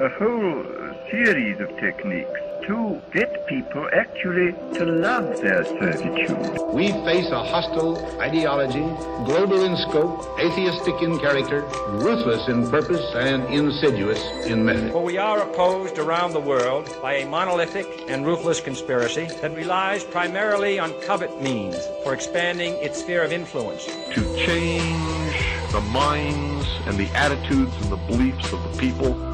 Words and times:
a 0.00 0.08
whole 0.08 0.64
series 1.08 1.60
of 1.60 1.68
techniques 1.78 2.40
to 2.66 3.00
get 3.12 3.46
people 3.46 3.88
actually 3.92 4.50
to 4.76 4.84
love 4.84 5.40
their 5.40 5.64
servitude. 5.64 6.58
We 6.72 6.88
face 7.04 7.30
a 7.30 7.44
hostile 7.44 7.96
ideology, 8.20 8.82
global 9.24 9.62
in 9.62 9.76
scope, 9.76 10.26
atheistic 10.40 11.00
in 11.00 11.20
character, 11.20 11.60
ruthless 11.90 12.48
in 12.48 12.68
purpose, 12.68 13.04
and 13.14 13.44
insidious 13.54 14.20
in 14.46 14.64
method. 14.64 14.90
For 14.90 15.04
we 15.04 15.16
are 15.16 15.48
opposed 15.48 15.98
around 15.98 16.32
the 16.32 16.40
world 16.40 16.90
by 17.00 17.18
a 17.18 17.26
monolithic 17.28 17.86
and 18.08 18.26
ruthless 18.26 18.60
conspiracy 18.60 19.26
that 19.42 19.54
relies 19.54 20.02
primarily 20.02 20.80
on 20.80 20.92
covert 21.02 21.40
means 21.40 21.76
for 22.02 22.14
expanding 22.14 22.74
its 22.82 22.98
sphere 22.98 23.22
of 23.22 23.30
influence. 23.30 23.86
To 23.86 24.36
change 24.44 25.70
the 25.70 25.82
minds 25.92 26.66
and 26.86 26.96
the 26.96 27.08
attitudes 27.14 27.74
and 27.82 27.92
the 27.92 27.96
beliefs 28.08 28.52
of 28.52 28.62
the 28.72 28.78
people 28.80 29.12
of 29.12 29.33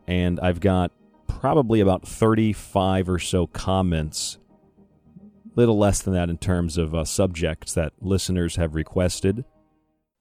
and 0.06 0.40
I've 0.42 0.60
got 0.60 0.92
probably 1.28 1.80
about 1.80 2.08
35 2.08 3.10
or 3.10 3.20
so 3.20 3.48
comments 3.48 4.39
little 5.60 5.78
less 5.78 6.02
than 6.02 6.14
that 6.14 6.30
in 6.30 6.38
terms 6.38 6.78
of 6.78 6.96
uh, 6.96 7.04
subjects 7.04 7.74
that 7.74 7.92
listeners 8.00 8.56
have 8.56 8.76
requested. 8.76 9.44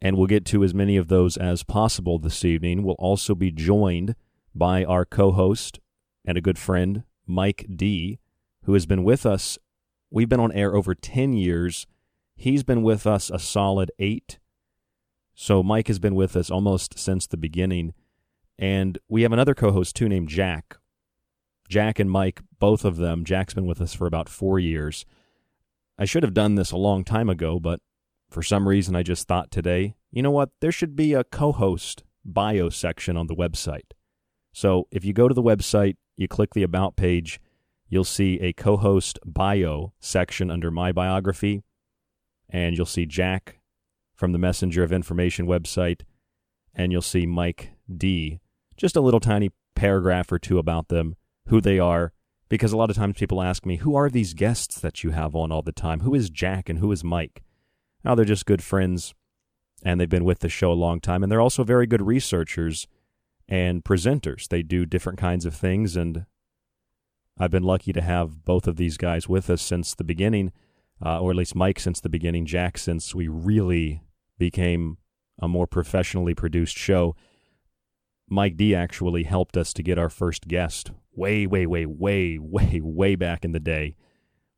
and 0.00 0.16
we'll 0.16 0.26
get 0.26 0.44
to 0.46 0.64
as 0.64 0.74
many 0.74 0.96
of 0.96 1.06
those 1.08 1.36
as 1.36 1.62
possible 1.62 2.18
this 2.18 2.44
evening. 2.44 2.82
We'll 2.82 2.94
also 2.98 3.34
be 3.36 3.50
joined 3.52 4.14
by 4.54 4.84
our 4.84 5.04
co 5.04 5.30
host 5.32 5.78
and 6.24 6.36
a 6.36 6.40
good 6.40 6.58
friend, 6.58 7.04
Mike 7.26 7.66
D, 7.74 8.18
who 8.64 8.74
has 8.74 8.84
been 8.86 9.04
with 9.04 9.24
us. 9.24 9.58
We've 10.10 10.28
been 10.28 10.40
on 10.40 10.52
air 10.52 10.74
over 10.74 10.94
10 10.94 11.32
years. 11.34 11.86
He's 12.34 12.62
been 12.64 12.82
with 12.82 13.06
us 13.06 13.30
a 13.30 13.38
solid 13.38 13.90
eight. 14.00 14.38
So 15.34 15.62
Mike 15.62 15.86
has 15.88 15.98
been 16.00 16.14
with 16.16 16.36
us 16.36 16.50
almost 16.50 16.98
since 16.98 17.26
the 17.26 17.36
beginning. 17.36 17.94
And 18.58 18.98
we 19.08 19.22
have 19.22 19.32
another 19.32 19.54
co 19.54 19.70
host 19.70 19.94
too 19.94 20.08
named 20.08 20.28
Jack. 20.28 20.78
Jack 21.68 21.98
and 22.00 22.10
Mike, 22.10 22.40
both 22.58 22.84
of 22.84 22.96
them, 22.96 23.24
Jack's 23.24 23.54
been 23.54 23.66
with 23.66 23.80
us 23.80 23.94
for 23.94 24.06
about 24.06 24.28
four 24.28 24.58
years. 24.58 25.04
I 25.98 26.04
should 26.04 26.22
have 26.22 26.34
done 26.34 26.54
this 26.54 26.70
a 26.70 26.76
long 26.76 27.04
time 27.04 27.28
ago, 27.28 27.58
but 27.58 27.80
for 28.30 28.42
some 28.42 28.68
reason 28.68 28.94
I 28.94 29.02
just 29.02 29.26
thought 29.26 29.50
today, 29.50 29.94
you 30.12 30.22
know 30.22 30.30
what, 30.30 30.50
there 30.60 30.72
should 30.72 30.94
be 30.94 31.12
a 31.12 31.24
co 31.24 31.52
host 31.52 32.04
bio 32.24 32.68
section 32.68 33.16
on 33.16 33.26
the 33.26 33.34
website. 33.34 33.92
So 34.52 34.86
if 34.90 35.04
you 35.04 35.12
go 35.12 35.28
to 35.28 35.34
the 35.34 35.42
website, 35.42 35.96
you 36.16 36.28
click 36.28 36.54
the 36.54 36.62
About 36.62 36.96
page, 36.96 37.40
you'll 37.88 38.04
see 38.04 38.38
a 38.40 38.52
co 38.52 38.76
host 38.76 39.18
bio 39.24 39.92
section 39.98 40.50
under 40.50 40.70
My 40.70 40.92
Biography, 40.92 41.62
and 42.48 42.76
you'll 42.76 42.86
see 42.86 43.06
Jack 43.06 43.58
from 44.14 44.32
the 44.32 44.38
Messenger 44.38 44.82
of 44.82 44.92
Information 44.92 45.46
website, 45.46 46.02
and 46.74 46.92
you'll 46.92 47.02
see 47.02 47.26
Mike 47.26 47.70
D. 47.94 48.40
Just 48.76 48.96
a 48.96 49.00
little 49.00 49.20
tiny 49.20 49.50
paragraph 49.74 50.30
or 50.30 50.38
two 50.38 50.58
about 50.58 50.88
them, 50.88 51.16
who 51.48 51.60
they 51.60 51.78
are, 51.78 52.12
because 52.48 52.72
a 52.72 52.76
lot 52.76 52.90
of 52.90 52.96
times 52.96 53.18
people 53.18 53.42
ask 53.42 53.66
me, 53.66 53.76
who 53.76 53.94
are 53.94 54.08
these 54.08 54.34
guests 54.34 54.80
that 54.80 55.04
you 55.04 55.10
have 55.10 55.34
on 55.34 55.52
all 55.52 55.62
the 55.62 55.72
time? 55.72 56.00
Who 56.00 56.14
is 56.14 56.30
Jack 56.30 56.68
and 56.68 56.78
who 56.78 56.92
is 56.92 57.04
Mike? 57.04 57.42
Now, 58.04 58.14
they're 58.14 58.24
just 58.24 58.46
good 58.46 58.62
friends, 58.62 59.14
and 59.82 60.00
they've 60.00 60.08
been 60.08 60.24
with 60.24 60.38
the 60.38 60.48
show 60.48 60.72
a 60.72 60.74
long 60.74 61.00
time, 61.00 61.22
and 61.22 61.30
they're 61.30 61.40
also 61.40 61.64
very 61.64 61.86
good 61.86 62.02
researchers 62.02 62.86
and 63.48 63.84
presenters. 63.84 64.48
They 64.48 64.62
do 64.62 64.86
different 64.86 65.18
kinds 65.18 65.44
of 65.44 65.54
things, 65.54 65.96
and 65.96 66.26
I've 67.38 67.50
been 67.50 67.64
lucky 67.64 67.92
to 67.92 68.00
have 68.00 68.44
both 68.44 68.66
of 68.66 68.76
these 68.76 68.96
guys 68.96 69.28
with 69.28 69.50
us 69.50 69.62
since 69.62 69.94
the 69.94 70.04
beginning, 70.04 70.52
uh, 71.04 71.20
or 71.20 71.30
at 71.30 71.36
least 71.36 71.54
Mike 71.54 71.80
since 71.80 72.00
the 72.00 72.08
beginning, 72.08 72.46
Jack 72.46 72.78
since 72.78 73.14
we 73.14 73.28
really 73.28 74.02
became 74.38 74.98
a 75.40 75.48
more 75.48 75.66
professionally 75.66 76.34
produced 76.34 76.76
show. 76.76 77.14
Mike 78.28 78.56
D 78.56 78.74
actually 78.74 79.24
helped 79.24 79.56
us 79.56 79.72
to 79.72 79.82
get 79.82 79.98
our 79.98 80.10
first 80.10 80.48
guest 80.48 80.90
way, 81.18 81.46
way, 81.46 81.66
way, 81.66 81.84
way, 81.84 82.38
way, 82.40 82.80
way 82.82 83.16
back 83.16 83.44
in 83.44 83.52
the 83.52 83.60
day. 83.60 83.96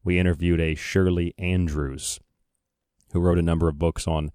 We 0.05 0.19
interviewed 0.19 0.61
a 0.61 0.75
Shirley 0.75 1.35
Andrews, 1.39 2.21
who 3.13 3.21
wrote 3.21 3.39
a 3.39 3.43
number 3.43 3.69
of 3.69 3.79
books 3.79 4.07
on 4.07 4.31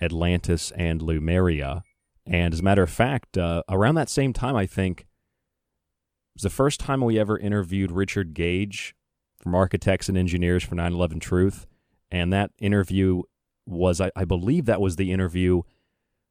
Atlantis 0.00 0.72
and 0.72 1.02
Lemuria. 1.02 1.82
And 2.26 2.54
as 2.54 2.60
a 2.60 2.62
matter 2.62 2.82
of 2.82 2.90
fact, 2.90 3.36
uh, 3.36 3.62
around 3.68 3.96
that 3.96 4.08
same 4.08 4.32
time, 4.32 4.56
I 4.56 4.66
think, 4.66 5.00
it 5.00 5.06
was 6.36 6.42
the 6.42 6.50
first 6.50 6.80
time 6.80 7.00
we 7.02 7.18
ever 7.18 7.38
interviewed 7.38 7.92
Richard 7.92 8.34
Gage 8.34 8.96
from 9.38 9.54
Architects 9.54 10.08
and 10.08 10.18
Engineers 10.18 10.64
for 10.64 10.74
9 10.74 10.92
11 10.92 11.20
Truth. 11.20 11.66
And 12.10 12.32
that 12.32 12.50
interview 12.58 13.22
was, 13.66 14.00
I, 14.00 14.10
I 14.16 14.24
believe, 14.24 14.64
that 14.64 14.80
was 14.80 14.96
the 14.96 15.12
interview 15.12 15.62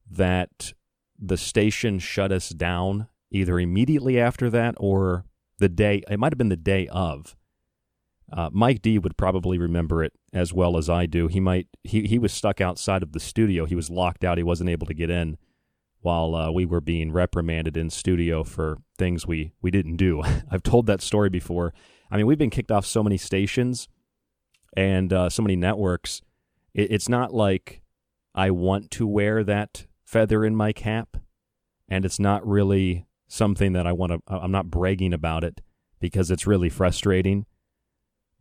that 0.09 0.73
the 1.17 1.37
station 1.37 1.99
shut 1.99 2.33
us 2.33 2.49
down 2.49 3.07
either 3.33 3.59
immediately 3.59 4.19
after 4.19 4.49
that 4.51 4.75
or 4.77 5.25
the 5.59 5.69
day, 5.69 6.03
it 6.09 6.19
might 6.19 6.31
have 6.31 6.37
been 6.37 6.49
the 6.49 6.55
day 6.55 6.87
of. 6.87 7.35
Uh, 8.31 8.49
Mike 8.51 8.81
D 8.81 8.97
would 8.97 9.17
probably 9.17 9.57
remember 9.57 10.03
it 10.03 10.13
as 10.31 10.53
well 10.53 10.77
as 10.77 10.89
I 10.89 11.05
do. 11.05 11.27
He 11.27 11.39
might 11.39 11.67
he 11.83 12.07
he 12.07 12.17
was 12.17 12.31
stuck 12.33 12.61
outside 12.61 13.03
of 13.03 13.11
the 13.11 13.19
studio. 13.19 13.65
He 13.65 13.75
was 13.75 13.89
locked 13.89 14.23
out. 14.23 14.37
He 14.37 14.43
wasn't 14.43 14.69
able 14.69 14.87
to 14.87 14.93
get 14.93 15.09
in 15.09 15.37
while 16.01 16.35
uh, 16.35 16.51
we 16.51 16.65
were 16.65 16.81
being 16.81 17.11
reprimanded 17.11 17.77
in 17.77 17.89
studio 17.89 18.43
for 18.43 18.77
things 18.97 19.27
we 19.27 19.53
we 19.61 19.71
didn't 19.71 19.97
do. 19.97 20.23
I've 20.51 20.63
told 20.63 20.87
that 20.87 21.01
story 21.01 21.29
before. 21.29 21.73
I 22.09 22.17
mean, 22.17 22.25
we've 22.25 22.37
been 22.37 22.49
kicked 22.49 22.71
off 22.71 22.85
so 22.85 23.03
many 23.03 23.17
stations 23.17 23.87
and 24.75 25.11
uh, 25.11 25.29
so 25.29 25.41
many 25.41 25.55
networks. 25.55 26.21
It, 26.73 26.91
it's 26.91 27.09
not 27.09 27.33
like 27.33 27.81
I 28.33 28.51
want 28.51 28.89
to 28.91 29.05
wear 29.05 29.43
that 29.43 29.85
feather 30.05 30.43
in 30.45 30.55
my 30.55 30.73
cap, 30.73 31.17
and 31.87 32.03
it's 32.03 32.19
not 32.19 32.45
really 32.47 33.05
something 33.33 33.73
that 33.73 33.87
I 33.87 33.91
want 33.91 34.11
to. 34.11 34.21
I'm 34.27 34.51
not 34.51 34.69
bragging 34.69 35.13
about 35.13 35.43
it 35.43 35.61
because 35.99 36.29
it's 36.31 36.47
really 36.47 36.69
frustrating 36.69 37.45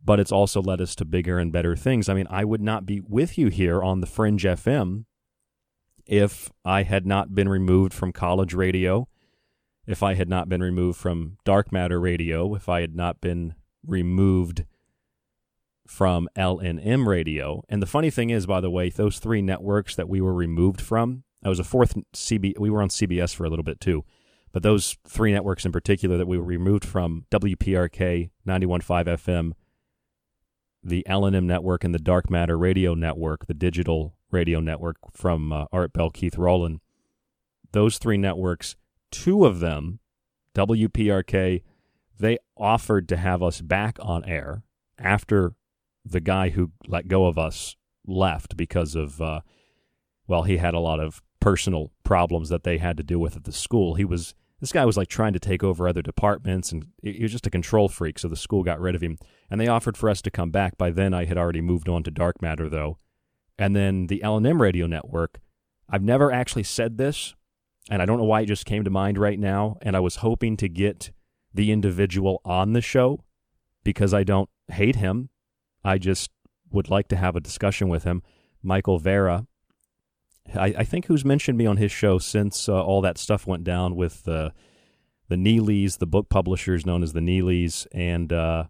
but 0.05 0.19
it's 0.19 0.31
also 0.31 0.61
led 0.61 0.81
us 0.81 0.95
to 0.95 1.05
bigger 1.05 1.39
and 1.39 1.51
better 1.51 1.75
things. 1.75 2.09
I 2.09 2.13
mean, 2.13 2.27
I 2.29 2.43
would 2.43 2.61
not 2.61 2.85
be 2.85 2.99
with 2.99 3.37
you 3.37 3.47
here 3.47 3.81
on 3.81 4.01
the 4.01 4.07
Fringe 4.07 4.43
FM 4.43 5.05
if 6.05 6.51
I 6.65 6.83
had 6.83 7.05
not 7.05 7.33
been 7.33 7.47
removed 7.47 7.93
from 7.93 8.11
college 8.11 8.53
radio, 8.53 9.07
if 9.87 10.03
I 10.03 10.15
had 10.15 10.27
not 10.27 10.49
been 10.49 10.61
removed 10.61 10.99
from 10.99 11.37
dark 11.45 11.71
matter 11.71 11.99
radio, 11.99 12.53
if 12.55 12.67
I 12.67 12.81
had 12.81 12.95
not 12.95 13.21
been 13.21 13.55
removed 13.85 14.65
from 15.87 16.27
LNM 16.37 17.05
radio. 17.07 17.63
And 17.69 17.81
the 17.81 17.87
funny 17.87 18.09
thing 18.09 18.29
is, 18.29 18.45
by 18.45 18.59
the 18.59 18.69
way, 18.69 18.89
those 18.89 19.19
three 19.19 19.41
networks 19.41 19.95
that 19.95 20.09
we 20.09 20.19
were 20.19 20.33
removed 20.33 20.81
from, 20.81 21.23
I 21.43 21.49
was 21.49 21.59
a 21.59 21.63
fourth 21.63 21.95
CB, 22.13 22.59
we 22.59 22.69
were 22.69 22.81
on 22.81 22.89
CBS 22.89 23.33
for 23.33 23.45
a 23.45 23.49
little 23.49 23.63
bit 23.63 23.79
too. 23.79 24.03
But 24.53 24.61
those 24.61 24.97
three 25.07 25.33
networks 25.33 25.65
in 25.65 25.71
particular 25.71 26.15
that 26.17 26.27
we 26.27 26.37
were 26.37 26.43
removed 26.43 26.85
from, 26.85 27.25
WPRK, 27.31 28.29
91.5 28.47 29.05
FM, 29.05 29.53
the 30.83 31.03
LNM 31.09 31.45
network 31.45 31.83
and 31.83 31.93
the 31.93 31.99
Dark 31.99 32.29
Matter 32.29 32.57
radio 32.57 32.93
network, 32.93 33.47
the 33.47 33.55
digital 33.55 34.15
radio 34.29 34.59
network 34.59 34.97
from 35.11 35.51
uh, 35.51 35.65
Art 35.71 35.91
Bell, 35.91 36.11
Keith 36.11 36.37
Rowland. 36.37 36.81
Those 37.71 37.97
three 37.97 38.17
networks, 38.17 38.75
two 39.11 39.45
of 39.45 39.59
them, 39.59 39.99
WPRK, 40.53 41.63
they 42.19 42.37
offered 42.55 43.09
to 43.09 43.17
have 43.17 43.41
us 43.41 43.59
back 43.59 43.97
on 44.01 44.23
air 44.25 44.63
after 44.99 45.55
the 46.05 46.19
guy 46.19 46.49
who 46.49 46.71
let 46.87 47.07
go 47.07 47.25
of 47.25 47.39
us 47.39 47.75
left 48.05 48.55
because 48.55 48.93
of, 48.93 49.19
uh, 49.19 49.41
well, 50.27 50.43
he 50.43 50.57
had 50.57 50.75
a 50.75 50.79
lot 50.79 50.99
of 50.99 51.23
personal 51.39 51.91
problems 52.03 52.49
that 52.49 52.63
they 52.63 52.77
had 52.77 52.97
to 52.97 53.03
deal 53.03 53.19
with 53.19 53.35
at 53.35 53.45
the 53.45 53.51
school. 53.51 53.95
He 53.95 54.05
was 54.05 54.35
this 54.63 54.71
guy 54.71 54.85
was 54.85 54.95
like 54.95 55.09
trying 55.09 55.33
to 55.33 55.39
take 55.39 55.61
over 55.61 55.89
other 55.89 56.01
departments 56.01 56.71
and 56.71 56.87
he 57.01 57.21
was 57.21 57.33
just 57.33 57.45
a 57.45 57.49
control 57.49 57.89
freak 57.89 58.17
so 58.17 58.29
the 58.29 58.37
school 58.37 58.63
got 58.63 58.79
rid 58.79 58.95
of 58.95 59.03
him. 59.03 59.17
And 59.49 59.59
they 59.59 59.67
offered 59.67 59.97
for 59.97 60.09
us 60.09 60.21
to 60.21 60.31
come 60.31 60.51
back. 60.51 60.77
By 60.77 60.89
then 60.89 61.13
i 61.13 61.25
had 61.25 61.37
already 61.37 61.59
moved 61.59 61.89
on 61.89 62.01
to 62.03 62.11
dark 62.11 62.41
matter 62.41 62.69
though. 62.69 62.97
And 63.59 63.75
then 63.75 64.07
the 64.07 64.21
lnm 64.23 64.61
radio 64.61 64.87
network 64.87 65.41
i've 65.89 66.01
never 66.01 66.31
actually 66.31 66.63
said 66.63 66.97
this 66.97 67.35
and 67.89 68.01
i 68.01 68.05
don't 68.05 68.17
know 68.17 68.23
why 68.23 68.41
it 68.41 68.45
just 68.45 68.65
came 68.65 68.85
to 68.85 68.89
mind 68.89 69.17
right 69.17 69.37
now 69.37 69.77
and 69.81 69.97
i 69.97 69.99
was 69.99 70.17
hoping 70.17 70.55
to 70.55 70.69
get 70.69 71.11
the 71.53 71.69
individual 71.69 72.41
on 72.45 72.71
the 72.71 72.81
show 72.81 73.19
because 73.83 74.13
i 74.13 74.23
don't 74.23 74.49
hate 74.69 74.95
him. 74.95 75.29
I 75.83 75.97
just 75.97 76.31
would 76.71 76.89
like 76.89 77.07
to 77.09 77.17
have 77.17 77.35
a 77.35 77.41
discussion 77.41 77.89
with 77.89 78.05
him. 78.05 78.23
Michael 78.61 78.97
Vara 78.97 79.45
I, 80.53 80.73
I 80.77 80.83
think 80.83 81.05
who's 81.05 81.25
mentioned 81.25 81.57
me 81.57 81.65
on 81.65 81.77
his 81.77 81.91
show 81.91 82.17
since 82.19 82.67
uh, 82.67 82.83
all 82.83 83.01
that 83.01 83.17
stuff 83.17 83.47
went 83.47 83.63
down 83.63 83.95
with 83.95 84.27
uh, 84.27 84.51
the 85.29 85.35
Neelys, 85.35 85.97
the 85.97 86.07
book 86.07 86.29
publishers 86.29 86.85
known 86.85 87.03
as 87.03 87.13
the 87.13 87.21
Neelys, 87.21 87.87
and 87.91 88.31
uh, 88.31 88.65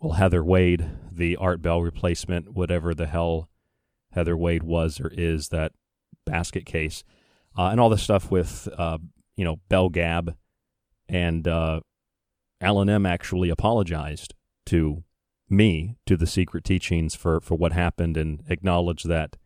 well 0.00 0.14
Heather 0.14 0.42
Wade, 0.42 0.90
the 1.12 1.36
Art 1.36 1.62
Bell 1.62 1.82
replacement, 1.82 2.52
whatever 2.54 2.94
the 2.94 3.06
hell 3.06 3.48
Heather 4.12 4.36
Wade 4.36 4.62
was 4.62 5.00
or 5.00 5.08
is 5.12 5.48
that 5.48 5.72
basket 6.24 6.66
case, 6.66 7.04
uh, 7.56 7.68
and 7.68 7.80
all 7.80 7.90
the 7.90 7.98
stuff 7.98 8.30
with 8.30 8.68
uh, 8.76 8.98
you 9.36 9.44
know 9.44 9.56
Bell 9.68 9.88
Gab 9.88 10.36
and 11.08 11.46
uh, 11.46 11.80
M 12.60 13.06
actually 13.06 13.50
apologized 13.50 14.34
to 14.66 15.04
me 15.48 15.96
to 16.06 16.16
the 16.16 16.26
secret 16.26 16.64
teachings 16.64 17.14
for 17.14 17.40
for 17.40 17.54
what 17.54 17.72
happened 17.72 18.16
and 18.16 18.42
acknowledged 18.48 19.06
that 19.08 19.36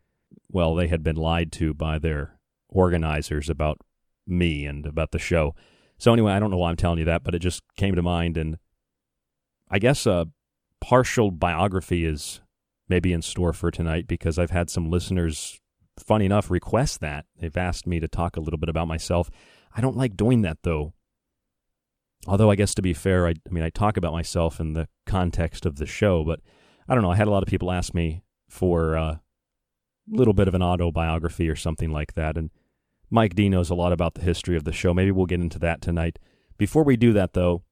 well, 0.51 0.75
they 0.75 0.87
had 0.87 1.03
been 1.03 1.15
lied 1.15 1.51
to 1.53 1.73
by 1.73 1.99
their 1.99 2.37
organizers 2.69 3.49
about 3.49 3.79
me 4.27 4.65
and 4.65 4.85
about 4.85 5.11
the 5.11 5.19
show. 5.19 5.55
So 5.97 6.13
anyway, 6.13 6.31
I 6.31 6.39
don't 6.39 6.51
know 6.51 6.57
why 6.57 6.69
I'm 6.69 6.77
telling 6.77 6.99
you 6.99 7.05
that, 7.05 7.23
but 7.23 7.35
it 7.35 7.39
just 7.39 7.61
came 7.77 7.95
to 7.95 8.01
mind, 8.01 8.37
and 8.37 8.57
I 9.69 9.79
guess 9.79 10.05
a 10.05 10.27
partial 10.79 11.31
biography 11.31 12.05
is 12.05 12.41
maybe 12.89 13.13
in 13.13 13.21
store 13.21 13.53
for 13.53 13.71
tonight 13.71 14.07
because 14.07 14.37
I've 14.37 14.51
had 14.51 14.69
some 14.69 14.89
listeners, 14.89 15.59
funny 15.97 16.25
enough, 16.25 16.51
request 16.51 16.99
that. 17.01 17.25
They've 17.39 17.55
asked 17.55 17.87
me 17.87 17.99
to 17.99 18.07
talk 18.07 18.35
a 18.35 18.41
little 18.41 18.57
bit 18.57 18.69
about 18.69 18.87
myself. 18.87 19.29
I 19.73 19.81
don't 19.81 19.95
like 19.95 20.17
doing 20.17 20.41
that 20.41 20.57
though. 20.63 20.93
Although 22.27 22.51
I 22.51 22.55
guess 22.55 22.75
to 22.75 22.81
be 22.81 22.93
fair, 22.93 23.27
I, 23.27 23.31
I 23.31 23.51
mean 23.51 23.63
I 23.63 23.69
talk 23.69 23.95
about 23.95 24.11
myself 24.11 24.59
in 24.59 24.73
the 24.73 24.87
context 25.05 25.65
of 25.65 25.77
the 25.77 25.85
show, 25.85 26.23
but 26.23 26.41
I 26.87 26.93
don't 26.93 27.03
know. 27.03 27.11
I 27.11 27.15
had 27.15 27.27
a 27.27 27.31
lot 27.31 27.43
of 27.43 27.49
people 27.49 27.71
ask 27.71 27.93
me 27.93 28.23
for 28.49 28.97
uh, 28.97 29.17
little 30.11 30.33
bit 30.33 30.47
of 30.47 30.53
an 30.53 30.61
autobiography 30.61 31.49
or 31.49 31.55
something 31.55 31.91
like 31.91 32.13
that. 32.13 32.37
And 32.37 32.51
Mike 33.09 33.35
D 33.35 33.49
knows 33.49 33.69
a 33.69 33.75
lot 33.75 33.93
about 33.93 34.15
the 34.15 34.21
history 34.21 34.55
of 34.55 34.63
the 34.63 34.71
show. 34.71 34.93
Maybe 34.93 35.11
we'll 35.11 35.25
get 35.25 35.41
into 35.41 35.59
that 35.59 35.81
tonight. 35.81 36.19
Before 36.57 36.83
we 36.83 36.97
do 36.97 37.13
that, 37.13 37.33
though, 37.33 37.63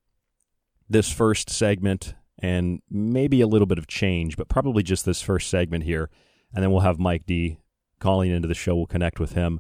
this 0.90 1.12
first 1.12 1.50
segment 1.50 2.16
and 2.42 2.82
maybe 2.90 3.42
a 3.42 3.48
little 3.48 3.68
bit 3.68 3.78
of 3.78 3.88
change, 3.88 4.38
but 4.38 4.48
probably 4.48 4.82
just 4.82 5.06
this 5.06 5.22
first 5.22 5.50
segment 5.50 5.84
here, 5.84 6.10
and 6.54 6.64
then 6.64 6.72
we'll 6.72 6.82
have 6.82 7.00
Mike 7.00 7.26
D 7.26 7.60
calling 8.00 8.32
into 8.32 8.48
the 8.48 8.56
show. 8.56 8.76
We'll 8.76 8.88
connect 8.88 9.20
with 9.20 9.34
him. 9.34 9.60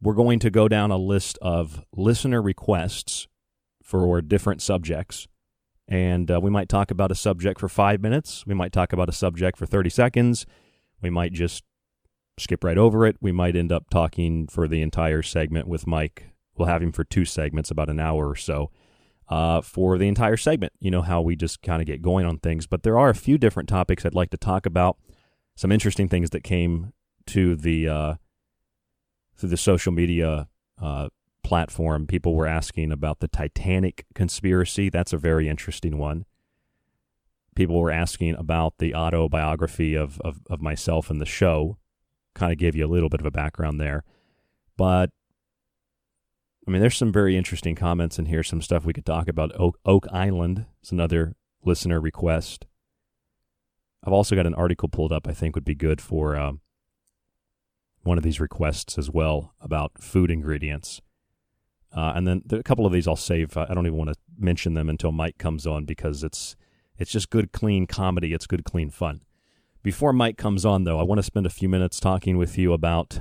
We're 0.00 0.14
going 0.14 0.38
to 0.40 0.50
go 0.50 0.68
down 0.68 0.90
a 0.90 0.96
list 0.96 1.38
of 1.40 1.84
listener 1.94 2.42
requests 2.42 3.28
for 3.82 4.20
different 4.20 4.62
subjects. 4.62 5.28
And 5.88 6.30
uh, 6.30 6.40
we 6.40 6.50
might 6.50 6.68
talk 6.68 6.90
about 6.90 7.12
a 7.12 7.14
subject 7.14 7.60
for 7.60 7.68
five 7.68 8.00
minutes. 8.00 8.44
We 8.46 8.54
might 8.54 8.72
talk 8.72 8.92
about 8.92 9.08
a 9.08 9.12
subject 9.12 9.56
for 9.56 9.66
30 9.66 9.90
seconds. 9.90 10.46
We 11.00 11.10
might 11.10 11.32
just 11.32 11.62
skip 12.38 12.64
right 12.64 12.78
over 12.78 13.06
it. 13.06 13.16
We 13.20 13.32
might 13.32 13.56
end 13.56 13.72
up 13.72 13.90
talking 13.90 14.46
for 14.46 14.68
the 14.68 14.82
entire 14.82 15.22
segment 15.22 15.66
with 15.68 15.86
Mike. 15.86 16.30
We'll 16.56 16.68
have 16.68 16.82
him 16.82 16.92
for 16.92 17.04
two 17.04 17.24
segments, 17.24 17.70
about 17.70 17.90
an 17.90 18.00
hour 18.00 18.28
or 18.28 18.36
so, 18.36 18.70
uh, 19.28 19.60
for 19.60 19.98
the 19.98 20.08
entire 20.08 20.36
segment. 20.36 20.72
You 20.80 20.90
know 20.90 21.02
how 21.02 21.20
we 21.20 21.36
just 21.36 21.62
kind 21.62 21.82
of 21.82 21.86
get 21.86 22.02
going 22.02 22.26
on 22.26 22.38
things. 22.38 22.66
But 22.66 22.82
there 22.82 22.98
are 22.98 23.10
a 23.10 23.14
few 23.14 23.38
different 23.38 23.68
topics 23.68 24.04
I'd 24.04 24.14
like 24.14 24.30
to 24.30 24.36
talk 24.36 24.66
about. 24.66 24.98
Some 25.54 25.72
interesting 25.72 26.08
things 26.08 26.30
that 26.30 26.44
came 26.44 26.92
to 27.28 27.56
the 27.56 27.88
uh, 27.88 28.14
through 29.36 29.50
the 29.50 29.56
social 29.56 29.92
media 29.92 30.48
uh, 30.80 31.08
platform, 31.46 32.06
people 32.06 32.34
were 32.34 32.46
asking 32.46 32.90
about 32.90 33.20
the 33.20 33.28
Titanic 33.28 34.04
conspiracy. 34.14 34.90
That's 34.90 35.12
a 35.12 35.18
very 35.18 35.48
interesting 35.48 35.96
one. 35.96 36.24
People 37.54 37.80
were 37.80 37.90
asking 37.90 38.34
about 38.34 38.78
the 38.78 38.94
autobiography 38.94 39.94
of, 39.94 40.20
of, 40.22 40.40
of 40.50 40.60
myself 40.60 41.08
and 41.08 41.20
the 41.20 41.26
show. 41.26 41.78
Kind 42.36 42.52
of 42.52 42.58
gave 42.58 42.76
you 42.76 42.84
a 42.84 42.92
little 42.92 43.08
bit 43.08 43.20
of 43.20 43.26
a 43.26 43.30
background 43.30 43.80
there. 43.80 44.04
But, 44.76 45.08
I 46.68 46.70
mean, 46.70 46.82
there's 46.82 46.96
some 46.96 47.10
very 47.10 47.34
interesting 47.34 47.74
comments 47.74 48.18
in 48.18 48.26
here, 48.26 48.42
some 48.42 48.60
stuff 48.60 48.84
we 48.84 48.92
could 48.92 49.06
talk 49.06 49.26
about. 49.26 49.52
Oak, 49.58 49.78
Oak 49.86 50.06
Island 50.12 50.66
is 50.82 50.92
another 50.92 51.34
listener 51.64 51.98
request. 51.98 52.66
I've 54.04 54.12
also 54.12 54.36
got 54.36 54.46
an 54.46 54.54
article 54.54 54.90
pulled 54.90 55.12
up 55.12 55.26
I 55.26 55.32
think 55.32 55.54
would 55.54 55.64
be 55.64 55.74
good 55.74 56.02
for 56.02 56.36
um, 56.36 56.60
one 58.02 58.18
of 58.18 58.24
these 58.24 58.38
requests 58.38 58.98
as 58.98 59.10
well 59.10 59.54
about 59.58 59.92
food 59.98 60.30
ingredients. 60.30 61.00
Uh, 61.96 62.12
and 62.14 62.28
then 62.28 62.42
a 62.50 62.62
couple 62.62 62.84
of 62.84 62.92
these 62.92 63.08
I'll 63.08 63.16
save. 63.16 63.56
I 63.56 63.72
don't 63.72 63.86
even 63.86 63.96
want 63.96 64.10
to 64.10 64.16
mention 64.38 64.74
them 64.74 64.90
until 64.90 65.10
Mike 65.10 65.38
comes 65.38 65.66
on 65.66 65.86
because 65.86 66.22
it's 66.22 66.54
it's 66.98 67.10
just 67.10 67.30
good, 67.30 67.52
clean 67.52 67.86
comedy. 67.86 68.34
It's 68.34 68.46
good, 68.46 68.64
clean 68.64 68.90
fun. 68.90 69.22
Before 69.86 70.12
Mike 70.12 70.36
comes 70.36 70.64
on, 70.64 70.82
though, 70.82 70.98
I 70.98 71.04
want 71.04 71.20
to 71.20 71.22
spend 71.22 71.46
a 71.46 71.48
few 71.48 71.68
minutes 71.68 72.00
talking 72.00 72.36
with 72.36 72.58
you 72.58 72.72
about 72.72 73.20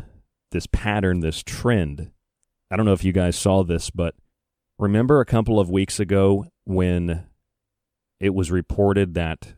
this 0.49 0.65
pattern, 0.65 1.19
this 1.19 1.43
trend. 1.43 2.09
I 2.71 2.75
don't 2.75 2.87
know 2.87 2.93
if 2.93 3.03
you 3.03 3.11
guys 3.11 3.35
saw 3.35 3.63
this, 3.63 3.91
but 3.91 4.15
remember 4.79 5.19
a 5.19 5.27
couple 5.27 5.59
of 5.59 5.69
weeks 5.69 5.99
ago 5.99 6.47
when 6.63 7.27
it 8.19 8.33
was 8.33 8.49
reported 8.49 9.13
that 9.13 9.53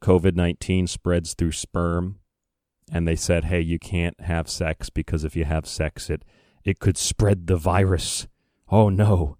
COVID 0.00 0.36
19 0.36 0.86
spreads 0.86 1.34
through 1.34 1.50
sperm, 1.50 2.20
and 2.92 3.08
they 3.08 3.16
said, 3.16 3.46
hey, 3.46 3.60
you 3.60 3.80
can't 3.80 4.20
have 4.20 4.48
sex 4.48 4.90
because 4.90 5.24
if 5.24 5.34
you 5.34 5.46
have 5.46 5.66
sex, 5.66 6.08
it 6.08 6.24
it 6.62 6.78
could 6.78 6.96
spread 6.96 7.48
the 7.48 7.56
virus. 7.56 8.28
Oh 8.68 8.88
no. 8.88 9.36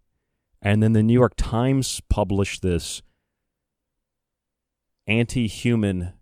And 0.60 0.82
then 0.82 0.92
the 0.92 1.04
New 1.04 1.14
York 1.14 1.34
Times 1.36 2.02
published 2.08 2.62
this 2.62 3.00
anti 5.06 5.46
human 5.46 6.14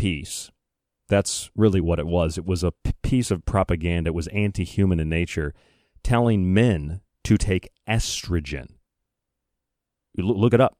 piece. 0.00 0.50
That's 1.10 1.50
really 1.54 1.80
what 1.80 1.98
it 1.98 2.06
was. 2.06 2.38
It 2.38 2.46
was 2.46 2.64
a 2.64 2.72
p- 2.72 2.92
piece 3.02 3.30
of 3.30 3.44
propaganda. 3.44 4.08
It 4.08 4.14
was 4.14 4.28
anti 4.28 4.64
human 4.64 4.98
in 4.98 5.10
nature, 5.10 5.52
telling 6.02 6.54
men 6.54 7.02
to 7.24 7.36
take 7.36 7.68
estrogen. 7.86 8.76
look 10.16 10.54
it 10.54 10.60
up. 10.60 10.78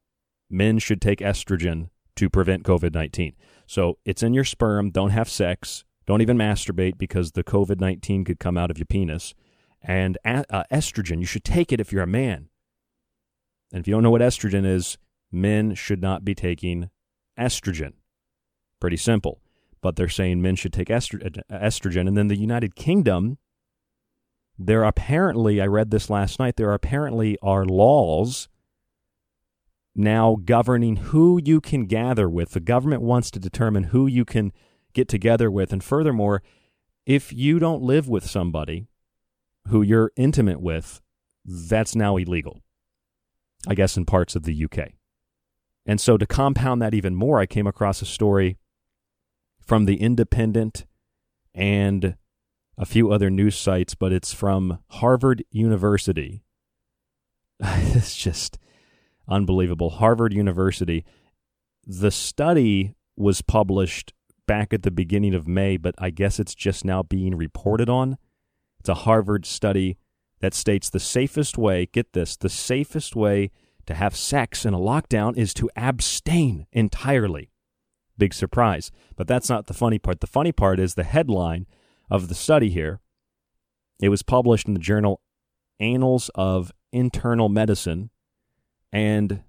Men 0.48 0.78
should 0.78 1.02
take 1.02 1.18
estrogen 1.18 1.90
to 2.16 2.30
prevent 2.30 2.64
COVID 2.64 2.94
19. 2.94 3.34
So 3.66 3.98
it's 4.06 4.22
in 4.22 4.32
your 4.32 4.44
sperm. 4.44 4.90
Don't 4.90 5.10
have 5.10 5.28
sex. 5.28 5.84
Don't 6.06 6.22
even 6.22 6.38
masturbate 6.38 6.96
because 6.96 7.32
the 7.32 7.44
COVID 7.44 7.78
19 7.78 8.24
could 8.24 8.40
come 8.40 8.56
out 8.56 8.70
of 8.70 8.78
your 8.78 8.86
penis 8.86 9.34
and 9.82 10.16
uh, 10.24 10.64
estrogen. 10.72 11.20
You 11.20 11.26
should 11.26 11.44
take 11.44 11.72
it 11.72 11.80
if 11.80 11.92
you're 11.92 12.02
a 12.02 12.06
man. 12.06 12.48
And 13.70 13.80
if 13.80 13.86
you 13.86 13.92
don't 13.92 14.02
know 14.02 14.10
what 14.10 14.22
estrogen 14.22 14.64
is, 14.64 14.96
men 15.30 15.74
should 15.74 16.00
not 16.00 16.24
be 16.24 16.34
taking 16.34 16.88
estrogen. 17.38 17.92
Pretty 18.80 18.96
simple. 18.96 19.40
But 19.82 19.96
they're 19.96 20.08
saying 20.08 20.42
men 20.42 20.56
should 20.56 20.72
take 20.72 20.90
uh, 20.90 20.98
estrogen. 20.98 22.08
And 22.08 22.16
then 22.16 22.28
the 22.28 22.36
United 22.36 22.74
Kingdom, 22.74 23.38
there 24.58 24.84
apparently, 24.84 25.60
I 25.60 25.66
read 25.66 25.90
this 25.90 26.10
last 26.10 26.38
night, 26.38 26.56
there 26.56 26.72
apparently 26.72 27.38
are 27.42 27.64
laws 27.64 28.48
now 29.94 30.36
governing 30.44 30.96
who 30.96 31.40
you 31.42 31.60
can 31.60 31.86
gather 31.86 32.28
with. 32.28 32.50
The 32.50 32.60
government 32.60 33.02
wants 33.02 33.30
to 33.32 33.38
determine 33.38 33.84
who 33.84 34.06
you 34.06 34.24
can 34.24 34.52
get 34.92 35.08
together 35.08 35.50
with. 35.50 35.72
And 35.72 35.82
furthermore, 35.82 36.42
if 37.06 37.32
you 37.32 37.58
don't 37.58 37.82
live 37.82 38.08
with 38.08 38.28
somebody 38.28 38.86
who 39.68 39.82
you're 39.82 40.12
intimate 40.16 40.60
with, 40.60 41.00
that's 41.44 41.96
now 41.96 42.16
illegal, 42.16 42.60
I 43.66 43.74
guess, 43.74 43.96
in 43.96 44.04
parts 44.04 44.36
of 44.36 44.44
the 44.44 44.64
UK. 44.64 44.92
And 45.86 46.00
so 46.00 46.16
to 46.16 46.26
compound 46.26 46.82
that 46.82 46.94
even 46.94 47.14
more, 47.14 47.40
I 47.40 47.46
came 47.46 47.66
across 47.66 48.02
a 48.02 48.06
story 48.06 48.58
from 49.70 49.84
The 49.84 50.02
Independent 50.02 50.84
and 51.54 52.16
a 52.76 52.84
few 52.84 53.12
other 53.12 53.30
news 53.30 53.56
sites, 53.56 53.94
but 53.94 54.12
it's 54.12 54.32
from 54.32 54.80
Harvard 54.88 55.44
University. 55.52 56.42
it's 57.60 58.16
just 58.16 58.58
unbelievable. 59.28 59.90
Harvard 59.90 60.32
University. 60.32 61.04
The 61.86 62.10
study 62.10 62.96
was 63.16 63.42
published 63.42 64.12
back 64.44 64.74
at 64.74 64.82
the 64.82 64.90
beginning 64.90 65.34
of 65.34 65.46
May, 65.46 65.76
but 65.76 65.94
I 65.98 66.10
guess 66.10 66.40
it's 66.40 66.56
just 66.56 66.84
now 66.84 67.04
being 67.04 67.36
reported 67.36 67.88
on. 67.88 68.18
It's 68.80 68.88
a 68.88 68.94
Harvard 68.94 69.46
study 69.46 69.98
that 70.40 70.52
states 70.52 70.90
the 70.90 70.98
safest 70.98 71.56
way, 71.56 71.86
get 71.86 72.12
this, 72.12 72.36
the 72.36 72.48
safest 72.48 73.14
way 73.14 73.52
to 73.86 73.94
have 73.94 74.16
sex 74.16 74.66
in 74.66 74.74
a 74.74 74.80
lockdown 74.80 75.36
is 75.38 75.54
to 75.54 75.70
abstain 75.76 76.66
entirely. 76.72 77.52
Big 78.20 78.34
surprise. 78.34 78.92
But 79.16 79.26
that's 79.26 79.48
not 79.48 79.66
the 79.66 79.74
funny 79.74 79.98
part. 79.98 80.20
The 80.20 80.26
funny 80.28 80.52
part 80.52 80.78
is 80.78 80.94
the 80.94 81.04
headline 81.04 81.66
of 82.10 82.28
the 82.28 82.34
study 82.34 82.68
here. 82.68 83.00
It 84.00 84.10
was 84.10 84.22
published 84.22 84.68
in 84.68 84.74
the 84.74 84.80
journal 84.80 85.22
Annals 85.80 86.30
of 86.34 86.70
Internal 86.92 87.48
Medicine, 87.48 88.10
and 88.92 89.42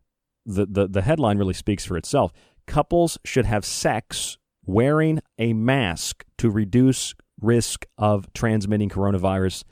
the, 0.46 0.66
the, 0.66 0.88
the 0.88 1.01
headline 1.01 1.38
really 1.38 1.54
speaks 1.54 1.86
for 1.86 1.98
itself. 1.98 2.32
Couples 2.66 3.18
should 3.25 3.46
have 3.46 3.66
sex 3.66 4.38
wearing 4.66 5.20
a 5.38 5.51
mask 5.51 6.24
to 6.38 6.50
reduce 6.50 7.13
risk 7.42 7.86
of 7.98 8.32
transmitting 8.34 8.88
coronavirus, 8.88 9.66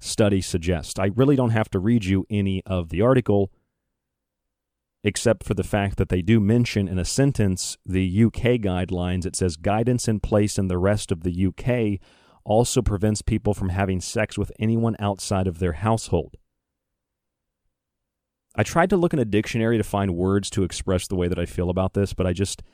study 0.00 0.40
suggests. 0.40 0.98
I 0.98 1.10
really 1.14 1.36
don't 1.36 1.50
have 1.50 1.68
to 1.70 1.78
read 1.78 2.04
you 2.06 2.24
any 2.30 2.62
of 2.64 2.88
the 2.88 3.02
article, 3.02 3.50
except 5.06 5.44
for 5.44 5.54
the 5.54 5.62
fact 5.62 5.98
that 5.98 6.08
they 6.08 6.20
do 6.20 6.40
mention 6.40 6.88
in 6.88 6.98
a 6.98 7.04
sentence 7.04 7.78
the 7.86 8.24
UK 8.24 8.58
guidelines. 8.58 9.24
It 9.24 9.36
says 9.36 9.54
guidance 9.56 10.08
in 10.08 10.18
place 10.18 10.58
in 10.58 10.66
the 10.66 10.78
rest 10.78 11.12
of 11.12 11.22
the 11.22 11.46
UK 11.46 12.00
also 12.44 12.82
prevents 12.82 13.22
people 13.22 13.54
from 13.54 13.68
having 13.68 14.00
sex 14.00 14.36
with 14.36 14.50
anyone 14.58 14.96
outside 14.98 15.46
of 15.46 15.60
their 15.60 15.74
household. 15.74 16.34
I 18.56 18.64
tried 18.64 18.90
to 18.90 18.96
look 18.96 19.12
in 19.12 19.20
a 19.20 19.24
dictionary 19.24 19.76
to 19.78 19.84
find 19.84 20.16
words 20.16 20.50
to 20.50 20.64
express 20.64 21.06
the 21.06 21.14
way 21.14 21.28
that 21.28 21.38
I 21.38 21.46
feel 21.46 21.70
about 21.70 21.94
this, 21.94 22.12
but 22.12 22.26
I 22.26 22.32
just 22.32 22.64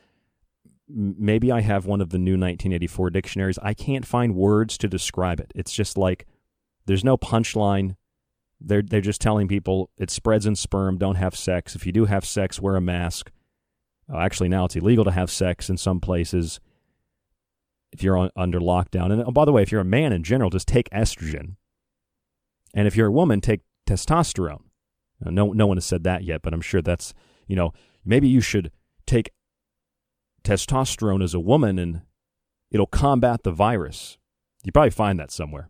maybe 0.88 1.52
I 1.52 1.60
have 1.60 1.84
one 1.84 2.00
of 2.00 2.10
the 2.10 2.18
new 2.18 2.32
1984 2.32 3.10
dictionaries. 3.10 3.58
I 3.62 3.74
can't 3.74 4.06
find 4.06 4.34
words 4.34 4.78
to 4.78 4.88
describe 4.88 5.38
it. 5.38 5.52
It's 5.54 5.72
just 5.72 5.98
like 5.98 6.26
there's 6.86 7.04
no 7.04 7.18
punchline. 7.18 7.96
They're 8.64 8.82
they're 8.82 9.00
just 9.00 9.20
telling 9.20 9.48
people 9.48 9.90
it 9.98 10.10
spreads 10.10 10.46
in 10.46 10.56
sperm. 10.56 10.98
Don't 10.98 11.16
have 11.16 11.36
sex. 11.36 11.74
If 11.74 11.86
you 11.86 11.92
do 11.92 12.06
have 12.06 12.24
sex, 12.24 12.60
wear 12.60 12.76
a 12.76 12.80
mask. 12.80 13.30
Uh, 14.12 14.18
actually, 14.18 14.48
now 14.48 14.64
it's 14.64 14.76
illegal 14.76 15.04
to 15.04 15.10
have 15.10 15.30
sex 15.30 15.70
in 15.70 15.76
some 15.76 16.00
places. 16.00 16.60
If 17.92 18.02
you're 18.02 18.16
on, 18.16 18.30
under 18.36 18.58
lockdown, 18.58 19.12
and 19.12 19.22
oh, 19.22 19.30
by 19.30 19.44
the 19.44 19.52
way, 19.52 19.62
if 19.62 19.70
you're 19.70 19.80
a 19.80 19.84
man 19.84 20.12
in 20.12 20.22
general, 20.22 20.50
just 20.50 20.68
take 20.68 20.88
estrogen. 20.90 21.56
And 22.74 22.86
if 22.86 22.96
you're 22.96 23.08
a 23.08 23.12
woman, 23.12 23.40
take 23.40 23.60
testosterone. 23.86 24.62
no, 25.20 25.52
no 25.52 25.66
one 25.66 25.76
has 25.76 25.84
said 25.84 26.04
that 26.04 26.24
yet, 26.24 26.40
but 26.42 26.54
I'm 26.54 26.62
sure 26.62 26.80
that's 26.80 27.12
you 27.46 27.56
know 27.56 27.72
maybe 28.04 28.28
you 28.28 28.40
should 28.40 28.70
take 29.06 29.30
testosterone 30.42 31.22
as 31.22 31.34
a 31.34 31.40
woman 31.40 31.78
and 31.78 32.02
it'll 32.70 32.86
combat 32.86 33.42
the 33.42 33.52
virus. 33.52 34.18
You 34.64 34.72
probably 34.72 34.90
find 34.90 35.18
that 35.18 35.30
somewhere. 35.30 35.68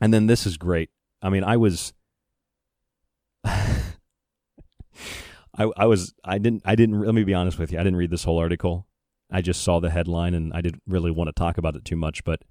And 0.00 0.12
then 0.12 0.26
this 0.26 0.46
is 0.46 0.56
great. 0.56 0.90
I 1.26 1.28
mean, 1.28 1.42
I 1.42 1.56
was 1.56 1.92
I, 3.44 3.82
I 5.58 5.86
was 5.86 6.14
I 6.22 6.38
didn't 6.38 6.62
I 6.64 6.76
didn't 6.76 7.00
let 7.00 7.16
me 7.16 7.24
be 7.24 7.34
honest 7.34 7.58
with 7.58 7.72
you. 7.72 7.80
I 7.80 7.82
didn't 7.82 7.96
read 7.96 8.10
this 8.10 8.22
whole 8.22 8.38
article. 8.38 8.86
I 9.28 9.42
just 9.42 9.62
saw 9.62 9.80
the 9.80 9.90
headline 9.90 10.34
and 10.34 10.52
I 10.54 10.60
didn't 10.60 10.82
really 10.86 11.10
want 11.10 11.26
to 11.26 11.32
talk 11.32 11.58
about 11.58 11.74
it 11.74 11.84
too 11.84 11.96
much, 11.96 12.22
but 12.22 12.42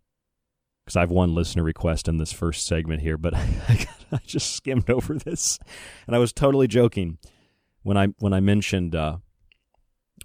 because 0.84 0.98
I 0.98 1.00
have 1.00 1.10
one 1.10 1.34
listener 1.34 1.64
request 1.64 2.10
in 2.10 2.18
this 2.18 2.34
first 2.34 2.66
segment 2.66 3.02
here, 3.02 3.18
but 3.18 3.34
I, 3.36 3.88
I, 4.12 4.20
just 4.26 4.58
skimmed 4.58 4.90
over 4.90 5.14
this, 5.14 5.58
and 6.06 6.14
I 6.14 6.20
was 6.20 6.34
totally 6.34 6.68
joking 6.68 7.18
when 7.84 7.96
I 7.96 8.08
when 8.20 8.34
I 8.34 8.42
mentioned. 8.42 8.94
Uh, 8.94 9.20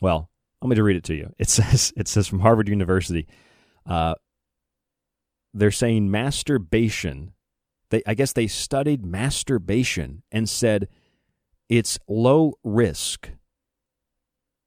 well, 0.01 0.29
I'm 0.61 0.69
going 0.69 0.75
to 0.75 0.83
read 0.83 0.97
it 0.97 1.05
to 1.05 1.15
you. 1.15 1.33
It 1.39 1.49
says 1.49 1.93
it 1.97 2.09
says 2.09 2.27
from 2.27 2.41
Harvard 2.41 2.69
University. 2.69 3.29
Uh, 3.87 4.15
they're 5.55 5.71
saying 5.71 6.11
masturbation. 6.11 7.33
They, 7.91 8.03
I 8.07 8.15
guess 8.15 8.33
they 8.33 8.47
studied 8.47 9.05
masturbation 9.05 10.23
and 10.33 10.49
said 10.49 10.89
it's 11.69 11.99
low 12.09 12.55
risk. 12.65 13.31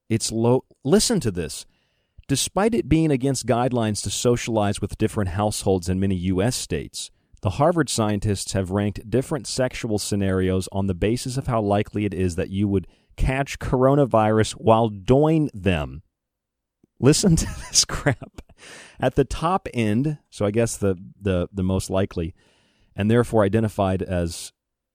It's 0.09 0.31
low. 0.31 0.65
Listen 0.83 1.19
to 1.21 1.31
this. 1.31 1.65
Despite 2.27 2.73
it 2.73 2.87
being 2.87 3.11
against 3.11 3.45
guidelines 3.45 4.01
to 4.03 4.09
socialize 4.09 4.79
with 4.79 4.97
different 4.97 5.31
households 5.31 5.89
in 5.89 5.99
many 5.99 6.15
U.S. 6.15 6.55
states, 6.55 7.11
the 7.41 7.51
Harvard 7.51 7.89
scientists 7.89 8.53
have 8.53 8.71
ranked 8.71 9.09
different 9.09 9.47
sexual 9.47 9.99
scenarios 9.99 10.69
on 10.71 10.87
the 10.87 10.93
basis 10.93 11.35
of 11.35 11.47
how 11.47 11.61
likely 11.61 12.05
it 12.05 12.13
is 12.13 12.35
that 12.35 12.49
you 12.49 12.69
would 12.69 12.87
catch 13.17 13.59
coronavirus 13.59 14.53
while 14.53 14.87
doing 14.87 15.49
them. 15.53 16.03
Listen 16.99 17.35
to 17.35 17.45
this 17.69 17.83
crap. 17.83 18.41
At 18.97 19.15
the 19.15 19.25
top 19.25 19.67
end, 19.73 20.19
so 20.29 20.45
I 20.45 20.51
guess 20.51 20.77
the, 20.77 20.95
the, 21.21 21.49
the 21.51 21.63
most 21.63 21.89
likely, 21.89 22.33
and 22.95 23.09
therefore 23.09 23.43
identified 23.43 24.01
as, 24.01 24.51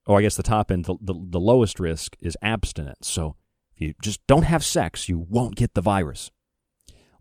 oh, 0.07 0.15
I 0.15 0.21
guess 0.21 0.35
the 0.35 0.43
top 0.43 0.71
end, 0.71 0.85
the, 0.85 0.95
the, 1.01 1.13
the 1.13 1.39
lowest 1.39 1.79
risk 1.79 2.15
is 2.19 2.37
abstinence. 2.41 3.07
So 3.07 3.35
if 3.75 3.81
you 3.81 3.93
just 4.01 4.25
don't 4.27 4.43
have 4.43 4.63
sex, 4.63 5.09
you 5.09 5.19
won't 5.19 5.55
get 5.55 5.73
the 5.73 5.81
virus. 5.81 6.31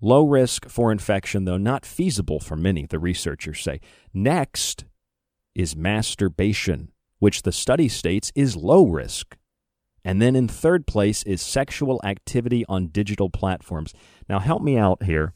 Low 0.01 0.25
risk 0.25 0.69
for 0.69 0.93
infection, 0.93 1.45
though 1.45 1.59
not 1.59 1.85
feasible 1.85 2.39
for 2.39 2.57
many, 2.57 2.87
the 2.87 3.01
researchers 3.01 3.61
say. 3.61 3.81
Next 4.15 4.85
is 5.55 5.75
masturbation, 5.75 6.93
which 7.19 7.43
the 7.43 7.53
study 7.53 7.89
states 7.89 8.31
is 8.37 8.55
low 8.55 8.87
risk. 8.87 9.37
And 10.05 10.23
then 10.23 10.37
in 10.37 10.47
third 10.47 10.87
place 10.87 11.25
is 11.25 11.43
sexual 11.43 12.01
activity 12.05 12.65
on 12.69 12.89
digital 12.89 13.29
platforms. 13.29 13.93
Now, 14.29 14.39
help 14.39 14.63
me 14.63 14.79
out 14.79 15.03
here. 15.03 15.35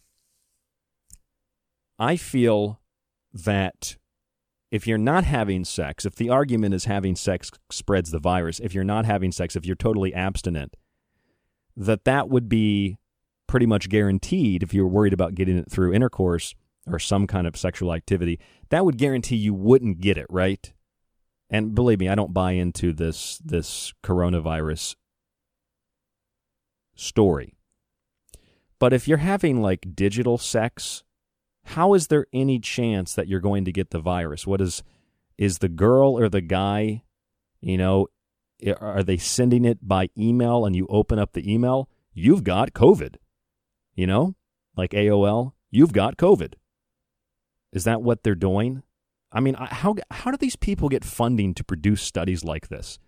I 1.98 2.16
feel 2.16 2.80
that 3.32 3.96
if 4.72 4.86
you're 4.86 4.96
not 4.96 5.24
having 5.24 5.66
sex, 5.66 6.06
if 6.06 6.14
the 6.14 6.30
argument 6.30 6.74
is 6.74 6.86
having 6.86 7.14
sex 7.14 7.50
spreads 7.70 8.10
the 8.10 8.18
virus, 8.18 8.58
if 8.58 8.72
you're 8.72 8.82
not 8.82 9.04
having 9.04 9.30
sex, 9.30 9.54
if 9.54 9.66
you're 9.66 9.76
totally 9.76 10.14
abstinent, 10.14 10.76
that 11.76 12.04
that 12.04 12.30
would 12.30 12.48
be 12.48 12.96
pretty 13.46 13.66
much 13.66 13.90
guaranteed 13.90 14.62
if 14.62 14.72
you 14.72 14.82
were 14.82 14.88
worried 14.88 15.12
about 15.12 15.34
getting 15.34 15.58
it 15.58 15.70
through 15.70 15.92
intercourse 15.92 16.54
or 16.86 16.98
some 16.98 17.26
kind 17.26 17.46
of 17.46 17.54
sexual 17.54 17.92
activity, 17.92 18.40
that 18.70 18.86
would 18.86 18.96
guarantee 18.96 19.36
you 19.36 19.52
wouldn't 19.52 20.00
get 20.00 20.16
it, 20.16 20.26
right? 20.30 20.72
And 21.50 21.74
believe 21.74 22.00
me, 22.00 22.08
I 22.08 22.14
don't 22.14 22.32
buy 22.32 22.52
into 22.52 22.94
this 22.94 23.38
this 23.44 23.92
coronavirus 24.02 24.96
story. 26.94 27.52
But 28.78 28.94
if 28.94 29.06
you're 29.06 29.18
having 29.18 29.60
like 29.60 29.94
digital 29.94 30.38
sex, 30.38 31.04
how 31.64 31.94
is 31.94 32.08
there 32.08 32.26
any 32.32 32.58
chance 32.58 33.14
that 33.14 33.28
you're 33.28 33.40
going 33.40 33.64
to 33.64 33.72
get 33.72 33.90
the 33.90 34.00
virus? 34.00 34.46
What 34.46 34.60
is 34.60 34.82
is 35.38 35.58
the 35.58 35.68
girl 35.68 36.18
or 36.18 36.28
the 36.28 36.40
guy, 36.40 37.02
you 37.60 37.78
know, 37.78 38.08
are 38.80 39.02
they 39.02 39.16
sending 39.16 39.64
it 39.64 39.78
by 39.86 40.08
email 40.16 40.64
and 40.64 40.76
you 40.76 40.86
open 40.88 41.18
up 41.18 41.32
the 41.32 41.52
email, 41.52 41.88
you've 42.12 42.44
got 42.44 42.72
COVID. 42.72 43.16
You 43.94 44.06
know, 44.06 44.34
like 44.76 44.92
AOL, 44.92 45.52
you've 45.70 45.92
got 45.92 46.16
COVID. 46.16 46.54
Is 47.72 47.84
that 47.84 48.02
what 48.02 48.22
they're 48.22 48.34
doing? 48.34 48.82
I 49.32 49.40
mean, 49.40 49.54
how 49.54 49.96
how 50.10 50.30
do 50.30 50.36
these 50.36 50.56
people 50.56 50.88
get 50.88 51.04
funding 51.04 51.54
to 51.54 51.64
produce 51.64 52.02
studies 52.02 52.44
like 52.44 52.68
this? 52.68 52.98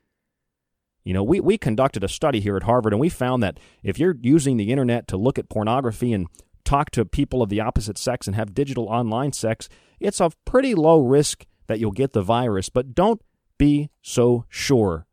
You 1.04 1.12
know, 1.12 1.23
we, 1.23 1.38
we 1.40 1.58
conducted 1.58 2.02
a 2.02 2.08
study 2.08 2.40
here 2.40 2.56
at 2.56 2.62
Harvard 2.62 2.94
and 2.94 3.00
we 3.00 3.11
found 3.11 3.42
that 3.42 3.61
if 3.82 3.99
you're 3.99 4.16
using 4.23 4.56
the 4.56 4.70
internet 4.70 5.06
to 5.08 5.18
look 5.18 5.38
at 5.38 5.50
pornography 5.50 6.14
and 6.14 6.28
talk 6.64 6.90
to 6.90 7.04
people 7.04 7.42
of 7.42 7.49
the 7.49 7.61
opposite 7.61 7.99
sex 7.99 8.26
and 8.26 8.35
have 8.37 8.54
digital 8.54 8.87
online 8.87 9.33
sex, 9.33 9.68
it's 10.00 10.21
a 10.21 10.30
pretty 10.44 10.75
low 10.75 10.99
risk 11.00 11.47
that 11.66 11.78
you'll 11.78 11.92
get 11.92 12.12
the 12.12 12.23
virus, 12.23 12.68
but 12.68 12.94
don't 12.94 13.23
be 13.59 13.90
so 14.02 14.44
sure 14.49 15.06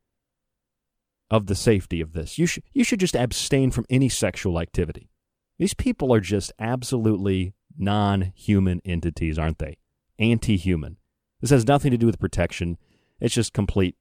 of 1.29 1.48
the 1.48 1.55
safety 1.55 2.01
of 2.01 2.14
this. 2.14 2.37
You 2.37 2.46
should 2.46 2.64
you 2.74 2.83
should 2.83 3.00
just 3.00 3.16
abstain 3.16 3.72
from 3.72 3.85
any 3.90 4.09
sexual 4.09 4.59
activity. 4.59 5.09
These 5.57 5.74
people 5.74 6.14
are 6.14 6.20
just 6.20 6.51
absolutely 6.59 7.53
non 7.77 8.33
human 8.35 8.81
entities, 8.83 9.40
aren't 9.40 9.59
they? 9.59 9.77
Anti 10.20 10.57
human. 10.57 10.98
This 11.40 11.51
has 11.51 11.68
nothing 11.68 11.92
to 11.92 11.98
do 11.98 12.05
with 12.05 12.20
protection. 12.20 12.77
It's 13.20 13.33
just 13.33 13.53
complete 13.53 13.96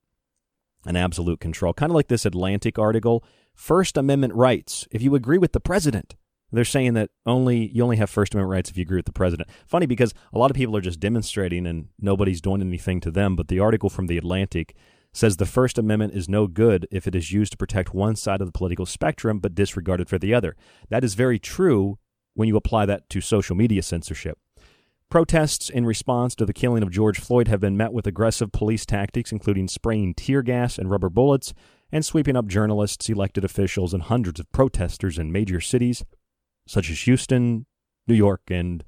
and 0.87 0.97
absolute 0.97 1.41
control. 1.41 1.73
Kind 1.73 1.91
of 1.91 1.95
like 1.95 2.09
this 2.09 2.27
Atlantic 2.27 2.79
article 2.79 3.25
First 3.55 3.97
Amendment 3.97 4.35
rights. 4.35 4.89
If 4.91 5.03
you 5.03 5.15
agree 5.15 5.39
with 5.39 5.53
the 5.53 5.61
president, 5.61 6.17
they're 6.53 6.65
saying 6.65 6.95
that 6.95 7.11
only 7.27 7.71
you 7.73 7.83
only 7.83 7.97
have 7.97 8.11
First 8.11 8.35
Amendment 8.35 8.53
rights 8.53 8.71
if 8.71 8.77
you 8.77 8.83
agree 8.83 8.99
with 8.99 9.07
the 9.07 9.13
president. 9.13 9.49
Funny 9.67 9.87
because 9.87 10.13
a 10.33 10.39
lot 10.39 10.51
of 10.51 10.57
people 10.57 10.77
are 10.77 10.81
just 10.81 11.01
demonstrating 11.01 11.67
and 11.67 11.89
nobody's 11.99 12.41
doing 12.41 12.61
anything 12.61 13.01
to 13.01 13.11
them. 13.11 13.37
But 13.37 13.49
the 13.49 13.61
article 13.61 13.91
from 13.91 14.07
the 14.07 14.19
Atlantic 14.19 14.75
says 15.13 15.37
the 15.37 15.47
First 15.47 15.79
Amendment 15.79 16.15
is 16.15 16.29
no 16.29 16.47
good 16.47 16.87
if 16.91 17.07
it 17.07 17.15
is 17.15 17.33
used 17.33 17.53
to 17.53 17.59
protect 17.59 17.95
one 17.95 18.17
side 18.17 18.41
of 18.41 18.47
the 18.47 18.53
political 18.53 18.87
spectrum 18.87 19.39
but 19.39 19.55
disregarded 19.55 20.09
for 20.09 20.19
the 20.19 20.35
other. 20.35 20.57
That 20.89 21.05
is 21.05 21.15
very 21.15 21.39
true 21.39 21.99
when 22.35 22.49
you 22.49 22.57
apply 22.57 22.87
that 22.87 23.09
to 23.11 23.21
social 23.21 23.57
media 23.57 23.83
censorship. 23.83 24.39
Protests 25.11 25.69
in 25.69 25.85
response 25.85 26.37
to 26.37 26.47
the 26.47 26.53
killing 26.53 26.85
of 26.85 26.93
George 26.93 27.19
Floyd 27.19 27.49
have 27.49 27.59
been 27.59 27.77
met 27.77 27.93
with 27.93 28.07
aggressive 28.07 28.53
police 28.53 28.87
tactics, 28.87 29.33
including 29.33 29.67
spraying 29.67 30.15
tear 30.15 30.43
gas 30.43 30.79
and 30.79 30.89
rubber 30.89 31.11
bullets 31.11 31.53
and 31.91 32.05
sweeping 32.05 32.37
up 32.37 32.47
journalists, 32.47 33.09
elected 33.09 33.45
officials, 33.45 33.93
and 33.93 34.05
hundreds 34.05 34.39
of 34.39 34.53
protesters 34.53 35.19
in 35.19 35.33
major 35.33 35.61
cities 35.61 36.05
such 36.67 36.91
as 36.91 37.01
Houston, 37.01 37.67
New 38.07 38.15
York, 38.15 38.43
and 38.51 38.85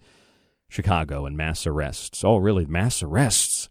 Chicago, 0.69 1.27
and 1.27 1.37
mass 1.37 1.67
arrests. 1.67 2.25
Oh, 2.25 2.37
really? 2.37 2.67
Mass 2.67 3.03
arrests? 3.03 3.69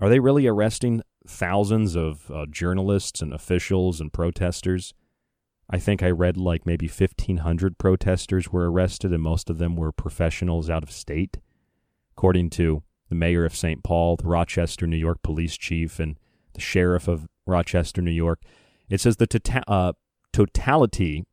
Are 0.00 0.08
they 0.08 0.20
really 0.20 0.46
arresting 0.46 1.02
thousands 1.26 1.96
of 1.96 2.30
uh, 2.30 2.46
journalists 2.50 3.22
and 3.22 3.32
officials 3.32 4.00
and 4.00 4.12
protesters? 4.12 4.94
I 5.70 5.78
think 5.78 6.02
I 6.02 6.10
read 6.10 6.36
like 6.36 6.66
maybe 6.66 6.86
1,500 6.86 7.78
protesters 7.78 8.50
were 8.50 8.70
arrested, 8.70 9.12
and 9.12 9.22
most 9.22 9.48
of 9.48 9.58
them 9.58 9.74
were 9.76 9.92
professionals 9.92 10.68
out 10.68 10.82
of 10.82 10.90
state, 10.90 11.38
according 12.16 12.50
to 12.50 12.82
the 13.08 13.14
mayor 13.14 13.44
of 13.44 13.56
St. 13.56 13.82
Paul, 13.82 14.16
the 14.16 14.26
Rochester, 14.26 14.86
New 14.86 14.96
York 14.96 15.22
police 15.22 15.56
chief, 15.56 15.98
and 15.98 16.18
the 16.54 16.60
sheriff 16.60 17.08
of 17.08 17.26
Rochester, 17.46 18.02
New 18.02 18.10
York. 18.10 18.42
It 18.88 19.00
says 19.00 19.16
the 19.16 19.26
tota- 19.26 19.68
uh, 19.70 19.92
totality 20.32 21.24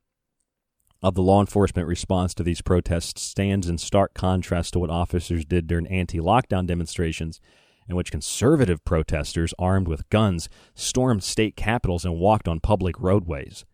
of 1.02 1.16
the 1.16 1.22
law 1.22 1.40
enforcement 1.40 1.88
response 1.88 2.34
to 2.34 2.44
these 2.44 2.62
protests 2.62 3.22
stands 3.22 3.70
in 3.70 3.78
stark 3.78 4.14
contrast 4.14 4.74
to 4.74 4.80
what 4.80 4.90
officers 4.90 5.46
did 5.46 5.68
during 5.68 5.88
anti 5.88 6.20
lockdown 6.20 6.66
demonstrations, 6.68 7.40
in 7.88 7.96
which 7.96 8.12
conservative 8.12 8.84
protesters 8.84 9.54
armed 9.58 9.88
with 9.88 10.10
guns 10.10 10.50
stormed 10.76 11.24
state 11.24 11.56
capitals 11.56 12.06
and 12.06 12.18
walked 12.18 12.48
on 12.48 12.60
public 12.60 13.00
roadways. 13.00 13.66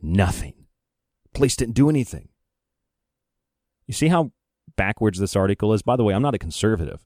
Nothing. 0.00 0.54
Police 1.34 1.56
didn't 1.56 1.74
do 1.74 1.90
anything. 1.90 2.28
You 3.86 3.94
see 3.94 4.08
how 4.08 4.32
backwards 4.76 5.18
this 5.18 5.34
article 5.34 5.72
is? 5.72 5.82
By 5.82 5.96
the 5.96 6.04
way, 6.04 6.14
I'm 6.14 6.22
not 6.22 6.34
a 6.34 6.38
conservative. 6.38 7.04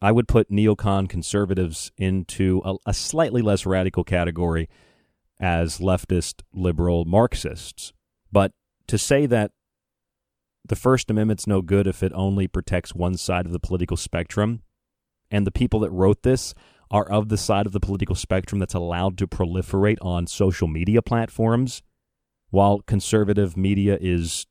I 0.00 0.12
would 0.12 0.28
put 0.28 0.50
neocon 0.50 1.08
conservatives 1.08 1.90
into 1.98 2.62
a, 2.64 2.76
a 2.86 2.94
slightly 2.94 3.42
less 3.42 3.66
radical 3.66 4.04
category 4.04 4.68
as 5.40 5.78
leftist 5.78 6.42
liberal 6.52 7.04
Marxists. 7.04 7.92
But 8.32 8.52
to 8.86 8.98
say 8.98 9.26
that 9.26 9.52
the 10.66 10.76
First 10.76 11.10
Amendment's 11.10 11.46
no 11.46 11.62
good 11.62 11.86
if 11.86 12.02
it 12.02 12.12
only 12.14 12.46
protects 12.46 12.94
one 12.94 13.16
side 13.16 13.46
of 13.46 13.52
the 13.52 13.60
political 13.60 13.96
spectrum, 13.96 14.62
and 15.30 15.46
the 15.46 15.52
people 15.52 15.80
that 15.80 15.90
wrote 15.90 16.22
this 16.22 16.54
are 16.90 17.10
of 17.10 17.28
the 17.28 17.36
side 17.36 17.66
of 17.66 17.72
the 17.72 17.80
political 17.80 18.14
spectrum 18.14 18.58
that's 18.58 18.74
allowed 18.74 19.18
to 19.18 19.26
proliferate 19.26 19.98
on 20.00 20.26
social 20.26 20.68
media 20.68 21.02
platforms, 21.02 21.82
while 22.50 22.80
conservative 22.80 23.56
media 23.56 23.98
is 24.00 24.46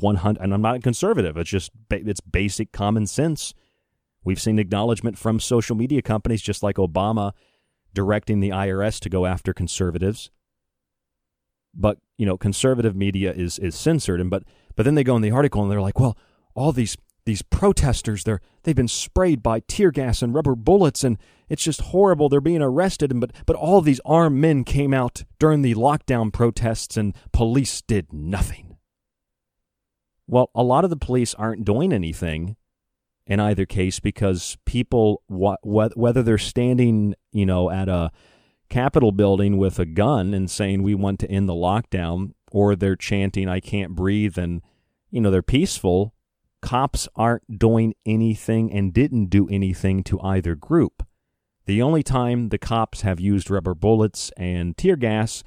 100 0.00 0.42
and 0.42 0.52
I'm 0.52 0.60
not 0.60 0.76
a 0.76 0.80
conservative, 0.80 1.36
it's 1.36 1.50
just 1.50 1.70
it's 1.90 2.20
basic 2.20 2.72
common 2.72 3.06
sense. 3.06 3.54
We've 4.22 4.40
seen 4.40 4.58
acknowledgement 4.58 5.16
from 5.16 5.40
social 5.40 5.76
media 5.76 6.02
companies 6.02 6.42
just 6.42 6.62
like 6.62 6.76
Obama 6.76 7.32
directing 7.94 8.40
the 8.40 8.50
IRS 8.50 9.00
to 9.00 9.08
go 9.08 9.24
after 9.24 9.54
conservatives. 9.54 10.30
But, 11.74 11.98
you 12.16 12.26
know, 12.26 12.36
conservative 12.36 12.96
media 12.96 13.32
is 13.32 13.58
is 13.58 13.74
censored. 13.74 14.20
And 14.20 14.30
but 14.30 14.44
but 14.76 14.84
then 14.84 14.94
they 14.94 15.04
go 15.04 15.16
in 15.16 15.22
the 15.22 15.30
article 15.30 15.62
and 15.62 15.70
they're 15.70 15.80
like, 15.80 16.00
"Well, 16.00 16.16
all 16.54 16.72
these 16.72 16.96
these 17.28 17.42
protesters 17.42 18.24
they're 18.24 18.40
they've 18.62 18.74
been 18.74 18.88
sprayed 18.88 19.42
by 19.42 19.60
tear 19.60 19.90
gas 19.90 20.22
and 20.22 20.34
rubber 20.34 20.54
bullets 20.54 21.04
and 21.04 21.18
it's 21.50 21.62
just 21.62 21.82
horrible. 21.82 22.28
They're 22.28 22.40
being 22.40 22.62
arrested. 22.62 23.10
And 23.10 23.20
but 23.20 23.32
but 23.44 23.54
all 23.54 23.82
these 23.82 24.00
armed 24.06 24.40
men 24.40 24.64
came 24.64 24.94
out 24.94 25.24
during 25.38 25.60
the 25.60 25.74
lockdown 25.74 26.32
protests 26.32 26.96
and 26.96 27.14
police 27.32 27.82
did 27.82 28.14
nothing. 28.14 28.78
Well 30.26 30.50
a 30.54 30.62
lot 30.62 30.84
of 30.84 30.90
the 30.90 30.96
police 30.96 31.34
aren't 31.34 31.66
doing 31.66 31.92
anything 31.92 32.56
in 33.26 33.40
either 33.40 33.66
case 33.66 34.00
because 34.00 34.56
people 34.64 35.22
whether 35.28 36.22
they're 36.22 36.38
standing 36.38 37.14
you 37.30 37.44
know 37.44 37.70
at 37.70 37.90
a 37.90 38.10
capitol 38.68 39.12
building 39.12 39.56
with 39.56 39.78
a 39.78 39.86
gun 39.86 40.34
and 40.34 40.50
saying 40.50 40.82
we 40.82 40.94
want 40.94 41.18
to 41.18 41.30
end 41.30 41.48
the 41.48 41.54
lockdown 41.54 42.32
or 42.52 42.76
they're 42.76 42.96
chanting 42.96 43.48
i 43.48 43.60
can't 43.60 43.94
breathe 43.94 44.36
and 44.36 44.62
you 45.10 45.20
know 45.20 45.30
they're 45.30 45.42
peaceful 45.42 46.14
cops 46.60 47.08
aren't 47.16 47.58
doing 47.58 47.94
anything 48.04 48.72
and 48.72 48.92
didn't 48.92 49.26
do 49.26 49.48
anything 49.48 50.02
to 50.04 50.20
either 50.20 50.54
group. 50.54 51.06
The 51.66 51.82
only 51.82 52.02
time 52.02 52.48
the 52.48 52.58
cops 52.58 53.02
have 53.02 53.20
used 53.20 53.50
rubber 53.50 53.74
bullets 53.74 54.30
and 54.36 54.76
tear 54.76 54.96
gas 54.96 55.44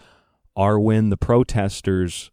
are 0.55 0.79
when 0.79 1.09
the 1.09 1.17
protesters 1.17 2.31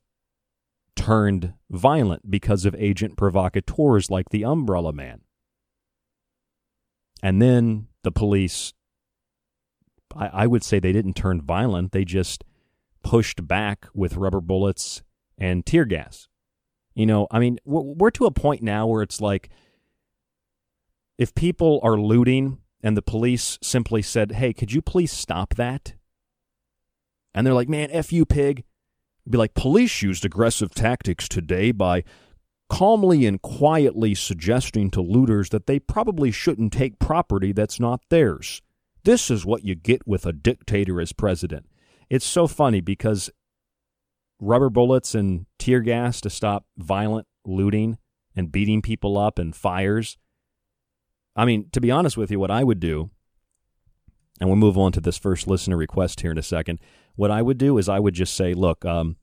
turned 0.94 1.54
violent 1.70 2.30
because 2.30 2.64
of 2.64 2.74
agent 2.76 3.16
provocateurs 3.16 4.10
like 4.10 4.28
the 4.30 4.44
Umbrella 4.44 4.92
Man. 4.92 5.22
And 7.22 7.40
then 7.40 7.88
the 8.04 8.12
police, 8.12 8.74
I, 10.16 10.28
I, 10.28 10.46
would 10.46 10.62
say 10.62 10.78
they 10.78 10.92
didn't 10.92 11.14
turn 11.14 11.40
violent, 11.40 11.92
they 11.92 12.04
just 12.04 12.44
pushed 13.02 13.46
back 13.46 13.86
with 13.94 14.16
rubber 14.16 14.40
bullets 14.40 15.02
and 15.36 15.64
tear 15.64 15.84
gas. 15.84 16.28
You 16.94 17.06
know, 17.06 17.26
I 17.30 17.38
mean, 17.38 17.58
we're, 17.64 17.82
we're 17.82 18.10
to 18.12 18.26
a 18.26 18.30
point 18.30 18.62
now 18.62 18.86
where 18.86 19.02
it's 19.02 19.20
like 19.20 19.50
if 21.16 21.34
people 21.34 21.80
are 21.82 21.96
looting 21.98 22.58
and 22.82 22.96
the 22.96 23.02
police 23.02 23.58
simply 23.62 24.02
said, 24.02 24.32
hey, 24.32 24.52
could 24.52 24.72
you 24.72 24.82
please 24.82 25.12
stop 25.12 25.54
that? 25.54 25.94
And 27.34 27.46
they're 27.46 27.54
like, 27.54 27.68
man, 27.68 27.90
F 27.90 28.12
you, 28.12 28.24
pig. 28.24 28.64
Be 29.28 29.36
like, 29.36 29.54
police 29.54 30.00
used 30.00 30.24
aggressive 30.24 30.74
tactics 30.74 31.28
today 31.28 31.70
by 31.70 32.02
calmly 32.68 33.26
and 33.26 33.40
quietly 33.42 34.14
suggesting 34.14 34.90
to 34.90 35.00
looters 35.00 35.50
that 35.50 35.66
they 35.66 35.78
probably 35.78 36.30
shouldn't 36.30 36.72
take 36.72 36.98
property 36.98 37.52
that's 37.52 37.80
not 37.80 38.00
theirs. 38.08 38.62
This 39.08 39.30
is 39.30 39.46
what 39.46 39.64
you 39.64 39.74
get 39.74 40.06
with 40.06 40.26
a 40.26 40.34
dictator 40.34 41.00
as 41.00 41.14
president. 41.14 41.64
It's 42.10 42.26
so 42.26 42.46
funny 42.46 42.82
because 42.82 43.30
rubber 44.38 44.68
bullets 44.68 45.14
and 45.14 45.46
tear 45.58 45.80
gas 45.80 46.20
to 46.20 46.28
stop 46.28 46.66
violent 46.76 47.26
looting 47.42 47.96
and 48.36 48.52
beating 48.52 48.82
people 48.82 49.16
up 49.16 49.38
and 49.38 49.56
fires. 49.56 50.18
I 51.34 51.46
mean, 51.46 51.70
to 51.72 51.80
be 51.80 51.90
honest 51.90 52.18
with 52.18 52.30
you, 52.30 52.38
what 52.38 52.50
I 52.50 52.62
would 52.62 52.80
do, 52.80 53.08
and 54.42 54.50
we'll 54.50 54.56
move 54.56 54.76
on 54.76 54.92
to 54.92 55.00
this 55.00 55.16
first 55.16 55.46
listener 55.46 55.78
request 55.78 56.20
here 56.20 56.32
in 56.32 56.36
a 56.36 56.42
second. 56.42 56.78
What 57.16 57.30
I 57.30 57.40
would 57.40 57.56
do 57.56 57.78
is 57.78 57.88
I 57.88 58.00
would 58.00 58.12
just 58.12 58.34
say, 58.34 58.52
look, 58.52 58.84
um, 58.84 59.16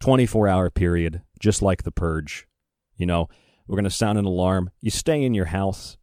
24 0.00 0.48
hour 0.48 0.70
period, 0.70 1.22
just 1.38 1.62
like 1.62 1.84
the 1.84 1.92
purge. 1.92 2.48
You 2.96 3.06
know, 3.06 3.28
we're 3.68 3.76
going 3.76 3.84
to 3.84 3.90
sound 3.90 4.18
an 4.18 4.24
alarm. 4.24 4.70
You 4.80 4.90
stay 4.90 5.22
in 5.22 5.34
your 5.34 5.44
house. 5.44 5.98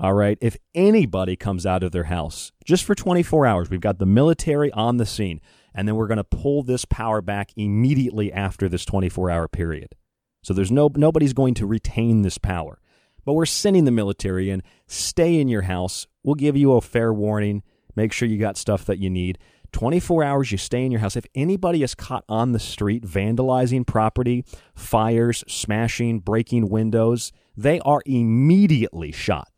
All 0.00 0.14
right. 0.14 0.38
If 0.40 0.56
anybody 0.76 1.34
comes 1.34 1.66
out 1.66 1.82
of 1.82 1.90
their 1.90 2.04
house 2.04 2.52
just 2.64 2.84
for 2.84 2.94
24 2.94 3.46
hours, 3.46 3.68
we've 3.68 3.80
got 3.80 3.98
the 3.98 4.06
military 4.06 4.70
on 4.72 4.96
the 4.96 5.06
scene 5.06 5.40
and 5.74 5.88
then 5.88 5.96
we're 5.96 6.06
going 6.06 6.18
to 6.18 6.24
pull 6.24 6.62
this 6.62 6.84
power 6.84 7.20
back 7.20 7.50
immediately 7.56 8.32
after 8.32 8.68
this 8.68 8.84
24 8.84 9.30
hour 9.30 9.48
period. 9.48 9.96
So 10.42 10.54
there's 10.54 10.70
no 10.70 10.90
nobody's 10.94 11.32
going 11.32 11.54
to 11.54 11.66
retain 11.66 12.22
this 12.22 12.38
power. 12.38 12.80
But 13.24 13.34
we're 13.34 13.46
sending 13.46 13.84
the 13.84 13.90
military 13.90 14.50
in. 14.50 14.62
Stay 14.86 15.40
in 15.40 15.48
your 15.48 15.62
house. 15.62 16.06
We'll 16.22 16.36
give 16.36 16.56
you 16.56 16.72
a 16.72 16.80
fair 16.80 17.12
warning. 17.12 17.62
Make 17.96 18.12
sure 18.12 18.28
you 18.28 18.38
got 18.38 18.56
stuff 18.56 18.84
that 18.86 18.98
you 18.98 19.10
need. 19.10 19.38
24 19.72 20.24
hours 20.24 20.50
you 20.50 20.58
stay 20.58 20.84
in 20.84 20.92
your 20.92 21.00
house. 21.00 21.16
If 21.16 21.26
anybody 21.34 21.82
is 21.82 21.94
caught 21.94 22.24
on 22.28 22.52
the 22.52 22.58
street 22.58 23.04
vandalizing 23.04 23.86
property, 23.86 24.44
fires, 24.74 25.44
smashing, 25.46 26.20
breaking 26.20 26.68
windows, 26.70 27.32
they 27.56 27.80
are 27.80 28.02
immediately 28.06 29.12
shot. 29.12 29.57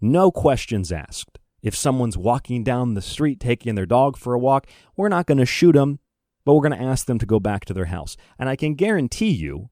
No 0.00 0.30
questions 0.30 0.90
asked. 0.90 1.38
If 1.62 1.76
someone's 1.76 2.16
walking 2.16 2.64
down 2.64 2.94
the 2.94 3.02
street 3.02 3.38
taking 3.38 3.74
their 3.74 3.86
dog 3.86 4.16
for 4.16 4.32
a 4.32 4.38
walk, 4.38 4.66
we're 4.96 5.10
not 5.10 5.26
going 5.26 5.38
to 5.38 5.46
shoot 5.46 5.72
them, 5.72 5.98
but 6.44 6.54
we're 6.54 6.66
going 6.66 6.78
to 6.78 6.84
ask 6.84 7.06
them 7.06 7.18
to 7.18 7.26
go 7.26 7.38
back 7.38 7.64
to 7.66 7.74
their 7.74 7.86
house. 7.86 8.16
And 8.38 8.48
I 8.48 8.56
can 8.56 8.74
guarantee 8.74 9.30
you 9.30 9.68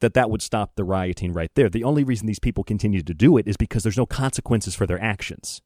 that 0.00 0.12
that 0.12 0.30
would 0.30 0.42
stop 0.42 0.74
the 0.74 0.84
rioting 0.84 1.32
right 1.32 1.50
there. 1.54 1.70
The 1.70 1.84
only 1.84 2.04
reason 2.04 2.26
these 2.26 2.38
people 2.38 2.62
continue 2.62 3.02
to 3.02 3.14
do 3.14 3.38
it 3.38 3.48
is 3.48 3.56
because 3.56 3.82
there's 3.82 3.96
no 3.96 4.04
consequences 4.04 4.74
for 4.74 4.86
their 4.86 5.02
actions. 5.02 5.62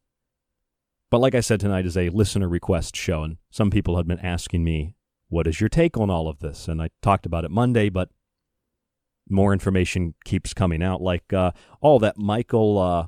But 1.11 1.21
like 1.21 1.35
I 1.35 1.41
said, 1.41 1.59
tonight 1.59 1.87
is 1.87 1.97
a 1.97 2.11
listener 2.11 2.49
request 2.49 2.95
show, 2.95 3.25
and 3.25 3.39
some 3.51 3.71
people 3.71 3.97
have 3.97 4.07
been 4.07 4.21
asking 4.21 4.63
me, 4.63 4.95
what 5.29 5.49
is 5.49 5.61
your 5.61 5.69
take 5.69 5.97
on 5.97 6.09
all 6.09 6.29
of 6.29 6.39
this? 6.39 6.69
And 6.69 6.81
I 6.81 6.91
talked 7.03 7.27
about 7.27 7.45
it 7.45 7.51
Monday, 7.51 7.89
but 7.89 8.11
more 9.29 9.53
information 9.53 10.15
keeps 10.25 10.55
coming 10.55 10.85
out. 10.85 11.03
Like, 11.03 11.33
uh, 11.33 11.51
all 11.81 11.99
that 11.99 12.17
Michael 12.17 12.79
uh, 12.79 13.07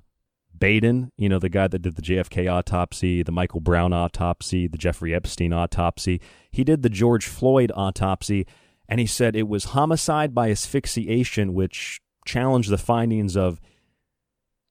Baden, 0.63 1.11
you 1.19 1.29
know, 1.29 1.41
the 1.41 1.49
guy 1.49 1.67
that 1.67 1.83
did 1.83 1.97
the 1.97 2.03
JFK 2.03 2.49
autopsy, 2.49 3.25
the 3.25 3.33
Michael 3.33 3.59
Brown 3.59 3.93
autopsy, 3.93 4.69
the 4.69 4.79
Jeffrey 4.79 5.13
Epstein 5.13 5.53
autopsy, 5.53 6.21
he 6.53 6.63
did 6.63 6.83
the 6.83 6.89
George 6.89 7.27
Floyd 7.27 7.73
autopsy, 7.75 8.47
and 8.89 9.01
he 9.01 9.07
said 9.07 9.35
it 9.35 9.49
was 9.49 9.65
homicide 9.65 10.37
by 10.37 10.53
asphyxiation, 10.53 11.53
which 11.53 12.01
challenged 12.25 12.71
the 12.71 12.79
findings 12.79 13.37
of 13.37 13.61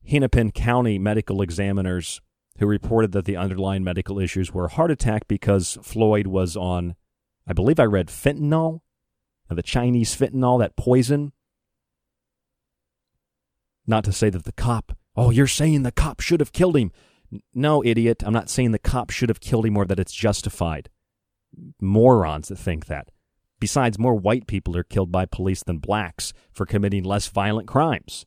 Hennepin 0.08 0.54
County 0.54 0.98
medical 0.98 1.42
examiners 1.42 2.22
who 2.60 2.68
reported 2.68 3.12
that 3.12 3.26
the 3.26 3.36
underlying 3.36 3.84
medical 3.84 4.18
issues 4.18 4.54
were 4.54 4.70
heart 4.70 4.92
attack 4.92 5.28
because 5.28 5.78
Floyd 5.82 6.26
was 6.26 6.56
on, 6.56 6.96
I 7.46 7.52
believe 7.52 7.82
I 7.82 7.84
read 7.84 8.08
fentanyl, 8.08 8.80
uh, 9.50 9.56
the 9.56 9.62
Chinese 9.62 10.16
fentanyl, 10.16 10.58
that 10.60 10.78
poison. 10.78 11.34
Not 13.86 14.06
to 14.06 14.14
say 14.14 14.30
that 14.30 14.46
the 14.46 14.54
cop 14.54 14.94
Oh, 15.22 15.30
you're 15.30 15.46
saying 15.46 15.84
the 15.84 15.92
cop 15.92 16.20
should 16.20 16.40
have 16.40 16.52
killed 16.52 16.76
him. 16.76 16.92
No, 17.54 17.84
idiot. 17.86 18.24
I'm 18.26 18.34
not 18.34 18.50
saying 18.50 18.72
the 18.72 18.80
cop 18.80 19.12
should 19.12 19.30
have 19.30 19.40
killed 19.40 19.68
him 19.68 19.78
or 19.78 19.86
that 19.86 20.00
it's 20.00 20.14
justified. 20.14 20.90
Morons 21.80 22.48
that 22.48 22.56
think 22.56 22.88
that. 22.88 23.12
Besides, 23.60 24.00
more 24.00 24.16
white 24.16 24.48
people 24.48 24.76
are 24.76 24.84
killed 24.84 25.12
by 25.12 25.28
police 25.28 25.62
than 25.62 25.78
blacks 25.78 26.34
for 26.52 26.66
committing 26.66 27.04
less 27.04 27.28
violent 27.28 27.68
crimes. 27.68 28.26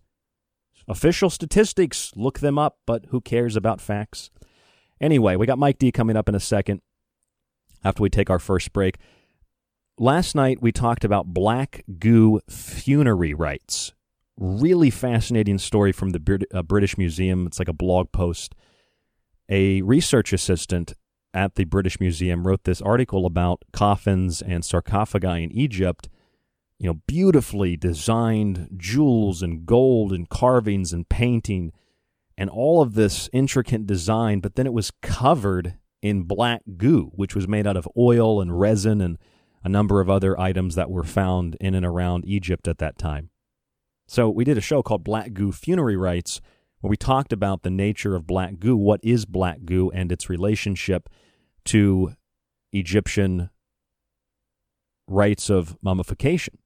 Official 0.87 1.30
statistics, 1.30 2.12
look 2.14 2.38
them 2.38 2.61
up, 2.61 2.78
but 2.87 3.07
who 3.07 3.20
cares 3.20 3.57
about 3.57 3.80
facts? 3.80 4.30
Anyway, 5.00 5.35
we 5.35 5.46
got 5.46 5.59
Mike 5.59 5.78
D 5.78 5.90
coming 5.90 6.16
up 6.16 6.28
in 6.28 6.37
a 6.37 6.40
second 6.40 6.80
after 7.83 8.04
we 8.04 8.09
take 8.09 8.30
our 8.30 8.38
first 8.38 8.72
break. 8.72 8.98
Last 9.98 10.37
night 10.37 10.62
we 10.62 10.70
talked 10.70 11.04
about 11.04 11.35
black 11.35 11.83
goo 11.98 12.40
funerary 12.48 13.35
rites 13.35 13.94
really 14.36 14.90
fascinating 14.90 15.58
story 15.58 15.92
from 15.92 16.10
the 16.10 16.46
uh, 16.52 16.62
British 16.62 16.98
Museum. 16.98 17.46
It's 17.46 17.58
like 17.58 17.68
a 17.68 17.74
blog 17.74 18.12
post. 18.12 18.54
A 19.48 19.82
research 19.82 20.32
assistant 20.32 20.94
at 21.32 21.56
the 21.56 21.64
British 21.64 22.00
Museum 22.00 22.46
wrote 22.46 22.64
this 22.64 22.80
article 22.80 23.26
about 23.26 23.64
coffins 23.72 24.40
and 24.40 24.64
sarcophagi 24.64 25.44
in 25.44 25.52
Egypt. 25.52 26.08
You 26.78 26.88
know, 26.88 27.00
beautifully 27.06 27.76
designed 27.76 28.68
jewels 28.76 29.42
and 29.42 29.64
gold 29.64 30.12
and 30.12 30.28
carvings 30.28 30.92
and 30.92 31.08
painting 31.08 31.72
and 32.36 32.50
all 32.50 32.82
of 32.82 32.94
this 32.94 33.28
intricate 33.32 33.86
design, 33.86 34.40
but 34.40 34.56
then 34.56 34.66
it 34.66 34.72
was 34.72 34.90
covered 35.02 35.78
in 36.02 36.24
black 36.24 36.62
goo, 36.76 37.12
which 37.14 37.34
was 37.34 37.48
made 37.48 37.66
out 37.66 37.76
of 37.76 37.88
oil 37.96 38.40
and 38.40 38.58
resin 38.58 39.00
and 39.00 39.18
a 39.62 39.68
number 39.68 40.00
of 40.00 40.10
other 40.10 40.38
items 40.38 40.74
that 40.74 40.90
were 40.90 41.04
found 41.04 41.56
in 41.60 41.74
and 41.74 41.86
around 41.86 42.24
Egypt 42.26 42.68
at 42.68 42.78
that 42.78 42.98
time. 42.98 43.30
So 44.06 44.28
we 44.28 44.44
did 44.44 44.58
a 44.58 44.62
show 44.62 44.82
called 44.82 45.04
Black 45.04 45.32
Goo 45.32 45.52
Funerary 45.52 45.96
Rites 45.96 46.40
where 46.84 46.90
we 46.90 46.98
talked 46.98 47.32
about 47.32 47.62
the 47.62 47.70
nature 47.70 48.14
of 48.14 48.26
black 48.26 48.58
goo, 48.58 48.76
what 48.76 49.00
is 49.02 49.24
black 49.24 49.64
goo, 49.64 49.90
and 49.92 50.12
its 50.12 50.28
relationship 50.28 51.08
to 51.64 52.12
Egyptian 52.74 53.48
rites 55.08 55.48
of 55.48 55.78
mummification. 55.82 56.58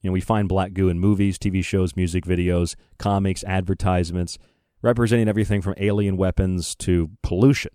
You 0.00 0.10
know, 0.10 0.12
we 0.12 0.20
find 0.20 0.48
black 0.48 0.72
goo 0.72 0.88
in 0.88 1.00
movies, 1.00 1.36
TV 1.36 1.64
shows, 1.64 1.96
music 1.96 2.24
videos, 2.24 2.76
comics, 3.00 3.42
advertisements, 3.42 4.38
representing 4.82 5.26
everything 5.26 5.62
from 5.62 5.74
alien 5.78 6.16
weapons 6.16 6.76
to 6.76 7.10
pollution. 7.24 7.72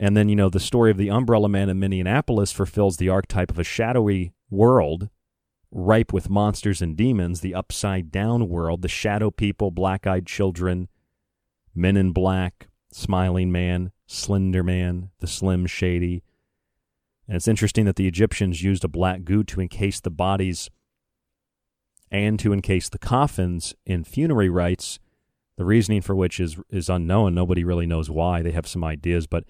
And 0.00 0.16
then, 0.16 0.28
you 0.28 0.34
know, 0.34 0.50
the 0.50 0.58
story 0.58 0.90
of 0.90 0.96
the 0.96 1.10
Umbrella 1.10 1.48
Man 1.48 1.68
in 1.68 1.78
Minneapolis 1.78 2.50
fulfills 2.50 2.96
the 2.96 3.08
archetype 3.08 3.52
of 3.52 3.58
a 3.60 3.62
shadowy 3.62 4.32
world 4.50 5.10
ripe 5.72 6.12
with 6.12 6.30
monsters 6.30 6.82
and 6.82 6.96
demons, 6.96 7.40
the 7.40 7.54
upside 7.54 8.10
down 8.10 8.48
world, 8.48 8.82
the 8.82 8.88
shadow 8.88 9.30
people, 9.30 9.70
black 9.70 10.06
eyed 10.06 10.26
children, 10.26 10.88
men 11.74 11.96
in 11.96 12.12
black, 12.12 12.68
smiling 12.92 13.52
man, 13.52 13.92
slender 14.06 14.62
man, 14.62 15.10
the 15.20 15.26
slim 15.26 15.66
shady. 15.66 16.22
And 17.26 17.36
it's 17.36 17.48
interesting 17.48 17.84
that 17.84 17.96
the 17.96 18.08
Egyptians 18.08 18.62
used 18.62 18.84
a 18.84 18.88
black 18.88 19.24
goo 19.24 19.44
to 19.44 19.60
encase 19.60 20.00
the 20.00 20.10
bodies 20.10 20.68
and 22.10 22.40
to 22.40 22.52
encase 22.52 22.88
the 22.88 22.98
coffins 22.98 23.74
in 23.86 24.02
funerary 24.02 24.48
rites, 24.48 24.98
the 25.56 25.64
reasoning 25.64 26.02
for 26.02 26.16
which 26.16 26.40
is, 26.40 26.58
is 26.70 26.88
unknown. 26.88 27.34
Nobody 27.34 27.62
really 27.62 27.86
knows 27.86 28.10
why. 28.10 28.42
They 28.42 28.50
have 28.50 28.66
some 28.66 28.82
ideas, 28.82 29.28
but 29.28 29.44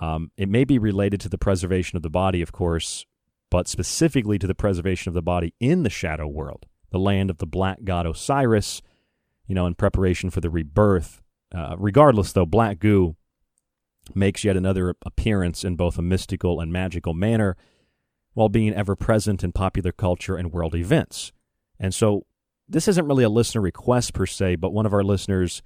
um, 0.00 0.30
it 0.36 0.50
may 0.50 0.64
be 0.64 0.78
related 0.78 1.20
to 1.22 1.30
the 1.30 1.38
preservation 1.38 1.96
of 1.96 2.02
the 2.02 2.10
body, 2.10 2.42
of 2.42 2.52
course, 2.52 3.06
but 3.54 3.68
specifically 3.68 4.36
to 4.36 4.48
the 4.48 4.54
preservation 4.54 5.08
of 5.10 5.14
the 5.14 5.22
body 5.22 5.54
in 5.60 5.84
the 5.84 5.88
shadow 5.88 6.26
world, 6.26 6.66
the 6.90 6.98
land 6.98 7.30
of 7.30 7.38
the 7.38 7.46
black 7.46 7.84
god 7.84 8.04
Osiris, 8.04 8.82
you 9.46 9.54
know, 9.54 9.64
in 9.64 9.76
preparation 9.76 10.28
for 10.28 10.40
the 10.40 10.50
rebirth. 10.50 11.22
Uh, 11.54 11.76
regardless, 11.78 12.32
though, 12.32 12.44
black 12.44 12.80
goo 12.80 13.14
makes 14.12 14.42
yet 14.42 14.56
another 14.56 14.96
appearance 15.06 15.62
in 15.62 15.76
both 15.76 15.96
a 15.96 16.02
mystical 16.02 16.58
and 16.58 16.72
magical 16.72 17.14
manner 17.14 17.56
while 18.32 18.48
being 18.48 18.74
ever 18.74 18.96
present 18.96 19.44
in 19.44 19.52
popular 19.52 19.92
culture 19.92 20.34
and 20.34 20.50
world 20.50 20.74
events. 20.74 21.30
And 21.78 21.94
so 21.94 22.26
this 22.68 22.88
isn't 22.88 23.06
really 23.06 23.22
a 23.22 23.28
listener 23.28 23.60
request 23.60 24.14
per 24.14 24.26
se, 24.26 24.56
but 24.56 24.72
one 24.72 24.84
of 24.84 24.92
our 24.92 25.04
listeners, 25.04 25.62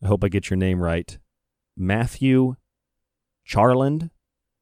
I 0.00 0.06
hope 0.06 0.22
I 0.22 0.28
get 0.28 0.50
your 0.50 0.56
name 0.56 0.80
right, 0.80 1.18
Matthew 1.76 2.54
Charland, 3.44 4.10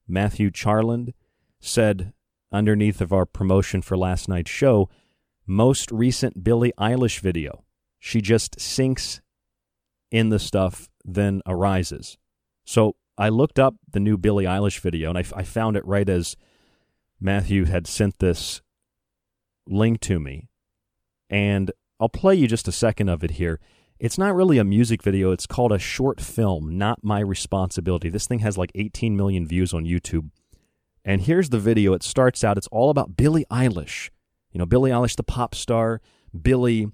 Matthew 0.09 0.51
Charland 0.51 1.13
said 1.61 2.15
underneath 2.53 3.01
of 3.01 3.13
our 3.13 3.27
promotion 3.27 3.83
for 3.83 3.97
last 3.97 4.29
night's 4.29 4.51
show, 4.51 4.89
most 5.47 5.91
recent 5.91 6.45
Billie 6.45 6.73
Eilish 6.79 7.21
video. 7.21 7.65
She 7.99 8.21
just 8.21 8.61
sinks 8.61 9.21
in 10.11 10.29
the 10.29 10.39
stuff, 10.39 10.89
then 11.05 11.43
arises. 11.47 12.19
So 12.65 12.97
I 13.19 13.29
looked 13.29 13.59
up 13.59 13.75
the 13.91 14.01
new 14.01 14.17
Billie 14.17 14.45
Eilish 14.45 14.81
video 14.81 15.11
and 15.11 15.19
I, 15.19 15.25
I 15.35 15.43
found 15.43 15.77
it 15.77 15.87
right 15.87 16.09
as 16.09 16.37
Matthew 17.21 17.65
had 17.65 17.87
sent 17.87 18.19
this 18.19 18.63
link 19.67 20.01
to 20.01 20.19
me. 20.19 20.49
And 21.31 21.71
I'll 21.99 22.09
play 22.09 22.35
you 22.35 22.47
just 22.47 22.69
a 22.69 22.73
second 22.73 23.09
of 23.09 23.25
it 23.25 23.33
here. 23.33 23.61
It's 23.99 24.19
not 24.19 24.35
really 24.35 24.59
a 24.59 24.65
music 24.65 25.03
video, 25.03 25.31
it's 25.31 25.47
called 25.47 25.71
a 25.71 25.79
short 25.79 26.21
film, 26.21 26.77
not 26.77 27.05
my 27.05 27.21
responsibility. 27.21 28.09
This 28.09 28.27
thing 28.27 28.41
has 28.41 28.59
like 28.59 28.73
18 28.75 29.17
million 29.17 29.47
views 29.47 29.73
on 29.73 29.85
YouTube. 29.85 30.31
And 31.05 31.23
here's 31.23 31.51
the 31.51 31.59
video. 31.59 31.93
It 31.95 32.03
starts 32.03 32.45
out, 32.45 32.57
it's 32.57 32.69
all 32.69 32.91
about 32.91 33.17
Billie 33.17 33.47
Eilish. 33.51 34.11
You 34.53 34.59
know, 34.59 34.67
Billie 34.67 34.91
Eilish, 34.91 35.17
the 35.17 35.23
pop 35.23 35.55
star, 35.55 36.01
Billie 36.41 36.89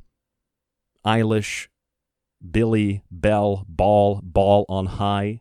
Eilish, 1.05 1.69
Billy 2.51 3.03
Bell, 3.11 3.65
Ball, 3.69 4.21
Ball 4.23 4.65
on 4.69 4.87
high. 4.87 5.41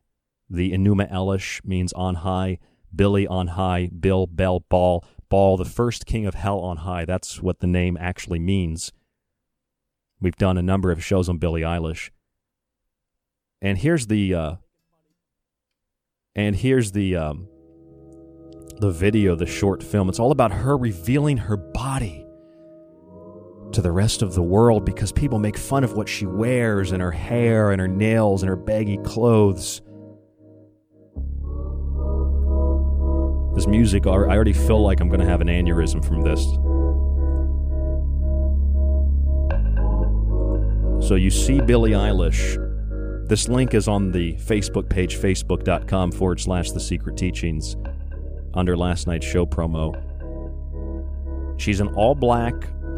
The 0.50 0.72
Enuma 0.72 1.12
Elish 1.12 1.64
means 1.64 1.94
on 1.94 2.16
high. 2.16 2.60
Billy 2.96 3.28
on 3.28 3.48
high, 3.48 3.90
Bill, 3.98 4.28
Bell, 4.28 4.62
Ball, 4.62 5.04
Ball, 5.30 5.58
the 5.58 5.66
first 5.66 6.06
king 6.06 6.26
of 6.26 6.34
hell 6.34 6.60
on 6.60 6.78
high. 6.78 7.06
That's 7.06 7.42
what 7.42 7.60
the 7.60 7.68
name 7.68 7.98
actually 8.00 8.40
means. 8.40 8.92
We've 10.20 10.36
done 10.36 10.58
a 10.58 10.64
number 10.64 10.92
of 10.92 11.04
shows 11.04 11.30
on 11.30 11.38
Billie 11.38 11.62
Eilish. 11.62 12.10
And 13.62 13.78
here's 13.78 14.08
the 14.08 14.34
uh, 14.34 14.56
and 16.36 16.56
here's 16.56 16.92
the 16.92 17.16
um, 17.16 17.48
the 18.80 18.92
video, 18.92 19.36
the 19.36 19.46
short 19.46 19.82
film. 19.82 20.10
It's 20.10 20.20
all 20.20 20.32
about 20.32 20.52
her 20.52 20.78
revealing 20.78 21.38
her 21.38 21.58
body 21.58 22.26
to 23.72 23.82
the 23.82 23.92
rest 23.92 24.22
of 24.22 24.34
the 24.34 24.42
world 24.42 24.86
because 24.86 25.12
people 25.12 25.40
make 25.40 25.58
fun 25.58 25.84
of 25.84 25.94
what 25.94 26.08
she 26.08 26.26
wears 26.26 26.92
and 26.92 27.02
her 27.02 27.12
hair 27.12 27.72
and 27.72 27.82
her 27.82 27.88
nails 27.88 28.42
and 28.44 28.50
her 28.50 28.56
baggy 28.56 28.98
clothes. 28.98 29.82
This 33.56 33.68
music, 33.68 34.06
I 34.06 34.12
already 34.12 34.54
feel 34.54 34.82
like 34.82 35.00
I'm 35.00 35.10
going 35.10 35.20
to 35.20 35.26
have 35.26 35.42
an 35.42 35.48
aneurysm 35.48 36.06
from 36.06 36.22
this. 36.22 36.44
So 41.08 41.16
you 41.16 41.30
see 41.30 41.60
Billie 41.62 41.92
Eilish. 41.92 42.64
This 43.28 43.50
link 43.50 43.74
is 43.74 43.88
on 43.88 44.12
the 44.12 44.34
Facebook 44.36 44.90
page, 44.90 45.18
facebook.com 45.18 46.12
forward 46.12 46.40
slash 46.40 46.72
the 46.72 46.80
secret 46.80 47.18
teachings, 47.18 47.76
under 48.54 48.76
last 48.78 49.08
night's 49.08 49.26
show 49.26 49.46
promo. 49.46 49.96
She's 51.60 51.80
in 51.80 51.88
all 51.96 52.16
black, 52.16 52.54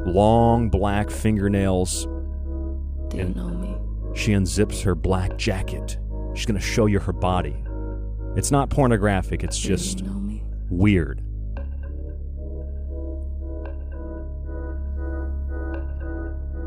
long 0.05 0.69
black 0.69 1.09
fingernails. 1.09 2.05
Do 3.09 3.17
you 3.17 3.29
know 3.29 3.49
me? 3.49 3.75
She 4.13 4.31
unzips 4.31 4.81
her 4.83 4.95
black 4.95 5.37
jacket. 5.37 5.97
She's 6.33 6.45
going 6.45 6.59
to 6.59 6.65
show 6.65 6.85
you 6.85 6.99
her 6.99 7.13
body. 7.13 7.55
It's 8.35 8.51
not 8.51 8.69
pornographic, 8.69 9.43
it's 9.43 9.57
just 9.57 10.03
weird. 10.69 11.21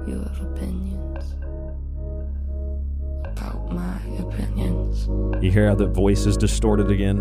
You 0.06 0.18
have 0.18 0.40
opinions 0.40 1.36
about 3.24 3.70
my 3.70 4.00
opinions. 4.18 5.06
You 5.42 5.52
hear 5.52 5.68
how 5.68 5.76
the 5.76 5.86
voice 5.86 6.26
is 6.26 6.36
distorted 6.36 6.90
again? 6.90 7.18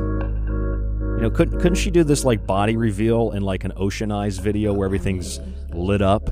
You 1.21 1.29
know, 1.29 1.35
couldn't 1.35 1.59
couldn't 1.59 1.75
she 1.75 1.91
do 1.91 2.03
this 2.03 2.25
like 2.25 2.47
body 2.47 2.75
reveal 2.75 3.29
in 3.29 3.43
like 3.43 3.63
an 3.63 3.73
Ocean 3.75 4.11
Eyes 4.11 4.39
video 4.39 4.73
where 4.73 4.87
everything's 4.87 5.39
lit 5.69 6.01
up? 6.01 6.31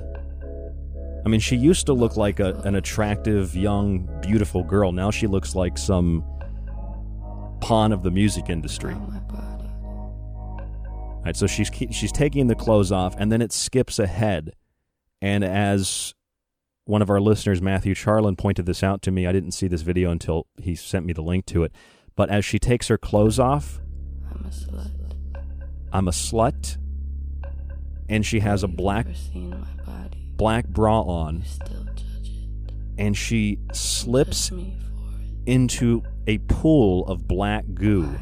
I 1.24 1.30
mean, 1.30 1.40
she 1.40 1.56
used 1.56 1.86
to 1.86 1.94
look 1.94 2.18
like 2.18 2.40
a, 2.40 2.56
an 2.66 2.74
attractive, 2.74 3.56
young, 3.56 4.10
beautiful 4.20 4.64
girl. 4.64 4.92
Now 4.92 5.12
she 5.12 5.28
looks 5.28 5.54
like 5.54 5.78
some 5.78 6.24
pawn 7.62 7.92
of 7.92 8.02
the 8.02 8.10
music 8.10 8.50
industry. 8.50 8.96
Oh, 8.96 9.14
All 10.58 11.22
right, 11.24 11.38
so 11.38 11.46
she's 11.46 11.70
she's 11.92 12.12
taking 12.12 12.48
the 12.48 12.56
clothes 12.56 12.92
off, 12.92 13.14
and 13.20 13.32
then 13.32 13.44
it 13.44 13.52
skips 13.52 14.00
ahead, 14.00 14.56
and 15.22 15.44
as 15.44 16.16
one 16.86 17.04
of 17.04 17.12
our 17.12 17.22
listeners, 17.22 17.62
Matthew 17.62 17.94
Charlin, 17.94 18.36
pointed 18.36 18.66
this 18.66 18.82
out 18.82 19.04
to 19.04 19.12
me. 19.12 19.28
I 19.28 19.34
didn't 19.34 19.52
see 19.52 19.68
this 19.68 19.84
video 19.84 20.10
until 20.10 20.48
he 20.60 20.74
sent 20.74 21.06
me 21.06 21.14
the 21.14 21.22
link 21.22 21.46
to 21.46 21.64
it. 21.64 21.76
But 22.16 22.32
as 22.32 22.44
she 22.44 22.58
takes 22.58 22.88
her 22.88 22.98
clothes 22.98 23.38
off, 23.38 23.82
I'm 24.32 24.46
a 24.46 24.50
slut. 24.50 24.92
I'm 25.92 26.08
a 26.08 26.12
slut, 26.12 26.78
and 28.08 28.26
she 28.26 28.40
has 28.40 28.64
a 28.64 28.68
black 28.68 29.08
Seen 29.16 29.50
my 29.52 29.84
body. 29.86 30.32
black 30.36 30.68
bra 30.68 31.02
on, 31.02 31.44
Still 31.44 31.84
judge 31.96 32.30
it. 32.30 32.74
and 32.98 33.18
she 33.18 33.58
slips 33.74 34.52
me 34.52 34.78
for 34.80 35.22
it. 35.22 35.52
into 35.52 36.04
a 36.28 36.38
pool 36.40 37.06
of 37.08 37.28
black 37.28 37.66
goo 37.74 38.20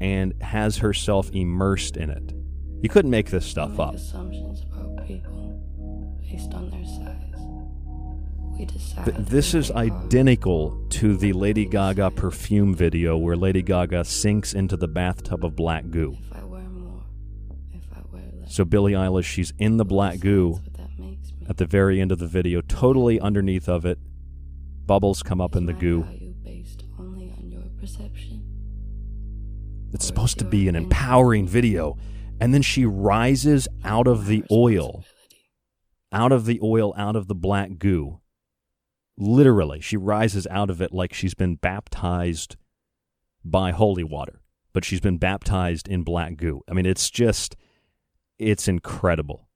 and 0.00 0.34
has 0.42 0.78
herself 0.78 1.30
immersed 1.32 1.96
in 1.96 2.10
it. 2.10 2.32
You 2.82 2.88
couldn't 2.88 3.10
make 3.12 3.30
this 3.30 3.46
stuff 3.46 3.70
Make 3.70 3.80
up. 3.80 3.94
assumptions 3.94 4.62
about 4.62 5.06
people 5.06 5.60
based 6.20 6.52
on 6.54 6.70
Th- 8.56 9.16
this 9.18 9.54
is 9.54 9.70
identical 9.72 10.80
to 10.90 11.16
the 11.16 11.32
Lady 11.32 11.64
Gaga 11.66 12.12
perfume 12.12 12.74
video 12.74 13.16
where 13.16 13.36
Lady 13.36 13.62
Gaga 13.62 14.04
sinks 14.04 14.54
into 14.54 14.76
the 14.76 14.88
bathtub 14.88 15.44
of 15.44 15.56
black 15.56 15.90
goo. 15.90 16.16
If 16.30 16.36
I 16.36 16.44
wear 16.44 16.62
more, 16.62 17.02
if 17.72 17.82
I 17.94 18.00
wear 18.12 18.22
less, 18.40 18.54
So 18.54 18.64
Billie 18.64 18.92
Eilish, 18.92 19.24
she's 19.24 19.52
in 19.58 19.76
the 19.76 19.84
black 19.84 20.20
goo 20.20 20.52
what 20.52 20.72
that 20.74 20.98
makes 20.98 21.32
me. 21.32 21.46
at 21.48 21.56
the 21.56 21.66
very 21.66 22.00
end 22.00 22.12
of 22.12 22.18
the 22.18 22.26
video, 22.28 22.60
totally 22.60 23.18
underneath 23.20 23.68
of 23.68 23.84
it. 23.84 23.98
Bubbles 24.86 25.22
come 25.22 25.40
up 25.40 25.56
in 25.56 25.66
the 25.66 25.72
goo. 25.72 26.04
based 26.44 26.84
only 26.98 27.32
on 27.36 27.50
your 27.50 27.62
perception. 27.80 28.42
It's 29.92 30.06
supposed 30.06 30.38
to 30.38 30.44
be 30.44 30.68
an 30.68 30.76
empowering 30.76 31.46
video. 31.48 31.96
And 32.40 32.52
then 32.52 32.62
she 32.62 32.84
rises 32.84 33.68
out 33.84 34.06
of 34.06 34.26
the 34.26 34.42
oil, 34.50 35.04
out 36.12 36.32
of 36.32 36.46
the 36.46 36.58
oil, 36.62 36.92
out 36.96 37.14
of 37.16 37.28
the 37.28 37.34
black 37.34 37.78
goo. 37.78 38.20
Literally, 39.16 39.80
she 39.80 39.96
rises 39.96 40.46
out 40.50 40.70
of 40.70 40.82
it 40.82 40.92
like 40.92 41.12
she's 41.12 41.34
been 41.34 41.54
baptized 41.54 42.56
by 43.44 43.70
holy 43.70 44.04
water, 44.04 44.40
but 44.72 44.84
she's 44.84 45.00
been 45.00 45.18
baptized 45.18 45.86
in 45.88 46.02
black 46.02 46.36
goo. 46.36 46.62
I 46.68 46.72
mean, 46.72 46.86
it's 46.86 47.10
just, 47.10 47.56
it's 48.38 48.66
incredible. 48.66 49.48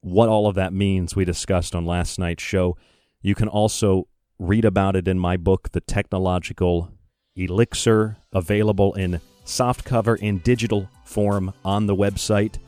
What 0.00 0.28
all 0.28 0.46
of 0.46 0.54
that 0.54 0.72
means, 0.72 1.14
we 1.14 1.24
discussed 1.24 1.74
on 1.74 1.84
last 1.84 2.18
night's 2.18 2.42
show. 2.42 2.76
You 3.20 3.34
can 3.34 3.48
also 3.48 4.08
read 4.38 4.64
about 4.64 4.96
it 4.96 5.08
in 5.08 5.18
my 5.18 5.36
book, 5.36 5.72
The 5.72 5.80
Technological 5.80 6.90
Elixir, 7.36 8.16
available 8.32 8.94
in 8.94 9.20
softcover 9.44 10.18
and 10.22 10.42
digital 10.42 10.88
form 11.04 11.52
on 11.64 11.86
the 11.86 11.96
website. 11.96 12.58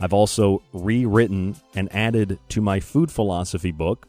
I've 0.00 0.12
also 0.12 0.62
rewritten 0.72 1.56
and 1.74 1.94
added 1.94 2.38
to 2.50 2.60
my 2.60 2.80
food 2.80 3.10
philosophy 3.10 3.72
book. 3.72 4.06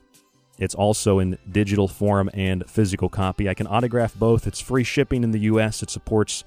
It's 0.61 0.75
also 0.75 1.17
in 1.17 1.39
digital 1.51 1.87
form 1.87 2.29
and 2.35 2.69
physical 2.69 3.09
copy. 3.09 3.49
I 3.49 3.55
can 3.55 3.65
autograph 3.65 4.13
both. 4.13 4.45
It's 4.45 4.61
free 4.61 4.83
shipping 4.83 5.23
in 5.23 5.31
the 5.31 5.39
US. 5.39 5.81
It 5.81 5.89
supports 5.89 6.43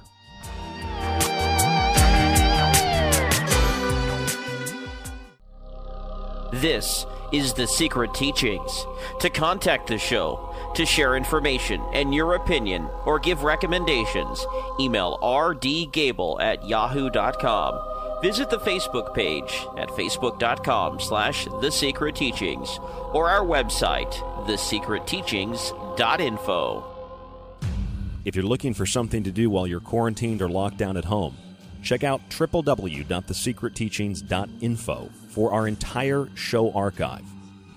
This 6.54 7.06
is 7.34 7.54
The 7.54 7.68
Secret 7.68 8.14
Teachings. 8.14 8.86
To 9.20 9.30
contact 9.30 9.88
the 9.88 9.98
show, 9.98 10.55
To 10.76 10.86
share 10.86 11.16
information 11.16 11.82
and 11.94 12.14
your 12.14 12.36
opinion 12.36 12.90
or 13.06 13.18
give 13.18 13.44
recommendations, 13.44 14.46
email 14.78 15.18
rdgable 15.22 16.42
at 16.42 16.68
yahoo.com. 16.68 18.22
Visit 18.22 18.50
the 18.50 18.60
Facebook 18.60 19.14
page 19.14 19.66
at 19.78 19.88
facebook.com 19.90 21.00
slash 21.00 21.48
The 21.62 21.72
Secret 21.72 22.18
Teachings 22.18 22.78
or 23.14 23.30
our 23.30 23.46
website, 23.46 24.12
thesecretteachings.info. 24.48 26.84
If 28.26 28.36
you're 28.36 28.44
looking 28.44 28.74
for 28.74 28.86
something 28.86 29.24
to 29.24 29.32
do 29.32 29.50
while 29.50 29.68
you're 29.68 29.80
quarantined 29.80 30.42
or 30.42 30.50
locked 30.50 30.78
down 30.78 30.98
at 30.98 31.06
home, 31.06 31.38
check 31.84 32.04
out 32.04 32.20
www.thesecretteachings.info 32.30 35.10
for 35.30 35.54
our 35.54 35.70
entire 35.70 36.28
show 36.36 36.74
archive. 36.74 37.24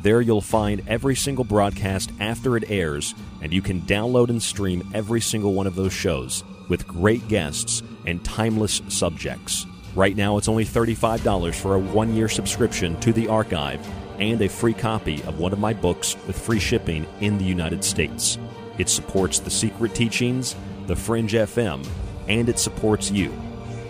There 0.01 0.21
you'll 0.21 0.41
find 0.41 0.83
every 0.87 1.17
single 1.17 1.45
broadcast 1.45 2.13
after 2.21 2.57
it 2.57 2.71
airs, 2.71 3.17
and 3.43 3.53
you 3.53 3.61
can 3.61 3.83
download 3.83 4.29
and 4.29 4.41
stream 4.41 4.89
every 4.95 5.21
single 5.21 5.55
one 5.55 5.67
of 5.67 5.75
those 5.75 5.93
shows 5.93 6.45
with 6.69 6.87
great 6.87 7.27
guests 7.27 7.83
and 8.07 8.25
timeless 8.25 8.81
subjects. 8.89 9.67
Right 9.97 10.17
now, 10.17 10.39
it's 10.39 10.49
only 10.49 10.65
$35 10.65 11.55
for 11.57 11.75
a 11.75 11.79
one 11.81 12.15
year 12.15 12.29
subscription 12.29 12.99
to 13.01 13.13
the 13.13 13.27
archive 13.27 13.85
and 14.21 14.41
a 14.41 14.49
free 14.49 14.75
copy 14.75 15.21
of 15.25 15.41
one 15.41 15.53
of 15.53 15.59
my 15.59 15.73
books 15.73 16.17
with 16.27 16.39
free 16.39 16.61
shipping 16.61 17.05
in 17.21 17.39
the 17.39 17.45
United 17.45 17.83
States. 17.83 18.39
It 18.79 18.89
supports 18.89 19.41
the 19.41 19.51
secret 19.51 19.97
teachings, 19.97 20.55
the 20.87 20.95
Fringe 20.95 21.33
FM, 21.33 21.85
and 22.29 22.49
it 22.49 22.61
supports 22.61 23.11
you. 23.11 23.33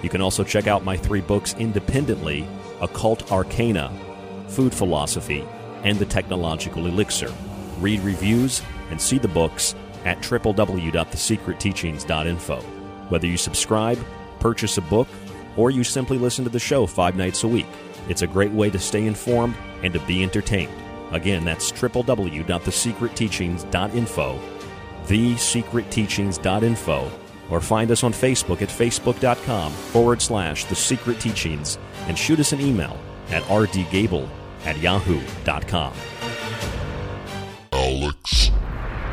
You 0.02 0.08
can 0.08 0.22
also 0.22 0.42
check 0.42 0.66
out 0.66 0.84
my 0.84 0.96
three 0.96 1.20
books 1.20 1.54
independently 1.58 2.48
Occult 2.80 3.30
Arcana, 3.32 3.92
Food 4.48 4.72
Philosophy, 4.72 5.44
and 5.84 5.98
The 5.98 6.06
Technological 6.06 6.86
Elixir. 6.86 7.30
Read 7.78 8.00
reviews 8.00 8.62
and 8.90 9.00
see 9.00 9.18
the 9.18 9.28
books 9.28 9.76
at 10.04 10.18
www.thesecretteachings.info. 10.18 12.60
Whether 13.08 13.26
you 13.26 13.36
subscribe, 13.36 13.98
purchase 14.40 14.78
a 14.78 14.82
book, 14.82 15.08
or 15.56 15.70
you 15.70 15.84
simply 15.84 16.18
listen 16.18 16.44
to 16.44 16.50
the 16.50 16.58
show 16.58 16.86
five 16.86 17.16
nights 17.16 17.44
a 17.44 17.48
week, 17.48 17.66
it's 18.08 18.22
a 18.22 18.26
great 18.26 18.52
way 18.52 18.70
to 18.70 18.78
stay 18.78 19.06
informed 19.06 19.54
and 19.82 19.92
to 19.92 20.00
be 20.00 20.22
entertained. 20.22 20.72
Again, 21.10 21.44
that's 21.44 21.72
www.thesecretteachings.info, 21.72 24.40
thesecretteachings.info, 25.06 27.10
or 27.50 27.60
find 27.60 27.90
us 27.90 28.04
on 28.04 28.12
Facebook 28.12 28.62
at 28.62 28.68
facebook.com 28.68 29.72
forward 29.72 30.20
slash 30.20 30.66
the 30.66 30.74
secret 30.74 31.18
teachings 31.18 31.78
and 32.06 32.18
shoot 32.18 32.40
us 32.40 32.52
an 32.52 32.60
email 32.60 32.98
at 33.30 33.42
rdgable 33.44 34.28
at 34.68 34.76
yahoo.com. 34.82 35.94
Alex 37.72 38.50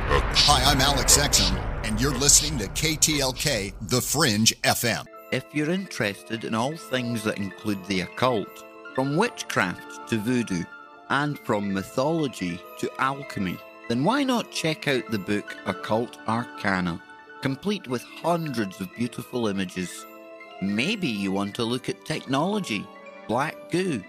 Hi, 0.08 0.72
I'm 0.72 0.82
Alex 0.82 1.18
Exum, 1.18 1.58
and 1.86 2.00
you're 2.00 2.14
listening 2.14 2.60
to 2.60 2.68
KTLK 2.68 3.74
The 3.90 4.02
Fringe 4.02 4.54
FM. 4.62 5.06
If 5.32 5.46
you're 5.54 5.72
interested 5.72 6.44
in 6.44 6.54
all 6.54 6.76
things 6.76 7.24
that 7.24 7.38
include 7.38 7.84
the 7.86 8.02
occult, 8.02 8.66
from 8.94 9.16
witchcraft 9.16 10.10
to 10.10 10.18
voodoo, 10.18 10.64
and 11.10 11.40
from 11.40 11.74
mythology 11.74 12.60
to 12.80 12.92
alchemy, 13.00 13.58
then 13.88 14.04
why 14.04 14.24
not 14.24 14.52
check 14.52 14.88
out 14.88 15.10
the 15.10 15.18
book 15.18 15.56
Occult 15.66 16.18
Arcana, 16.28 17.02
complete 17.42 17.88
with 17.88 18.04
hundreds 18.04 18.80
of 18.82 18.94
beautiful 18.96 19.48
images? 19.48 20.06
Maybe 20.62 21.08
you 21.08 21.32
want 21.32 21.56
to 21.56 21.64
look 21.64 21.90
at 21.90 22.06
technology, 22.06 22.86
black 23.28 23.72
goo, 23.72 24.04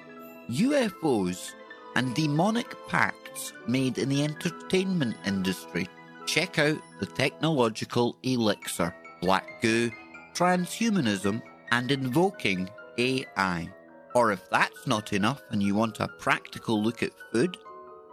UFOs, 0.51 1.53
and 1.97 2.15
demonic 2.15 2.75
pacts 2.89 3.53
made 3.67 3.99
in 3.99 4.09
the 4.09 4.23
entertainment 4.23 5.17
industry. 5.25 5.89
Check 6.27 6.59
out 6.59 6.79
the 7.01 7.07
technological 7.07 8.17
elixir, 8.23 8.95
black 9.21 9.63
goo, 9.63 9.91
transhumanism, 10.35 11.43
and 11.71 11.91
invoking 11.91 12.69
AI. 12.99 13.69
Or 14.15 14.33
if 14.33 14.49
that's 14.51 14.87
not 14.87 15.13
enough 15.13 15.43
and 15.51 15.63
you 15.63 15.75
want 15.75 16.01
a 16.01 16.09
practical 16.09 16.83
look 16.83 17.03
at 17.03 17.13
food, 17.33 17.57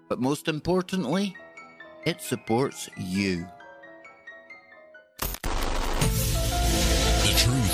but 0.07 0.21
most 0.21 0.47
importantly, 0.47 1.35
it 2.05 2.21
supports 2.21 2.89
you. 2.97 3.47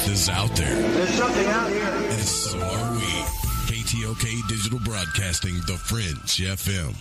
Is 0.08 0.30
out 0.30 0.56
there. 0.56 0.76
There's 0.76 1.10
something 1.10 1.48
out 1.48 1.70
here. 1.70 1.84
And 1.84 2.22
so 2.22 2.60
are 2.60 2.94
we. 2.94 3.46
KTLK 3.68 4.48
Digital 4.48 4.80
Broadcasting, 4.80 5.56
The 5.68 5.78
Fringe 5.78 6.38
FM. 6.38 6.96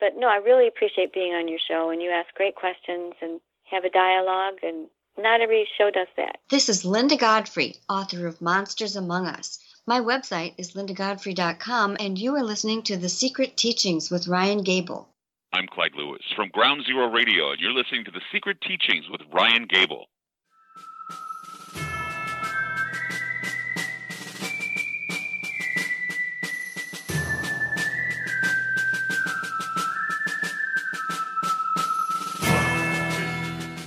But 0.00 0.16
no, 0.16 0.28
I 0.28 0.36
really 0.36 0.68
appreciate 0.68 1.12
being 1.12 1.32
on 1.32 1.48
your 1.48 1.58
show, 1.66 1.90
and 1.90 2.02
you 2.02 2.10
ask 2.10 2.34
great 2.34 2.54
questions 2.54 3.14
and 3.22 3.40
have 3.70 3.84
a 3.84 3.90
dialogue, 3.90 4.58
and 4.62 4.88
not 5.18 5.40
every 5.40 5.66
show 5.78 5.90
does 5.90 6.08
that. 6.16 6.38
This 6.50 6.68
is 6.68 6.84
Linda 6.84 7.16
Godfrey, 7.16 7.76
author 7.88 8.26
of 8.26 8.40
Monsters 8.40 8.96
Among 8.96 9.26
Us. 9.26 9.58
My 9.86 10.00
website 10.00 10.54
is 10.58 10.72
lindagodfrey.com, 10.72 11.96
and 12.00 12.18
you 12.18 12.34
are 12.36 12.42
listening 12.42 12.82
to 12.84 12.96
The 12.96 13.08
Secret 13.08 13.56
Teachings 13.56 14.10
with 14.10 14.28
Ryan 14.28 14.62
Gable. 14.62 15.08
I'm 15.52 15.66
Clyde 15.66 15.94
Lewis 15.94 16.22
from 16.34 16.48
Ground 16.48 16.84
Zero 16.84 17.10
Radio, 17.10 17.52
and 17.52 17.60
you're 17.60 17.72
listening 17.72 18.04
to 18.06 18.10
The 18.10 18.22
Secret 18.32 18.60
Teachings 18.60 19.04
with 19.10 19.20
Ryan 19.32 19.66
Gable. 19.68 20.06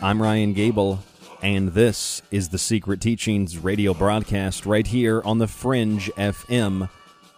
I'm 0.08 0.22
Ryan 0.22 0.54
Gable, 0.54 1.04
and 1.41 1.74
this 1.74 2.22
is 2.32 2.48
the 2.48 2.58
Secret 2.58 3.02
Teachings 3.02 3.58
radio 3.58 3.93
broadcast 3.93 4.65
right 4.65 4.88
here 4.88 5.22
on 5.26 5.39
the 5.39 5.48
Fringe 5.48 6.10
FM. 6.15 6.89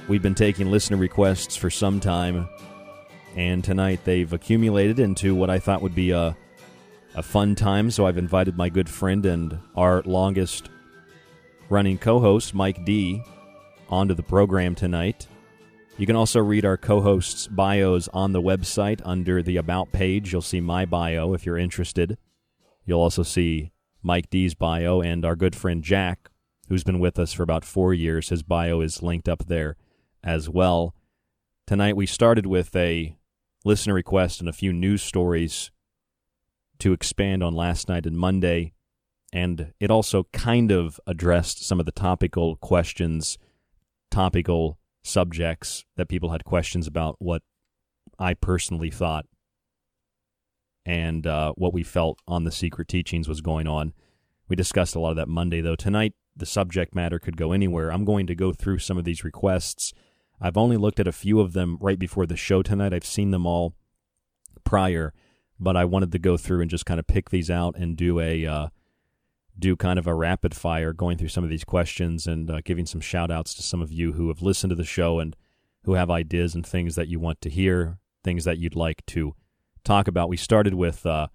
We've 0.08 0.22
been 0.22 0.34
taking 0.34 0.70
listener 0.70 0.96
requests 0.96 1.54
for 1.54 1.68
some 1.68 2.00
time, 2.00 2.48
and 3.36 3.62
tonight 3.62 4.00
they've 4.04 4.32
accumulated 4.32 4.98
into 4.98 5.34
what 5.34 5.50
I 5.50 5.58
thought 5.58 5.82
would 5.82 5.94
be 5.94 6.12
a 6.12 6.34
a 7.14 7.22
fun 7.22 7.54
time, 7.54 7.90
so 7.90 8.06
I've 8.06 8.18
invited 8.18 8.56
my 8.56 8.68
good 8.68 8.88
friend 8.88 9.24
and 9.24 9.58
our 9.76 10.02
longest 10.02 10.68
running 11.68 11.98
co 11.98 12.18
host, 12.18 12.54
Mike 12.54 12.84
D, 12.84 13.22
onto 13.88 14.14
the 14.14 14.22
program 14.22 14.74
tonight. 14.74 15.28
You 15.96 16.06
can 16.06 16.16
also 16.16 16.40
read 16.40 16.64
our 16.64 16.76
co 16.76 17.00
hosts' 17.00 17.46
bios 17.46 18.08
on 18.08 18.32
the 18.32 18.42
website 18.42 19.00
under 19.04 19.42
the 19.42 19.56
About 19.56 19.92
page. 19.92 20.32
You'll 20.32 20.42
see 20.42 20.60
my 20.60 20.84
bio 20.84 21.34
if 21.34 21.46
you're 21.46 21.58
interested. 21.58 22.18
You'll 22.84 23.00
also 23.00 23.22
see 23.22 23.70
Mike 24.02 24.28
D's 24.28 24.54
bio 24.54 25.00
and 25.00 25.24
our 25.24 25.36
good 25.36 25.54
friend 25.54 25.84
Jack, 25.84 26.30
who's 26.68 26.84
been 26.84 26.98
with 26.98 27.18
us 27.18 27.32
for 27.32 27.44
about 27.44 27.64
four 27.64 27.94
years. 27.94 28.30
His 28.30 28.42
bio 28.42 28.80
is 28.80 29.02
linked 29.02 29.28
up 29.28 29.46
there 29.46 29.76
as 30.22 30.48
well. 30.48 30.94
Tonight 31.66 31.96
we 31.96 32.06
started 32.06 32.44
with 32.44 32.74
a 32.74 33.16
listener 33.64 33.94
request 33.94 34.40
and 34.40 34.48
a 34.48 34.52
few 34.52 34.72
news 34.72 35.00
stories 35.00 35.70
to 36.84 36.92
expand 36.92 37.42
on 37.42 37.54
last 37.54 37.88
night 37.88 38.04
and 38.04 38.14
Monday, 38.14 38.74
and 39.32 39.72
it 39.80 39.90
also 39.90 40.24
kind 40.34 40.70
of 40.70 41.00
addressed 41.06 41.66
some 41.66 41.80
of 41.80 41.86
the 41.86 41.92
topical 41.92 42.56
questions, 42.56 43.38
topical 44.10 44.78
subjects 45.02 45.86
that 45.96 46.10
people 46.10 46.28
had 46.28 46.44
questions 46.44 46.86
about 46.86 47.16
what 47.20 47.40
I 48.18 48.34
personally 48.34 48.90
thought 48.90 49.24
and 50.84 51.26
uh, 51.26 51.54
what 51.56 51.72
we 51.72 51.82
felt 51.82 52.18
on 52.28 52.44
the 52.44 52.52
secret 52.52 52.86
teachings 52.86 53.28
was 53.28 53.40
going 53.40 53.66
on. 53.66 53.94
We 54.46 54.54
discussed 54.54 54.94
a 54.94 55.00
lot 55.00 55.12
of 55.12 55.16
that 55.16 55.26
Monday, 55.26 55.62
though. 55.62 55.76
Tonight, 55.76 56.12
the 56.36 56.44
subject 56.44 56.94
matter 56.94 57.18
could 57.18 57.38
go 57.38 57.52
anywhere. 57.52 57.90
I'm 57.90 58.04
going 58.04 58.26
to 58.26 58.34
go 58.34 58.52
through 58.52 58.80
some 58.80 58.98
of 58.98 59.04
these 59.04 59.24
requests. 59.24 59.94
I've 60.38 60.58
only 60.58 60.76
looked 60.76 61.00
at 61.00 61.08
a 61.08 61.12
few 61.12 61.40
of 61.40 61.54
them 61.54 61.78
right 61.80 61.98
before 61.98 62.26
the 62.26 62.36
show 62.36 62.62
tonight. 62.62 62.92
I've 62.92 63.06
seen 63.06 63.30
them 63.30 63.46
all 63.46 63.74
prior, 64.64 65.14
but 65.58 65.76
I 65.76 65.84
wanted 65.84 66.12
to 66.12 66.18
go 66.18 66.36
through 66.36 66.60
and 66.60 66.70
just 66.70 66.86
kind 66.86 67.00
of 67.00 67.06
pick 67.06 67.30
these 67.30 67.50
out 67.50 67.76
and 67.76 67.96
do 67.96 68.20
a 68.20 68.46
uh, 68.46 68.68
do 69.58 69.76
kind 69.76 69.98
of 69.98 70.06
a 70.06 70.14
rapid 70.14 70.54
fire 70.54 70.92
going 70.92 71.16
through 71.16 71.28
some 71.28 71.44
of 71.44 71.50
these 71.50 71.64
questions 71.64 72.26
and 72.26 72.50
uh, 72.50 72.60
giving 72.64 72.86
some 72.86 73.00
shout 73.00 73.30
outs 73.30 73.54
to 73.54 73.62
some 73.62 73.80
of 73.80 73.92
you 73.92 74.12
who 74.12 74.28
have 74.28 74.42
listened 74.42 74.70
to 74.70 74.76
the 74.76 74.84
show 74.84 75.20
and 75.20 75.36
who 75.84 75.94
have 75.94 76.10
ideas 76.10 76.54
and 76.54 76.66
things 76.66 76.94
that 76.96 77.08
you 77.08 77.20
want 77.20 77.40
to 77.40 77.50
hear, 77.50 77.98
things 78.22 78.44
that 78.44 78.58
you'd 78.58 78.74
like 78.74 79.04
to 79.06 79.34
talk 79.84 80.08
about. 80.08 80.28
We 80.28 80.36
started 80.36 80.74
with 80.74 81.06
uh, 81.06 81.28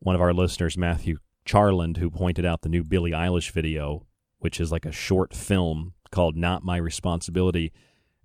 one 0.00 0.14
of 0.14 0.20
our 0.20 0.34
listeners, 0.34 0.76
Matthew 0.76 1.18
Charland, 1.46 1.96
who 1.96 2.10
pointed 2.10 2.44
out 2.44 2.62
the 2.62 2.68
new 2.68 2.84
Billie 2.84 3.12
Eilish 3.12 3.50
video, 3.50 4.06
which 4.40 4.60
is 4.60 4.72
like 4.72 4.84
a 4.84 4.92
short 4.92 5.32
film 5.32 5.94
called 6.10 6.36
Not 6.36 6.64
My 6.64 6.76
Responsibility. 6.76 7.72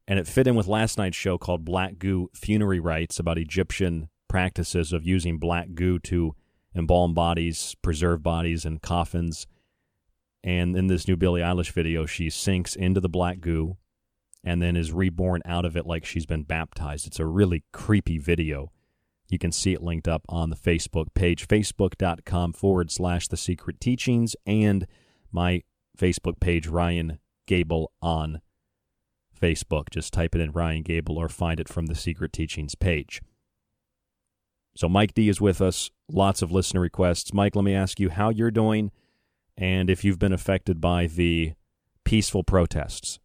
And 0.07 0.19
it 0.19 0.27
fit 0.27 0.47
in 0.47 0.55
with 0.55 0.67
last 0.67 0.97
night's 0.97 1.17
show 1.17 1.37
called 1.37 1.65
Black 1.65 1.99
Goo 1.99 2.29
Funerary 2.33 2.79
Rites 2.79 3.19
about 3.19 3.37
Egyptian 3.37 4.09
practices 4.27 4.93
of 4.93 5.05
using 5.05 5.37
black 5.37 5.73
goo 5.73 5.99
to 5.99 6.35
embalm 6.75 7.13
bodies, 7.13 7.75
preserve 7.81 8.21
bodies 8.23 8.65
and 8.65 8.81
coffins. 8.81 9.47
And 10.43 10.77
in 10.77 10.87
this 10.87 11.07
new 11.07 11.15
Billie 11.15 11.41
Eilish 11.41 11.71
video, 11.71 12.05
she 12.05 12.29
sinks 12.29 12.75
into 12.75 13.01
the 13.01 13.09
black 13.09 13.39
goo 13.39 13.77
and 14.43 14.61
then 14.61 14.75
is 14.75 14.93
reborn 14.93 15.41
out 15.45 15.65
of 15.65 15.75
it 15.75 15.85
like 15.85 16.05
she's 16.05 16.25
been 16.25 16.43
baptized. 16.43 17.07
It's 17.07 17.19
a 17.19 17.25
really 17.25 17.63
creepy 17.73 18.17
video. 18.17 18.71
You 19.29 19.37
can 19.37 19.51
see 19.51 19.73
it 19.73 19.83
linked 19.83 20.07
up 20.07 20.23
on 20.29 20.49
the 20.49 20.55
Facebook 20.55 21.07
page, 21.13 21.47
facebook.com 21.47 22.53
forward 22.53 22.91
slash 22.91 23.27
the 23.27 23.35
secret 23.35 23.81
teachings, 23.81 24.35
and 24.45 24.87
my 25.31 25.63
Facebook 25.97 26.39
page, 26.39 26.67
Ryan 26.67 27.19
Gable, 27.45 27.91
on 28.01 28.39
Facebook. 29.39 29.89
Just 29.89 30.13
type 30.13 30.33
it 30.33 30.41
in 30.41 30.51
Ryan 30.51 30.83
Gable 30.83 31.17
or 31.17 31.27
find 31.27 31.59
it 31.59 31.67
from 31.67 31.87
the 31.87 31.95
secret 31.95 32.31
teachings 32.31 32.75
page. 32.75 33.21
So 34.77 34.87
Mike 34.87 35.13
D 35.13 35.27
is 35.27 35.41
with 35.41 35.61
us. 35.61 35.89
Lots 36.11 36.41
of 36.41 36.51
listener 36.51 36.81
requests. 36.81 37.33
Mike, 37.33 37.55
let 37.55 37.65
me 37.65 37.73
ask 37.73 37.99
you 37.99 38.09
how 38.09 38.29
you're 38.29 38.51
doing 38.51 38.91
and 39.57 39.89
if 39.89 40.03
you've 40.03 40.19
been 40.19 40.33
affected 40.33 40.79
by 40.79 41.07
the 41.07 41.53
peaceful 42.03 42.43
protests. 42.43 43.19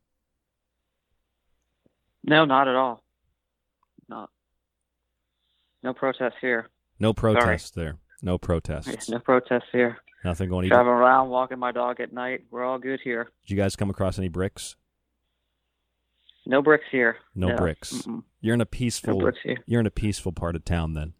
No, 2.25 2.45
not 2.45 2.69
at 2.69 2.75
all. 2.75 3.03
Not. 4.09 4.31
No 5.83 5.93
protests 5.93 6.37
here. 6.41 6.69
No 6.99 7.13
protests 7.13 7.71
there. 7.71 7.99
No 8.23 8.39
protests. 8.39 9.09
No 9.09 9.19
protests 9.19 9.69
here. 9.73 9.99
Nothing 10.25 10.49
going. 10.49 10.69
Driving 10.69 10.93
around, 10.93 11.29
walking 11.31 11.59
my 11.59 11.73
dog 11.73 12.01
at 12.01 12.13
night. 12.13 12.45
We're 12.51 12.65
all 12.65 12.79
good 12.79 13.01
here. 13.03 13.25
Did 13.45 13.51
you 13.51 13.57
guys 13.57 13.75
come 13.75 13.91
across 13.91 14.19
any 14.19 14.29
bricks? 14.29 14.77
No 16.47 16.63
bricks 16.63 16.85
here. 16.91 17.17
No, 17.35 17.49
no. 17.49 17.57
bricks. 17.57 17.93
Mm-mm. 17.93 18.23
You're 18.41 18.55
in 18.55 18.61
a 18.61 18.67
peaceful. 18.67 19.15
No 19.15 19.21
bricks 19.21 19.39
here. 19.43 19.59
You're 19.67 19.81
in 19.81 19.87
a 19.87 19.91
peaceful 19.91 20.33
part 20.33 20.57
of 20.57 20.65
town 20.65 20.95
then, 20.95 21.15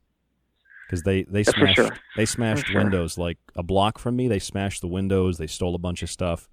because 0.93 1.05
they 1.05 1.23
they 1.23 1.43
smashed 1.43 1.77
sure. 1.77 1.97
they 2.17 2.27
smashed 2.27 2.67
sure. 2.67 2.83
windows 2.83 3.17
like 3.17 3.39
a 3.57 3.63
block 3.63 3.99
from 3.99 4.15
me. 4.15 4.29
They 4.29 4.39
smashed 4.39 4.83
the 4.83 4.89
windows. 4.89 5.39
They 5.39 5.47
stole 5.47 5.75
a 5.75 5.79
bunch 5.79 6.03
of 6.03 6.11
stuff. 6.11 6.51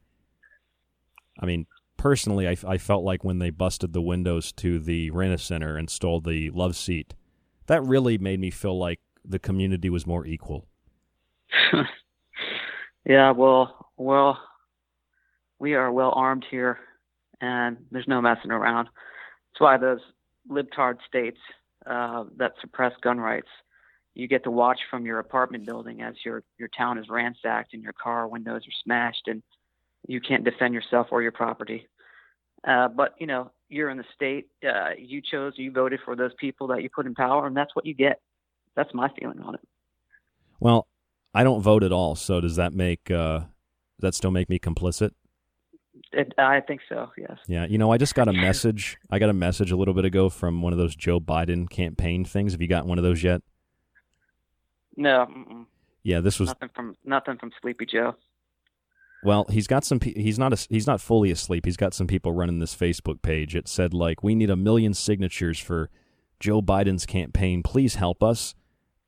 I 1.42 1.46
mean, 1.46 1.68
personally, 1.98 2.48
I, 2.48 2.56
I 2.66 2.78
felt 2.78 3.04
like 3.04 3.24
when 3.26 3.40
they 3.40 3.50
busted 3.50 3.92
the 3.92 4.02
windows 4.02 4.54
to 4.54 4.80
the 4.80 5.10
Rena 5.12 5.38
Center 5.38 5.76
and 5.76 5.90
stole 5.90 6.22
the 6.22 6.52
love 6.52 6.78
seat, 6.78 7.16
that 7.68 7.84
really 7.84 8.18
made 8.18 8.40
me 8.40 8.50
feel 8.50 8.78
like 8.80 9.02
the 9.26 9.40
community 9.40 9.90
was 9.90 10.08
more 10.08 10.26
equal. 10.26 10.66
Yeah, 13.06 13.32
well, 13.32 13.88
well, 13.98 14.38
we 15.58 15.74
are 15.74 15.92
well 15.92 16.12
armed 16.16 16.46
here, 16.52 16.78
and 17.42 17.78
there's 17.92 18.08
no 18.08 18.22
messing 18.22 18.52
around. 18.52 18.86
That's 18.86 19.62
why 19.62 19.78
those 19.78 20.02
libtard 20.48 20.98
states 21.08 21.40
uh, 21.88 22.26
that 22.38 22.52
suppress 22.62 22.94
gun 23.02 23.20
rights, 23.20 23.48
you 24.20 24.28
get 24.28 24.44
to 24.44 24.52
watch 24.52 24.80
from 24.90 25.06
your 25.06 25.20
apartment 25.20 25.66
building 25.66 26.02
as 26.02 26.16
your 26.26 26.44
your 26.58 26.70
town 26.78 26.98
is 26.98 27.10
ransacked 27.10 27.74
and 27.74 27.82
your 27.82 27.94
car 27.94 28.28
windows 28.28 28.62
are 28.68 28.84
smashed, 28.84 29.28
and 29.28 29.42
you 30.08 30.20
can't 30.20 30.44
defend 30.44 30.74
yourself 30.74 31.08
or 31.12 31.22
your 31.22 31.32
property. 31.32 31.88
Uh, 32.68 32.88
but 32.90 33.16
you 33.20 33.28
know, 33.28 33.52
you're 33.70 33.90
in 33.90 33.98
the 33.98 34.06
state. 34.14 34.48
Uh, 34.64 34.92
you 34.98 35.22
chose, 35.22 35.54
you 35.56 35.72
voted 35.72 36.00
for 36.04 36.16
those 36.16 36.32
people 36.40 36.68
that 36.68 36.84
you 36.84 36.90
put 36.94 37.06
in 37.06 37.16
power, 37.16 37.48
and 37.48 37.56
that's 37.56 37.76
what 37.76 37.86
you 37.86 37.94
get. 37.94 38.22
That's 38.76 38.94
my 38.94 39.10
feeling 39.20 39.40
on 39.40 39.56
it. 39.56 39.62
Well, 40.60 40.88
I 41.34 41.44
don't 41.44 41.62
vote 41.62 41.84
at 41.84 41.92
all, 41.92 42.16
so 42.16 42.42
does 42.42 42.58
that 42.58 42.74
make 42.74 43.10
uh, 43.10 43.40
does 43.40 43.48
that 44.00 44.16
still 44.16 44.32
make 44.32 44.50
me 44.50 44.60
complicit? 44.60 45.12
it 46.12 46.34
I 46.38 46.62
think 46.62 46.82
so. 46.90 47.12
Yes. 47.18 47.38
Yeah, 47.48 47.66
you 47.66 47.78
know, 47.78 47.92
I 47.92 47.98
just 47.98 48.16
got 48.16 48.28
a 48.28 48.34
message. 48.48 48.98
I 49.10 49.20
got 49.20 49.30
a 49.30 49.34
message 49.34 49.72
a 49.72 49.78
little 49.78 49.94
bit 49.94 50.06
ago 50.06 50.30
from 50.30 50.62
one 50.62 50.74
of 50.74 50.80
those 50.80 50.96
Joe 50.96 51.20
Biden 51.20 51.70
campaign 51.70 52.26
things. 52.26 52.54
Have 52.54 52.62
you 52.62 52.68
got 52.68 52.86
one 52.86 52.98
of 52.98 53.04
those 53.04 53.24
yet? 53.24 53.42
No. 55.00 55.26
Mm-mm. 55.32 55.66
Yeah, 56.04 56.20
this 56.20 56.40
was 56.40 56.50
nothing 56.50 56.70
from 56.76 56.96
nothing 57.06 57.38
from 57.38 57.52
Sleepy 57.62 57.86
Joe. 57.86 58.16
well. 59.24 59.46
He's 59.50 59.66
got 59.68 59.84
some. 59.86 60.00
He's 60.02 60.38
not. 60.38 60.54
A, 60.54 60.68
he's 60.70 60.88
not 60.88 61.02
fully 61.02 61.32
asleep. 61.32 61.66
He's 61.66 61.78
got 61.78 61.94
some 61.94 62.06
people 62.08 62.34
running 62.34 62.60
this 62.60 62.76
Facebook 62.76 63.22
page. 63.22 63.56
It 63.56 63.68
said 63.68 63.94
like, 63.94 64.24
"We 64.24 64.36
need 64.36 64.50
a 64.50 64.56
million 64.56 64.94
signatures 64.94 65.60
for 65.60 65.90
Joe 66.40 66.62
Biden's 66.62 67.06
campaign. 67.06 67.64
Please 67.64 67.96
help 67.96 68.22
us." 68.22 68.56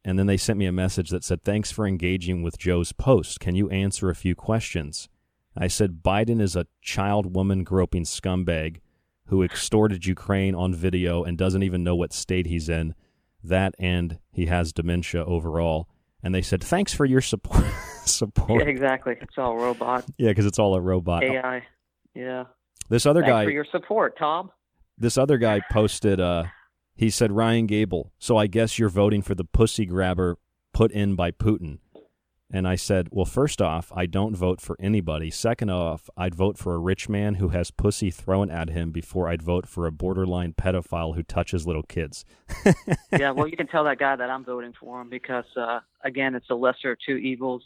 And 0.03 0.17
then 0.17 0.27
they 0.27 0.37
sent 0.37 0.57
me 0.57 0.65
a 0.65 0.71
message 0.71 1.09
that 1.09 1.23
said, 1.23 1.43
"Thanks 1.43 1.71
for 1.71 1.85
engaging 1.85 2.41
with 2.41 2.57
Joe's 2.57 2.93
post. 2.93 3.39
Can 3.39 3.55
you 3.55 3.69
answer 3.69 4.09
a 4.09 4.15
few 4.15 4.33
questions?" 4.33 5.09
I 5.57 5.67
said, 5.67 6.01
"Biden 6.01 6.41
is 6.41 6.55
a 6.55 6.67
child 6.81 7.35
woman 7.35 7.63
groping 7.65 8.03
scumbag 8.03 8.79
who 9.25 9.43
extorted 9.43 10.05
Ukraine 10.05 10.55
on 10.55 10.73
video 10.73 11.23
and 11.23 11.37
doesn't 11.37 11.63
even 11.63 11.83
know 11.83 11.95
what 11.95 12.13
state 12.13 12.47
he's 12.47 12.69
in. 12.69 12.95
That 13.43 13.75
and 13.79 14.19
he 14.31 14.45
has 14.47 14.73
dementia 14.73 15.23
overall." 15.25 15.87
And 16.23 16.33
they 16.35 16.41
said, 16.41 16.63
"Thanks 16.63 16.93
for 16.93 17.05
your 17.05 17.21
support." 17.21 17.65
support. 18.05 18.63
Yeah, 18.63 18.69
exactly. 18.69 19.15
It's 19.21 19.37
all 19.37 19.55
robot. 19.57 20.05
Yeah, 20.17 20.29
because 20.29 20.45
it's 20.45 20.59
all 20.59 20.75
a 20.75 20.81
robot. 20.81 21.23
AI. 21.23 21.63
Yeah. 22.13 22.45
This 22.89 23.05
other 23.05 23.21
Thanks 23.21 23.31
guy, 23.31 23.43
for 23.45 23.51
your 23.51 23.65
support, 23.71 24.17
Tom. 24.17 24.51
this 24.97 25.17
other 25.17 25.37
guy 25.37 25.61
posted. 25.71 26.19
Uh, 26.19 26.45
he 26.95 27.09
said 27.09 27.31
Ryan 27.31 27.67
Gable. 27.67 28.11
So 28.19 28.37
I 28.37 28.47
guess 28.47 28.77
you're 28.77 28.89
voting 28.89 29.21
for 29.21 29.33
the 29.33 29.45
pussy 29.45 29.85
grabber 29.85 30.37
put 30.73 30.91
in 30.91 31.15
by 31.15 31.31
Putin. 31.31 31.79
And 32.53 32.67
I 32.67 32.75
said, 32.75 33.07
well, 33.11 33.25
first 33.25 33.61
off, 33.61 33.91
I 33.95 34.05
don't 34.05 34.35
vote 34.35 34.59
for 34.59 34.75
anybody. 34.79 35.31
Second 35.31 35.69
off, 35.69 36.09
I'd 36.17 36.35
vote 36.35 36.57
for 36.57 36.73
a 36.75 36.79
rich 36.79 37.07
man 37.07 37.35
who 37.35 37.49
has 37.49 37.71
pussy 37.71 38.11
thrown 38.11 38.51
at 38.51 38.69
him 38.69 38.91
before 38.91 39.29
I'd 39.29 39.41
vote 39.41 39.67
for 39.67 39.87
a 39.87 39.91
borderline 39.91 40.53
pedophile 40.53 41.15
who 41.15 41.23
touches 41.23 41.65
little 41.65 41.83
kids. 41.83 42.25
yeah, 43.17 43.31
well, 43.31 43.47
you 43.47 43.55
can 43.55 43.67
tell 43.67 43.85
that 43.85 43.99
guy 43.99 44.17
that 44.17 44.29
I'm 44.29 44.43
voting 44.43 44.73
for 44.77 44.99
him 44.99 45.09
because, 45.09 45.45
uh, 45.55 45.79
again, 46.03 46.35
it's 46.35 46.47
the 46.49 46.55
lesser 46.55 46.91
of 46.91 46.97
two 47.05 47.15
evils, 47.15 47.63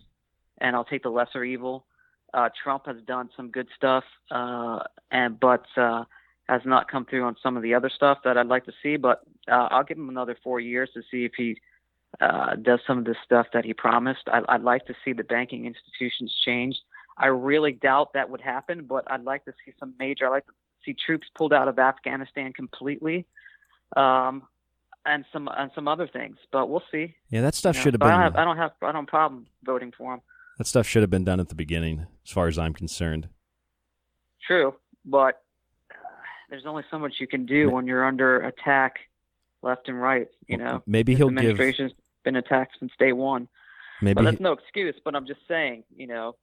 and 0.59 0.75
I'll 0.75 0.85
take 0.85 1.01
the 1.01 1.09
lesser 1.09 1.43
evil. 1.43 1.85
Uh, 2.31 2.49
Trump 2.63 2.85
has 2.85 2.97
done 3.07 3.29
some 3.35 3.49
good 3.49 3.67
stuff, 3.75 4.03
uh, 4.29 4.79
and 5.09 5.39
but 5.39 5.65
uh, 5.77 6.03
has 6.47 6.61
not 6.65 6.91
come 6.91 7.05
through 7.05 7.23
on 7.23 7.35
some 7.41 7.57
of 7.57 7.63
the 7.63 7.73
other 7.73 7.89
stuff 7.89 8.19
that 8.23 8.37
I'd 8.37 8.47
like 8.47 8.65
to 8.65 8.73
see. 8.83 8.97
But 8.97 9.21
uh, 9.49 9.69
I'll 9.71 9.83
give 9.83 9.97
him 9.97 10.09
another 10.09 10.37
four 10.43 10.59
years 10.59 10.89
to 10.93 11.01
see 11.09 11.25
if 11.25 11.31
he 11.35 11.57
uh, 12.21 12.55
does 12.55 12.79
some 12.87 12.97
of 12.99 13.05
the 13.05 13.15
stuff 13.23 13.47
that 13.53 13.65
he 13.65 13.73
promised. 13.73 14.21
I, 14.27 14.41
I'd 14.49 14.63
like 14.63 14.85
to 14.87 14.95
see 15.03 15.13
the 15.13 15.23
banking 15.23 15.65
institutions 15.65 16.33
changed. 16.45 16.79
I 17.17 17.27
really 17.27 17.71
doubt 17.71 18.13
that 18.13 18.29
would 18.29 18.41
happen, 18.41 18.85
but 18.85 19.09
I'd 19.09 19.23
like 19.23 19.45
to 19.45 19.53
see 19.65 19.73
some 19.79 19.93
major. 19.99 20.25
I'd 20.25 20.29
like 20.29 20.45
to 20.47 20.53
see 20.85 20.93
troops 21.05 21.27
pulled 21.35 21.53
out 21.53 21.67
of 21.67 21.79
Afghanistan 21.79 22.51
completely, 22.53 23.25
um, 23.95 24.43
and 25.05 25.23
some 25.31 25.47
and 25.57 25.71
some 25.75 25.87
other 25.87 26.07
things. 26.07 26.37
But 26.51 26.69
we'll 26.69 26.83
see. 26.91 27.15
Yeah, 27.29 27.41
that 27.41 27.55
stuff 27.55 27.75
You 27.75 27.79
know, 27.79 27.83
should 27.83 27.93
have 27.93 27.99
but 27.99 28.07
I 28.07 28.11
don't 28.11 28.19
been. 28.19 28.23
have, 28.23 28.35
I 28.35 28.43
don't 28.45 28.57
have 28.57 28.71
I 28.81 28.85
don't 28.91 28.95
have 29.03 29.07
problem 29.07 29.47
voting 29.63 29.93
for 29.97 30.13
him. 30.15 30.21
That 30.57 30.67
stuff 30.67 30.87
should 30.87 31.03
have 31.03 31.09
been 31.09 31.23
done 31.25 31.39
at 31.39 31.49
the 31.49 31.55
beginning, 31.55 32.05
as 32.25 32.31
far 32.31 32.47
as 32.47 32.57
I'm 32.57 32.73
concerned. 32.73 33.27
True, 34.45 34.75
but 35.05 35.41
uh, 35.91 35.95
there's 36.49 36.65
only 36.65 36.83
so 36.91 36.99
much 36.99 37.13
you 37.19 37.27
can 37.27 37.45
do 37.45 37.69
when 37.69 37.87
you're 37.87 38.05
under 38.05 38.41
attack, 38.41 38.99
left 39.61 39.87
and 39.89 39.99
right. 40.01 40.27
You 40.47 40.57
know, 40.57 40.83
maybe 40.85 41.13
This 41.13 41.19
he'll 41.19 41.29
give- 41.29 41.57
been 42.25 42.35
attacked 42.35 42.75
since 42.79 42.91
day 42.99 43.13
one. 43.13 43.47
Maybe 44.01 44.15
but 44.15 44.25
that's 44.25 44.41
no 44.41 44.51
excuse. 44.51 44.95
But 45.05 45.15
I'm 45.15 45.25
just 45.25 45.39
saying, 45.47 45.83
you 45.95 46.07
know, 46.07 46.35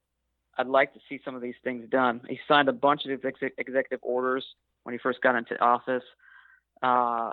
I'd 0.57 0.67
like 0.67 0.93
to 0.93 0.99
see 1.07 1.19
some 1.23 1.35
of 1.35 1.41
these 1.41 1.55
things 1.63 1.87
done. 1.89 2.21
He 2.27 2.39
signed 2.47 2.69
a 2.69 2.73
bunch 2.73 3.05
of 3.05 3.11
exec- 3.11 3.53
executive 3.57 3.99
orders 4.01 4.45
when 4.83 4.93
he 4.93 4.99
first 4.99 5.21
got 5.21 5.35
into 5.35 5.59
office. 5.61 6.03
Uh, 6.81 7.31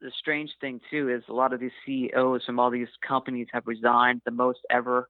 the 0.00 0.10
strange 0.18 0.50
thing 0.60 0.80
too 0.90 1.08
is 1.08 1.22
a 1.28 1.32
lot 1.32 1.52
of 1.52 1.60
these 1.60 1.72
CEOs 1.86 2.44
from 2.44 2.58
all 2.58 2.70
these 2.70 2.88
companies 3.06 3.46
have 3.52 3.66
resigned 3.66 4.22
the 4.24 4.30
most 4.30 4.60
ever 4.70 5.08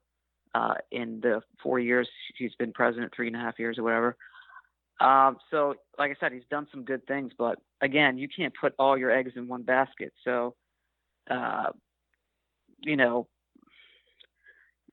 uh, 0.55 0.75
in 0.93 1.21
the 1.21 1.41
four 1.63 1.81
years 1.81 2.09
he's 2.37 2.55
been 2.57 2.73
president, 2.73 3.13
three 3.15 3.27
and 3.27 3.37
a 3.37 3.39
half 3.39 3.59
years 3.59 3.79
or 3.79 3.83
whatever. 3.83 4.17
Um, 5.01 5.39
so, 5.51 5.75
like 5.99 6.13
I 6.13 6.15
said, 6.21 6.33
he's 6.33 6.45
done 6.51 6.69
some 6.71 6.85
good 6.85 7.05
things, 7.07 7.33
but 7.37 7.59
again, 7.81 8.17
you 8.17 8.29
can't 8.29 8.55
put 8.59 8.75
all 8.79 8.97
your 8.97 9.11
eggs 9.11 9.33
in 9.35 9.49
one 9.49 9.63
basket. 9.63 10.13
So, 10.23 10.55
uh, 11.29 11.71
you 12.81 12.97
know, 12.97 13.27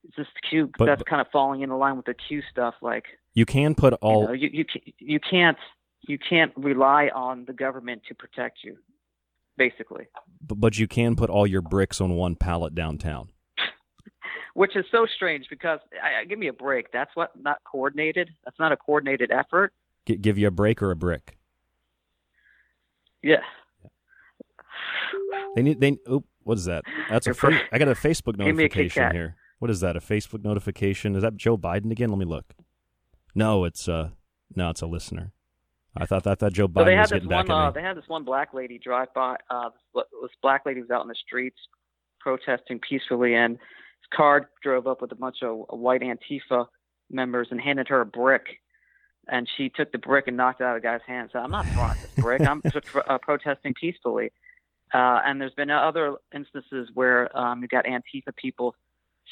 it's 0.04 0.16
just 0.16 0.30
Q. 0.48 0.70
But- 0.78 0.86
that's 0.86 1.00
but- 1.00 1.06
kind 1.08 1.20
of 1.20 1.28
falling 1.32 1.62
in 1.62 1.70
line 1.70 1.96
with 1.96 2.06
the 2.06 2.14
Q 2.14 2.42
stuff. 2.50 2.74
Like, 2.82 3.04
You 3.34 3.46
can 3.46 3.74
put 3.74 3.94
all. 3.94 4.22
you 4.22 4.26
know, 4.26 4.32
you 4.32 4.50
you 4.52 4.64
you 4.98 5.20
can't 5.20 5.58
you 6.02 6.18
can't 6.18 6.52
rely 6.56 7.10
on 7.14 7.44
the 7.44 7.52
government 7.52 8.02
to 8.08 8.14
protect 8.14 8.58
you, 8.64 8.76
basically. 9.56 10.06
But, 10.46 10.56
but 10.60 10.78
you 10.78 10.88
can 10.88 11.14
put 11.16 11.30
all 11.30 11.46
your 11.46 11.62
bricks 11.62 12.00
on 12.00 12.16
one 12.16 12.34
pallet 12.34 12.74
downtown. 12.74 13.28
Which 14.54 14.74
is 14.76 14.84
so 14.90 15.06
strange 15.06 15.46
because 15.48 15.78
I, 16.02 16.24
give 16.24 16.38
me 16.38 16.48
a 16.48 16.52
break. 16.52 16.90
That's 16.92 17.10
what 17.14 17.30
not 17.40 17.58
coordinated. 17.64 18.30
That's 18.44 18.58
not 18.58 18.72
a 18.72 18.76
coordinated 18.76 19.30
effort. 19.30 19.72
G- 20.06 20.16
give 20.16 20.36
you 20.36 20.48
a 20.48 20.50
break 20.50 20.82
or 20.82 20.90
a 20.90 20.96
brick? 20.96 21.38
Yeah. 23.22 23.36
They 25.54 25.62
need 25.62 25.80
they. 25.80 25.98
Oop, 26.10 26.24
what 26.44 26.58
is 26.58 26.64
that? 26.66 26.84
That's 27.10 27.26
a. 27.26 27.34
I 27.72 27.78
got 27.78 27.88
a 27.88 27.92
Facebook 27.92 28.36
notification 28.36 29.04
a 29.04 29.12
here. 29.12 29.36
What 29.58 29.70
is 29.70 29.80
that? 29.80 29.96
A 29.96 30.00
Facebook 30.00 30.44
notification? 30.44 31.14
Is 31.14 31.22
that 31.22 31.36
Joe 31.36 31.56
Biden 31.56 31.90
again? 31.90 32.08
Let 32.10 32.18
me 32.18 32.24
look. 32.24 32.54
No, 33.34 33.64
it's 33.64 33.88
uh, 33.88 34.10
no, 34.54 34.70
it's 34.70 34.82
a 34.82 34.86
listener. 34.86 35.32
I 35.96 36.06
thought 36.06 36.24
that 36.24 36.38
that 36.40 36.52
Joe 36.52 36.68
Biden 36.68 36.80
so 36.80 36.84
they 36.84 36.94
had 36.94 37.00
was 37.02 37.10
this 37.10 37.16
getting 37.16 37.28
one, 37.28 37.46
back 37.46 37.50
at 37.50 37.56
uh, 37.56 37.66
me. 37.66 37.72
They 37.74 37.82
had 37.82 37.96
this 37.96 38.08
one 38.08 38.24
black 38.24 38.54
lady 38.54 38.78
drive 38.78 39.12
by. 39.14 39.36
Uh, 39.50 39.70
this, 39.94 40.04
this 40.22 40.30
black 40.40 40.62
lady 40.66 40.80
was 40.80 40.90
out 40.90 41.02
in 41.02 41.08
the 41.08 41.14
streets 41.14 41.58
protesting 42.20 42.78
peacefully, 42.78 43.34
and 43.34 43.52
his 43.52 44.16
car 44.16 44.48
drove 44.62 44.86
up 44.86 45.02
with 45.02 45.12
a 45.12 45.16
bunch 45.16 45.36
of 45.42 45.64
white 45.70 46.00
Antifa 46.00 46.66
members 47.10 47.48
and 47.50 47.60
handed 47.60 47.88
her 47.88 48.00
a 48.00 48.06
brick. 48.06 48.44
And 49.28 49.48
she 49.56 49.68
took 49.68 49.92
the 49.92 49.98
brick 49.98 50.26
and 50.26 50.36
knocked 50.36 50.60
it 50.60 50.64
out 50.64 50.76
of 50.76 50.82
the 50.82 50.88
guy's 50.88 51.00
hand. 51.06 51.30
So 51.32 51.38
I'm 51.38 51.50
not 51.50 51.66
throwing 51.68 51.94
this 52.00 52.10
brick. 52.16 52.40
I'm 52.40 52.62
just 52.72 52.86
uh, 52.96 53.18
protesting 53.18 53.74
peacefully. 53.74 54.32
Uh, 54.92 55.20
and 55.24 55.40
there's 55.40 55.54
been 55.54 55.70
other 55.70 56.16
instances 56.34 56.88
where 56.94 57.34
um, 57.36 57.62
you 57.62 57.68
got 57.68 57.86
Antifa 57.86 58.34
people 58.36 58.74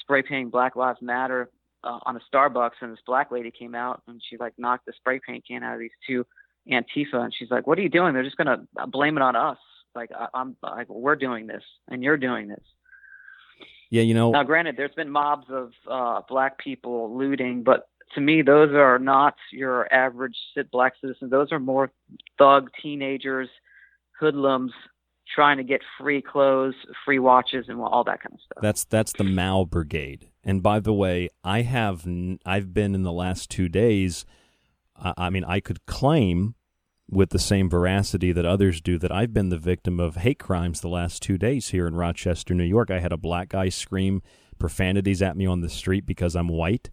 spray 0.01 0.23
painting 0.23 0.49
Black 0.49 0.75
Lives 0.75 1.01
Matter 1.03 1.51
uh, 1.85 1.99
on 2.05 2.17
a 2.17 2.21
Starbucks, 2.35 2.81
and 2.81 2.93
this 2.93 3.01
black 3.07 3.31
lady 3.31 3.51
came 3.51 3.75
out 3.75 4.03
and 4.07 4.21
she 4.29 4.37
like 4.39 4.55
knocked 4.59 4.87
the 4.87 4.93
spray 4.97 5.21
paint 5.25 5.45
can 5.47 5.63
out 5.63 5.75
of 5.75 5.81
these 5.81 5.91
two 6.07 6.27
Antifa, 6.71 7.15
and 7.15 7.35
she's 7.37 7.51
like, 7.51 7.67
"What 7.67 7.79
are 7.79 7.83
you 7.83 7.89
doing? 7.89 8.15
They're 8.15 8.23
just 8.23 8.37
gonna 8.37 8.67
blame 8.89 9.17
it 9.17 9.23
on 9.23 9.37
us. 9.37 9.59
Like 9.95 10.11
I, 10.17 10.29
I'm 10.35 10.57
like 10.63 10.89
we're 10.89 11.17
doing 11.17 11.47
this, 11.47 11.63
and 11.89 12.03
you're 12.03 12.19
doing 12.19 12.49
this." 12.49 12.63
Yeah, 13.91 14.03
you 14.03 14.15
know. 14.15 14.31
Now, 14.31 14.45
granted, 14.45 14.77
there's 14.77 14.95
been 14.95 15.11
mobs 15.11 15.47
of 15.51 15.73
uh, 15.91 16.21
black 16.29 16.59
people 16.59 17.17
looting, 17.17 17.63
but 17.65 17.89
to 18.15 18.21
me, 18.21 18.43
those 18.43 18.71
are 18.71 18.99
not 18.99 19.35
your 19.53 19.93
average 19.93 20.37
black 20.71 20.95
citizens. 21.01 21.31
Those 21.31 21.51
are 21.51 21.59
more 21.59 21.91
thug 22.39 22.71
teenagers, 22.83 23.49
hoodlums 24.19 24.73
trying 25.35 25.57
to 25.59 25.65
get 25.65 25.81
free 25.99 26.23
clothes, 26.23 26.75
free 27.05 27.19
watches, 27.19 27.67
and 27.69 27.81
all 27.81 28.05
that 28.05 28.21
kind 28.23 28.35
of 28.35 28.41
stuff. 28.41 28.63
That's 28.63 28.85
that's 28.85 29.13
the 29.13 29.25
Mao 29.25 29.65
Brigade. 29.65 30.29
And 30.45 30.63
by 30.63 30.81
the 30.81 30.93
way, 30.93 31.29
I 31.45 31.63
have 31.63 32.07
I've 32.47 32.73
been 32.73 32.95
in 32.95 33.03
the 33.03 33.13
last 33.13 33.51
two 33.51 33.69
days. 33.69 34.25
I 34.97 35.31
mean, 35.31 35.45
I 35.45 35.61
could 35.61 35.87
claim 35.87 36.55
with 37.09 37.31
the 37.31 37.39
same 37.39 37.69
veracity 37.69 38.33
that 38.33 38.47
others 38.47 38.81
do 38.81 38.99
that 38.99 39.11
I've 39.11 39.33
been 39.33 39.49
the 39.49 39.59
victim 39.59 39.99
of 39.99 40.17
hate 40.17 40.39
crimes 40.39 40.81
the 40.81 40.89
last 40.89 41.23
two 41.23 41.39
days 41.39 41.71
here 41.71 41.87
in 41.87 41.95
Rochester, 41.97 42.55
New 42.55 42.65
York. 42.65 42.91
I 42.91 43.01
had 43.01 43.13
a 43.13 43.17
black 43.17 43.49
guy 43.49 43.69
scream 43.69 44.23
profanities 44.59 45.21
at 45.23 45.37
me 45.37 45.47
on 45.47 45.61
the 45.61 45.69
street 45.69 46.07
because 46.07 46.37
I'm 46.37 46.49
white, 46.49 46.91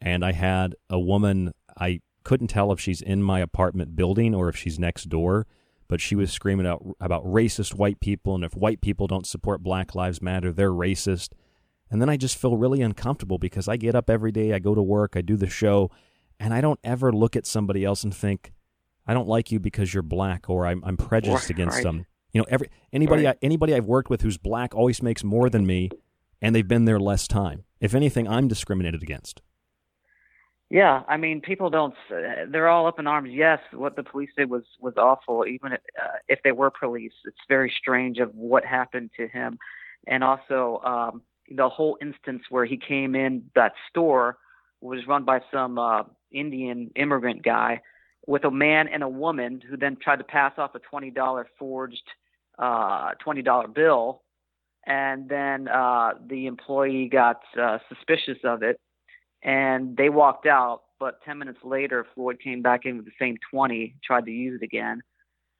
and 0.00 0.24
I 0.24 0.32
had 0.32 0.74
a 0.90 0.98
woman 0.98 1.52
I 1.78 2.00
couldn't 2.24 2.48
tell 2.48 2.72
if 2.72 2.80
she's 2.80 3.00
in 3.00 3.22
my 3.22 3.40
apartment 3.40 3.94
building 3.96 4.34
or 4.34 4.48
if 4.48 4.56
she's 4.56 4.78
next 4.78 5.04
door 5.08 5.46
but 5.88 6.00
she 6.00 6.14
was 6.14 6.32
screaming 6.32 6.66
out 6.66 6.84
about 7.00 7.24
racist 7.24 7.74
white 7.74 8.00
people 8.00 8.34
and 8.34 8.44
if 8.44 8.54
white 8.54 8.80
people 8.80 9.06
don't 9.06 9.26
support 9.26 9.62
Black 9.62 9.94
Lives 9.94 10.20
Matter, 10.20 10.52
they're 10.52 10.72
racist. 10.72 11.30
And 11.90 12.02
then 12.02 12.08
I 12.08 12.16
just 12.16 12.36
feel 12.36 12.56
really 12.56 12.82
uncomfortable 12.82 13.38
because 13.38 13.68
I 13.68 13.76
get 13.76 13.94
up 13.94 14.10
every 14.10 14.32
day, 14.32 14.52
I 14.52 14.58
go 14.58 14.74
to 14.74 14.82
work, 14.82 15.12
I 15.16 15.20
do 15.20 15.36
the 15.36 15.48
show, 15.48 15.90
and 16.40 16.52
I 16.52 16.60
don't 16.60 16.80
ever 16.82 17.12
look 17.12 17.36
at 17.36 17.46
somebody 17.46 17.84
else 17.84 18.02
and 18.02 18.14
think, 18.14 18.52
I 19.06 19.14
don't 19.14 19.28
like 19.28 19.52
you 19.52 19.60
because 19.60 19.94
you're 19.94 20.02
black 20.02 20.50
or 20.50 20.66
I'm, 20.66 20.82
I'm 20.84 20.96
prejudiced 20.96 21.44
right, 21.44 21.50
against 21.50 21.82
them. 21.82 22.06
You 22.32 22.40
know, 22.40 22.46
every 22.50 22.68
anybody 22.92 23.24
Right. 23.24 23.36
I, 23.36 23.46
anybody 23.46 23.74
I've 23.74 23.86
worked 23.86 24.10
with 24.10 24.22
who's 24.22 24.36
black 24.36 24.74
always 24.74 25.02
makes 25.02 25.22
more 25.22 25.48
than 25.48 25.64
me, 25.64 25.90
and 26.42 26.54
they've 26.54 26.66
been 26.66 26.84
there 26.84 27.00
less 27.00 27.28
time. 27.28 27.64
If 27.80 27.94
anything, 27.94 28.26
I'm 28.28 28.48
discriminated 28.48 29.02
against. 29.02 29.40
Yeah, 30.68 31.02
I 31.08 31.16
mean, 31.16 31.40
people 31.40 31.70
don't. 31.70 31.94
They're 32.10 32.68
all 32.68 32.88
up 32.88 32.98
in 32.98 33.06
arms. 33.06 33.30
Yes, 33.32 33.60
what 33.72 33.94
the 33.94 34.02
police 34.02 34.30
did 34.36 34.50
was 34.50 34.64
was 34.80 34.94
awful. 34.96 35.46
Even 35.46 35.72
if, 35.72 35.80
uh, 36.02 36.16
if 36.28 36.40
they 36.42 36.50
were 36.50 36.70
police, 36.70 37.12
it's 37.24 37.36
very 37.48 37.72
strange 37.78 38.18
of 38.18 38.34
what 38.34 38.64
happened 38.64 39.10
to 39.16 39.28
him, 39.28 39.58
and 40.08 40.24
also 40.24 40.80
um, 40.84 41.22
the 41.54 41.68
whole 41.68 41.96
instance 42.02 42.42
where 42.50 42.64
he 42.64 42.76
came 42.76 43.14
in 43.14 43.44
that 43.54 43.72
store 43.88 44.38
was 44.80 45.06
run 45.06 45.24
by 45.24 45.40
some 45.52 45.78
uh, 45.78 46.02
Indian 46.32 46.90
immigrant 46.96 47.44
guy 47.44 47.80
with 48.26 48.44
a 48.44 48.50
man 48.50 48.88
and 48.88 49.04
a 49.04 49.08
woman 49.08 49.62
who 49.70 49.76
then 49.76 49.96
tried 50.02 50.16
to 50.18 50.24
pass 50.24 50.54
off 50.58 50.74
a 50.74 50.80
twenty 50.80 51.12
dollar 51.12 51.46
forged 51.60 52.02
uh, 52.58 53.10
twenty 53.20 53.40
dollar 53.40 53.68
bill, 53.68 54.20
and 54.84 55.28
then 55.28 55.68
uh, 55.68 56.10
the 56.28 56.46
employee 56.46 57.08
got 57.08 57.40
uh, 57.60 57.78
suspicious 57.88 58.38
of 58.42 58.64
it 58.64 58.80
and 59.46 59.96
they 59.96 60.10
walked 60.10 60.44
out. 60.44 60.82
But 60.98 61.22
10 61.24 61.38
minutes 61.38 61.60
later, 61.62 62.06
Floyd 62.14 62.38
came 62.42 62.60
back 62.60 62.84
in 62.84 62.96
with 62.96 63.06
the 63.06 63.12
same 63.18 63.36
20, 63.50 63.96
tried 64.04 64.26
to 64.26 64.30
use 64.30 64.60
it 64.60 64.64
again. 64.64 65.02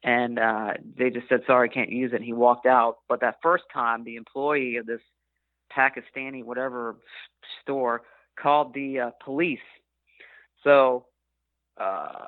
And 0.03 0.39
uh, 0.39 0.74
they 0.99 1.11
just 1.11 1.28
said, 1.28 1.41
sorry, 1.47 1.68
can't 1.68 1.91
use 1.91 2.12
it. 2.12 2.16
And 2.16 2.24
he 2.24 2.32
walked 2.32 2.66
out. 2.66 2.97
But 3.09 3.20
that 3.20 3.37
first 3.43 3.64
time, 3.72 4.05
the 4.05 4.16
employee 4.16 4.76
of 4.76 4.87
this 4.87 5.01
Pakistani, 5.74 6.45
whatever 6.45 6.97
store, 7.62 8.03
called 8.41 8.74
the 8.74 9.01
uh, 9.01 9.11
police. 9.24 9.59
So, 10.64 11.07
uh, 11.78 12.26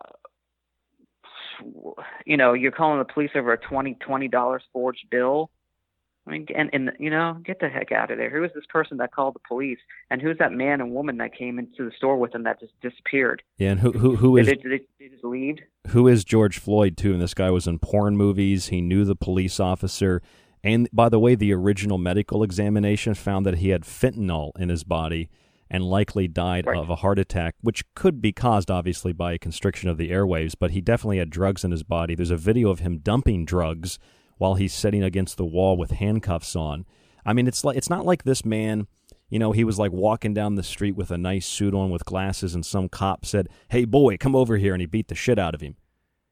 you 2.24 2.36
know, 2.36 2.52
you're 2.52 2.72
calling 2.72 2.98
the 2.98 3.12
police 3.12 3.30
over 3.34 3.52
a 3.52 3.58
$20, 3.58 3.98
$20 3.98 4.60
forged 4.72 5.06
bill. 5.10 5.50
I 6.28 6.32
mean, 6.32 6.46
and, 6.54 6.70
and 6.72 6.90
you 6.98 7.10
know, 7.10 7.38
get 7.44 7.60
the 7.60 7.68
heck 7.68 7.90
out 7.92 8.10
of 8.10 8.18
there. 8.18 8.30
Who 8.30 8.44
is 8.44 8.50
this 8.54 8.66
person 8.68 8.98
that 8.98 9.12
called 9.12 9.34
the 9.34 9.40
police, 9.48 9.78
and 10.10 10.20
who's 10.20 10.36
that 10.38 10.52
man 10.52 10.80
and 10.80 10.92
woman 10.92 11.16
that 11.18 11.34
came 11.36 11.58
into 11.58 11.84
the 11.84 11.90
store 11.96 12.18
with 12.18 12.34
him 12.34 12.44
that 12.44 12.60
just 12.60 12.72
disappeared? 12.80 13.42
Yeah, 13.56 13.70
and 13.72 13.80
who 13.80 13.92
who 13.92 14.16
who 14.16 14.36
is 14.36 14.46
Did 14.46 14.58
they, 14.62 14.68
did 14.68 14.80
they 15.00 15.08
just 15.08 15.24
leave? 15.24 15.56
who 15.88 16.06
is 16.06 16.24
George 16.24 16.58
Floyd 16.58 16.96
too? 16.96 17.12
And 17.12 17.20
this 17.22 17.34
guy 17.34 17.50
was 17.50 17.66
in 17.66 17.78
porn 17.78 18.16
movies. 18.16 18.68
He 18.68 18.80
knew 18.80 19.04
the 19.04 19.16
police 19.16 19.58
officer. 19.58 20.20
And 20.64 20.88
by 20.92 21.08
the 21.08 21.20
way, 21.20 21.34
the 21.36 21.54
original 21.54 21.98
medical 21.98 22.42
examination 22.42 23.14
found 23.14 23.46
that 23.46 23.58
he 23.58 23.68
had 23.70 23.82
fentanyl 23.82 24.50
in 24.58 24.68
his 24.68 24.82
body 24.84 25.30
and 25.70 25.84
likely 25.84 26.26
died 26.26 26.66
Right. 26.66 26.76
of 26.76 26.90
a 26.90 26.96
heart 26.96 27.18
attack, 27.18 27.54
which 27.60 27.84
could 27.94 28.20
be 28.20 28.32
caused 28.32 28.70
obviously 28.70 29.12
by 29.12 29.34
a 29.34 29.38
constriction 29.38 29.88
of 29.88 29.98
the 29.98 30.10
airwaves. 30.10 30.54
But 30.58 30.72
he 30.72 30.80
definitely 30.80 31.18
had 31.18 31.30
drugs 31.30 31.62
in 31.64 31.70
his 31.70 31.82
body. 31.84 32.14
There's 32.14 32.30
a 32.30 32.36
video 32.36 32.70
of 32.70 32.80
him 32.80 32.98
dumping 32.98 33.44
drugs 33.44 33.98
while 34.38 34.54
he's 34.54 34.72
sitting 34.72 35.02
against 35.02 35.36
the 35.36 35.44
wall 35.44 35.76
with 35.76 35.90
handcuffs 35.92 36.56
on. 36.56 36.86
I 37.24 37.32
mean, 37.32 37.46
it's 37.46 37.64
like 37.64 37.76
it's 37.76 37.90
not 37.90 38.06
like 38.06 38.24
this 38.24 38.44
man. 38.44 38.86
You 39.28 39.38
know, 39.38 39.52
he 39.52 39.64
was 39.64 39.78
like 39.78 39.92
walking 39.92 40.32
down 40.32 40.54
the 40.54 40.62
street 40.62 40.96
with 40.96 41.10
a 41.10 41.18
nice 41.18 41.46
suit 41.46 41.74
on 41.74 41.90
with 41.90 42.04
glasses, 42.06 42.54
and 42.54 42.64
some 42.64 42.88
cop 42.88 43.26
said, 43.26 43.48
"Hey, 43.68 43.84
boy, 43.84 44.16
come 44.16 44.34
over 44.34 44.56
here," 44.56 44.72
and 44.72 44.80
he 44.80 44.86
beat 44.86 45.08
the 45.08 45.14
shit 45.14 45.38
out 45.38 45.54
of 45.54 45.60
him. 45.60 45.76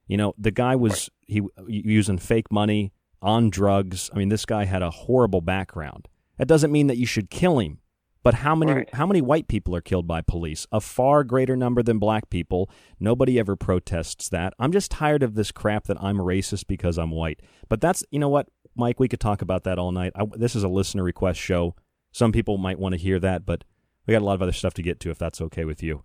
You 0.06 0.16
know, 0.16 0.34
the 0.38 0.50
guy 0.50 0.76
was 0.76 1.10
he 1.26 1.42
using 1.66 2.18
fake 2.18 2.50
money 2.50 2.92
on 3.20 3.50
drugs. 3.50 4.10
I 4.14 4.18
mean, 4.18 4.28
this 4.28 4.46
guy 4.46 4.64
had 4.64 4.82
a 4.82 4.90
horrible 4.90 5.40
background. 5.40 6.08
That 6.38 6.48
doesn't 6.48 6.72
mean 6.72 6.86
that 6.86 6.96
you 6.96 7.06
should 7.06 7.30
kill 7.30 7.58
him. 7.58 7.80
But 8.26 8.34
how 8.34 8.56
many 8.56 8.72
Right. 8.72 8.92
how 8.92 9.06
many 9.06 9.20
white 9.20 9.46
people 9.46 9.72
are 9.76 9.80
killed 9.80 10.08
by 10.08 10.20
police? 10.20 10.66
A 10.72 10.80
far 10.80 11.22
greater 11.22 11.54
number 11.54 11.80
than 11.80 12.00
black 12.00 12.28
people. 12.28 12.68
Nobody 12.98 13.38
ever 13.38 13.54
protests 13.54 14.28
that. 14.30 14.52
I'm 14.58 14.72
just 14.72 14.90
tired 14.90 15.22
of 15.22 15.36
this 15.36 15.52
crap 15.52 15.84
that 15.84 16.02
I'm 16.02 16.16
racist 16.16 16.66
because 16.66 16.98
I'm 16.98 17.12
white. 17.12 17.40
But 17.68 17.80
that's 17.80 18.02
you 18.10 18.18
know 18.18 18.28
what, 18.28 18.48
Mike. 18.74 18.98
We 18.98 19.06
could 19.06 19.20
talk 19.20 19.42
about 19.42 19.62
that 19.62 19.78
all 19.78 19.92
night. 19.92 20.10
I, 20.16 20.26
this 20.34 20.56
is 20.56 20.64
a 20.64 20.68
listener 20.68 21.04
request 21.04 21.38
show. 21.38 21.76
Some 22.10 22.32
people 22.32 22.58
might 22.58 22.80
want 22.80 22.94
to 22.94 23.00
hear 23.00 23.20
that, 23.20 23.46
but 23.46 23.62
we 24.08 24.12
got 24.12 24.22
a 24.22 24.24
lot 24.24 24.34
of 24.34 24.42
other 24.42 24.50
stuff 24.50 24.74
to 24.74 24.82
get 24.82 24.98
to. 25.00 25.10
If 25.10 25.18
that's 25.18 25.40
okay 25.42 25.64
with 25.64 25.80
you. 25.80 26.02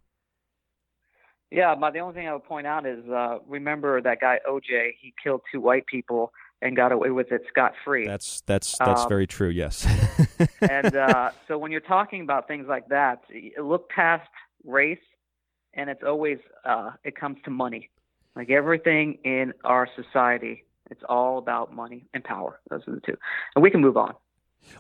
Yeah, 1.50 1.74
but 1.74 1.94
the 1.94 2.02
only 2.02 2.14
thing 2.14 2.28
I 2.28 2.34
would 2.34 2.44
point 2.44 2.68
out 2.68 2.86
is 2.86 3.04
uh, 3.10 3.40
remember 3.48 4.00
that 4.00 4.20
guy 4.22 4.38
OJ. 4.48 4.92
He 5.02 5.12
killed 5.24 5.42
two 5.52 5.60
white 5.60 5.88
people 5.88 6.32
and 6.62 6.76
got 6.76 6.92
away 6.92 7.10
with 7.10 7.32
it 7.32 7.42
scot 7.50 7.74
free. 7.84 8.06
That's 8.06 8.42
that's 8.46 8.78
that's 8.78 9.02
Um, 9.04 9.10
very 9.10 9.28
true. 9.28 9.50
Yes. 9.50 9.86
and 10.62 10.96
uh, 10.96 11.32
so 11.48 11.58
when 11.58 11.72
you're 11.72 11.82
talking 11.82 12.22
about 12.22 12.48
things 12.48 12.68
like 12.68 12.88
that, 12.90 13.24
look 13.62 13.90
past 13.90 14.30
race, 14.64 15.00
and 15.74 15.90
it's 15.90 16.04
always 16.04 16.38
uh, 16.66 16.92
it 17.04 17.16
comes 17.16 17.38
to 17.46 17.52
money. 17.52 17.90
Like 18.36 18.50
everything 18.50 19.18
in 19.26 19.54
our 19.66 19.88
society, 19.96 20.64
it's 20.90 21.02
all 21.10 21.38
about 21.38 21.74
money 21.76 22.06
and 22.14 22.24
power. 22.24 22.60
Those 22.70 22.82
are 22.88 22.96
the 22.96 23.02
two, 23.02 23.18
and 23.56 23.64
we 23.64 23.70
can 23.70 23.82
move 23.82 23.98
on. 23.98 24.14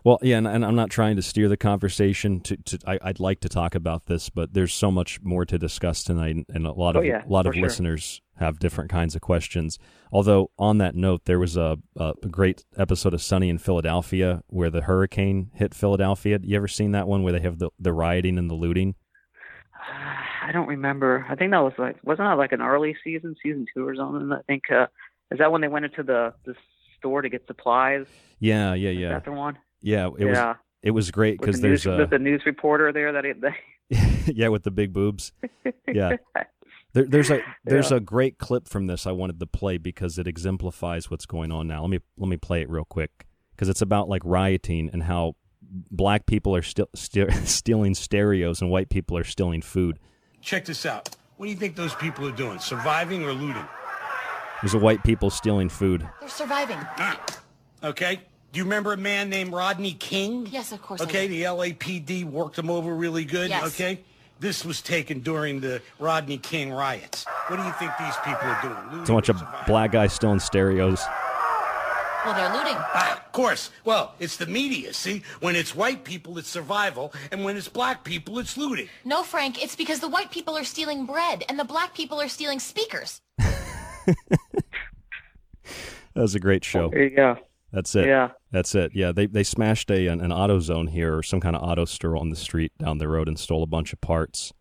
Well, 0.03 0.19
yeah, 0.21 0.37
and, 0.37 0.47
and 0.47 0.63
I'm 0.63 0.75
not 0.75 0.91
trying 0.91 1.15
to 1.15 1.23
steer 1.23 1.49
the 1.49 1.57
conversation. 1.57 2.39
To, 2.41 2.55
to 2.55 2.79
I, 2.85 2.99
I'd 3.01 3.19
like 3.19 3.39
to 3.41 3.49
talk 3.49 3.73
about 3.73 4.05
this, 4.05 4.29
but 4.29 4.53
there's 4.53 4.73
so 4.73 4.91
much 4.91 5.21
more 5.23 5.43
to 5.45 5.57
discuss 5.57 6.03
tonight, 6.03 6.35
and 6.49 6.67
a 6.67 6.71
lot 6.71 6.95
Oh, 6.95 6.99
of 6.99 7.05
yeah, 7.05 7.25
a 7.25 7.27
lot 7.27 7.47
of 7.47 7.55
sure. 7.55 7.63
listeners 7.63 8.21
have 8.41 8.59
different 8.59 8.89
kinds 8.89 9.15
of 9.15 9.21
questions. 9.21 9.79
Although 10.11 10.51
on 10.59 10.77
that 10.79 10.95
note, 10.95 11.21
there 11.25 11.39
was 11.39 11.55
a, 11.55 11.77
a 11.95 12.13
great 12.29 12.65
episode 12.77 13.13
of 13.13 13.21
Sunny 13.21 13.47
in 13.49 13.57
Philadelphia 13.57 14.43
where 14.47 14.69
the 14.69 14.81
hurricane 14.81 15.51
hit 15.53 15.73
Philadelphia. 15.73 16.39
You 16.41 16.57
ever 16.57 16.67
seen 16.67 16.91
that 16.91 17.07
one 17.07 17.23
where 17.23 17.31
they 17.33 17.39
have 17.41 17.59
the 17.59 17.69
the 17.79 17.93
rioting 17.93 18.37
and 18.37 18.49
the 18.49 18.55
looting? 18.55 18.95
I 20.43 20.51
don't 20.51 20.67
remember. 20.67 21.25
I 21.29 21.35
think 21.35 21.51
that 21.51 21.59
was 21.63 21.73
like 21.77 21.97
wasn't 22.03 22.27
that 22.27 22.37
like 22.37 22.51
an 22.51 22.61
early 22.61 22.95
season, 23.03 23.35
season 23.41 23.65
two 23.73 23.87
or 23.87 23.95
something? 23.95 24.31
I 24.31 24.41
think 24.47 24.63
uh, 24.71 24.87
is 25.31 25.39
that 25.39 25.51
when 25.51 25.61
they 25.61 25.67
went 25.67 25.85
into 25.85 26.03
the 26.03 26.33
the 26.45 26.55
store 26.97 27.21
to 27.21 27.29
get 27.29 27.45
supplies? 27.47 28.05
Yeah, 28.39 28.73
yeah, 28.73 28.89
yeah. 28.89 29.07
Is 29.07 29.13
that 29.13 29.25
the 29.25 29.31
one? 29.31 29.57
Yeah, 29.81 30.09
it 30.17 30.27
Yeah. 30.27 30.47
was. 30.49 30.57
It 30.83 30.91
was 30.91 31.11
great 31.11 31.39
because 31.39 31.61
the 31.61 31.67
there's 31.67 31.85
news, 31.85 31.99
a 31.99 32.07
the 32.07 32.17
news 32.19 32.41
reporter 32.45 32.91
there 32.91 33.11
that 33.13 33.23
he, 33.23 33.33
they, 33.33 33.53
yeah 34.33 34.47
with 34.47 34.63
the 34.63 34.71
big 34.71 34.93
boobs. 34.93 35.31
Yeah. 35.87 36.17
There, 36.93 37.05
there's 37.05 37.29
a 37.31 37.41
there's 37.65 37.91
Yeah. 37.91 37.97
a 37.97 37.99
great 37.99 38.37
clip 38.37 38.67
from 38.67 38.87
this 38.87 39.05
I 39.07 39.11
wanted 39.11 39.39
to 39.39 39.47
play 39.47 39.77
because 39.77 40.17
it 40.17 40.27
exemplifies 40.27 41.09
what's 41.11 41.25
going 41.25 41.51
on 41.51 41.67
now. 41.67 41.81
Let 41.81 41.89
me 41.89 41.99
let 42.17 42.27
me 42.29 42.37
play 42.37 42.61
it 42.61 42.69
real 42.69 42.85
quick 42.85 43.27
because 43.55 43.69
it's 43.69 43.81
about 43.81 44.09
like 44.09 44.21
rioting 44.25 44.89
and 44.91 45.03
how 45.03 45.35
black 45.89 46.25
people 46.25 46.55
are 46.55 46.61
still 46.61 46.89
st- 46.95 47.31
stealing 47.47 47.95
stereos 47.95 48.61
and 48.61 48.69
white 48.69 48.89
people 48.89 49.17
are 49.17 49.23
stealing 49.23 49.61
food. 49.61 49.99
Check 50.41 50.65
this 50.65 50.85
out. 50.85 51.09
What 51.37 51.45
do 51.45 51.51
you 51.51 51.57
think 51.57 51.75
those 51.75 51.95
people 51.95 52.27
are 52.27 52.31
doing? 52.35 52.59
Surviving 52.59 53.23
or 53.23 53.31
looting? 53.33 53.65
There's 54.61 54.73
a 54.75 54.79
white 54.79 55.03
people 55.03 55.29
stealing 55.31 55.69
food. 55.69 56.07
They're 56.19 56.29
surviving. 56.29 56.77
Ah, 56.97 57.19
okay. 57.83 58.21
Do 58.51 58.57
you 58.59 58.63
remember 58.63 58.93
a 58.93 58.97
man 58.97 59.29
named 59.29 59.53
Rodney 59.53 59.93
King? 59.93 60.45
Yes, 60.51 60.71
of 60.71 60.81
course. 60.81 61.01
I 61.01 61.05
Okay, 61.05 61.27
do. 61.27 61.33
the 61.35 61.43
LAPD 61.43 62.25
worked 62.25 62.59
him 62.59 62.69
over 62.69 62.93
really 62.93 63.23
good. 63.25 63.49
Yes. 63.49 63.63
Okay. 63.73 64.01
This 64.41 64.65
was 64.65 64.81
taken 64.81 65.19
during 65.19 65.59
the 65.59 65.83
Rodney 65.99 66.39
King 66.39 66.73
riots. 66.73 67.25
What 67.45 67.57
do 67.57 67.63
you 67.63 67.71
think 67.73 67.91
these 67.99 68.15
people 68.25 68.41
are 68.41 68.59
doing? 68.63 68.89
Looting 68.89 69.05
So 69.05 69.13
much 69.13 69.29
or 69.29 69.33
of 69.33 69.43
black 69.67 69.91
guys 69.91 70.13
stealing 70.13 70.39
stereos. 70.39 70.99
Well, 72.25 72.33
they're 72.33 72.51
looting. 72.51 72.73
Ah, 72.75 73.17
of 73.23 73.31
course. 73.33 73.69
Well, 73.85 74.15
it's 74.19 74.37
the 74.37 74.47
media. 74.47 74.93
See, 74.93 75.21
when 75.41 75.55
it's 75.55 75.75
white 75.75 76.03
people, 76.03 76.39
it's 76.39 76.49
survival, 76.49 77.13
and 77.31 77.43
when 77.43 77.55
it's 77.55 77.67
black 77.67 78.03
people, 78.03 78.39
it's 78.39 78.57
looting. 78.57 78.89
No, 79.05 79.21
Frank, 79.21 79.63
it's 79.63 79.75
because 79.75 79.99
the 79.99 80.09
white 80.09 80.31
people 80.31 80.57
are 80.57 80.63
stealing 80.63 81.05
bread 81.05 81.43
and 81.47 81.59
the 81.59 81.63
black 81.63 81.93
people 81.93 82.19
are 82.19 82.27
stealing 82.27 82.59
speakers. 82.59 83.21
That 86.13 86.21
was 86.21 86.35
a 86.35 86.39
great 86.39 86.65
show. 86.65 86.89
There 86.89 87.03
you 87.03 87.15
go. 87.15 87.37
That's 87.71 87.95
it. 87.95 88.07
Yeah. 88.07 88.31
That's 88.51 88.75
it. 88.75 88.91
Yeah, 88.93 89.11
they 89.11 89.27
they 89.27 89.43
smashed 89.43 89.89
a 89.91 90.07
an, 90.07 90.19
an 90.21 90.31
auto 90.31 90.59
zone 90.59 90.87
here 90.87 91.17
or 91.17 91.23
some 91.23 91.39
kind 91.39 91.55
of 91.55 91.63
auto 91.63 91.85
store 91.85 92.17
on 92.17 92.29
the 92.29 92.35
street 92.35 92.73
down 92.77 92.97
the 92.97 93.07
road 93.07 93.27
and 93.27 93.39
stole 93.39 93.63
a 93.63 93.67
bunch 93.67 93.93
of 93.93 94.01
parts 94.01 94.53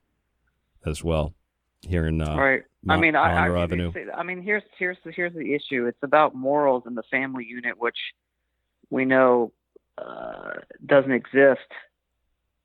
as 0.86 1.02
well 1.02 1.34
here 1.82 2.06
in 2.06 2.20
uh, 2.20 2.36
right. 2.36 2.62
I 2.88 2.96
mean, 2.96 3.14
I, 3.14 3.46
I, 3.46 3.62
Avenue. 3.62 3.92
I 4.14 4.22
mean, 4.22 4.42
here's 4.42 4.62
here's 4.78 4.96
the, 5.04 5.12
here's 5.12 5.34
the 5.34 5.54
issue. 5.54 5.86
It's 5.86 6.02
about 6.02 6.34
morals 6.34 6.84
in 6.86 6.94
the 6.94 7.02
family 7.10 7.44
unit, 7.44 7.78
which 7.78 7.98
we 8.88 9.04
know 9.04 9.52
uh, 9.98 10.52
doesn't 10.84 11.12
exist 11.12 11.60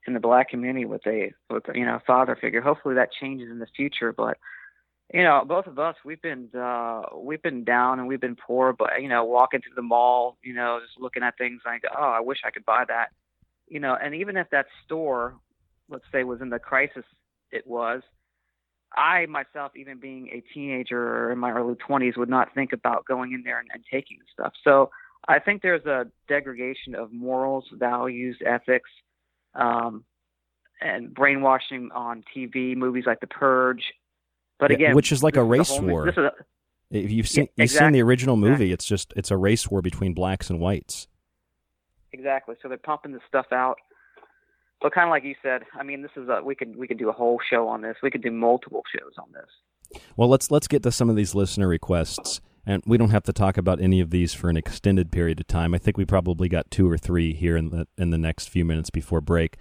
in 0.07 0.13
the 0.13 0.19
black 0.19 0.49
community 0.49 0.85
with 0.85 1.05
a 1.05 1.33
with 1.49 1.63
you 1.73 1.85
know 1.85 1.99
father 2.07 2.37
figure. 2.39 2.61
Hopefully 2.61 2.95
that 2.95 3.11
changes 3.11 3.49
in 3.49 3.59
the 3.59 3.67
future, 3.75 4.13
but 4.13 4.37
you 5.13 5.23
know 5.23 5.43
both 5.47 5.67
of 5.67 5.77
us 5.77 5.95
we've 6.03 6.21
been 6.21 6.49
uh 6.57 7.01
we've 7.15 7.41
been 7.41 7.63
down 7.63 7.99
and 7.99 8.07
we've 8.07 8.21
been 8.21 8.35
poor 8.35 8.73
but 8.73 9.01
you 9.01 9.07
know 9.07 9.23
walking 9.23 9.61
through 9.61 9.75
the 9.75 9.81
mall 9.81 10.37
you 10.43 10.53
know 10.53 10.79
just 10.81 10.99
looking 10.99 11.23
at 11.23 11.37
things 11.37 11.61
like 11.65 11.83
oh 11.97 12.13
i 12.17 12.19
wish 12.19 12.39
i 12.45 12.51
could 12.51 12.65
buy 12.65 12.83
that. 12.87 13.07
You 13.67 13.79
know 13.79 13.97
and 14.01 14.15
even 14.15 14.37
if 14.37 14.49
that 14.51 14.67
store 14.83 15.35
let's 15.89 16.05
say 16.11 16.23
was 16.23 16.41
in 16.41 16.49
the 16.49 16.59
crisis 16.59 17.03
it 17.51 17.65
was 17.67 18.01
i 18.95 19.25
myself 19.27 19.71
even 19.75 19.99
being 19.99 20.29
a 20.29 20.43
teenager 20.53 21.31
in 21.31 21.37
my 21.37 21.51
early 21.51 21.75
20s 21.75 22.17
would 22.17 22.29
not 22.29 22.53
think 22.55 22.73
about 22.73 23.05
going 23.05 23.33
in 23.33 23.43
there 23.43 23.59
and, 23.59 23.69
and 23.73 23.83
taking 23.91 24.17
stuff. 24.33 24.53
So 24.63 24.89
i 25.27 25.39
think 25.39 25.61
there's 25.61 25.85
a 25.85 26.07
degradation 26.27 26.95
of 26.95 27.11
morals 27.11 27.65
values 27.73 28.37
ethics 28.45 28.89
um 29.53 30.03
and 30.81 31.13
brainwashing 31.13 31.89
on 31.93 32.23
tv 32.35 32.75
movies 32.75 33.05
like 33.07 33.19
the 33.19 33.27
purge 33.27 33.83
but 34.59 34.71
Yeah, 34.71 34.75
again, 34.75 34.95
which 34.95 35.11
is 35.11 35.23
like 35.23 35.35
a 35.37 35.43
race 35.43 35.69
whole- 35.69 35.81
war. 35.87 36.05
This 36.05 36.13
is 36.13 36.19
a, 36.25 36.31
If 36.91 37.11
you've 37.11 37.27
seen 37.27 37.47
Yeah, 37.57 37.63
you've 37.63 37.71
seen 37.71 37.91
the 37.91 38.01
original 38.01 38.35
movie, 38.37 38.51
Exactly. 38.53 38.71
it's 38.71 38.85
just 38.85 39.13
it's 39.15 39.31
a 39.31 39.37
race 39.37 39.69
war 39.69 39.81
between 39.81 40.13
blacks 40.13 40.49
and 40.49 40.59
whites. 40.59 41.07
exactly. 42.13 42.55
So 42.61 42.67
they're 42.69 42.77
pumping 42.77 43.11
this 43.11 43.21
stuff 43.27 43.47
out. 43.51 43.77
But 44.81 44.93
kind 44.93 45.07
of 45.07 45.11
like 45.11 45.23
you 45.23 45.35
said, 45.41 45.63
I 45.73 45.83
mean, 45.83 46.01
this 46.01 46.11
is 46.15 46.27
a 46.29 46.41
we 46.43 46.53
could 46.55 46.75
we 46.75 46.87
could 46.87 46.97
do 46.99 47.09
a 47.09 47.13
whole 47.13 47.39
show 47.49 47.67
on 47.67 47.81
this. 47.81 47.95
We 48.03 48.11
could 48.11 48.21
do 48.21 48.31
multiple 48.31 48.83
shows 48.93 49.13
on 49.17 49.27
this. 49.33 49.99
Well, 50.17 50.29
let's 50.29 50.51
let's 50.51 50.67
get 50.67 50.83
to 50.83 50.91
some 50.91 51.09
of 51.09 51.15
these 51.15 51.33
listener 51.33 51.67
requests, 51.67 52.41
and 52.65 52.83
we 52.85 52.97
don't 52.97 53.09
have 53.11 53.23
to 53.23 53.33
talk 53.33 53.57
about 53.57 53.79
any 53.81 53.99
of 54.01 54.09
these 54.11 54.33
for 54.33 54.49
an 54.49 54.57
extended 54.57 55.11
period 55.11 55.39
of 55.39 55.47
time. 55.47 55.73
I 55.73 55.77
think 55.77 55.97
we 55.97 56.05
probably 56.05 56.49
got 56.49 56.69
two 56.69 56.89
or 56.89 56.97
three 56.97 57.33
here 57.33 57.55
in 57.55 57.69
the 57.69 57.87
in 57.97 58.09
the 58.11 58.17
next 58.17 58.49
few 58.49 58.65
minutes 58.65 58.89
before 58.89 59.21
break. 59.21 59.55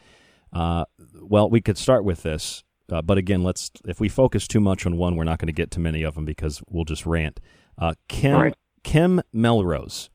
Uh, 0.52 0.84
well, 1.22 1.48
we 1.48 1.60
could 1.60 1.78
start 1.78 2.04
with 2.04 2.22
this, 2.22 2.63
uh, 2.90 3.02
but 3.02 3.18
again, 3.18 3.42
let's 3.42 3.70
if 3.86 4.00
we 4.00 4.08
focus 4.08 4.46
too 4.46 4.60
much 4.60 4.86
on 4.86 4.96
one, 4.96 5.16
we're 5.16 5.24
not 5.24 5.38
going 5.38 5.46
to 5.46 5.52
get 5.52 5.70
to 5.72 5.80
many 5.80 6.02
of 6.02 6.14
them 6.14 6.24
because 6.24 6.62
we'll 6.68 6.84
just 6.84 7.06
rant. 7.06 7.40
Uh, 7.78 7.94
Kim 8.08 8.34
Right. 8.34 8.54
Kim 8.82 9.22
Melrose, 9.32 10.10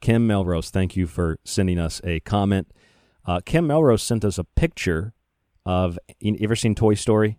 Kim 0.00 0.26
Melrose, 0.26 0.70
thank 0.70 0.94
you 0.94 1.06
for 1.06 1.38
sending 1.44 1.78
us 1.78 2.00
a 2.04 2.20
comment. 2.20 2.70
Uh, 3.26 3.40
Kim 3.44 3.66
Melrose 3.66 4.02
sent 4.02 4.24
us 4.24 4.38
a 4.38 4.44
picture 4.44 5.14
of. 5.64 5.98
You 6.20 6.36
ever 6.42 6.56
seen 6.56 6.74
Toy 6.74 6.94
Story? 6.94 7.38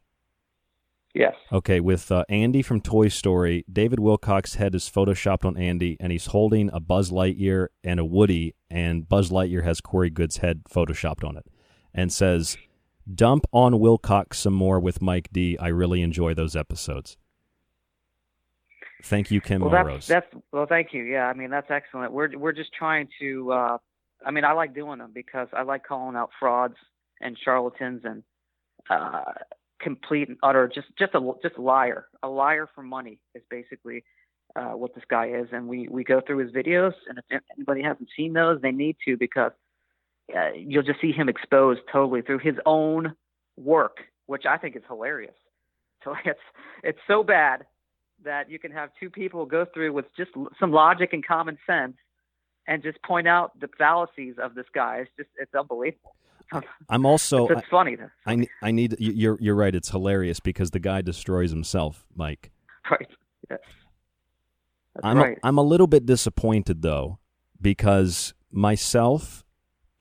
Yes. 1.13 1.33
Okay, 1.49 1.79
with 1.79 2.11
uh, 2.11 2.25
Andy 2.27 2.61
from 2.61 2.81
Toy 2.81 3.07
Story, 3.07 3.63
David 3.71 3.99
Wilcock's 3.99 4.55
head 4.55 4.75
is 4.75 4.89
photoshopped 4.89 5.45
on 5.45 5.55
Andy, 5.55 5.95
and 6.01 6.11
he's 6.11 6.25
holding 6.25 6.69
a 6.73 6.81
Buzz 6.81 7.09
Lightyear 7.09 7.67
and 7.85 8.01
a 8.01 8.05
Woody, 8.05 8.53
and 8.69 9.07
Buzz 9.07 9.29
Lightyear 9.29 9.63
has 9.63 9.79
Corey 9.79 10.09
Goode's 10.09 10.37
head 10.37 10.63
photoshopped 10.69 11.23
on 11.23 11.37
it, 11.37 11.45
and 11.93 12.11
says, 12.11 12.57
"Dump 13.13 13.45
on 13.51 13.73
Wilcock 13.73 14.33
some 14.33 14.53
more 14.53 14.79
with 14.79 15.01
Mike 15.01 15.29
D. 15.31 15.57
I 15.59 15.67
really 15.67 16.01
enjoy 16.01 16.33
those 16.33 16.55
episodes." 16.55 17.17
Thank 19.05 19.29
you, 19.29 19.39
Kim 19.39 19.61
well, 19.61 19.69
Melrose. 19.69 20.07
that's 20.07 20.25
that's 20.31 20.43
well, 20.51 20.65
thank 20.65 20.93
you. 20.93 21.03
Yeah, 21.03 21.27
I 21.27 21.33
mean 21.33 21.51
that's 21.51 21.69
excellent. 21.69 22.11
We're 22.11 22.37
we're 22.37 22.53
just 22.53 22.73
trying 22.73 23.07
to. 23.19 23.51
uh 23.51 23.77
I 24.25 24.31
mean, 24.31 24.43
I 24.43 24.53
like 24.53 24.73
doing 24.73 24.97
them 24.97 25.11
because 25.13 25.47
I 25.53 25.61
like 25.61 25.83
calling 25.85 26.15
out 26.15 26.31
frauds 26.39 26.75
and 27.21 27.37
charlatans 27.37 28.01
and 28.03 28.23
uh 28.89 29.33
complete 29.79 30.29
and 30.29 30.37
utter 30.41 30.67
just 30.73 30.87
just 30.97 31.13
a 31.13 31.33
just 31.43 31.57
a 31.57 31.61
liar. 31.61 32.07
A 32.23 32.27
liar 32.27 32.67
for 32.73 32.81
money 32.81 33.19
is 33.35 33.43
basically 33.49 34.03
uh 34.55 34.71
what 34.71 34.95
this 34.95 35.03
guy 35.07 35.27
is, 35.27 35.47
and 35.51 35.67
we 35.67 35.87
we 35.87 36.03
go 36.03 36.21
through 36.25 36.39
his 36.39 36.51
videos, 36.51 36.93
and 37.07 37.19
if 37.29 37.43
anybody 37.55 37.83
hasn't 37.83 38.09
seen 38.17 38.33
those, 38.33 38.59
they 38.61 38.71
need 38.71 38.95
to 39.05 39.17
because 39.17 39.51
uh, 40.35 40.51
you'll 40.55 40.83
just 40.83 41.01
see 41.01 41.11
him 41.11 41.27
exposed 41.29 41.81
totally 41.91 42.21
through 42.21 42.39
his 42.39 42.55
own 42.65 43.13
work, 43.57 43.97
which 44.27 44.43
I 44.49 44.57
think 44.57 44.75
is 44.75 44.83
hilarious. 44.87 45.33
So 46.03 46.13
it's 46.23 46.39
it's 46.83 46.99
so 47.07 47.23
bad 47.23 47.65
that 48.23 48.47
you 48.47 48.59
can 48.59 48.71
have 48.71 48.89
two 48.99 49.09
people 49.09 49.47
go 49.47 49.65
through 49.73 49.91
with 49.91 50.05
just 50.15 50.29
some 50.59 50.71
logic 50.71 51.13
and 51.13 51.25
common 51.25 51.57
sense 51.65 51.95
and 52.67 52.83
just 52.83 53.01
point 53.01 53.27
out 53.27 53.59
the 53.59 53.67
fallacies 53.77 54.35
of 54.41 54.53
this 54.53 54.67
guy. 54.75 54.97
It's 54.97 55.09
just 55.17 55.29
it's 55.39 55.55
unbelievable. 55.55 56.15
I'm 56.89 57.07
also. 57.07 57.47
it's, 57.49 57.61
it's 57.61 57.69
funny. 57.71 57.95
though. 57.95 58.09
I 58.27 58.45
I 58.61 58.69
need. 58.71 58.95
you- 58.99 59.13
You're 59.13 59.37
you're 59.41 59.55
right. 59.55 59.73
It's 59.73 59.89
hilarious 59.89 60.39
because 60.39 60.69
the 60.71 60.79
guy 60.79 61.01
destroys 61.01 61.49
himself, 61.51 62.05
Mike. 62.15 62.51
Right. 62.91 63.07
Yes. 63.49 63.59
That's 64.93 65.05
I'm 65.05 65.17
right. 65.17 65.37
a, 65.37 65.47
I'm 65.47 65.57
a 65.57 65.63
little 65.63 65.87
bit 65.87 66.05
disappointed 66.05 66.81
though 66.83 67.19
because 67.61 68.33
myself 68.51 69.44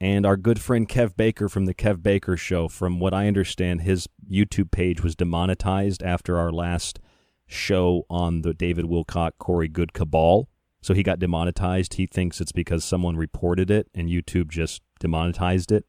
and 0.05 0.26
our 0.26 0.36
good 0.36 0.61
friend 0.61 0.86
Kev 0.86 1.16
Baker 1.16 1.48
from 1.48 1.64
the 1.64 1.72
Kev 1.72 2.02
Baker 2.02 2.36
show 2.36 2.68
from 2.68 3.00
what 3.00 3.14
I 3.14 3.26
understand 3.26 3.80
his 3.80 4.07
YouTube 4.30 4.70
page 4.70 5.02
was 5.02 5.16
demonetized 5.16 6.02
after 6.02 6.36
our 6.36 6.52
last 6.52 7.00
show 7.46 8.05
on 8.11 8.42
the 8.42 8.52
David 8.52 8.84
Wilcock 8.84 9.38
Corey 9.38 9.66
Goode 9.66 9.94
cabal. 9.94 10.50
So 10.82 10.92
he 10.92 11.02
got 11.02 11.20
demonetized. 11.20 11.94
He 11.94 12.05
thinks 12.05 12.38
it's 12.38 12.52
because 12.52 12.84
someone 12.84 13.16
reported 13.16 13.70
it 13.70 13.88
and 13.94 14.11
YouTube 14.11 14.48
just 14.50 14.82
demonetized 15.00 15.72
it. 15.72 15.86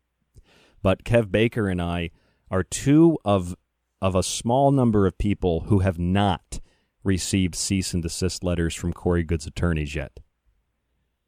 But 0.82 1.03
Kev 1.03 1.30
Baker 1.30 1.68
and 1.68 1.82
I 1.82 2.11
are 2.49 2.63
two 2.63 3.18
of 3.26 3.53
of 4.01 4.16
a 4.16 4.24
small 4.24 4.72
number 4.72 5.05
of 5.05 5.18
people 5.18 5.66
who 5.68 5.80
have 5.80 5.99
not 5.99 6.61
received 7.03 7.55
cease 7.55 7.93
and 7.93 8.01
desist 8.01 8.45
letters 8.45 8.76
from 8.76 8.93
Corey 8.93 9.24
Goode's 9.26 9.45
attorneys 9.45 9.93
yet, 9.93 10.22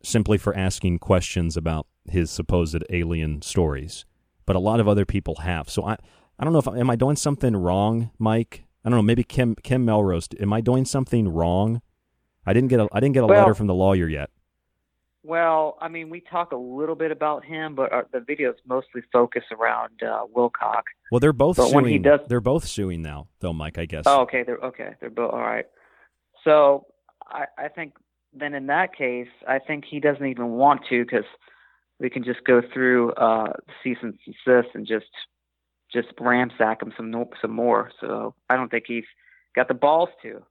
simply 0.02 0.38
for 0.38 0.56
asking 0.56 1.00
questions 1.00 1.58
about 1.58 1.86
his 2.10 2.30
supposed 2.32 2.84
alien 2.90 3.42
stories. 3.42 4.06
But 4.46 4.56
a 4.56 4.60
lot 4.60 4.80
of 4.80 4.88
other 4.88 5.06
people 5.06 5.36
have. 5.42 5.70
So 5.70 5.84
I, 5.86 5.98
I 6.40 6.44
don't 6.44 6.54
know 6.54 6.60
if 6.60 6.68
am 6.68 6.90
I 6.90 6.96
doing 6.96 7.16
something 7.16 7.56
wrong, 7.56 8.12
Mike? 8.18 8.64
I 8.86 8.90
don't 8.90 8.98
know. 8.98 9.04
Maybe 9.04 9.24
Kim 9.24 9.56
Kim 9.56 9.84
Melrose. 9.86 10.30
Am 10.40 10.54
I 10.54 10.62
doing 10.62 10.86
something 10.86 11.28
wrong? 11.28 11.82
I 12.46 12.54
didn't 12.54 12.70
get 12.70 12.80
a 12.80 12.88
I 12.94 13.00
didn't 13.02 13.14
get 13.16 13.24
a 13.24 13.28
Well- 13.28 13.40
letter 13.42 13.54
from 13.56 13.68
the 13.68 13.74
lawyer 13.74 14.08
yet. 14.08 14.30
Well, 15.24 15.78
I 15.82 15.90
mean, 15.90 16.10
we 16.10 16.22
talk 16.22 16.54
a 16.54 16.56
little 16.56 16.96
bit 16.96 17.12
about 17.12 17.44
him, 17.44 17.76
but 17.76 17.92
our, 17.92 18.08
the 18.14 18.20
videos 18.20 18.54
mostly 18.66 19.02
focus 19.12 19.44
around 19.52 20.02
uh, 20.02 20.24
Wilcock. 20.34 20.84
Well, 21.12 21.20
they're 21.20 21.34
both 21.34 21.58
But 21.58 21.68
suing. 21.70 22.02
does- 22.02 22.22
They're 22.30 22.40
both 22.40 22.66
suing 22.66 23.02
now, 23.02 23.28
though, 23.42 23.52
Mike. 23.52 23.78
I 23.78 23.86
guess. 23.86 24.04
Oh, 24.06 24.22
okay. 24.22 24.44
They're 24.44 24.60
okay. 24.60 24.92
They're 25.02 25.10
both 25.10 25.34
all 25.34 25.40
right. 25.42 25.66
So 26.46 26.86
I, 27.30 27.46
I 27.58 27.68
think 27.68 27.94
then 28.34 28.54
in 28.54 28.68
that 28.68 28.96
case, 28.96 29.28
I 29.46 29.60
think 29.60 29.84
he 29.84 30.00
doesn't 30.00 30.26
even 30.26 30.52
want 30.52 30.82
to 30.90 31.04
because 31.04 31.26
we 32.00 32.10
can 32.10 32.24
just 32.24 32.44
go 32.46 32.62
through 32.74 33.12
uh, 33.14 33.54
cease 33.84 33.98
and 34.02 34.18
desist 34.26 34.70
and 34.74 34.86
just 34.86 35.06
just 35.92 36.08
ransack 36.20 36.82
him 36.82 36.94
some 36.96 37.14
some 37.42 37.52
more. 37.52 37.92
So 38.00 38.36
I 38.50 38.56
don't 38.56 38.70
think 38.70 38.86
he's 38.88 39.06
got 39.56 39.68
the 39.68 39.74
balls 39.74 40.10
to. 40.22 40.44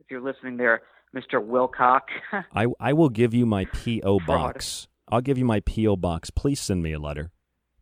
If 0.00 0.10
you're 0.10 0.20
listening 0.20 0.56
there, 0.56 0.82
Mr. 1.14 1.44
Wilcock. 1.44 2.02
I 2.54 2.66
I 2.80 2.92
will 2.92 3.08
give 3.08 3.34
you 3.34 3.46
my 3.46 3.64
PO 3.66 4.20
box. 4.26 4.88
I'll 5.08 5.20
give 5.20 5.38
you 5.38 5.44
my 5.44 5.60
PO 5.60 5.96
box. 5.96 6.30
Please 6.30 6.60
send 6.60 6.82
me 6.82 6.92
a 6.92 6.98
letter 6.98 7.30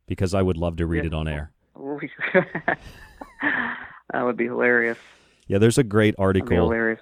because 0.06 0.34
I 0.34 0.42
would 0.42 0.56
love 0.56 0.76
to 0.76 0.86
read 0.86 1.04
it 1.04 1.14
on 1.14 1.28
air. 1.28 1.52
that 2.34 4.22
would 4.22 4.36
be 4.36 4.46
hilarious. 4.46 4.98
Yeah, 5.46 5.58
there's 5.58 5.78
a 5.78 5.84
great 5.84 6.14
article. 6.18 6.56
hilarious. 6.56 7.00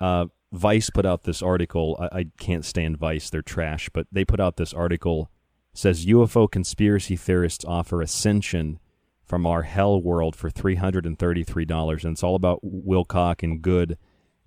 Uh, 0.00 0.26
Vice 0.52 0.90
put 0.90 1.04
out 1.04 1.24
this 1.24 1.42
article. 1.42 1.96
I, 2.00 2.20
I 2.20 2.26
can't 2.38 2.64
stand 2.64 2.98
Vice; 2.98 3.30
they're 3.30 3.42
trash. 3.42 3.90
But 3.92 4.06
they 4.12 4.24
put 4.24 4.40
out 4.40 4.56
this 4.56 4.72
article 4.72 5.30
says 5.76 6.06
UFO 6.06 6.50
conspiracy 6.50 7.16
theorists 7.16 7.64
offer 7.64 8.00
ascension 8.00 8.78
from 9.24 9.46
our 9.46 9.62
hell 9.62 10.00
world 10.00 10.36
for 10.36 10.50
three 10.50 10.76
hundred 10.76 11.04
and 11.04 11.18
it's 11.18 12.22
all 12.22 12.34
about 12.34 12.60
Wilcock 12.64 13.42
and 13.42 13.60
Goode. 13.60 13.98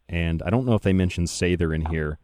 And 0.08 0.42
I 0.42 0.50
don't 0.50 0.66
know 0.66 0.74
if 0.74 0.82
they 0.82 0.94
mentioned 0.94 1.28
Sather 1.28 1.76
in 1.76 1.86
here, 1.86 2.18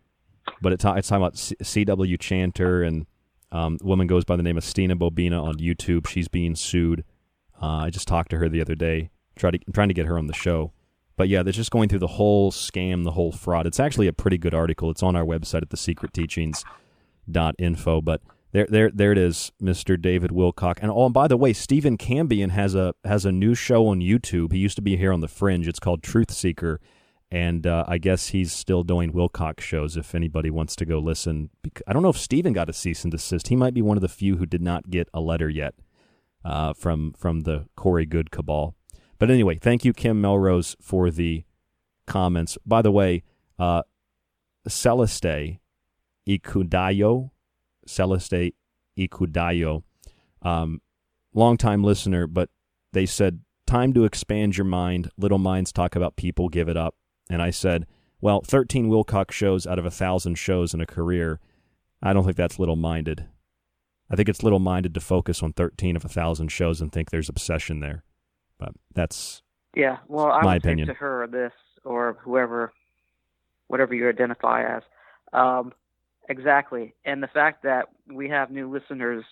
but 0.62 0.74
it 0.74 0.80
ta- 0.80 0.96
it's 0.96 1.10
talking 1.10 1.24
about 1.24 1.38
C.W. 1.38 2.18
Chanter 2.18 2.82
and 2.82 3.06
um, 3.52 3.78
woman 3.84 4.08
goes 4.08 4.26
by 4.26 4.36
the 4.36 4.44
name 4.44 4.58
of 4.58 4.64
Stina 4.64 4.96
Bobina 4.96 5.40
on 5.42 5.58
YouTube. 5.58 6.08
She's 6.08 6.28
being 6.28 6.56
sued. 6.56 7.04
Uh, 7.62 7.84
I 7.84 7.92
just 7.92 8.08
talked 8.08 8.32
to 8.32 8.38
her 8.38 8.50
the 8.50 8.62
other 8.62 8.76
day, 8.76 9.12
try 9.36 9.52
to, 9.52 9.60
trying 9.72 9.90
to 9.90 9.94
get 9.94 10.08
her 10.08 10.18
on 10.18 10.26
the 10.28 10.34
show. 10.34 10.74
But 11.16 11.30
yeah, 11.30 11.44
they're 11.44 11.54
just 11.54 11.72
going 11.72 11.90
through 11.90 12.00
the 12.00 12.08
whole 12.08 12.52
scam, 12.52 13.04
the 13.04 13.12
whole 13.12 13.32
fraud. 13.32 13.68
It's 13.68 13.80
actually 13.80 14.08
a 14.08 14.14
pretty 14.14 14.38
good 14.38 14.54
article. 14.54 14.90
It's 14.90 15.04
on 15.04 15.16
our 15.16 15.24
website 15.24 15.62
at 15.62 15.70
thesecretteachings.info. 15.70 18.02
But 18.02 18.22
there, 18.56 18.68
there, 18.70 18.90
there 18.90 19.12
it 19.12 19.18
is, 19.18 19.52
Mr. 19.62 20.02
David 20.02 20.32
Wilcock. 20.32 20.78
And 20.82 20.90
oh, 20.90 21.04
and 21.04 21.14
by 21.14 21.28
the 21.28 21.36
way, 21.36 21.52
Stephen 21.52 21.98
Cambion 21.98 22.52
has 22.52 22.74
a 22.74 22.96
has 23.04 23.26
a 23.26 23.32
new 23.32 23.54
show 23.54 23.88
on 23.88 24.00
YouTube. 24.00 24.54
He 24.54 24.60
used 24.60 24.78
to 24.78 24.82
be 24.82 24.96
here 24.96 25.12
on 25.12 25.20
the 25.20 25.28
Fringe. 25.28 25.68
It's 25.68 25.78
called 25.80 26.02
Truth 26.02 26.32
Seeker, 26.32 26.80
and 27.30 27.68
uh, 27.68 27.84
I 27.86 27.98
guess 27.98 28.28
he's 28.30 28.54
still 28.54 28.84
doing 28.84 29.12
Wilcock 29.12 29.60
shows. 29.60 29.98
If 29.98 30.16
anybody 30.16 30.50
wants 30.50 30.78
to 30.78 30.86
go 30.86 31.00
listen, 31.00 31.50
I 31.86 31.92
don't 31.92 32.02
know 32.02 32.10
if 32.10 32.18
Stephen 32.18 32.54
got 32.54 32.70
a 32.70 32.74
cease 32.74 33.04
and 33.04 33.12
desist. 33.12 33.50
He 33.50 33.58
might 33.58 33.74
be 33.74 33.82
one 33.82 33.98
of 33.98 34.02
the 34.02 34.08
few 34.08 34.38
who 34.38 34.46
did 34.46 34.62
not 34.62 34.90
get 34.90 35.10
a 35.14 35.20
letter 35.20 35.50
yet 35.50 35.74
uh, 36.46 36.72
from 36.72 37.12
from 37.12 37.42
the 37.42 37.66
Corey 37.76 38.06
Goode 38.06 38.32
cabal. 38.32 38.74
But 39.20 39.30
anyway, 39.30 39.58
thank 39.58 39.84
you, 39.84 39.92
Kim 39.92 40.22
Melrose, 40.22 40.78
for 40.80 41.12
the 41.12 41.44
comments. 42.08 42.58
By 42.66 42.82
the 42.82 42.92
way, 42.92 43.24
uh, 43.60 43.84
Celeste 44.66 45.60
Ikudayo, 46.26 47.32
Celeste 47.88 48.54
Ikudayo, 48.98 49.84
um, 50.42 50.82
longtime 51.34 51.84
listener, 51.84 52.28
but 52.28 52.50
they 52.94 53.06
said, 53.06 53.42
time 53.68 53.94
to 53.94 54.06
expand 54.06 54.58
your 54.58 54.66
mind. 54.66 55.10
Little 55.18 55.38
minds 55.38 55.72
talk 55.72 55.96
about 55.96 56.16
people, 56.16 56.50
give 56.50 56.70
it 56.70 56.78
up. 56.78 56.96
And 57.30 57.42
I 57.42 57.50
said, 57.50 57.86
well, 58.22 58.42
13 58.42 58.90
Wilcock 58.90 59.32
shows 59.32 59.68
out 59.68 59.80
of 59.80 59.86
a 59.86 59.92
thousand 59.92 60.36
shows 60.36 60.74
in 60.74 60.82
a 60.82 60.86
career. 60.86 61.40
I 62.02 62.14
don't 62.14 62.24
think 62.24 62.38
that's 62.38 62.60
little 62.60 62.76
minded. 62.76 63.26
I 64.10 64.16
think 64.16 64.30
it's 64.30 64.44
little 64.44 64.60
minded 64.60 64.94
to 64.94 65.00
focus 65.00 65.42
on 65.42 65.54
13 65.54 65.96
of 65.96 66.06
a 66.06 66.10
thousand 66.10 66.50
shows 66.50 66.80
and 66.80 66.92
think 66.92 67.10
there's 67.10 67.30
obsession 67.30 67.80
there. 67.80 68.04
But 68.60 68.74
that's 68.94 69.42
Yeah, 69.76 69.98
well, 70.08 70.28
I 70.32 70.42
My 70.44 70.54
would 70.54 70.64
opinion. 70.64 70.88
to 70.88 70.94
her 70.94 71.24
or 71.24 71.28
this 71.28 71.52
or 71.84 72.18
whoever, 72.22 72.72
whatever 73.68 73.94
you 73.96 74.08
identify 74.08 74.64
as, 74.78 74.84
um, 75.34 75.74
exactly. 76.30 76.94
And 77.06 77.22
the 77.22 77.28
fact 77.28 77.64
that 77.64 77.90
we 78.12 78.30
have 78.30 78.52
new 78.52 78.72
listeners 78.72 79.24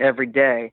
every 0.00 0.26
day, 0.26 0.72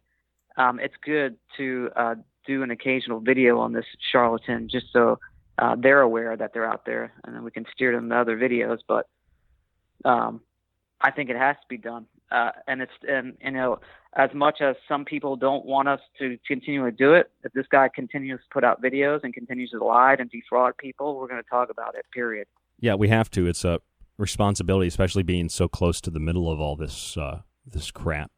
um, 0.58 0.80
it's 0.80 0.96
good 1.04 1.38
to 1.58 1.90
uh, 1.96 2.16
do 2.46 2.64
an 2.64 2.72
occasional 2.72 3.20
video 3.20 3.60
on 3.60 3.74
this 3.74 3.86
charlatan, 4.12 4.68
just 4.70 4.88
so 4.92 5.20
uh, 5.58 5.76
they're 5.78 6.02
aware 6.02 6.36
that 6.36 6.54
they're 6.54 6.70
out 6.70 6.86
there, 6.86 7.14
and 7.24 7.36
then 7.36 7.44
we 7.44 7.52
can 7.52 7.66
steer 7.74 7.94
them 7.96 8.10
to 8.10 8.18
other 8.18 8.38
videos. 8.38 8.80
But 8.88 9.08
um, 10.06 10.42
I 11.00 11.12
think 11.12 11.30
it 11.30 11.36
has 11.36 11.56
to 11.56 11.68
be 11.70 11.78
done, 11.78 12.06
uh, 12.32 12.52
and 12.68 12.82
it's 12.82 12.92
and 13.08 13.38
you 13.42 13.52
know 13.52 13.80
as 14.14 14.30
much 14.34 14.60
as 14.60 14.76
some 14.88 15.06
people 15.06 15.36
don't 15.36 15.66
want 15.66 15.88
us 15.88 16.02
to 16.20 16.38
continue 16.46 16.84
to 16.84 16.92
do 16.92 17.14
it, 17.14 17.32
if 17.44 17.54
this 17.54 17.66
guy 17.72 17.90
continues 17.94 18.42
to 18.42 18.46
put 18.52 18.64
out 18.64 18.82
videos 18.82 19.22
and 19.24 19.34
continues 19.34 19.70
to 19.70 19.84
lie 19.84 20.16
and 20.20 20.30
defraud 20.30 20.76
people, 20.78 21.16
we're 21.16 21.28
going 21.28 21.42
to 21.42 21.50
talk 21.50 21.70
about 21.70 21.96
it. 21.96 22.06
Period. 22.12 22.48
Yeah, 22.80 22.96
we 22.96 23.08
have 23.08 23.32
to. 23.32 23.48
It's 23.48 23.64
a 23.64 23.80
responsibility, 24.18 24.88
especially 24.88 25.24
being 25.24 25.50
so 25.50 25.68
close 25.68 26.02
to 26.02 26.12
the 26.12 26.20
middle 26.20 26.52
of 26.52 26.60
all 26.60 26.76
this 26.76 27.18
uh, 27.18 27.42
this 27.66 27.92
crap. 27.92 28.32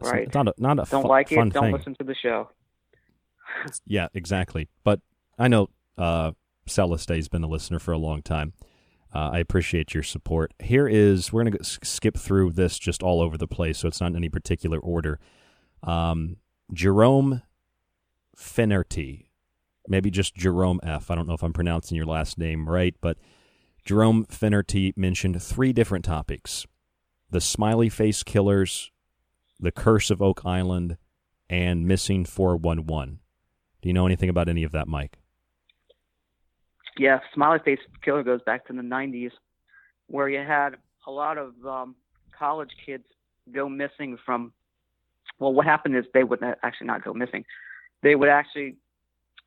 It's 0.00 0.10
Right. 0.10 0.26
It's 0.26 0.34
not 0.34 0.48
a, 0.48 0.54
not 0.58 0.78
a 0.78 0.90
don't 0.90 1.02
fu- 1.02 1.08
like 1.08 1.28
fun 1.28 1.48
it. 1.48 1.54
Don't 1.54 1.64
thing. 1.64 1.72
listen 1.72 1.94
to 1.96 2.04
the 2.04 2.14
show. 2.14 2.48
Yeah, 3.86 4.08
exactly. 4.14 4.68
But 4.82 5.00
I 5.38 5.46
know 5.46 5.68
uh, 5.98 6.32
Celeste's 6.66 7.28
been 7.28 7.44
a 7.44 7.48
listener 7.48 7.78
for 7.78 7.92
a 7.92 7.98
long 7.98 8.22
time. 8.22 8.54
Uh, 9.14 9.28
I 9.34 9.40
appreciate 9.40 9.92
your 9.92 10.02
support. 10.02 10.54
Here 10.58 10.88
is 10.88 11.32
we're 11.32 11.44
going 11.44 11.52
to 11.52 11.64
skip 11.84 12.16
through 12.16 12.52
this 12.52 12.78
just 12.78 13.02
all 13.02 13.20
over 13.20 13.36
the 13.36 13.46
place, 13.46 13.78
so 13.78 13.88
it's 13.88 14.00
not 14.00 14.08
in 14.12 14.16
any 14.16 14.30
particular 14.30 14.78
order. 14.78 15.20
Um, 15.82 16.36
Jerome 16.72 17.42
Finnerty, 18.34 19.28
maybe 19.86 20.10
just 20.10 20.34
Jerome 20.34 20.80
F. 20.82 21.10
I 21.10 21.14
don't 21.14 21.28
know 21.28 21.34
if 21.34 21.42
I'm 21.42 21.52
pronouncing 21.52 21.96
your 21.96 22.06
last 22.06 22.38
name 22.38 22.68
right, 22.68 22.94
but 23.02 23.18
Jerome 23.84 24.24
Finnerty 24.24 24.92
mentioned 24.96 25.42
three 25.42 25.72
different 25.72 26.04
topics: 26.04 26.66
the 27.30 27.40
smiley 27.40 27.88
face 27.88 28.22
killers, 28.22 28.90
the 29.58 29.72
curse 29.72 30.10
of 30.10 30.22
Oak 30.22 30.42
Island, 30.44 30.96
and 31.48 31.86
missing 31.86 32.24
411. 32.24 33.20
Do 33.80 33.88
you 33.88 33.92
know 33.92 34.06
anything 34.06 34.28
about 34.28 34.48
any 34.48 34.62
of 34.64 34.72
that, 34.72 34.86
Mike? 34.86 35.18
yeah, 36.98 37.20
Smiley 37.34 37.58
Face 37.64 37.78
Killer 38.04 38.22
goes 38.22 38.40
back 38.44 38.66
to 38.66 38.72
the 38.72 38.82
90s, 38.82 39.30
where 40.08 40.28
you 40.28 40.38
had 40.38 40.76
a 41.06 41.10
lot 41.10 41.38
of 41.38 41.54
um, 41.66 41.96
college 42.36 42.70
kids 42.84 43.04
go 43.52 43.68
missing 43.68 44.18
from. 44.24 44.52
Well, 45.38 45.52
what 45.52 45.66
happened 45.66 45.96
is 45.96 46.04
they 46.12 46.24
would 46.24 46.40
actually 46.62 46.86
not 46.86 47.02
go 47.04 47.12
missing. 47.12 47.44
They 48.02 48.14
would 48.14 48.28
actually, 48.28 48.76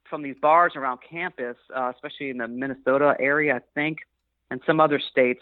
from 0.10 0.24
these 0.24 0.36
bars 0.42 0.74
around 0.76 1.00
campus, 1.08 1.56
uh, 1.76 1.92
especially 1.94 2.30
in 2.30 2.38
the 2.38 2.48
Minnesota 2.48 3.16
area, 3.20 3.56
I 3.56 3.60
think, 3.74 4.00
and 4.52 4.62
some 4.66 4.80
other 4.80 5.00
states, 5.00 5.42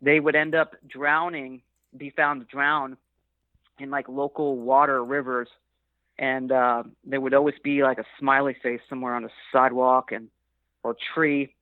they 0.00 0.20
would 0.20 0.36
end 0.36 0.54
up 0.54 0.74
drowning, 0.86 1.62
be 1.96 2.10
found 2.10 2.46
drowned 2.48 2.96
in 3.78 3.90
like 3.90 4.08
local 4.08 4.56
water 4.56 5.04
rivers. 5.04 5.48
And 6.18 6.50
uh, 6.50 6.84
there 7.04 7.20
would 7.20 7.34
always 7.34 7.56
be 7.62 7.82
like 7.82 7.98
a 7.98 8.04
smiley 8.18 8.56
face 8.62 8.80
somewhere 8.88 9.14
on 9.14 9.24
a 9.24 9.28
sidewalk 9.52 10.12
and 10.12 10.28
or 10.82 10.96
tree. 11.14 11.54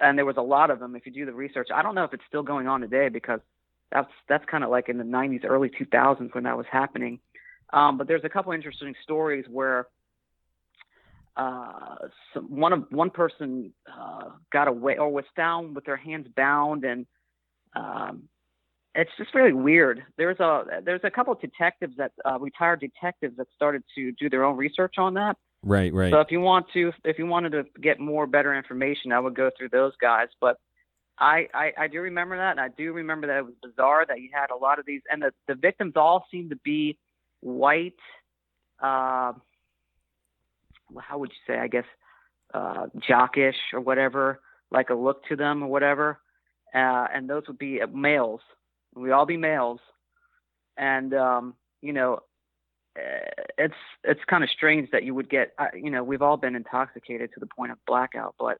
And 0.00 0.16
there 0.16 0.24
was 0.24 0.36
a 0.38 0.42
lot 0.42 0.70
of 0.70 0.80
them. 0.80 0.96
If 0.96 1.06
you 1.06 1.12
do 1.12 1.26
the 1.26 1.34
research, 1.34 1.68
I 1.74 1.82
don't 1.82 1.94
know 1.94 2.04
if 2.04 2.14
it's 2.14 2.24
still 2.26 2.42
going 2.42 2.66
on 2.66 2.80
today 2.80 3.08
because 3.08 3.40
that's 3.92 4.10
that's 4.28 4.44
kind 4.46 4.64
of 4.64 4.70
like 4.70 4.88
in 4.88 4.98
the 4.98 5.04
90s, 5.04 5.44
early 5.44 5.70
2000s 5.70 6.34
when 6.34 6.44
that 6.44 6.56
was 6.56 6.66
happening. 6.70 7.20
Um, 7.72 7.98
but 7.98 8.08
there's 8.08 8.24
a 8.24 8.28
couple 8.28 8.52
interesting 8.52 8.94
stories 9.02 9.44
where 9.50 9.86
uh, 11.36 11.96
some, 12.32 12.44
one 12.44 12.72
of 12.72 12.84
one 12.90 13.10
person 13.10 13.72
uh, 13.92 14.30
got 14.52 14.68
away 14.68 14.96
or 14.98 15.10
was 15.10 15.24
found 15.34 15.74
with 15.74 15.84
their 15.84 15.96
hands 15.96 16.26
bound, 16.36 16.84
and 16.84 17.06
um, 17.74 18.28
it's 18.94 19.10
just 19.18 19.34
really 19.34 19.52
weird. 19.52 20.04
There's 20.16 20.38
a 20.38 20.80
there's 20.84 21.00
a 21.02 21.10
couple 21.10 21.32
of 21.32 21.40
detectives 21.40 21.96
that 21.96 22.12
uh, 22.24 22.38
retired 22.38 22.80
detectives 22.80 23.36
that 23.36 23.46
started 23.54 23.82
to 23.96 24.12
do 24.12 24.30
their 24.30 24.44
own 24.44 24.56
research 24.56 24.94
on 24.98 25.14
that. 25.14 25.36
Right, 25.64 25.92
right. 25.92 26.12
So 26.12 26.20
if 26.20 26.30
you 26.30 26.40
want 26.40 26.66
to, 26.74 26.92
if 27.04 27.18
you 27.18 27.26
wanted 27.26 27.52
to 27.52 27.64
get 27.80 27.98
more 27.98 28.26
better 28.26 28.54
information, 28.54 29.12
I 29.12 29.20
would 29.20 29.34
go 29.34 29.50
through 29.56 29.70
those 29.70 29.92
guys. 30.00 30.28
But 30.40 30.58
I, 31.18 31.48
I, 31.54 31.72
I 31.78 31.88
do 31.88 32.00
remember 32.00 32.36
that, 32.36 32.50
and 32.50 32.60
I 32.60 32.68
do 32.68 32.92
remember 32.92 33.26
that 33.28 33.38
it 33.38 33.44
was 33.44 33.54
bizarre 33.62 34.04
that 34.06 34.20
you 34.20 34.28
had 34.32 34.50
a 34.50 34.56
lot 34.56 34.78
of 34.78 34.86
these, 34.86 35.00
and 35.10 35.22
the 35.22 35.32
the 35.48 35.54
victims 35.54 35.94
all 35.96 36.26
seemed 36.30 36.50
to 36.50 36.56
be 36.56 36.98
white. 37.40 37.94
Uh, 38.82 39.32
how 41.00 41.18
would 41.18 41.30
you 41.30 41.54
say? 41.54 41.58
I 41.58 41.68
guess 41.68 41.84
uh, 42.52 42.86
jockish 42.96 43.56
or 43.72 43.80
whatever, 43.80 44.40
like 44.70 44.90
a 44.90 44.94
look 44.94 45.24
to 45.26 45.36
them 45.36 45.62
or 45.62 45.68
whatever. 45.68 46.20
Uh, 46.74 47.06
and 47.14 47.28
those 47.28 47.44
would 47.46 47.58
be 47.58 47.80
males. 47.92 48.40
We 48.94 49.12
all 49.12 49.26
be 49.26 49.36
males, 49.36 49.80
and 50.76 51.14
um, 51.14 51.54
you 51.82 51.92
know, 51.92 52.20
uh, 52.98 53.30
it's 53.58 53.74
it's 54.02 54.20
kind 54.28 54.42
of 54.44 54.50
strange 54.50 54.90
that 54.90 55.04
you 55.04 55.14
would 55.14 55.28
get. 55.28 55.52
Uh, 55.58 55.66
you 55.74 55.90
know, 55.90 56.02
we've 56.02 56.22
all 56.22 56.36
been 56.36 56.56
intoxicated 56.56 57.30
to 57.34 57.40
the 57.40 57.46
point 57.46 57.72
of 57.72 57.78
blackout, 57.86 58.34
but 58.38 58.58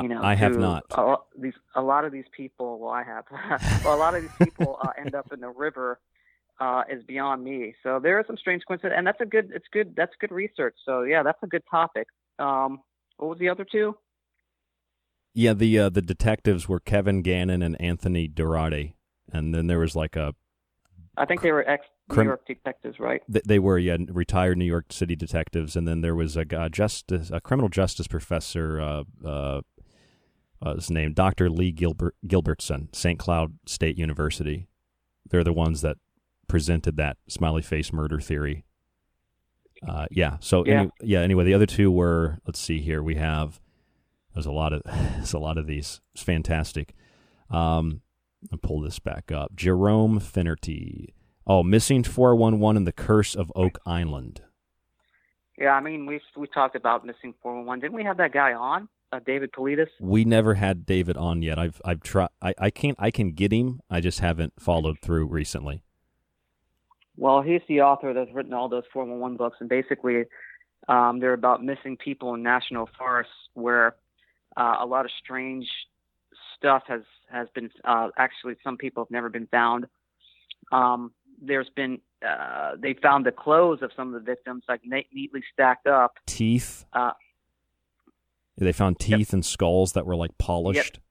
you 0.00 0.08
know, 0.08 0.22
I 0.22 0.34
have 0.34 0.52
to- 0.52 0.58
not. 0.58 0.84
A, 0.92 1.16
these 1.38 1.54
a 1.74 1.82
lot 1.82 2.04
of 2.04 2.12
these 2.12 2.24
people. 2.34 2.78
Well, 2.78 2.90
I 2.90 3.02
have. 3.02 3.24
well, 3.84 3.94
a 3.94 3.98
lot 3.98 4.14
of 4.14 4.22
these 4.22 4.48
people 4.48 4.78
uh, 4.82 4.90
end 4.98 5.14
up 5.14 5.32
in 5.32 5.40
the 5.40 5.50
river. 5.50 5.98
Uh, 6.62 6.82
is 6.88 7.02
beyond 7.04 7.42
me. 7.42 7.74
So 7.82 7.98
there 8.00 8.18
are 8.20 8.24
some 8.24 8.36
strange 8.36 8.62
coincidences, 8.68 8.96
and 8.96 9.04
that's 9.06 9.20
a 9.20 9.26
good. 9.26 9.50
It's 9.52 9.66
good. 9.72 9.94
That's 9.96 10.12
good 10.20 10.30
research. 10.30 10.76
So 10.86 11.02
yeah, 11.02 11.24
that's 11.24 11.42
a 11.42 11.48
good 11.48 11.64
topic. 11.68 12.06
Um, 12.38 12.80
what 13.16 13.30
was 13.30 13.38
the 13.40 13.48
other 13.48 13.66
two? 13.70 13.96
Yeah, 15.34 15.54
the 15.54 15.76
uh, 15.78 15.88
the 15.88 16.02
detectives 16.02 16.68
were 16.68 16.78
Kevin 16.78 17.22
Gannon 17.22 17.62
and 17.62 17.80
Anthony 17.80 18.28
Duarte, 18.28 18.94
and 19.32 19.52
then 19.52 19.66
there 19.66 19.80
was 19.80 19.96
like 19.96 20.14
a 20.14 20.34
I 21.16 21.24
think 21.26 21.42
they 21.42 21.52
were 21.52 21.68
ex 21.68 21.84
New 22.10 22.22
York 22.22 22.46
detectives, 22.46 22.98
right? 23.00 23.22
Th- 23.30 23.44
They 23.44 23.58
were, 23.58 23.78
yeah, 23.78 23.96
retired 24.08 24.58
New 24.58 24.64
York 24.64 24.92
City 24.92 25.16
detectives, 25.16 25.76
and 25.76 25.86
then 25.88 26.00
there 26.00 26.14
was 26.14 26.36
a 26.36 26.44
guy, 26.44 26.68
justice, 26.68 27.30
a 27.32 27.40
criminal 27.40 27.68
justice 27.70 28.06
professor. 28.06 28.80
Uh, 28.80 29.04
uh, 29.24 29.60
uh, 30.64 30.74
his 30.76 30.90
name, 30.90 31.12
Doctor 31.12 31.50
Lee 31.50 31.72
Gilbert 31.72 32.14
Gilbertson, 32.26 32.94
St. 32.94 33.18
Cloud 33.18 33.58
State 33.66 33.98
University. 33.98 34.68
They're 35.28 35.42
the 35.42 35.52
ones 35.52 35.80
that 35.80 35.96
presented 36.52 36.98
that 36.98 37.16
smiley 37.28 37.62
face 37.62 37.94
murder 37.94 38.20
theory. 38.20 38.64
Uh, 39.88 40.06
yeah. 40.10 40.36
So 40.40 40.64
Yeah. 40.66 40.80
any- 40.82 40.90
yeah. 41.00 41.20
Anyway, 41.20 41.44
the 41.44 41.54
other 41.54 41.64
two 41.66 41.90
were. 41.90 42.38
Let's 42.46 42.60
see 42.60 42.80
here. 42.80 43.02
We 43.02 43.14
have. 43.16 43.58
There's 44.34 44.44
a 44.46 44.52
lot 44.52 44.72
of. 44.74 44.82
There's 45.16 45.32
a 45.32 45.38
lot 45.38 45.56
of 45.56 45.66
these. 45.66 46.02
It's 46.14 46.22
fantastic. 46.22 46.94
Um, 47.50 48.02
I'll 48.52 48.58
pull 48.58 48.80
this 48.82 48.98
back 48.98 49.32
up. 49.32 49.56
Jerome 49.56 50.20
Finnerty. 50.20 51.14
Oh, 51.46 51.62
missing 51.62 52.04
411 52.04 52.76
and 52.76 52.86
the 52.86 52.92
curse 52.92 53.34
of 53.34 53.50
Oak 53.56 53.78
Island. 53.86 54.42
Yeah, 55.58 55.70
I 55.72 55.80
mean, 55.80 56.06
we 56.06 56.20
we 56.36 56.46
talked 56.48 56.76
about 56.76 57.04
missing 57.06 57.34
411. 57.42 57.80
Didn't 57.80 57.94
we 57.96 58.04
have 58.04 58.18
that 58.18 58.32
guy 58.32 58.52
on, 58.52 58.88
uh, 59.10 59.20
David 59.24 59.52
Paulides? 59.52 59.88
We 60.00 60.24
never 60.24 60.54
had 60.54 60.84
David 60.86 61.16
on 61.16 61.40
yet. 61.42 61.58
I've 61.58 61.80
I've 61.84 62.00
tried. 62.02 62.28
I, 62.42 62.54
I 62.58 62.70
can't. 62.70 62.96
I 63.00 63.10
can 63.10 63.32
get 63.32 63.52
him. 63.52 63.80
I 63.90 64.00
just 64.00 64.20
haven't 64.20 64.52
followed 64.60 64.98
through 65.00 65.26
recently. 65.28 65.82
Well, 67.16 67.42
he's 67.42 67.60
the 67.68 67.82
author 67.82 68.14
that's 68.14 68.32
written 68.32 68.52
all 68.52 68.68
those 68.68 68.84
411 68.92 69.36
books, 69.36 69.58
and 69.60 69.68
basically, 69.68 70.24
um, 70.88 71.20
they're 71.20 71.34
about 71.34 71.62
missing 71.62 71.96
people 71.96 72.34
in 72.34 72.42
national 72.42 72.88
forests 72.98 73.32
where 73.54 73.96
uh, 74.56 74.76
a 74.80 74.86
lot 74.86 75.04
of 75.04 75.10
strange 75.22 75.66
stuff 76.56 76.82
has 76.86 77.02
has 77.30 77.48
been. 77.54 77.70
Uh, 77.84 78.08
actually, 78.16 78.54
some 78.64 78.76
people 78.76 79.04
have 79.04 79.10
never 79.10 79.28
been 79.28 79.46
found. 79.46 79.86
Um, 80.70 81.12
there's 81.40 81.68
been 81.74 82.00
uh, 82.26 82.72
they 82.80 82.94
found 82.94 83.26
the 83.26 83.32
clothes 83.32 83.80
of 83.82 83.90
some 83.96 84.14
of 84.14 84.14
the 84.14 84.24
victims 84.24 84.62
like 84.68 84.80
na- 84.84 85.00
neatly 85.12 85.42
stacked 85.52 85.86
up. 85.86 86.18
Teeth. 86.26 86.84
Uh, 86.92 87.12
They 88.56 88.72
found 88.72 88.98
teeth 88.98 89.32
and 89.32 89.44
skulls 89.44 89.92
that 89.92 90.06
were 90.06 90.16
like 90.16 90.38
polished. 90.38 90.96
Yep. 90.96 91.02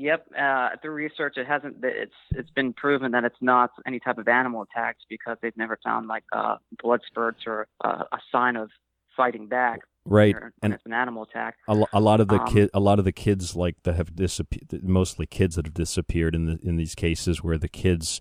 Yep, 0.00 0.26
uh, 0.40 0.68
through 0.80 0.92
research, 0.92 1.36
it 1.38 1.46
hasn't. 1.48 1.78
It's 1.82 2.12
it's 2.30 2.50
been 2.50 2.72
proven 2.72 3.10
that 3.12 3.24
it's 3.24 3.36
not 3.40 3.70
any 3.84 3.98
type 3.98 4.16
of 4.18 4.28
animal 4.28 4.62
attacks 4.62 5.02
because 5.08 5.36
they've 5.42 5.56
never 5.56 5.76
found 5.82 6.06
like 6.06 6.22
uh, 6.32 6.58
blood 6.80 7.00
spurts 7.06 7.40
or 7.48 7.66
uh, 7.84 8.04
a 8.12 8.18
sign 8.30 8.54
of 8.54 8.70
fighting 9.16 9.48
back. 9.48 9.80
Right, 10.04 10.36
and- 10.62 10.72
it's 10.72 10.86
an 10.86 10.92
animal 10.92 11.24
attack. 11.24 11.56
A, 11.68 11.84
a 11.92 12.00
lot 12.00 12.20
of 12.20 12.28
the 12.28 12.40
Um, 12.40 12.46
kid, 12.46 12.70
a 12.72 12.78
lot 12.80 13.00
of 13.00 13.04
the 13.04 13.12
kids 13.12 13.56
like 13.56 13.82
that 13.82 13.96
have 13.96 14.14
disappeared. 14.14 14.84
Mostly 14.84 15.26
kids 15.26 15.56
that 15.56 15.66
have 15.66 15.74
disappeared 15.74 16.34
in 16.36 16.46
the 16.46 16.60
in 16.62 16.76
these 16.76 16.94
cases 16.94 17.42
where 17.42 17.58
the 17.58 17.68
kids' 17.68 18.20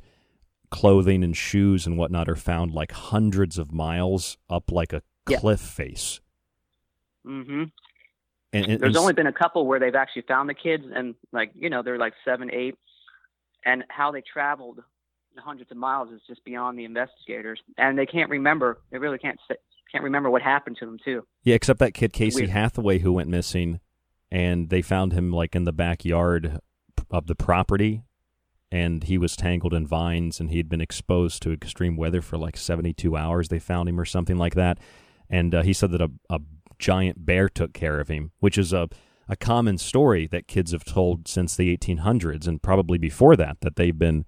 clothing 0.71 1.23
and 1.23 1.37
shoes 1.37 1.85
and 1.85 1.95
whatnot 1.95 2.27
are 2.27 2.35
found 2.35 2.73
like 2.73 2.91
hundreds 2.91 3.59
of 3.59 3.71
miles 3.71 4.37
up 4.49 4.71
like 4.71 4.93
a 4.93 5.03
Yeah. 5.29 5.37
cliff 5.37 5.59
face. 5.61 6.21
hmm 7.23 7.65
And, 8.53 8.65
and- 8.65 8.79
There's 8.81 8.95
and 8.95 8.97
only 8.97 9.13
been 9.13 9.27
a 9.27 9.33
couple 9.33 9.65
where 9.65 9.79
they've 9.79 9.95
actually 9.95 10.23
found 10.23 10.49
the 10.49 10.53
kids, 10.53 10.83
and 10.93 11.15
like 11.31 11.51
you 11.55 11.69
know, 11.69 11.83
they're 11.83 11.97
like 11.97 12.13
seven, 12.23 12.49
eight, 12.53 12.75
and 13.65 13.83
how 13.89 14.11
they 14.11 14.21
traveled 14.21 14.79
hundreds 15.37 15.69
of 15.69 15.77
miles 15.77 16.09
is 16.11 16.21
just 16.27 16.43
beyond 16.43 16.79
the 16.79 16.85
investigators, 16.85 17.59
and 17.77 17.97
they 17.97 18.05
can't 18.05 18.29
remember. 18.29 18.79
They 18.91 18.97
really 18.97 19.19
can't 19.19 19.39
say, 19.47 19.55
can't 19.91 20.03
remember 20.03 20.29
what 20.29 20.41
happened 20.41 20.77
to 20.79 20.85
them 20.85 20.97
too. 21.03 21.25
Yeah, 21.43 21.55
except 21.55 21.79
that 21.79 21.93
kid 21.93 22.11
Casey 22.13 22.41
Weird. 22.41 22.49
Hathaway 22.49 22.99
who 22.99 23.13
went 23.13 23.29
missing, 23.29 23.79
and 24.31 24.69
they 24.69 24.81
found 24.81 25.13
him 25.13 25.31
like 25.31 25.55
in 25.55 25.65
the 25.65 25.73
backyard 25.73 26.59
of 27.11 27.27
the 27.27 27.35
property, 27.35 28.03
and 28.71 29.03
he 29.03 29.17
was 29.17 29.35
tangled 29.35 29.73
in 29.73 29.85
vines, 29.85 30.39
and 30.39 30.49
he'd 30.49 30.69
been 30.69 30.81
exposed 30.81 31.41
to 31.43 31.51
extreme 31.51 31.95
weather 31.95 32.21
for 32.21 32.37
like 32.37 32.57
seventy-two 32.57 33.15
hours. 33.15 33.49
They 33.49 33.59
found 33.59 33.89
him 33.89 33.99
or 33.99 34.05
something 34.05 34.37
like 34.37 34.55
that, 34.55 34.79
and 35.29 35.53
uh, 35.53 35.61
he 35.63 35.73
said 35.73 35.91
that 35.91 36.01
a, 36.01 36.09
a 36.29 36.39
giant 36.79 37.25
bear 37.25 37.49
took 37.49 37.73
care 37.73 37.99
of 37.99 38.07
him, 38.07 38.31
which 38.39 38.57
is 38.57 38.73
a 38.73 38.87
a 39.29 39.35
common 39.35 39.77
story 39.77 40.25
that 40.27 40.47
kids 40.47 40.71
have 40.71 40.85
told 40.85 41.27
since 41.27 41.53
the 41.57 41.75
1800s 41.75 42.47
and 42.47 42.61
probably 42.61 42.97
before 42.97 43.35
that 43.35 43.59
that 43.59 43.75
they've 43.75 43.99
been 43.99 44.23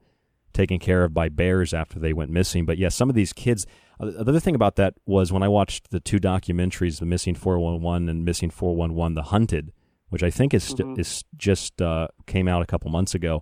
taken 0.52 0.78
care 0.78 1.06
of 1.06 1.14
by 1.14 1.30
bears 1.30 1.74
after 1.74 1.98
they 2.00 2.12
went 2.12 2.30
missing. 2.30 2.66
But 2.66 2.78
yeah, 2.78 2.90
some 2.90 3.08
of 3.10 3.16
these 3.16 3.32
kids. 3.32 3.66
uh, 4.02 4.08
The 4.08 4.20
other 4.20 4.40
thing 4.42 4.56
about 4.56 4.76
that 4.76 4.96
was 5.06 5.32
when 5.32 5.42
I 5.42 5.48
watched 5.48 5.92
the 5.92 6.02
two 6.02 6.18
documentaries, 6.20 7.00
the 7.00 7.06
Missing 7.06 7.36
411 7.36 8.10
and 8.10 8.26
Missing 8.26 8.50
411, 8.50 9.14
The 9.16 9.24
Hunted, 9.24 9.72
which 10.10 10.22
I 10.24 10.30
think 10.30 10.54
is 10.54 10.66
st- 10.66 10.90
Mhm. 10.90 11.00
is 11.00 11.24
just 11.38 11.82
uh, 11.82 12.10
came 12.28 12.50
out 12.50 12.62
a 12.62 12.66
couple 12.66 12.92
months 12.92 13.16
ago. 13.16 13.42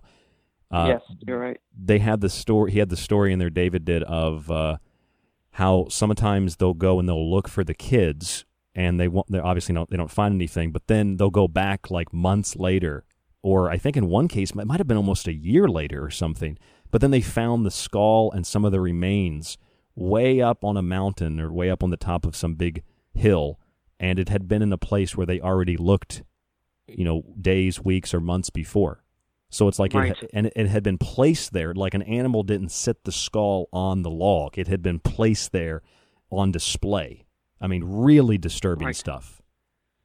Uh, 0.70 0.86
yes, 0.90 1.02
you're 1.26 1.40
right. 1.40 1.58
They 1.76 1.98
had 1.98 2.20
the 2.20 2.28
story. 2.28 2.70
He 2.70 2.78
had 2.78 2.90
the 2.90 2.96
story 2.96 3.32
in 3.32 3.40
there. 3.40 3.50
David 3.50 3.84
did 3.84 4.04
of 4.04 4.48
uh, 4.48 4.76
how 5.52 5.86
sometimes 5.88 6.56
they'll 6.56 6.74
go 6.74 7.00
and 7.00 7.08
they'll 7.08 7.28
look 7.28 7.48
for 7.48 7.64
the 7.64 7.74
kids, 7.74 8.44
and 8.78 9.00
they 9.00 9.08
won't. 9.08 9.26
They 9.30 9.40
obviously 9.40 9.74
don't. 9.74 9.90
They 9.90 9.96
don't 9.96 10.10
find 10.10 10.32
anything, 10.36 10.70
but 10.70 10.86
then 10.86 11.16
they'll 11.16 11.30
go 11.30 11.48
back 11.48 11.90
like 11.90 12.12
months 12.12 12.54
later, 12.54 13.04
or 13.42 13.68
I 13.68 13.76
think 13.76 13.96
in 13.96 14.06
one 14.06 14.28
case 14.28 14.50
it 14.50 14.64
might 14.64 14.78
have 14.78 14.86
been 14.86 14.96
almost 14.96 15.26
a 15.26 15.32
year 15.32 15.66
later 15.66 16.04
or 16.04 16.10
something. 16.10 16.56
But 16.92 17.00
then 17.00 17.10
they 17.10 17.20
found 17.20 17.66
the 17.66 17.72
skull 17.72 18.30
and 18.30 18.46
some 18.46 18.64
of 18.64 18.70
the 18.70 18.80
remains 18.80 19.58
way 19.96 20.40
up 20.40 20.64
on 20.64 20.76
a 20.76 20.82
mountain 20.82 21.40
or 21.40 21.52
way 21.52 21.70
up 21.70 21.82
on 21.82 21.90
the 21.90 21.96
top 21.96 22.24
of 22.24 22.36
some 22.36 22.54
big 22.54 22.84
hill, 23.14 23.58
and 23.98 24.20
it 24.20 24.28
had 24.28 24.46
been 24.46 24.62
in 24.62 24.72
a 24.72 24.78
place 24.78 25.16
where 25.16 25.26
they 25.26 25.40
already 25.40 25.76
looked, 25.76 26.22
you 26.86 27.04
know, 27.04 27.24
days, 27.40 27.82
weeks, 27.84 28.14
or 28.14 28.20
months 28.20 28.48
before. 28.48 29.02
So 29.50 29.66
it's 29.66 29.80
like 29.80 29.92
Right. 29.92 30.12
it, 30.12 30.30
and 30.32 30.46
it, 30.46 30.52
it 30.54 30.68
had 30.68 30.84
been 30.84 30.98
placed 30.98 31.52
there, 31.52 31.74
like 31.74 31.94
an 31.94 32.02
animal 32.02 32.44
didn't 32.44 32.70
sit 32.70 33.02
the 33.02 33.12
skull 33.12 33.68
on 33.72 34.02
the 34.02 34.10
log. 34.10 34.56
It 34.56 34.68
had 34.68 34.82
been 34.82 35.00
placed 35.00 35.50
there 35.50 35.82
on 36.30 36.52
display. 36.52 37.24
I 37.60 37.66
mean, 37.66 37.82
really 37.84 38.38
disturbing 38.38 38.86
Right. 38.86 38.96
stuff. 38.96 39.42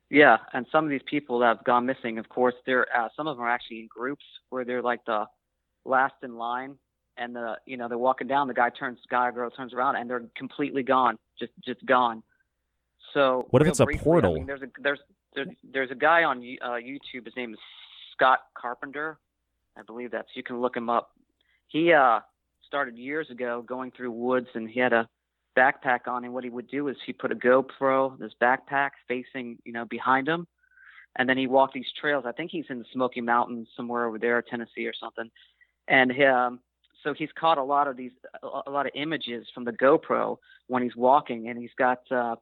Yeah, 0.09 0.37
and 0.53 0.67
some 0.71 0.83
of 0.83 0.91
these 0.91 1.01
people 1.05 1.39
that 1.39 1.57
have 1.57 1.63
gone 1.63 1.85
missing, 1.87 2.19
of 2.19 2.29
course, 2.29 2.53
they're 2.65 2.85
uh, 2.95 3.09
some 3.15 3.27
of 3.27 3.35
them 3.37 3.45
are 3.45 3.49
actually 3.49 3.79
in 3.79 3.87
groups 3.87 4.23
where 4.49 4.63
they're 4.63 4.81
like 4.81 5.03
the 5.05 5.25
last 5.85 6.13
in 6.21 6.37
line, 6.37 6.77
and 7.17 7.35
the 7.35 7.57
you 7.65 7.77
know 7.77 7.87
they're 7.87 7.97
walking 7.97 8.27
down, 8.27 8.47
the 8.47 8.53
guy 8.53 8.69
turns, 8.69 8.99
guy 9.09 9.27
or 9.29 9.31
girl 9.31 9.49
turns 9.49 9.73
around, 9.73 9.95
and 9.95 10.07
they're 10.09 10.23
completely 10.35 10.83
gone, 10.83 11.17
just 11.39 11.51
just 11.65 11.83
gone. 11.85 12.21
So 13.13 13.47
What 13.49 13.61
if 13.63 13.67
it's 13.67 13.79
a 13.79 13.85
portal? 13.85 14.33
I 14.33 14.35
mean, 14.35 14.45
there's 14.45 14.61
a 14.61 14.67
there's 14.81 14.99
there, 15.35 15.45
there's 15.63 15.91
a 15.91 15.95
guy 15.95 16.23
on 16.23 16.37
uh, 16.61 16.71
YouTube. 16.73 17.25
His 17.25 17.35
name 17.35 17.53
is 17.53 17.59
Scott 18.13 18.39
Carpenter, 18.55 19.17
I 19.75 19.81
believe 19.81 20.11
that's. 20.11 20.29
You 20.35 20.43
can 20.43 20.61
look 20.61 20.77
him 20.77 20.89
up. 20.91 21.11
He 21.67 21.91
uh 21.91 22.19
started 22.67 22.97
years 22.97 23.29
ago 23.31 23.63
going 23.63 23.91
through 23.91 24.11
woods, 24.11 24.47
and 24.53 24.69
he 24.69 24.79
had 24.79 24.93
a 24.93 25.09
backpack 25.57 26.07
on, 26.07 26.23
and 26.23 26.33
what 26.33 26.43
he 26.43 26.49
would 26.49 26.67
do 26.67 26.87
is 26.87 26.97
he 27.05 27.13
put 27.13 27.31
a 27.31 27.35
GoPro, 27.35 28.17
this 28.17 28.33
backpack 28.41 28.91
facing, 29.07 29.57
you 29.63 29.73
know, 29.73 29.85
behind 29.85 30.27
him, 30.27 30.47
and 31.15 31.29
then 31.29 31.37
he 31.37 31.47
walked 31.47 31.73
these 31.73 31.91
trails. 31.99 32.25
I 32.27 32.31
think 32.31 32.51
he's 32.51 32.65
in 32.69 32.79
the 32.79 32.85
Smoky 32.93 33.21
Mountains 33.21 33.67
somewhere 33.75 34.05
over 34.05 34.17
there, 34.17 34.41
Tennessee 34.41 34.87
or 34.87 34.93
something. 34.99 35.29
And 35.87 36.11
um, 36.23 36.59
so 37.03 37.13
he's 37.13 37.29
caught 37.37 37.57
a 37.57 37.63
lot 37.63 37.87
of 37.87 37.97
these, 37.97 38.11
a 38.41 38.69
lot 38.69 38.85
of 38.85 38.91
images 38.95 39.47
from 39.53 39.65
the 39.65 39.71
GoPro 39.73 40.37
when 40.67 40.81
he's 40.81 40.95
walking, 40.95 41.49
and 41.49 41.59
he's 41.59 41.73
got 41.77 41.99
uh, 42.11 42.35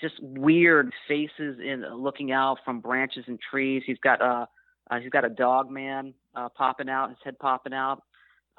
just 0.00 0.14
weird 0.20 0.92
faces 1.06 1.58
in 1.60 1.84
looking 1.94 2.32
out 2.32 2.58
from 2.64 2.80
branches 2.80 3.24
and 3.26 3.38
trees. 3.40 3.82
He's 3.84 3.98
got 3.98 4.22
uh, 4.22 4.46
uh 4.90 5.00
he's 5.00 5.10
got 5.10 5.24
a 5.24 5.28
dog 5.28 5.70
man 5.70 6.14
uh, 6.34 6.48
popping 6.50 6.88
out, 6.88 7.10
his 7.10 7.18
head 7.24 7.38
popping 7.38 7.74
out. 7.74 8.02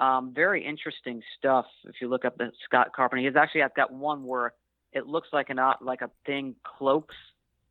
Um, 0.00 0.32
very 0.34 0.64
interesting 0.64 1.22
stuff. 1.38 1.66
If 1.84 1.96
you 2.00 2.08
look 2.08 2.24
up 2.24 2.38
the 2.38 2.50
Scott 2.64 2.88
Carpenter, 2.96 3.22
he's 3.22 3.36
actually 3.36 3.62
I've 3.62 3.74
got 3.74 3.92
one 3.92 4.24
where 4.24 4.54
it 4.92 5.06
looks 5.06 5.28
like 5.32 5.50
an 5.50 5.58
uh, 5.58 5.74
like 5.80 6.00
a 6.00 6.10
thing 6.24 6.56
cloaks 6.64 7.14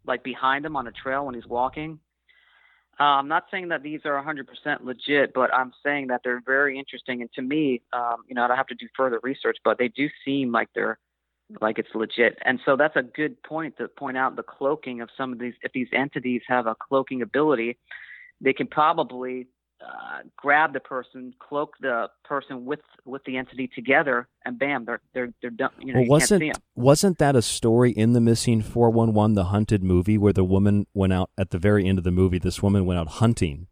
like 0.05 0.23
behind 0.23 0.65
him 0.65 0.75
on 0.75 0.87
a 0.87 0.91
trail 0.91 1.25
when 1.25 1.35
he's 1.35 1.47
walking. 1.47 1.99
Uh, 2.99 3.03
I'm 3.03 3.29
not 3.29 3.45
saying 3.49 3.69
that 3.69 3.81
these 3.81 4.01
are 4.03 4.21
100% 4.21 4.83
legit, 4.83 5.33
but 5.33 5.53
I'm 5.53 5.71
saying 5.83 6.07
that 6.07 6.19
they're 6.23 6.41
very 6.45 6.77
interesting. 6.77 7.21
And 7.21 7.31
to 7.33 7.41
me, 7.41 7.81
um, 7.93 8.23
you 8.27 8.35
know, 8.35 8.43
I'd 8.43 8.55
have 8.55 8.67
to 8.67 8.75
do 8.75 8.87
further 8.95 9.19
research, 9.23 9.57
but 9.63 9.77
they 9.77 9.87
do 9.87 10.09
seem 10.25 10.51
like 10.51 10.67
they're 10.75 10.99
like 11.61 11.79
it's 11.79 11.89
legit. 11.95 12.37
And 12.45 12.59
so 12.65 12.75
that's 12.75 12.95
a 12.95 13.01
good 13.01 13.41
point 13.41 13.77
to 13.77 13.87
point 13.87 14.17
out 14.17 14.35
the 14.35 14.43
cloaking 14.43 15.01
of 15.01 15.09
some 15.17 15.31
of 15.31 15.39
these. 15.39 15.53
If 15.63 15.71
these 15.71 15.87
entities 15.93 16.41
have 16.47 16.67
a 16.67 16.75
cloaking 16.75 17.21
ability, 17.21 17.77
they 18.41 18.53
can 18.53 18.67
probably 18.67 19.47
uh, 19.81 20.19
grab 20.35 20.73
the 20.73 20.79
person, 20.79 21.33
cloak 21.39 21.73
the 21.81 22.07
person 22.23 22.65
with 22.65 22.81
with 23.05 23.23
the 23.25 23.37
entity 23.37 23.69
together, 23.73 24.27
and 24.45 24.59
bam, 24.59 24.85
they're 24.85 25.01
they're 25.13 25.33
they're 25.41 25.51
done. 25.51 25.71
You 25.79 25.93
know, 25.93 25.99
well, 26.01 26.09
wasn't 26.09 26.43
can't 26.43 26.55
see 26.55 26.59
'em. 26.59 26.83
wasn't 26.83 27.17
that 27.19 27.35
a 27.35 27.41
story 27.41 27.91
in 27.91 28.13
the 28.13 28.21
missing 28.21 28.61
411 28.61 29.35
the 29.35 29.45
hunted 29.45 29.83
movie 29.83 30.17
where 30.17 30.33
the 30.33 30.43
woman 30.43 30.85
went 30.93 31.13
out 31.13 31.29
at 31.37 31.51
the 31.51 31.59
very 31.59 31.87
end 31.87 31.97
of 31.97 32.03
the 32.03 32.11
movie 32.11 32.39
this 32.39 32.61
woman 32.61 32.85
went 32.85 32.99
out 32.99 33.07
hunting 33.07 33.67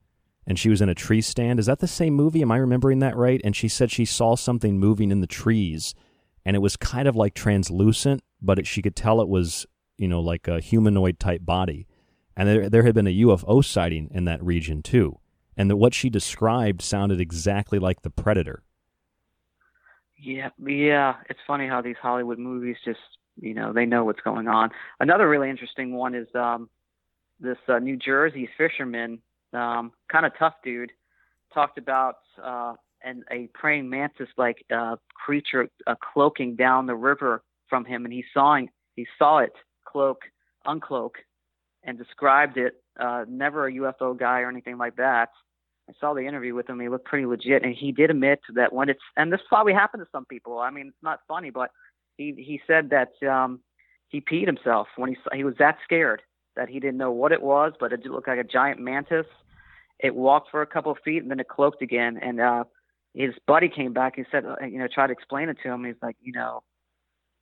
and 0.45 0.57
she 0.57 0.69
was 0.69 0.81
in 0.81 0.89
a 0.89 0.95
tree 0.95 1.21
stand 1.21 1.59
is 1.59 1.65
that 1.65 1.79
the 1.79 1.87
same 1.87 2.13
movie 2.13 2.41
am 2.41 2.51
i 2.51 2.57
remembering 2.57 2.99
that 2.99 3.15
right 3.15 3.41
and 3.43 3.55
she 3.55 3.67
said 3.67 3.91
she 3.91 4.05
saw 4.05 4.35
something 4.35 4.79
moving 4.79 5.11
in 5.11 5.21
the 5.21 5.27
trees 5.27 5.93
and 6.45 6.55
it 6.55 6.59
was 6.59 6.77
kind 6.77 7.07
of 7.07 7.15
like 7.15 7.33
translucent 7.33 8.23
but 8.41 8.59
it, 8.59 8.67
she 8.67 8.81
could 8.81 8.95
tell 8.95 9.21
it 9.21 9.27
was 9.27 9.65
you 9.97 10.07
know 10.07 10.21
like 10.21 10.47
a 10.47 10.59
humanoid 10.59 11.19
type 11.19 11.43
body 11.43 11.87
and 12.35 12.47
there 12.47 12.69
there 12.69 12.83
had 12.83 12.95
been 12.95 13.07
a 13.07 13.19
UFO 13.21 13.63
sighting 13.63 14.09
in 14.13 14.25
that 14.25 14.43
region 14.43 14.81
too 14.81 15.19
and 15.57 15.69
that 15.69 15.75
what 15.75 15.93
she 15.93 16.09
described 16.09 16.81
sounded 16.81 17.19
exactly 17.19 17.79
like 17.79 18.01
the 18.03 18.09
predator 18.09 18.63
Yeah, 20.17 20.49
yeah. 20.65 21.15
It's 21.29 21.39
funny 21.45 21.67
how 21.67 21.81
these 21.81 21.95
Hollywood 22.01 22.39
movies 22.39 22.77
just, 22.85 22.99
you 23.39 23.53
know, 23.53 23.73
they 23.73 23.85
know 23.85 24.05
what's 24.05 24.21
going 24.21 24.47
on. 24.47 24.69
Another 24.99 25.27
really 25.29 25.49
interesting 25.49 25.93
one 25.93 26.15
is 26.15 26.27
um, 26.33 26.69
this 27.39 27.57
uh, 27.67 27.79
New 27.79 27.97
Jersey 27.97 28.49
fisherman, 28.57 29.19
um, 29.53 29.91
kind 30.11 30.25
of 30.25 30.31
tough 30.37 30.55
dude, 30.63 30.91
talked 31.53 31.77
about 31.77 32.17
uh, 32.43 32.73
and 33.03 33.23
a 33.31 33.47
praying 33.53 33.89
mantis 33.89 34.27
like 34.37 34.65
uh, 34.75 34.95
creature 35.13 35.69
uh, 35.85 35.95
cloaking 36.13 36.55
down 36.55 36.85
the 36.85 36.95
river 36.95 37.43
from 37.69 37.85
him, 37.85 38.05
and 38.05 38.13
he 38.13 38.23
saw 38.33 38.59
he 38.95 39.05
saw 39.17 39.39
it 39.39 39.53
cloak, 39.85 40.21
uncloak, 40.65 41.11
and 41.83 41.97
described 41.97 42.57
it. 42.57 42.81
Uh, 42.99 43.25
never 43.27 43.67
a 43.67 43.73
UFO 43.73 44.17
guy 44.17 44.41
or 44.41 44.49
anything 44.49 44.77
like 44.77 44.95
that. 44.95 45.29
I 45.89 45.93
saw 45.99 46.13
the 46.13 46.25
interview 46.27 46.53
with 46.53 46.69
him. 46.69 46.79
He 46.79 46.89
looked 46.89 47.05
pretty 47.05 47.25
legit, 47.25 47.63
and 47.63 47.73
he 47.73 47.91
did 47.91 48.09
admit 48.09 48.39
that 48.55 48.73
when 48.73 48.89
it's 48.89 49.01
and 49.15 49.31
this 49.31 49.41
probably 49.47 49.73
happened 49.73 50.03
to 50.03 50.09
some 50.11 50.25
people. 50.25 50.59
I 50.59 50.69
mean, 50.69 50.87
it's 50.87 51.03
not 51.03 51.21
funny, 51.27 51.49
but 51.49 51.71
he 52.17 52.33
he 52.37 52.61
said 52.67 52.89
that 52.89 53.11
um, 53.27 53.61
he 54.09 54.21
peed 54.21 54.47
himself 54.47 54.87
when 54.97 55.09
he 55.09 55.17
he 55.33 55.43
was 55.43 55.55
that 55.59 55.77
scared 55.83 56.21
that 56.57 56.67
he 56.67 56.79
didn't 56.79 56.97
know 56.97 57.11
what 57.11 57.31
it 57.31 57.41
was, 57.41 57.73
but 57.79 57.93
it 57.93 58.03
did 58.03 58.11
look 58.11 58.27
like 58.27 58.39
a 58.39 58.43
giant 58.43 58.79
mantis. 58.79 59.25
It 59.99 60.15
walked 60.15 60.51
for 60.51 60.61
a 60.61 60.67
couple 60.67 60.91
of 60.91 60.97
feet 61.05 61.21
and 61.21 61.31
then 61.31 61.39
it 61.39 61.47
cloaked 61.47 61.81
again. 61.81 62.17
And 62.21 62.41
uh, 62.41 62.63
his 63.13 63.33
buddy 63.47 63.69
came 63.69 63.93
back. 63.93 64.15
He 64.15 64.23
said, 64.31 64.43
uh, 64.45 64.55
you 64.65 64.79
know, 64.79 64.87
tried 64.87 65.07
to 65.07 65.13
explain 65.13 65.49
it 65.49 65.57
to 65.63 65.69
him. 65.69 65.85
He's 65.85 65.95
like, 66.01 66.17
you 66.19 66.33
know, 66.33 66.63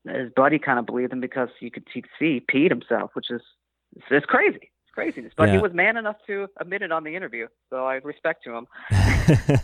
his 0.05 0.31
buddy 0.35 0.59
kind 0.59 0.79
of 0.79 0.85
believed 0.85 1.13
him 1.13 1.21
because 1.21 1.49
you 1.61 1.71
could 1.71 1.85
see 1.93 2.03
he 2.19 2.41
peed 2.41 2.69
himself, 2.69 3.11
which 3.13 3.31
is 3.31 3.41
it's, 3.95 4.05
it's 4.11 4.25
crazy 4.25 4.69
craziness. 4.95 5.33
But 5.37 5.49
yeah. 5.49 5.55
he 5.55 5.61
was 5.61 5.73
man 5.73 5.97
enough 5.97 6.15
to 6.25 6.47
admit 6.59 6.81
it 6.81 6.91
on 6.91 7.03
the 7.03 7.15
interview, 7.15 7.47
so 7.69 7.85
I 7.85 7.95
respect 7.95 8.43
to 8.45 8.55
him. 8.55 8.67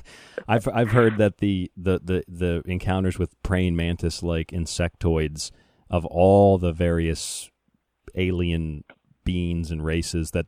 I've 0.48 0.68
I've 0.68 0.92
heard 0.92 1.18
that 1.18 1.38
the, 1.40 1.72
the, 1.76 2.00
the, 2.04 2.24
the 2.28 2.62
encounters 2.66 3.18
with 3.18 3.42
praying 3.42 3.76
mantis 3.76 4.22
like 4.22 4.50
insectoids 4.50 5.52
of 5.90 6.06
all 6.06 6.58
the 6.58 6.74
various 6.74 7.50
alien 8.16 8.84
beings 9.24 9.72
and 9.72 9.84
races 9.84 10.32
that 10.32 10.48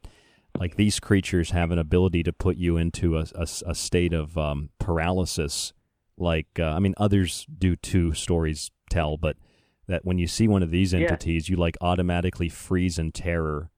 like 0.59 0.75
these 0.75 0.99
creatures 0.99 1.51
have 1.51 1.71
an 1.71 1.79
ability 1.79 2.23
to 2.23 2.33
put 2.33 2.57
you 2.57 2.77
into 2.77 3.17
a, 3.17 3.25
a, 3.35 3.47
a 3.67 3.75
state 3.75 4.13
of 4.13 4.37
um, 4.37 4.69
paralysis 4.79 5.73
like 6.17 6.47
uh, 6.59 6.63
i 6.63 6.79
mean 6.79 6.93
others 6.97 7.45
do 7.57 7.75
too 7.75 8.13
stories 8.13 8.71
tell 8.89 9.17
but 9.17 9.37
that 9.87 10.05
when 10.05 10.17
you 10.17 10.27
see 10.27 10.47
one 10.47 10.63
of 10.63 10.71
these 10.71 10.93
entities 10.93 11.49
yeah. 11.49 11.53
you 11.53 11.59
like 11.59 11.77
automatically 11.81 12.49
freeze 12.49 12.99
in 12.99 13.11
terror 13.11 13.69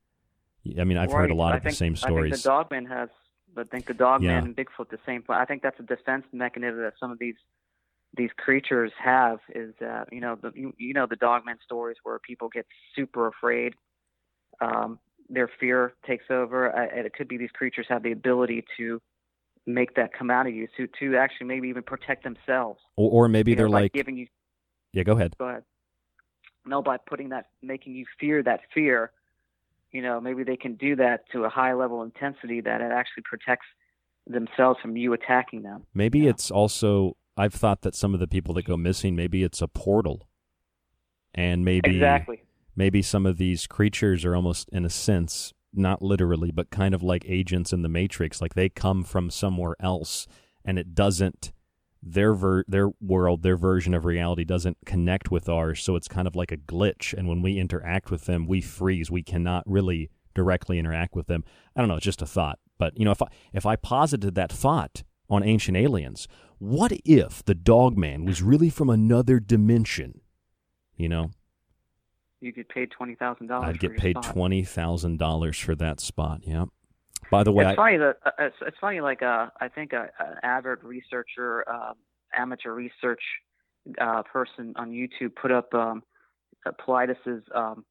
I 0.80 0.84
mean, 0.84 0.98
I've 0.98 1.12
right. 1.12 1.22
heard 1.22 1.32
a 1.32 1.36
lot 1.36 1.56
of 1.56 1.64
think, 1.64 1.74
the 1.74 1.78
same 1.78 1.96
stories. 1.96 2.32
I 2.32 2.36
think 2.36 2.44
the 2.44 2.50
Dogman 2.50 2.86
has, 2.88 3.10
I 3.58 3.64
think 3.64 3.86
the 3.86 3.94
Dogman 3.94 4.30
Yeah. 4.30 4.38
and 4.40 4.56
Bigfoot 4.56 4.90
the 4.90 5.00
same. 5.06 5.24
I 5.30 5.46
think 5.46 5.62
that's 5.62 5.80
a 5.80 5.84
defense 5.84 6.26
mechanism 6.34 6.82
that 6.82 6.94
some 7.00 7.12
of 7.12 7.20
these 7.20 7.36
these 8.18 8.32
creatures 8.38 8.92
have. 9.04 9.40
Is 9.54 9.74
that 9.80 10.12
you 10.12 10.22
know 10.22 10.36
the 10.42 10.52
you, 10.56 10.74
you 10.78 10.94
know 10.94 11.06
the 11.08 11.16
Dogman 11.16 11.58
stories 11.64 11.98
where 12.04 12.20
people 12.20 12.50
get 12.50 12.66
super 12.96 13.28
afraid, 13.28 13.76
um, 14.62 15.00
their 15.30 15.50
fear 15.60 15.94
takes 16.08 16.26
over, 16.30 16.76
uh, 16.76 16.88
and 16.96 17.06
it 17.06 17.14
could 17.14 17.28
be 17.28 17.38
these 17.38 17.52
creatures 17.52 17.86
have 17.90 18.04
the 18.04 18.12
ability 18.12 18.66
to 18.78 19.02
make 19.68 19.96
that 19.96 20.14
come 20.14 20.30
out 20.30 20.48
of 20.48 20.54
you 20.54 20.68
to 20.78 20.88
to 21.00 21.18
actually 21.18 21.48
maybe 21.48 21.68
even 21.70 21.84
protect 21.84 22.24
themselves. 22.24 22.80
Or, 22.96 23.26
or 23.26 23.28
maybe 23.28 23.52
You 23.52 23.58
they're 23.58 23.68
by 23.68 23.82
like, 23.82 23.94
giving 23.94 24.18
you 24.18 24.28
yeah, 24.94 25.04
go 25.04 25.14
ahead. 25.14 25.36
go 25.38 25.48
ahead. 25.50 25.64
No, 26.66 26.82
by 26.82 26.98
putting 26.98 27.30
that, 27.30 27.50
making 27.62 27.96
you 27.96 28.06
fear 28.20 28.42
that 28.44 28.62
fear, 28.74 29.12
you 29.96 30.02
know, 30.02 30.20
maybe 30.20 30.44
they 30.44 30.58
can 30.58 30.76
do 30.76 30.98
that 30.98 31.22
to 31.32 31.46
a 31.46 31.50
high 31.50 31.74
level 31.74 32.04
intensity 32.04 32.60
that 32.60 32.82
it 32.82 32.92
actually 32.92 33.24
protects 33.24 33.66
themselves 34.28 34.78
from 34.82 34.98
you 34.98 35.14
attacking 35.14 35.64
them. 35.64 35.86
Maybe 35.94 36.28
it's 36.28 36.52
also. 36.52 37.16
I've 37.38 37.54
thought 37.54 37.82
that 37.84 37.96
some 37.96 38.14
of 38.14 38.20
the 38.20 38.28
people 38.28 38.54
that 38.56 38.66
go 38.66 38.76
missing, 38.76 39.16
maybe 39.16 39.42
it's 39.44 39.62
a 39.62 39.70
portal, 39.70 40.28
and 41.34 41.64
maybe 41.64 41.96
Exactly. 41.96 42.44
maybe 42.76 43.02
some 43.02 43.26
of 43.26 43.38
these 43.38 43.68
creatures 43.68 44.26
are 44.26 44.36
almost, 44.36 44.68
in 44.74 44.84
a 44.84 44.90
sense, 44.90 45.54
not 45.74 46.02
literally, 46.02 46.52
but 46.52 46.70
kind 46.70 46.94
of 46.94 47.02
like 47.02 47.24
agents 47.28 47.72
in 47.72 47.82
the 47.82 47.90
Matrix. 47.90 48.42
Like 48.42 48.54
they 48.54 48.68
come 48.68 49.06
from 49.06 49.30
somewhere 49.30 49.78
else, 49.80 50.28
and 50.66 50.78
it 50.78 50.94
doesn't 50.94 51.54
their 52.06 52.34
ver- 52.34 52.64
their 52.68 52.92
world, 53.02 53.42
their 53.42 53.58
version 53.58 53.94
of 53.96 54.06
reality 54.06 54.44
doesn't 54.44 54.78
connect 54.86 55.32
with 55.32 55.50
ours, 55.50 55.82
so 55.84 55.96
it's 55.96 56.08
kind 56.08 56.28
of 56.28 56.36
like 56.36 56.52
a 56.52 56.58
glitch. 56.58 57.14
And 57.14 57.28
when 57.28 57.42
we 57.42 57.58
interact 57.58 58.12
with 58.12 58.26
them, 58.26 58.46
we 58.46 58.62
freeze. 58.62 59.10
We 59.10 59.24
cannot 59.24 59.64
really 59.66 60.12
directly 60.36 60.78
interact 60.78 61.16
with 61.16 61.28
them. 61.28 61.44
I 61.76 61.82
don't 61.82 61.88
know. 61.88 61.96
It's 61.96 62.06
just 62.06 62.22
a 62.22 62.28
thought, 62.28 62.60
but 62.78 62.98
you 62.98 63.06
know, 63.06 63.12
if 63.12 63.22
I 63.22 63.28
if 63.54 63.66
I 63.66 63.76
posited 63.76 64.36
that 64.36 64.52
thought 64.52 65.04
on 65.30 65.44
ancient 65.44 65.76
aliens, 65.76 66.28
what 66.60 66.92
if 67.04 67.44
the 67.44 67.56
dog 67.56 67.98
man 67.98 68.24
was 68.24 68.42
really 68.44 68.70
from 68.70 68.90
another 68.90 69.40
dimension? 69.40 70.22
You 70.96 71.10
know, 71.10 71.32
You 72.40 72.52
get 72.52 72.70
paid 72.70 72.92
twenty 72.92 73.16
thousand 73.16 73.48
dollars. 73.48 73.70
I'd 73.70 73.80
get 73.80 73.98
paid 73.98 74.18
twenty 74.22 74.64
thousand 74.64 75.18
dollars 75.18 75.58
for 75.58 75.74
that 75.76 76.00
spot. 76.00 76.42
Yeah. 76.44 76.66
By 77.32 77.44
the 77.44 77.52
way, 77.52 77.66
it's 77.66 77.74
I, 77.74 77.76
funny 77.76 77.98
that 77.98 78.18
uh, 78.26 78.32
it's, 78.40 78.56
it's 78.62 78.78
funny. 78.80 79.02
Like 79.02 79.22
uh, 79.22 79.48
I 79.60 79.68
think 79.68 79.94
a, 79.94 80.10
an 80.20 80.36
avid 80.44 80.84
researcher, 80.84 81.68
uh, 81.70 81.94
amateur 82.38 82.74
research 82.74 83.22
uh, 84.00 84.24
person 84.24 84.74
on 84.78 84.92
YouTube 84.92 85.36
put 85.36 85.52
up 85.52 85.74
um, 85.74 86.04
uh, 86.66 86.72
Paulides's 86.80 87.44
um, 87.54 87.86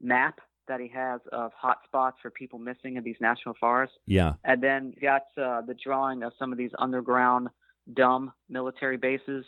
map 0.00 0.40
that 0.68 0.80
he 0.80 0.88
has 0.88 1.20
of 1.32 1.52
hot 1.56 1.78
spots 1.84 2.16
for 2.22 2.30
people 2.30 2.58
missing 2.58 2.96
in 2.96 3.04
these 3.04 3.16
national 3.20 3.54
forests. 3.58 3.96
yeah, 4.06 4.34
And 4.44 4.62
then 4.62 4.94
got 5.00 5.22
uh, 5.36 5.62
the 5.62 5.74
drawing 5.82 6.22
of 6.22 6.32
some 6.38 6.52
of 6.52 6.58
these 6.58 6.70
underground 6.78 7.48
dumb 7.94 8.32
military 8.48 8.96
bases, 8.96 9.44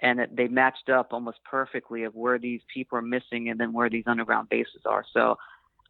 and 0.00 0.20
it, 0.20 0.36
they 0.36 0.46
matched 0.46 0.88
up 0.88 1.08
almost 1.12 1.38
perfectly 1.44 2.04
of 2.04 2.14
where 2.14 2.38
these 2.38 2.60
people 2.72 2.98
are 2.98 3.02
missing 3.02 3.48
and 3.48 3.58
then 3.58 3.72
where 3.72 3.90
these 3.90 4.04
underground 4.06 4.48
bases 4.48 4.82
are. 4.86 5.04
So, 5.12 5.36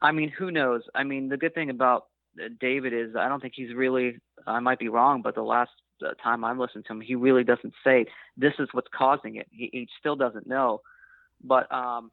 I 0.00 0.12
mean, 0.12 0.30
who 0.30 0.50
knows? 0.50 0.82
I 0.94 1.04
mean, 1.04 1.28
the 1.28 1.36
good 1.36 1.54
thing 1.54 1.70
about 1.70 2.04
uh, 2.04 2.13
David 2.60 2.92
is 2.92 3.16
I 3.16 3.28
don't 3.28 3.40
think 3.40 3.54
he's 3.56 3.74
really. 3.74 4.18
I 4.46 4.60
might 4.60 4.78
be 4.78 4.88
wrong, 4.88 5.22
but 5.22 5.34
the 5.34 5.42
last 5.42 5.70
uh, 6.04 6.14
time 6.22 6.44
I've 6.44 6.58
listened 6.58 6.84
to 6.86 6.92
him, 6.92 7.00
he 7.00 7.14
really 7.14 7.44
doesn't 7.44 7.74
say 7.82 8.06
this 8.36 8.54
is 8.58 8.68
what's 8.72 8.88
causing 8.94 9.36
it. 9.36 9.46
He, 9.50 9.70
he 9.72 9.88
still 9.98 10.16
doesn't 10.16 10.46
know. 10.46 10.80
But 11.42 11.70
um, 11.72 12.10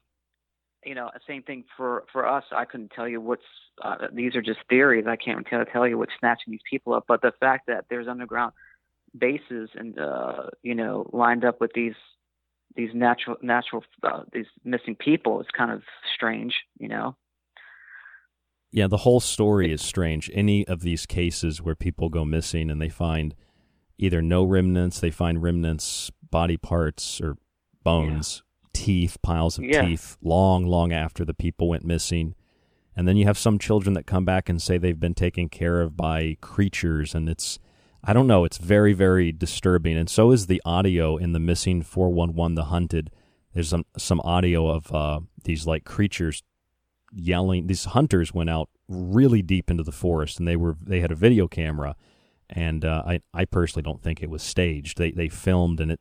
you 0.84 0.94
know, 0.94 1.10
same 1.26 1.42
thing 1.42 1.64
for 1.76 2.04
for 2.12 2.26
us. 2.26 2.44
I 2.52 2.64
couldn't 2.64 2.92
tell 2.92 3.08
you 3.08 3.20
what's. 3.20 3.42
Uh, 3.82 4.08
these 4.12 4.34
are 4.36 4.42
just 4.42 4.60
theories. 4.68 5.06
I 5.06 5.16
can't 5.16 5.46
tell 5.46 5.64
tell 5.64 5.86
you 5.86 5.98
what's 5.98 6.12
snatching 6.18 6.50
these 6.50 6.60
people 6.68 6.94
up. 6.94 7.04
But 7.06 7.22
the 7.22 7.32
fact 7.40 7.66
that 7.68 7.86
there's 7.88 8.08
underground 8.08 8.52
bases 9.16 9.70
and 9.74 9.98
uh, 9.98 10.44
you 10.62 10.74
know 10.74 11.08
lined 11.12 11.44
up 11.44 11.60
with 11.60 11.72
these 11.74 11.94
these 12.74 12.90
natural 12.94 13.36
natural 13.42 13.84
uh, 14.02 14.22
these 14.32 14.46
missing 14.64 14.96
people 14.96 15.40
is 15.40 15.46
kind 15.56 15.70
of 15.70 15.82
strange. 16.14 16.54
You 16.78 16.88
know. 16.88 17.16
Yeah. 18.72 18.86
The 18.88 18.98
whole 18.98 19.20
story 19.20 19.70
is 19.72 19.80
strange. 19.82 20.30
Any 20.34 20.66
of 20.66 20.80
these 20.80 21.06
cases 21.06 21.62
where 21.62 21.74
people 21.76 22.08
go 22.08 22.24
missing 22.24 22.70
and 22.70 22.80
they 22.80 22.88
find 22.88 23.34
either 23.98 24.20
no 24.20 24.42
remnants, 24.42 24.98
they 24.98 25.10
find 25.10 25.42
remnants, 25.42 26.10
body 26.30 26.56
parts 26.56 27.20
or 27.20 27.36
bones, 27.84 28.42
teeth, 28.72 29.18
piles 29.22 29.58
of 29.58 29.64
Yeah. 29.64 29.86
teeth, 29.86 30.16
long, 30.22 30.66
long 30.66 30.92
after 30.92 31.24
the 31.24 31.34
people 31.34 31.68
went 31.68 31.84
missing. 31.84 32.34
And 32.96 33.06
then 33.06 33.16
you 33.16 33.24
have 33.26 33.38
some 33.38 33.58
children 33.58 33.94
that 33.94 34.06
come 34.06 34.24
back 34.24 34.48
and 34.48 34.60
say 34.60 34.76
they've 34.78 34.98
been 34.98 35.14
taken 35.14 35.48
care 35.48 35.80
of 35.80 35.96
by 35.96 36.36
creatures, 36.40 37.14
and 37.14 37.28
it's, 37.28 37.58
I 38.04 38.12
don't 38.12 38.26
know, 38.26 38.44
it's 38.44 38.58
very, 38.58 38.92
very 38.92 39.32
disturbing. 39.32 39.96
And 39.96 40.10
so 40.10 40.30
is 40.30 40.46
the 40.46 40.60
audio 40.64 41.16
in 41.16 41.32
the 41.32 41.38
missing 41.38 41.82
411 41.82 42.54
The 42.54 42.64
Hunted. 42.64 43.10
There's 43.54 43.68
some, 43.68 43.84
some 43.96 44.20
audio 44.20 44.68
of 44.68 44.92
uh, 44.92 45.20
these 45.44 45.66
like 45.66 45.84
creatures 45.84 46.42
yelling. 47.14 47.66
These 47.66 47.86
hunters 47.86 48.32
went 48.34 48.50
out 48.50 48.68
really 48.88 49.42
deep 49.42 49.70
into 49.70 49.82
the 49.82 49.92
forest, 49.92 50.38
and 50.38 50.48
they 50.48 50.56
were 50.56 50.76
they 50.82 51.00
had 51.00 51.12
a 51.12 51.16
video 51.16 51.48
camera, 51.48 51.96
and 52.50 52.84
uh, 52.84 53.02
I 53.06 53.20
I 53.32 53.44
personally 53.44 53.82
don't 53.82 54.02
think 54.02 54.22
it 54.22 54.30
was 54.30 54.42
staged. 54.42 54.98
They 54.98 55.10
they 55.10 55.28
filmed, 55.28 55.80
and 55.80 55.92
it 55.92 56.00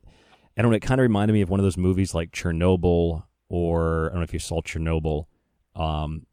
I 0.58 0.62
don't 0.62 0.72
know. 0.72 0.78
It 0.78 0.82
kind 0.82 1.00
of 1.00 1.04
reminded 1.04 1.34
me 1.34 1.42
of 1.42 1.50
one 1.50 1.60
of 1.60 1.64
those 1.64 1.78
movies 1.78 2.14
like 2.14 2.32
Chernobyl, 2.32 3.24
or 3.50 4.08
I 4.08 4.10
don't 4.10 4.18
know 4.18 4.24
if 4.24 4.34
you 4.34 4.40
saw 4.40 4.62
Chernobyl, 4.62 5.26
um, 5.76 6.26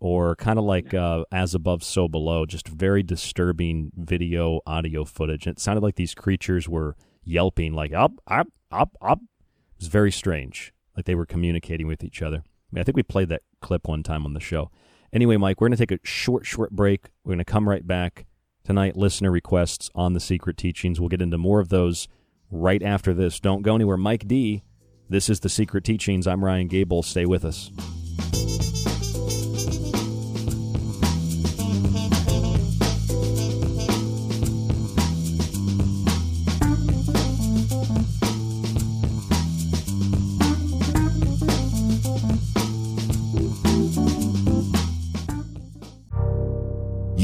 or 0.00 0.36
kind 0.36 0.58
of 0.58 0.64
like 0.64 0.94
uh, 0.94 1.24
As 1.32 1.54
Above, 1.54 1.82
So 1.82 2.08
Below. 2.08 2.46
Just 2.46 2.68
very 2.68 3.02
disturbing 3.02 3.90
video 3.96 4.60
audio 4.66 5.04
footage. 5.04 5.46
And 5.46 5.56
it 5.56 5.60
sounded 5.60 5.82
like 5.82 5.96
these 5.96 6.14
creatures 6.14 6.68
were 6.68 6.96
yelping, 7.24 7.74
like 7.74 7.92
up, 7.92 8.12
up, 8.28 8.48
up, 8.70 8.96
up. 9.02 9.18
It 9.20 9.80
was 9.80 9.88
very 9.88 10.12
strange, 10.12 10.72
like 10.96 11.04
they 11.04 11.14
were 11.14 11.26
communicating 11.26 11.86
with 11.86 12.04
each 12.04 12.22
other. 12.22 12.44
I, 12.70 12.74
mean, 12.74 12.80
I 12.80 12.84
think 12.84 12.96
we 12.96 13.02
played 13.02 13.28
that 13.30 13.42
clip 13.60 13.88
one 13.88 14.02
time 14.02 14.26
on 14.26 14.34
the 14.34 14.40
show. 14.40 14.70
Anyway, 15.12 15.36
Mike, 15.36 15.60
we're 15.60 15.68
going 15.68 15.76
to 15.76 15.86
take 15.86 15.98
a 15.98 16.06
short, 16.06 16.44
short 16.44 16.70
break. 16.70 17.08
We're 17.24 17.30
going 17.30 17.38
to 17.38 17.44
come 17.44 17.68
right 17.68 17.86
back 17.86 18.26
tonight. 18.64 18.96
Listener 18.96 19.30
requests 19.30 19.90
on 19.94 20.12
the 20.12 20.20
secret 20.20 20.58
teachings. 20.58 21.00
We'll 21.00 21.08
get 21.08 21.22
into 21.22 21.38
more 21.38 21.60
of 21.60 21.70
those 21.70 22.08
right 22.50 22.82
after 22.82 23.14
this. 23.14 23.40
Don't 23.40 23.62
go 23.62 23.74
anywhere. 23.74 23.96
Mike 23.96 24.28
D. 24.28 24.62
This 25.08 25.30
is 25.30 25.40
the 25.40 25.48
secret 25.48 25.84
teachings. 25.84 26.26
I'm 26.26 26.44
Ryan 26.44 26.68
Gable. 26.68 27.02
Stay 27.02 27.24
with 27.24 27.42
us. 27.46 27.70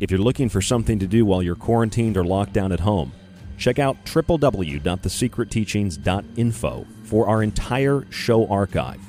If 0.00 0.10
you're 0.10 0.18
looking 0.18 0.48
for 0.48 0.60
something 0.60 0.98
to 0.98 1.06
do 1.06 1.24
while 1.24 1.40
you're 1.40 1.54
quarantined 1.54 2.16
or 2.16 2.24
locked 2.24 2.52
down 2.52 2.72
at 2.72 2.80
home, 2.80 3.12
check 3.56 3.78
out 3.78 4.04
www.thesecretteachings.info 4.04 6.86
for 7.04 7.28
our 7.28 7.44
entire 7.44 8.04
show 8.10 8.48
archive. 8.48 9.00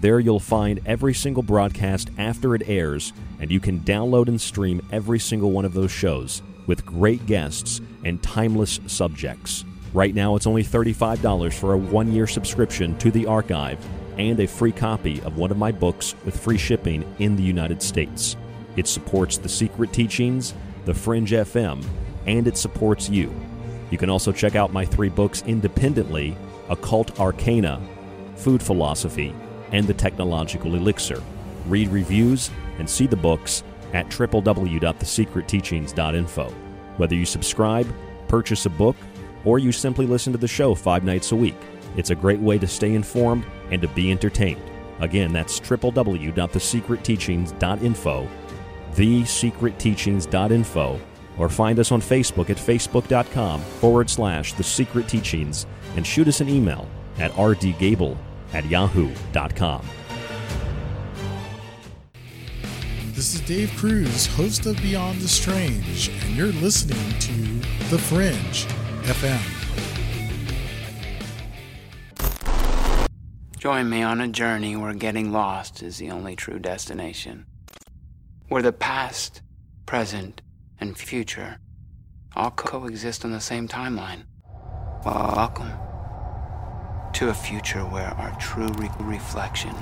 There 0.00 0.18
you'll 0.18 0.40
find 0.40 0.80
every 0.86 1.12
single 1.12 1.42
broadcast 1.42 2.08
after 2.16 2.54
it 2.54 2.62
airs, 2.66 3.12
and 3.38 3.50
you 3.50 3.60
can 3.60 3.80
download 3.80 4.28
and 4.28 4.40
stream 4.40 4.80
every 4.90 5.18
single 5.18 5.50
one 5.50 5.66
of 5.66 5.74
those 5.74 5.90
shows 5.90 6.40
with 6.66 6.86
great 6.86 7.26
guests 7.26 7.82
and 8.06 8.22
timeless 8.22 8.80
subjects. 8.86 9.66
Right 9.92 10.14
now, 10.14 10.36
it's 10.36 10.46
only 10.46 10.64
$35 10.64 11.52
for 11.52 11.74
a 11.74 11.78
one 11.78 12.12
year 12.12 12.26
subscription 12.26 12.96
to 12.98 13.10
the 13.10 13.26
archive 13.26 13.78
and 14.16 14.40
a 14.40 14.46
free 14.46 14.72
copy 14.72 15.20
of 15.20 15.36
one 15.36 15.50
of 15.50 15.58
my 15.58 15.70
books 15.70 16.14
with 16.24 16.40
free 16.40 16.56
shipping 16.56 17.04
in 17.18 17.36
the 17.36 17.42
United 17.42 17.82
States. 17.82 18.38
It 18.76 18.86
supports 18.86 19.38
the 19.38 19.48
secret 19.48 19.92
teachings, 19.92 20.54
the 20.84 20.94
Fringe 20.94 21.32
FM, 21.32 21.84
and 22.26 22.46
it 22.46 22.56
supports 22.56 23.10
you. 23.10 23.34
You 23.90 23.98
can 23.98 24.10
also 24.10 24.30
check 24.32 24.54
out 24.54 24.72
my 24.72 24.84
three 24.84 25.08
books 25.08 25.42
independently 25.46 26.36
Occult 26.68 27.18
Arcana, 27.18 27.80
Food 28.36 28.62
Philosophy, 28.62 29.34
and 29.72 29.84
The 29.86 29.94
Technological 29.94 30.74
Elixir. 30.76 31.22
Read 31.66 31.88
reviews 31.88 32.50
and 32.78 32.88
see 32.88 33.06
the 33.06 33.16
books 33.16 33.64
at 33.92 34.08
www.thesecretteachings.info. 34.08 36.50
Whether 36.96 37.16
you 37.16 37.26
subscribe, 37.26 37.92
purchase 38.28 38.66
a 38.66 38.70
book, 38.70 38.94
or 39.44 39.58
you 39.58 39.72
simply 39.72 40.06
listen 40.06 40.32
to 40.32 40.38
the 40.38 40.46
show 40.46 40.72
five 40.74 41.02
nights 41.02 41.32
a 41.32 41.36
week, 41.36 41.56
it's 41.96 42.10
a 42.10 42.14
great 42.14 42.38
way 42.40 42.56
to 42.58 42.68
stay 42.68 42.94
informed 42.94 43.44
and 43.70 43.80
to 43.82 43.88
be 43.88 44.10
entertained. 44.10 44.62
Again, 45.00 45.32
that's 45.32 45.58
www.thesecretteachings.info, 45.60 48.28
thesecretteachings.info, 48.94 51.00
or 51.38 51.48
find 51.48 51.78
us 51.78 51.92
on 51.92 52.00
Facebook 52.00 52.50
at 52.50 52.56
facebook.com 52.56 53.60
forward 53.60 54.10
slash 54.10 54.52
the 54.54 54.62
secret 54.62 55.08
teachings 55.08 55.66
and 55.96 56.06
shoot 56.06 56.28
us 56.28 56.40
an 56.40 56.48
email 56.48 56.86
at 57.18 57.32
rdgable 57.32 58.16
at 58.52 58.64
yahoo.com. 58.66 59.82
This 63.20 63.34
is 63.34 63.42
Dave 63.42 63.70
Cruz, 63.76 64.24
host 64.28 64.64
of 64.64 64.80
Beyond 64.80 65.20
the 65.20 65.28
Strange, 65.28 66.08
and 66.08 66.34
you're 66.34 66.52
listening 66.52 67.18
to 67.18 67.32
The 67.90 67.98
Fringe 67.98 68.64
FM. 69.02 69.38
Join 73.58 73.90
me 73.90 74.02
on 74.02 74.22
a 74.22 74.28
journey 74.28 74.74
where 74.74 74.94
getting 74.94 75.32
lost 75.32 75.82
is 75.82 75.98
the 75.98 76.10
only 76.10 76.34
true 76.34 76.58
destination. 76.58 77.44
Where 78.50 78.62
the 78.62 78.72
past, 78.72 79.42
present, 79.86 80.42
and 80.80 80.98
future 80.98 81.58
all 82.34 82.50
coexist 82.50 83.24
on 83.24 83.30
the 83.30 83.40
same 83.40 83.68
timeline. 83.68 84.24
Welcome 85.04 85.70
to 87.12 87.28
a 87.28 87.34
future 87.34 87.82
where 87.82 88.08
our 88.08 88.36
true 88.40 88.66
re- 88.72 88.90
reflection 88.98 89.72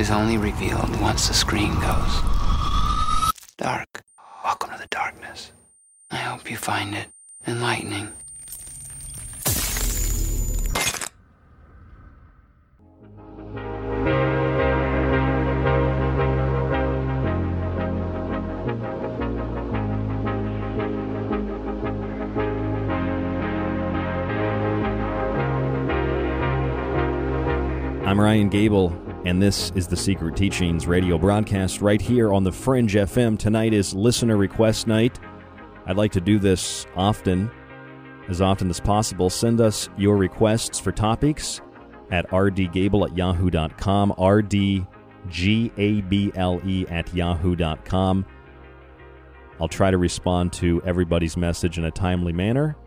is 0.00 0.10
only 0.10 0.36
revealed 0.36 1.00
once 1.00 1.28
the 1.28 1.34
screen 1.34 1.74
goes 1.74 2.22
dark. 3.56 4.02
Welcome 4.42 4.70
to 4.70 4.78
the 4.78 4.88
darkness. 4.90 5.52
I 6.10 6.16
hope 6.16 6.50
you 6.50 6.56
find 6.56 6.92
it 6.92 7.06
enlightening. 7.46 8.08
I'm 28.16 28.22
Ryan 28.22 28.48
Gable, 28.48 28.98
and 29.26 29.42
this 29.42 29.70
is 29.74 29.86
the 29.88 29.96
Secret 29.96 30.36
Teachings 30.36 30.86
radio 30.86 31.18
broadcast 31.18 31.82
right 31.82 32.00
here 32.00 32.32
on 32.32 32.44
the 32.44 32.50
Fringe 32.50 32.94
FM. 32.94 33.38
Tonight 33.38 33.74
is 33.74 33.92
listener 33.92 34.38
request 34.38 34.86
night. 34.86 35.20
I'd 35.84 35.98
like 35.98 36.12
to 36.12 36.20
do 36.22 36.38
this 36.38 36.86
often, 36.96 37.50
as 38.30 38.40
often 38.40 38.70
as 38.70 38.80
possible. 38.80 39.28
Send 39.28 39.60
us 39.60 39.90
your 39.98 40.16
requests 40.16 40.80
for 40.80 40.92
topics 40.92 41.60
at 42.10 42.26
rdgable 42.30 43.06
at 43.06 43.14
yahoo.com, 43.14 44.14
rdgable 44.16 44.86
at 46.90 47.14
yahoo.com. 47.14 48.26
I'll 49.60 49.68
try 49.68 49.90
to 49.90 49.98
respond 49.98 50.54
to 50.54 50.82
everybody's 50.86 51.36
message 51.36 51.76
in 51.76 51.84
a 51.84 51.90
timely 51.90 52.32
manner. 52.32 52.78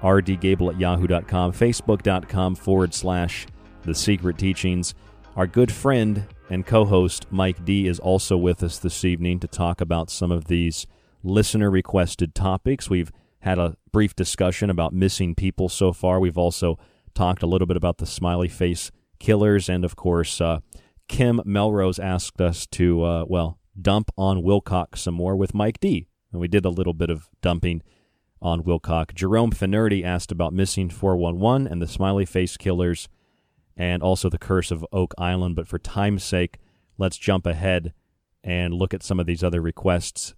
rdgable 0.00 0.72
at 0.72 0.80
yahoo.com, 0.80 1.52
facebook.com 1.52 2.54
forward 2.54 2.94
slash 2.94 3.46
the 3.88 3.94
secret 3.94 4.36
teachings. 4.36 4.94
Our 5.34 5.46
good 5.46 5.72
friend 5.72 6.26
and 6.50 6.66
co 6.66 6.84
host 6.84 7.26
Mike 7.30 7.64
D 7.64 7.88
is 7.88 7.98
also 7.98 8.36
with 8.36 8.62
us 8.62 8.78
this 8.78 9.02
evening 9.04 9.40
to 9.40 9.48
talk 9.48 9.80
about 9.80 10.10
some 10.10 10.30
of 10.30 10.44
these 10.44 10.86
listener 11.22 11.70
requested 11.70 12.34
topics. 12.34 12.90
We've 12.90 13.10
had 13.40 13.58
a 13.58 13.76
brief 13.90 14.14
discussion 14.14 14.68
about 14.68 14.92
missing 14.92 15.34
people 15.34 15.70
so 15.70 15.92
far. 15.92 16.20
We've 16.20 16.36
also 16.36 16.78
talked 17.14 17.42
a 17.42 17.46
little 17.46 17.66
bit 17.66 17.78
about 17.78 17.96
the 17.96 18.06
smiley 18.06 18.48
face 18.48 18.90
killers. 19.18 19.70
And 19.70 19.84
of 19.84 19.96
course, 19.96 20.38
uh, 20.40 20.60
Kim 21.08 21.40
Melrose 21.46 21.98
asked 21.98 22.40
us 22.42 22.66
to, 22.66 23.02
uh, 23.02 23.24
well, 23.26 23.58
dump 23.80 24.10
on 24.18 24.42
Wilcock 24.42 24.98
some 24.98 25.14
more 25.14 25.34
with 25.34 25.54
Mike 25.54 25.80
D. 25.80 26.08
And 26.30 26.40
we 26.42 26.48
did 26.48 26.66
a 26.66 26.70
little 26.70 26.92
bit 26.92 27.08
of 27.08 27.30
dumping 27.40 27.82
on 28.42 28.62
Wilcock. 28.64 29.14
Jerome 29.14 29.50
Finnerty 29.50 30.04
asked 30.04 30.30
about 30.30 30.52
missing 30.52 30.90
411 30.90 31.66
and 31.66 31.80
the 31.80 31.86
smiley 31.86 32.26
face 32.26 32.58
killers 32.58 33.08
and 33.78 34.02
also 34.02 34.28
the 34.28 34.38
Curse 34.38 34.72
of 34.72 34.84
Oak 34.92 35.14
Island. 35.16 35.54
But 35.54 35.68
for 35.68 35.78
time's 35.78 36.24
sake, 36.24 36.58
let's 36.98 37.16
jump 37.16 37.46
ahead 37.46 37.94
and 38.42 38.74
look 38.74 38.92
at 38.92 39.04
some 39.04 39.20
of 39.20 39.26
these 39.26 39.44
other 39.44 39.60
requests, 39.60 40.34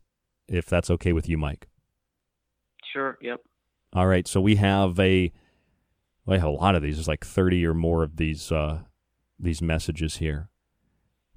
if 0.46 0.66
that's 0.66 0.90
okay 0.90 1.12
with 1.12 1.28
you, 1.28 1.38
Mike. 1.38 1.68
Sure. 2.92 3.16
Yep. 3.22 3.40
All 3.94 4.06
right. 4.06 4.28
So 4.28 4.40
we 4.40 4.56
have 4.56 5.00
a 5.00 5.32
have 6.28 6.44
a 6.44 6.50
lot 6.50 6.74
of 6.76 6.82
these. 6.82 6.96
There's 6.96 7.08
like 7.08 7.24
thirty 7.24 7.66
or 7.66 7.74
more 7.74 8.02
of 8.02 8.16
these 8.16 8.52
uh, 8.52 8.80
these 9.38 9.62
messages 9.62 10.18
here. 10.18 10.48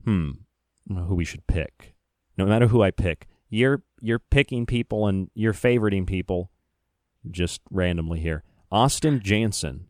Hmm. 0.04 0.32
Who 0.90 1.16
we 1.16 1.26
should 1.26 1.48
pick? 1.48 1.96
No 2.38 2.46
matter 2.46 2.68
who 2.68 2.84
I 2.84 2.92
pick, 2.92 3.28
you're 3.50 3.84
you're 4.02 4.20
picking 4.20 4.66
people 4.66 5.08
and 5.08 5.30
you're 5.34 5.54
favoriting 5.54 6.06
people 6.06 6.52
just 7.32 7.62
randomly 7.72 8.20
here. 8.20 8.44
Austin 8.72 9.22
Jansen. 9.24 9.88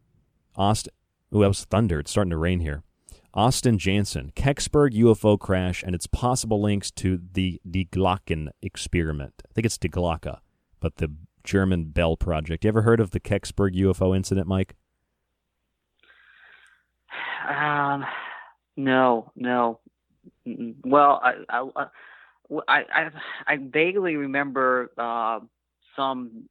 Austin 0.55 0.93
Ooh, 1.33 1.41
that 1.41 1.47
was 1.47 1.65
thunder. 1.65 1.99
It's 1.99 2.11
starting 2.11 2.31
to 2.31 2.37
rain 2.37 2.59
here. 2.59 2.83
Austin 3.33 3.79
Jansen, 3.79 4.31
Kecksburg 4.35 4.93
UFO 4.93 5.39
crash 5.39 5.81
and 5.81 5.95
its 5.95 6.05
possible 6.05 6.61
links 6.61 6.91
to 6.91 7.19
the 7.33 7.59
Die 7.69 7.87
Glocken 7.91 8.49
experiment. 8.61 9.41
I 9.49 9.53
think 9.53 9.65
it's 9.65 9.77
Die 9.77 9.89
but 10.79 10.97
the 10.97 11.11
German 11.43 11.85
Bell 11.85 12.15
project. 12.15 12.63
You 12.63 12.67
ever 12.67 12.83
heard 12.83 12.99
of 12.99 13.11
the 13.11 13.19
Kecksburg 13.19 13.75
UFO 13.75 14.15
incident, 14.15 14.47
Mike? 14.47 14.75
Um, 17.49 18.05
no, 18.77 19.31
no. 19.35 19.79
Well, 20.45 21.19
I, 21.23 21.33
I, 21.49 21.87
I, 22.67 22.83
I, 22.93 23.09
I 23.47 23.57
vaguely 23.57 24.15
remember 24.15 24.91
uh, 24.97 25.39
some 25.95 26.47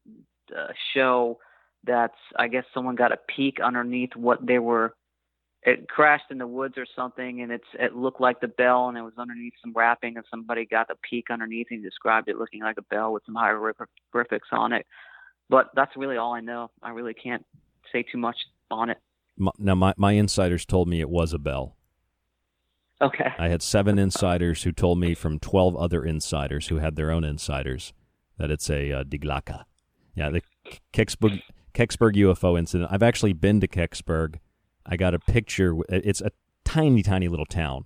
uh, 0.56 0.68
show 0.94 1.38
that's 1.84 2.16
I 2.36 2.48
guess 2.48 2.64
someone 2.72 2.94
got 2.94 3.12
a 3.12 3.18
peek 3.34 3.58
underneath 3.60 4.14
what 4.16 4.44
they 4.46 4.58
were. 4.58 4.94
It 5.64 5.88
crashed 5.88 6.30
in 6.30 6.38
the 6.38 6.46
woods 6.46 6.74
or 6.76 6.86
something, 6.96 7.40
and 7.40 7.52
it's 7.52 7.64
it 7.74 7.94
looked 7.94 8.20
like 8.20 8.40
the 8.40 8.48
bell, 8.48 8.88
and 8.88 8.98
it 8.98 9.02
was 9.02 9.12
underneath 9.16 9.54
some 9.62 9.72
wrapping, 9.74 10.16
and 10.16 10.24
somebody 10.30 10.66
got 10.66 10.88
the 10.88 10.96
peek 11.08 11.30
underneath 11.30 11.68
and 11.70 11.82
described 11.82 12.28
it 12.28 12.36
looking 12.36 12.62
like 12.62 12.78
a 12.78 12.82
bell 12.82 13.12
with 13.12 13.22
some 13.26 13.36
hieroglyphics 13.36 14.48
on 14.50 14.72
it. 14.72 14.86
But 15.48 15.70
that's 15.74 15.96
really 15.96 16.16
all 16.16 16.32
I 16.32 16.40
know. 16.40 16.70
I 16.82 16.90
really 16.90 17.14
can't 17.14 17.44
say 17.92 18.02
too 18.02 18.18
much 18.18 18.36
on 18.70 18.90
it. 18.90 18.98
Now, 19.58 19.74
my 19.74 19.94
my 19.96 20.12
insiders 20.12 20.66
told 20.66 20.88
me 20.88 21.00
it 21.00 21.10
was 21.10 21.32
a 21.32 21.38
bell. 21.38 21.76
Okay. 23.00 23.32
I 23.38 23.48
had 23.48 23.62
seven 23.62 23.98
insiders 23.98 24.62
who 24.62 24.72
told 24.72 24.98
me 24.98 25.14
from 25.14 25.38
twelve 25.38 25.76
other 25.76 26.04
insiders 26.04 26.68
who 26.68 26.76
had 26.76 26.96
their 26.96 27.10
own 27.10 27.24
insiders 27.24 27.92
that 28.38 28.50
it's 28.50 28.70
a 28.70 28.92
uh, 28.92 29.02
Die 29.04 29.18
Glocke. 29.18 29.64
Yeah, 30.14 30.30
the 30.30 30.42
Kecksburg, 30.92 31.42
Kecksburg 31.74 32.14
UFO 32.16 32.58
incident. 32.58 32.90
I've 32.92 33.02
actually 33.02 33.32
been 33.32 33.60
to 33.60 33.68
Kecksburg. 33.68 34.36
I 34.84 34.96
got 34.96 35.14
a 35.14 35.18
picture. 35.18 35.76
It's 35.88 36.20
a 36.20 36.32
tiny, 36.64 37.02
tiny 37.02 37.28
little 37.28 37.46
town. 37.46 37.84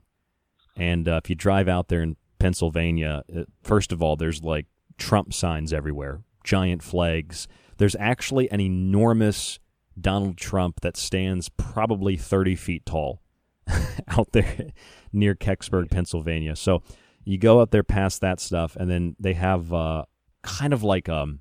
And 0.76 1.08
uh, 1.08 1.20
if 1.22 1.30
you 1.30 1.36
drive 1.36 1.68
out 1.68 1.88
there 1.88 2.02
in 2.02 2.16
Pennsylvania, 2.38 3.22
uh, 3.34 3.42
first 3.62 3.92
of 3.92 4.02
all, 4.02 4.16
there's 4.16 4.42
like 4.42 4.66
Trump 4.98 5.32
signs 5.32 5.72
everywhere, 5.72 6.22
giant 6.44 6.82
flags. 6.82 7.48
There's 7.78 7.96
actually 7.96 8.50
an 8.50 8.60
enormous 8.60 9.58
Donald 9.98 10.36
Trump 10.36 10.80
that 10.80 10.96
stands 10.96 11.48
probably 11.48 12.16
30 12.16 12.56
feet 12.56 12.84
tall 12.84 13.22
out 14.08 14.32
there 14.32 14.70
near 15.12 15.34
Kecksburg, 15.34 15.90
Pennsylvania. 15.90 16.56
So 16.56 16.82
you 17.24 17.38
go 17.38 17.60
out 17.60 17.70
there 17.70 17.82
past 17.82 18.20
that 18.20 18.40
stuff, 18.40 18.76
and 18.76 18.90
then 18.90 19.16
they 19.18 19.34
have 19.34 19.72
uh, 19.72 20.04
kind 20.42 20.72
of 20.72 20.82
like 20.82 21.08
um 21.08 21.40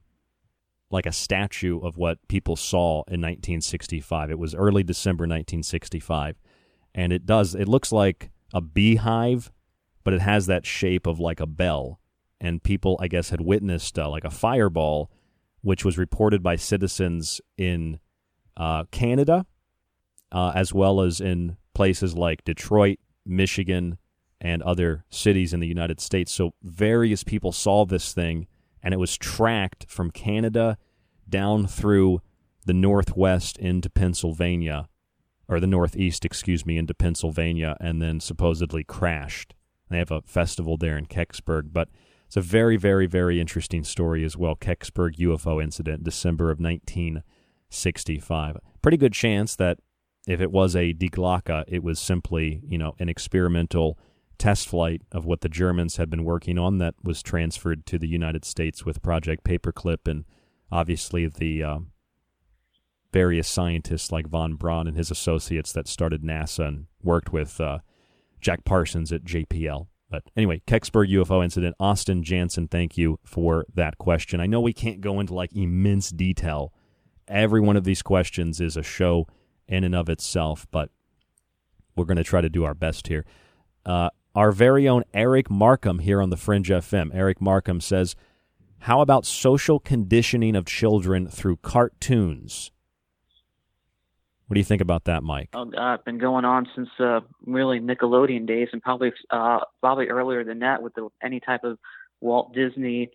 like 0.89 1.05
a 1.05 1.11
statue 1.11 1.79
of 1.79 1.97
what 1.97 2.25
people 2.27 2.55
saw 2.55 3.03
in 3.07 3.21
1965. 3.21 4.31
It 4.31 4.39
was 4.39 4.55
early 4.55 4.83
December 4.83 5.23
1965, 5.23 6.37
and 6.93 7.11
it 7.11 7.25
does 7.25 7.55
it 7.55 7.67
looks 7.67 7.91
like 7.91 8.31
a 8.53 8.61
beehive, 8.61 9.51
but 10.03 10.13
it 10.13 10.21
has 10.21 10.45
that 10.45 10.65
shape 10.65 11.07
of 11.07 11.19
like 11.19 11.39
a 11.39 11.47
bell. 11.47 11.99
And 12.39 12.61
people, 12.61 12.97
I 13.01 13.07
guess, 13.07 13.29
had 13.29 13.41
witnessed 13.41 13.97
uh, 13.97 14.09
like 14.09 14.23
a 14.23 14.29
fireball, 14.29 15.09
which 15.61 15.83
was 15.83 15.97
reported 15.97 16.43
by 16.43 16.57
citizens 16.57 17.41
in 17.57 17.99
uh, 18.57 18.85
Canada, 18.91 19.45
uh, 20.31 20.51
as 20.53 20.73
well 20.73 21.01
as 21.01 21.21
in 21.21 21.57
places 21.73 22.15
like 22.15 22.43
Detroit, 22.43 22.99
Michigan, 23.25 23.97
and 24.41 24.61
other 24.63 25.05
cities 25.09 25.53
in 25.53 25.59
the 25.59 25.67
United 25.67 25.99
States. 25.99 26.31
So 26.31 26.53
various 26.61 27.23
people 27.23 27.51
saw 27.51 27.85
this 27.85 28.13
thing, 28.13 28.47
and 28.85 28.93
it 28.93 28.97
was 28.97 29.17
tracked 29.17 29.87
from 29.89 30.11
Canada 30.11 30.77
down 31.27 31.65
through 31.65 32.21
the 32.65 32.73
Northwest 32.73 33.57
into 33.57 33.89
Pennsylvania, 33.89 34.87
or 35.47 35.59
the 35.59 35.67
Northeast, 35.67 36.23
excuse 36.23 36.67
me, 36.67 36.77
into 36.77 36.93
Pennsylvania, 36.93 37.75
and 37.81 37.99
then 37.99 38.19
supposedly 38.19 38.83
crashed. 38.83 39.55
They 39.89 39.97
have 39.97 40.11
a 40.11 40.21
festival 40.21 40.77
there 40.77 40.97
in 40.97 41.07
Kecksburg, 41.07 41.73
but 41.73 41.89
it's 42.27 42.37
a 42.37 42.41
very, 42.41 42.77
very, 42.77 43.07
very 43.07 43.41
interesting 43.41 43.83
story 43.83 44.23
as 44.23 44.37
well. 44.37 44.55
Kecksburg 44.55 45.17
UFO 45.17 45.61
incident, 45.61 46.03
December 46.03 46.51
of 46.51 46.59
1965. 46.59 48.57
Pretty 48.83 48.97
good 48.97 49.13
chance 49.13 49.55
that 49.55 49.79
if 50.27 50.41
it 50.41 50.51
was 50.51 50.75
a 50.75 50.93
Die 50.93 51.63
it 51.67 51.83
was 51.83 51.99
simply, 51.99 52.61
you 52.67 52.77
know, 52.77 52.95
an 52.99 53.09
experimental 53.09 53.97
test 54.35 54.67
flight 54.67 55.01
of 55.11 55.25
what 55.25 55.41
the 55.41 55.49
Germans 55.49 55.97
had 55.97 56.09
been 56.09 56.23
working 56.23 56.57
on 56.57 56.77
that 56.79 56.95
was 57.03 57.23
transferred 57.23 57.85
to 57.87 57.97
the 57.97 58.07
United 58.07 58.45
States 58.45 58.85
with 58.85 59.01
Project 59.01 59.43
Paperclip 59.43 60.07
and 60.07 60.25
obviously 60.71 61.27
the 61.27 61.63
uh, 61.63 61.79
various 63.11 63.47
scientists 63.47 64.11
like 64.11 64.27
von 64.27 64.55
Braun 64.55 64.87
and 64.87 64.97
his 64.97 65.09
associates 65.09 65.71
that 65.71 65.87
started 65.87 66.21
NASA 66.21 66.67
and 66.67 66.87
worked 67.01 67.31
with 67.31 67.61
uh, 67.61 67.79
Jack 68.41 68.65
Parsons 68.65 69.13
at 69.13 69.23
JPL. 69.23 69.87
But 70.09 70.23
anyway, 70.35 70.61
Kecksburg 70.67 71.09
UFO 71.11 71.43
incident. 71.43 71.75
Austin 71.79 72.23
Jansen, 72.23 72.67
thank 72.67 72.97
you 72.97 73.19
for 73.23 73.65
that 73.73 73.97
question. 73.97 74.39
I 74.39 74.45
know 74.45 74.61
we 74.61 74.73
can't 74.73 75.01
go 75.01 75.19
into 75.19 75.33
like 75.33 75.55
immense 75.55 76.09
detail. 76.09 76.73
Every 77.27 77.61
one 77.61 77.75
of 77.75 77.85
these 77.85 78.01
questions 78.01 78.61
is 78.61 78.77
a 78.77 78.83
show 78.83 79.27
in 79.67 79.83
and 79.83 79.95
of 79.95 80.09
itself, 80.09 80.67
but 80.69 80.89
we're 81.95 82.05
going 82.05 82.17
to 82.17 82.23
try 82.23 82.41
to 82.41 82.49
do 82.49 82.65
our 82.65 82.75
best 82.75 83.07
here. 83.07 83.25
Uh, 83.85 84.09
our 84.35 84.51
very 84.51 84.87
own 84.87 85.03
Eric 85.13 85.49
Markham 85.49 85.99
here 85.99 86.21
on 86.21 86.29
the 86.29 86.37
Fringe 86.37 86.69
FM. 86.69 87.09
Eric 87.13 87.41
Markham 87.41 87.79
says, 87.79 88.15
How 88.79 89.01
about 89.01 89.25
social 89.25 89.79
conditioning 89.79 90.55
of 90.55 90.65
children 90.65 91.27
through 91.27 91.57
cartoons? 91.57 92.71
What 94.47 94.55
do 94.55 94.59
you 94.59 94.65
think 94.65 94.81
about 94.81 95.05
that, 95.05 95.23
Mike? 95.23 95.49
Oh, 95.53 95.65
God, 95.65 96.03
been 96.05 96.19
going 96.19 96.45
on 96.45 96.67
since 96.75 96.89
uh, 96.99 97.21
really 97.45 97.79
Nickelodeon 97.79 98.45
days, 98.45 98.67
and 98.73 98.81
probably 98.81 99.11
uh, 99.31 99.61
probably 99.81 100.07
earlier 100.07 100.43
than 100.43 100.59
that 100.59 100.83
with 100.83 100.93
the, 100.93 101.09
any 101.23 101.39
type 101.39 101.63
of 101.63 101.79
Walt 102.21 102.53
Disney, 102.53 103.09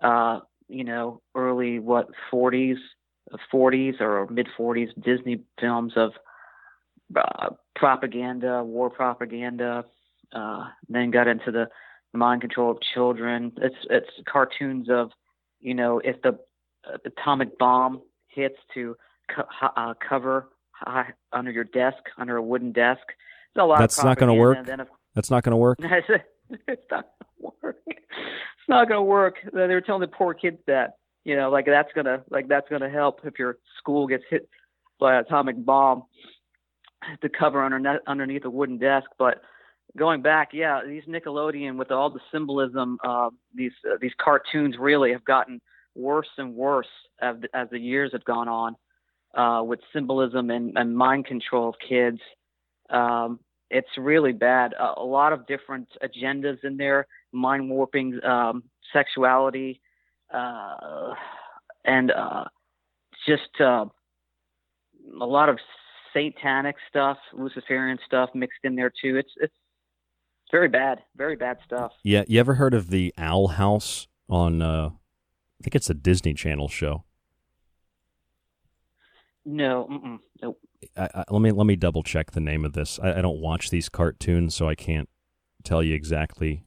uh, 0.00 0.40
you 0.68 0.84
know, 0.84 1.22
early 1.34 1.80
what 1.80 2.10
40s, 2.32 2.76
40s 3.52 4.00
or 4.00 4.28
mid 4.30 4.46
40s 4.56 4.90
Disney 5.02 5.40
films 5.58 5.94
of 5.96 6.12
uh, 7.16 7.48
propaganda, 7.74 8.62
war 8.62 8.90
propaganda. 8.90 9.86
Uh, 10.32 10.68
then 10.88 11.10
got 11.10 11.28
into 11.28 11.50
the 11.50 11.68
mind 12.12 12.40
control 12.40 12.70
of 12.70 12.78
children. 12.94 13.52
It's 13.56 13.76
it's 13.88 14.10
cartoons 14.28 14.88
of, 14.90 15.10
you 15.60 15.74
know, 15.74 16.00
if 16.00 16.20
the 16.22 16.38
uh, 16.88 16.96
atomic 17.04 17.58
bomb 17.58 18.02
hits 18.28 18.56
to 18.74 18.96
co- 19.34 19.70
uh, 19.76 19.94
cover 20.06 20.48
high, 20.72 21.12
under 21.32 21.50
your 21.50 21.64
desk, 21.64 21.98
under 22.18 22.36
a 22.36 22.42
wooden 22.42 22.72
desk. 22.72 23.00
There's 23.54 23.64
a 23.64 23.66
lot 23.66 23.80
That's 23.80 23.98
of 23.98 24.04
not 24.04 24.18
going 24.18 24.28
to 24.28 24.34
work. 24.34 24.58
That's 25.14 25.30
not 25.30 25.42
going 25.42 25.52
to 25.52 25.56
work. 25.56 25.78
it's 26.68 26.82
not 26.90 27.06
going 27.18 27.52
to 27.52 27.56
work. 27.62 27.76
It's 27.86 28.68
not 28.68 28.88
going 28.88 28.98
to 28.98 29.02
work. 29.02 29.36
They 29.52 29.66
were 29.66 29.80
telling 29.80 30.00
the 30.00 30.08
poor 30.08 30.34
kids 30.34 30.58
that, 30.66 30.94
you 31.24 31.36
know, 31.36 31.50
like 31.50 31.66
that's 31.66 31.90
gonna 31.94 32.22
like 32.30 32.48
that's 32.48 32.68
gonna 32.70 32.88
help 32.88 33.20
if 33.24 33.38
your 33.38 33.58
school 33.78 34.06
gets 34.06 34.24
hit 34.30 34.48
by 34.98 35.16
an 35.16 35.24
atomic 35.26 35.62
bomb 35.64 36.04
to 37.20 37.28
cover 37.28 37.62
under, 37.62 38.00
underneath 38.06 38.44
a 38.46 38.50
wooden 38.50 38.78
desk. 38.78 39.06
But 39.18 39.42
going 39.96 40.22
back, 40.22 40.50
yeah, 40.52 40.80
these 40.86 41.02
Nickelodeon 41.04 41.76
with 41.76 41.90
all 41.90 42.10
the 42.10 42.20
symbolism, 42.32 42.98
uh, 43.04 43.30
these 43.54 43.72
uh, 43.90 43.96
these 44.00 44.12
cartoons 44.20 44.76
really 44.78 45.12
have 45.12 45.24
gotten 45.24 45.60
worse 45.94 46.28
and 46.38 46.54
worse 46.54 46.86
as, 47.20 47.36
as 47.54 47.68
the 47.70 47.78
years 47.78 48.12
have 48.12 48.24
gone 48.24 48.48
on 48.48 48.76
uh, 49.34 49.62
with 49.62 49.80
symbolism 49.92 50.50
and, 50.50 50.76
and 50.76 50.96
mind 50.96 51.26
control 51.26 51.68
of 51.68 51.74
kids. 51.86 52.18
Um, 52.90 53.40
it's 53.70 53.88
really 53.98 54.32
bad. 54.32 54.74
A 54.96 55.02
lot 55.02 55.32
of 55.32 55.46
different 55.46 55.88
agendas 56.02 56.58
in 56.64 56.76
there, 56.76 57.06
mind 57.32 57.70
warping, 57.70 58.18
um, 58.24 58.64
sexuality, 58.92 59.80
uh, 60.32 61.14
and 61.84 62.10
uh, 62.10 62.44
just 63.28 63.60
uh, 63.60 63.84
a 65.20 65.26
lot 65.26 65.48
of 65.48 65.58
satanic 66.12 66.76
stuff, 66.88 67.16
Luciferian 67.32 67.98
stuff 68.04 68.30
mixed 68.34 68.58
in 68.64 68.74
there 68.74 68.90
too. 68.90 69.16
It's 69.16 69.30
it's 69.36 69.54
very 70.50 70.68
bad, 70.68 71.02
very 71.16 71.36
bad 71.36 71.58
stuff. 71.64 71.92
Yeah, 72.02 72.24
you 72.28 72.40
ever 72.40 72.54
heard 72.54 72.74
of 72.74 72.90
the 72.90 73.12
Owl 73.18 73.48
House 73.48 74.08
on? 74.28 74.62
Uh, 74.62 74.90
I 74.90 75.62
think 75.62 75.74
it's 75.74 75.90
a 75.90 75.94
Disney 75.94 76.34
Channel 76.34 76.68
show. 76.68 77.04
No, 79.44 80.18
nope. 80.42 80.58
I, 80.96 81.08
I, 81.14 81.24
let 81.30 81.42
me 81.42 81.50
let 81.52 81.66
me 81.66 81.76
double 81.76 82.02
check 82.02 82.30
the 82.30 82.40
name 82.40 82.64
of 82.64 82.72
this. 82.72 82.98
I, 83.02 83.18
I 83.18 83.22
don't 83.22 83.40
watch 83.40 83.70
these 83.70 83.88
cartoons, 83.88 84.54
so 84.54 84.68
I 84.68 84.74
can't 84.74 85.08
tell 85.64 85.82
you 85.82 85.94
exactly. 85.94 86.64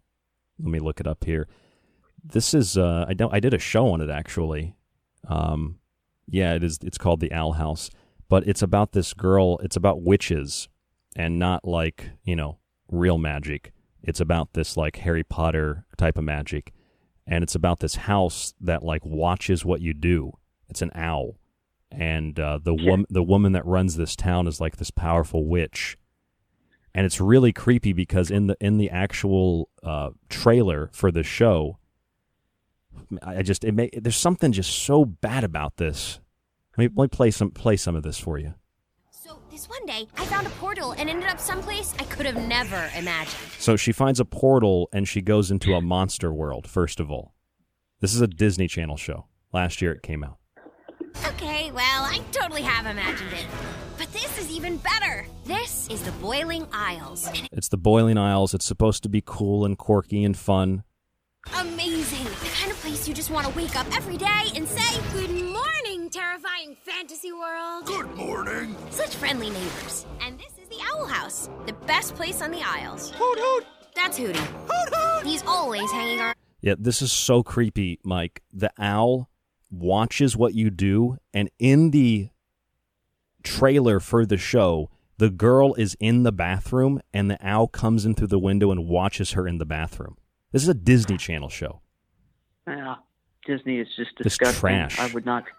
Let 0.59 0.71
me 0.71 0.79
look 0.79 0.99
it 0.99 1.07
up 1.07 1.23
here. 1.23 1.47
This 2.23 2.53
is 2.53 2.77
uh, 2.77 3.05
I 3.07 3.13
don't 3.13 3.33
I 3.33 3.39
did 3.39 3.53
a 3.53 3.59
show 3.59 3.89
on 3.89 4.01
it 4.01 4.09
actually. 4.09 4.75
Um, 5.27 5.79
yeah, 6.27 6.53
it 6.53 6.63
is. 6.63 6.79
It's 6.83 6.97
called 6.97 7.19
the 7.19 7.31
Owl 7.31 7.53
House, 7.53 7.89
but 8.29 8.47
it's 8.47 8.61
about 8.61 8.91
this 8.91 9.13
girl. 9.13 9.57
It's 9.63 9.75
about 9.75 10.01
witches, 10.01 10.69
and 11.15 11.39
not 11.39 11.65
like 11.65 12.11
you 12.23 12.35
know 12.35 12.59
real 12.93 13.17
magic. 13.17 13.73
It's 14.01 14.19
about 14.19 14.53
this 14.53 14.77
like 14.77 14.97
Harry 14.97 15.23
Potter 15.23 15.85
type 15.97 16.17
of 16.17 16.23
magic, 16.23 16.73
and 17.25 17.43
it's 17.43 17.55
about 17.55 17.79
this 17.79 17.95
house 17.95 18.53
that 18.61 18.83
like 18.83 19.05
watches 19.05 19.65
what 19.65 19.81
you 19.81 19.93
do. 19.93 20.33
It's 20.69 20.81
an 20.81 20.91
owl, 20.93 21.39
and 21.91 22.39
uh, 22.39 22.59
the 22.61 22.73
woman 22.73 23.05
the 23.09 23.23
woman 23.23 23.53
that 23.53 23.65
runs 23.65 23.95
this 23.95 24.15
town 24.15 24.47
is 24.47 24.59
like 24.59 24.77
this 24.77 24.91
powerful 24.91 25.45
witch, 25.45 25.97
and 26.93 27.05
it's 27.05 27.21
really 27.21 27.53
creepy 27.53 27.93
because 27.93 28.29
in 28.29 28.47
the 28.47 28.57
in 28.59 28.77
the 28.77 28.89
actual 28.89 29.69
uh, 29.83 30.09
trailer 30.29 30.89
for 30.93 31.11
the 31.11 31.23
show, 31.23 31.77
I 33.21 33.41
just 33.41 33.63
it 33.63 33.73
may, 33.73 33.89
there's 33.93 34.15
something 34.15 34.51
just 34.51 34.83
so 34.83 35.05
bad 35.05 35.43
about 35.43 35.77
this. 35.77 36.19
Let 36.77 36.91
me, 36.91 36.95
let 36.95 37.03
me 37.05 37.15
play 37.15 37.31
some 37.31 37.51
play 37.51 37.77
some 37.77 37.95
of 37.95 38.03
this 38.03 38.19
for 38.19 38.37
you. 38.37 38.55
So 39.53 39.57
this 39.57 39.69
one 39.69 39.85
day, 39.85 40.07
I 40.17 40.25
found 40.25 40.47
a 40.47 40.49
portal 40.51 40.93
and 40.93 41.07
ended 41.07 41.29
up 41.29 41.39
someplace 41.39 41.93
I 41.99 42.05
could 42.05 42.25
have 42.25 42.37
never 42.47 42.89
imagined. 42.97 43.51
So 43.59 43.75
she 43.75 43.91
finds 43.91 44.19
a 44.19 44.25
portal 44.25 44.89
and 44.91 45.07
she 45.07 45.21
goes 45.21 45.51
into 45.51 45.75
a 45.75 45.81
monster 45.81 46.33
world. 46.33 46.67
First 46.67 46.99
of 46.99 47.11
all, 47.11 47.35
this 47.99 48.15
is 48.15 48.21
a 48.21 48.25
Disney 48.25 48.67
Channel 48.67 48.97
show. 48.97 49.27
Last 49.51 49.79
year 49.79 49.91
it 49.91 50.01
came 50.01 50.23
out. 50.23 50.37
Okay, 51.27 51.71
well, 51.71 52.03
I 52.03 52.19
totally 52.31 52.63
have 52.63 52.87
imagined 52.87 53.31
it. 53.33 53.45
But 53.99 54.11
this 54.11 54.39
is 54.39 54.49
even 54.49 54.77
better. 54.77 55.27
This 55.45 55.87
is 55.87 56.01
the 56.01 56.11
Boiling 56.13 56.65
Isles. 56.71 57.29
It's 57.51 57.69
the 57.69 57.77
Boiling 57.77 58.17
Isles. 58.17 58.55
It's 58.55 58.65
supposed 58.65 59.03
to 59.03 59.09
be 59.09 59.21
cool 59.23 59.65
and 59.65 59.77
quirky 59.77 60.23
and 60.23 60.35
fun. 60.35 60.83
Amazing. 61.59 62.23
The 62.23 62.51
kind 62.55 62.71
of 62.71 62.77
place 62.77 63.07
you 63.07 63.13
just 63.13 63.29
want 63.29 63.45
to 63.45 63.55
wake 63.55 63.75
up 63.75 63.85
every 63.95 64.17
day 64.17 64.45
and 64.55 64.67
say, 64.67 64.99
Good 65.13 65.29
morning, 65.29 65.72
terrifying 66.13 66.77
fantasy 66.83 67.31
world. 67.31 67.87
Good 67.87 68.15
morning. 68.15 68.75
Such 68.91 69.15
friendly 69.15 69.49
neighbors. 69.49 70.05
And 70.21 70.39
this 70.39 70.51
is 70.61 70.69
the 70.69 70.77
Owl 70.91 71.07
House, 71.07 71.49
the 71.65 71.73
best 71.73 72.13
place 72.13 72.39
on 72.39 72.51
the 72.51 72.61
Isles. 72.61 73.11
Hoot 73.15 73.39
hoot. 73.39 73.65
That's 73.95 74.19
Hootie. 74.19 74.35
Hoot 74.35 74.93
hoot. 74.93 75.25
He's 75.25 75.43
always 75.47 75.91
hanging 75.91 76.19
around. 76.19 76.35
Yeah, 76.61 76.75
this 76.77 77.01
is 77.01 77.11
so 77.11 77.41
creepy, 77.41 77.99
Mike. 78.03 78.43
The 78.53 78.71
owl 78.77 79.27
watches 79.71 80.37
what 80.37 80.53
you 80.53 80.69
do, 80.69 81.17
and 81.33 81.49
in 81.57 81.89
the 81.89 82.29
trailer 83.41 83.99
for 83.99 84.23
the 84.23 84.37
show, 84.37 84.91
the 85.17 85.31
girl 85.31 85.73
is 85.73 85.97
in 85.99 86.21
the 86.21 86.31
bathroom, 86.31 87.01
and 87.11 87.29
the 87.29 87.39
owl 87.41 87.67
comes 87.67 88.05
in 88.05 88.13
through 88.13 88.27
the 88.27 88.39
window 88.39 88.71
and 88.71 88.87
watches 88.87 89.31
her 89.31 89.47
in 89.47 89.57
the 89.57 89.65
bathroom. 89.65 90.17
This 90.51 90.61
is 90.61 90.69
a 90.69 90.75
Disney 90.75 91.17
Channel 91.17 91.49
show. 91.49 91.81
Yeah, 92.67 92.95
Disney 93.47 93.79
is 93.79 93.87
just 93.95 94.15
disgusting. 94.15 94.47
This 94.47 94.59
trash. 94.59 94.99
I 94.99 95.11
would 95.13 95.25
not, 95.25 95.43
would 95.43 95.51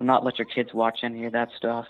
not 0.00 0.24
let 0.24 0.38
your 0.38 0.46
kids 0.46 0.70
watch 0.72 1.00
any 1.02 1.26
of 1.26 1.32
that 1.32 1.48
stuff. 1.56 1.86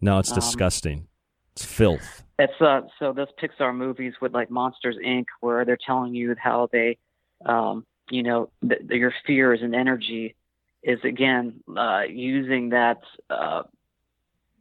No, 0.00 0.18
it's 0.18 0.30
Um, 0.32 0.34
disgusting. 0.36 1.08
It's 1.52 1.64
filth. 1.64 2.24
It's 2.38 2.60
uh 2.60 2.82
so 2.98 3.12
those 3.12 3.28
Pixar 3.40 3.74
movies 3.74 4.14
with 4.20 4.32
like 4.34 4.50
Monsters 4.50 4.96
Inc. 5.04 5.26
where 5.40 5.64
they're 5.64 5.76
telling 5.76 6.14
you 6.14 6.34
how 6.38 6.68
they, 6.72 6.98
um, 7.44 7.86
you 8.10 8.22
know, 8.22 8.50
th- 8.68 8.82
your 8.90 9.12
fears 9.26 9.60
and 9.62 9.74
energy 9.74 10.34
is 10.82 10.98
again 11.04 11.62
uh, 11.76 12.02
using 12.08 12.70
that 12.70 13.00
uh, 13.30 13.62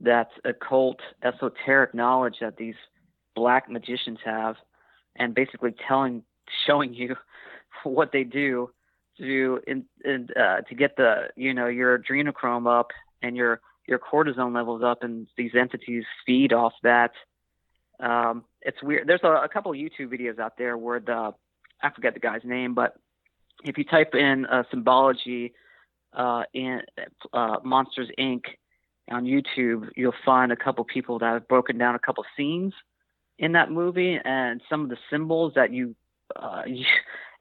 that 0.02 0.30
occult 0.44 1.00
esoteric 1.24 1.94
knowledge 1.94 2.38
that 2.42 2.58
these 2.58 2.76
black 3.36 3.70
magicians 3.70 4.20
have, 4.24 4.58
and 5.16 5.34
basically 5.34 5.74
telling 5.88 6.24
showing 6.68 6.94
you 6.94 7.16
what 7.84 8.12
they 8.12 8.24
do 8.24 8.70
to 9.22 9.60
in, 9.68 9.86
in 10.04 10.28
uh, 10.40 10.62
to 10.62 10.76
get 10.76 10.96
the 10.98 11.30
you 11.36 11.54
know 11.54 11.68
your 11.68 12.00
adrenochrome 12.00 12.68
up 12.68 12.90
and 13.22 13.36
your 13.36 13.62
your 13.88 14.00
cortisone 14.00 14.54
levels 14.54 14.84
up, 14.84 15.04
and 15.04 15.28
these 15.38 15.52
entities 15.60 16.04
feed 16.26 16.54
off 16.54 16.74
that. 16.84 17.12
Um, 18.00 18.46
it's 18.62 18.82
weird. 18.82 19.08
There's 19.08 19.22
a, 19.24 19.28
a 19.44 19.50
couple 19.50 19.72
YouTube 19.74 20.12
videos 20.12 20.40
out 20.40 20.58
there 20.58 20.78
where 20.78 21.00
the 21.00 21.34
I 21.82 21.90
forget 21.94 22.14
the 22.14 22.20
guy's 22.20 22.42
name, 22.44 22.74
but 22.74 22.96
if 23.64 23.78
you 23.78 23.84
type 23.84 24.16
in 24.16 24.46
uh, 24.46 24.64
symbology 24.70 25.54
uh, 26.14 26.44
in 26.54 26.82
uh, 27.34 27.58
Monsters 27.64 28.10
Inc. 28.20 28.42
on 29.10 29.26
YouTube, 29.26 29.90
you'll 29.96 30.14
find 30.26 30.52
a 30.52 30.56
couple 30.56 30.84
people 30.84 31.20
that 31.20 31.34
have 31.34 31.48
broken 31.48 31.78
down 31.78 31.96
a 31.96 32.00
couple 32.00 32.24
scenes 32.36 32.74
in 33.40 33.54
that 33.54 33.72
movie 33.72 34.20
and 34.24 34.62
some 34.70 34.82
of 34.82 34.90
the 34.90 34.98
symbols 35.10 35.54
that 35.56 35.72
you, 35.72 35.96
uh, 36.36 36.64
you 36.68 36.86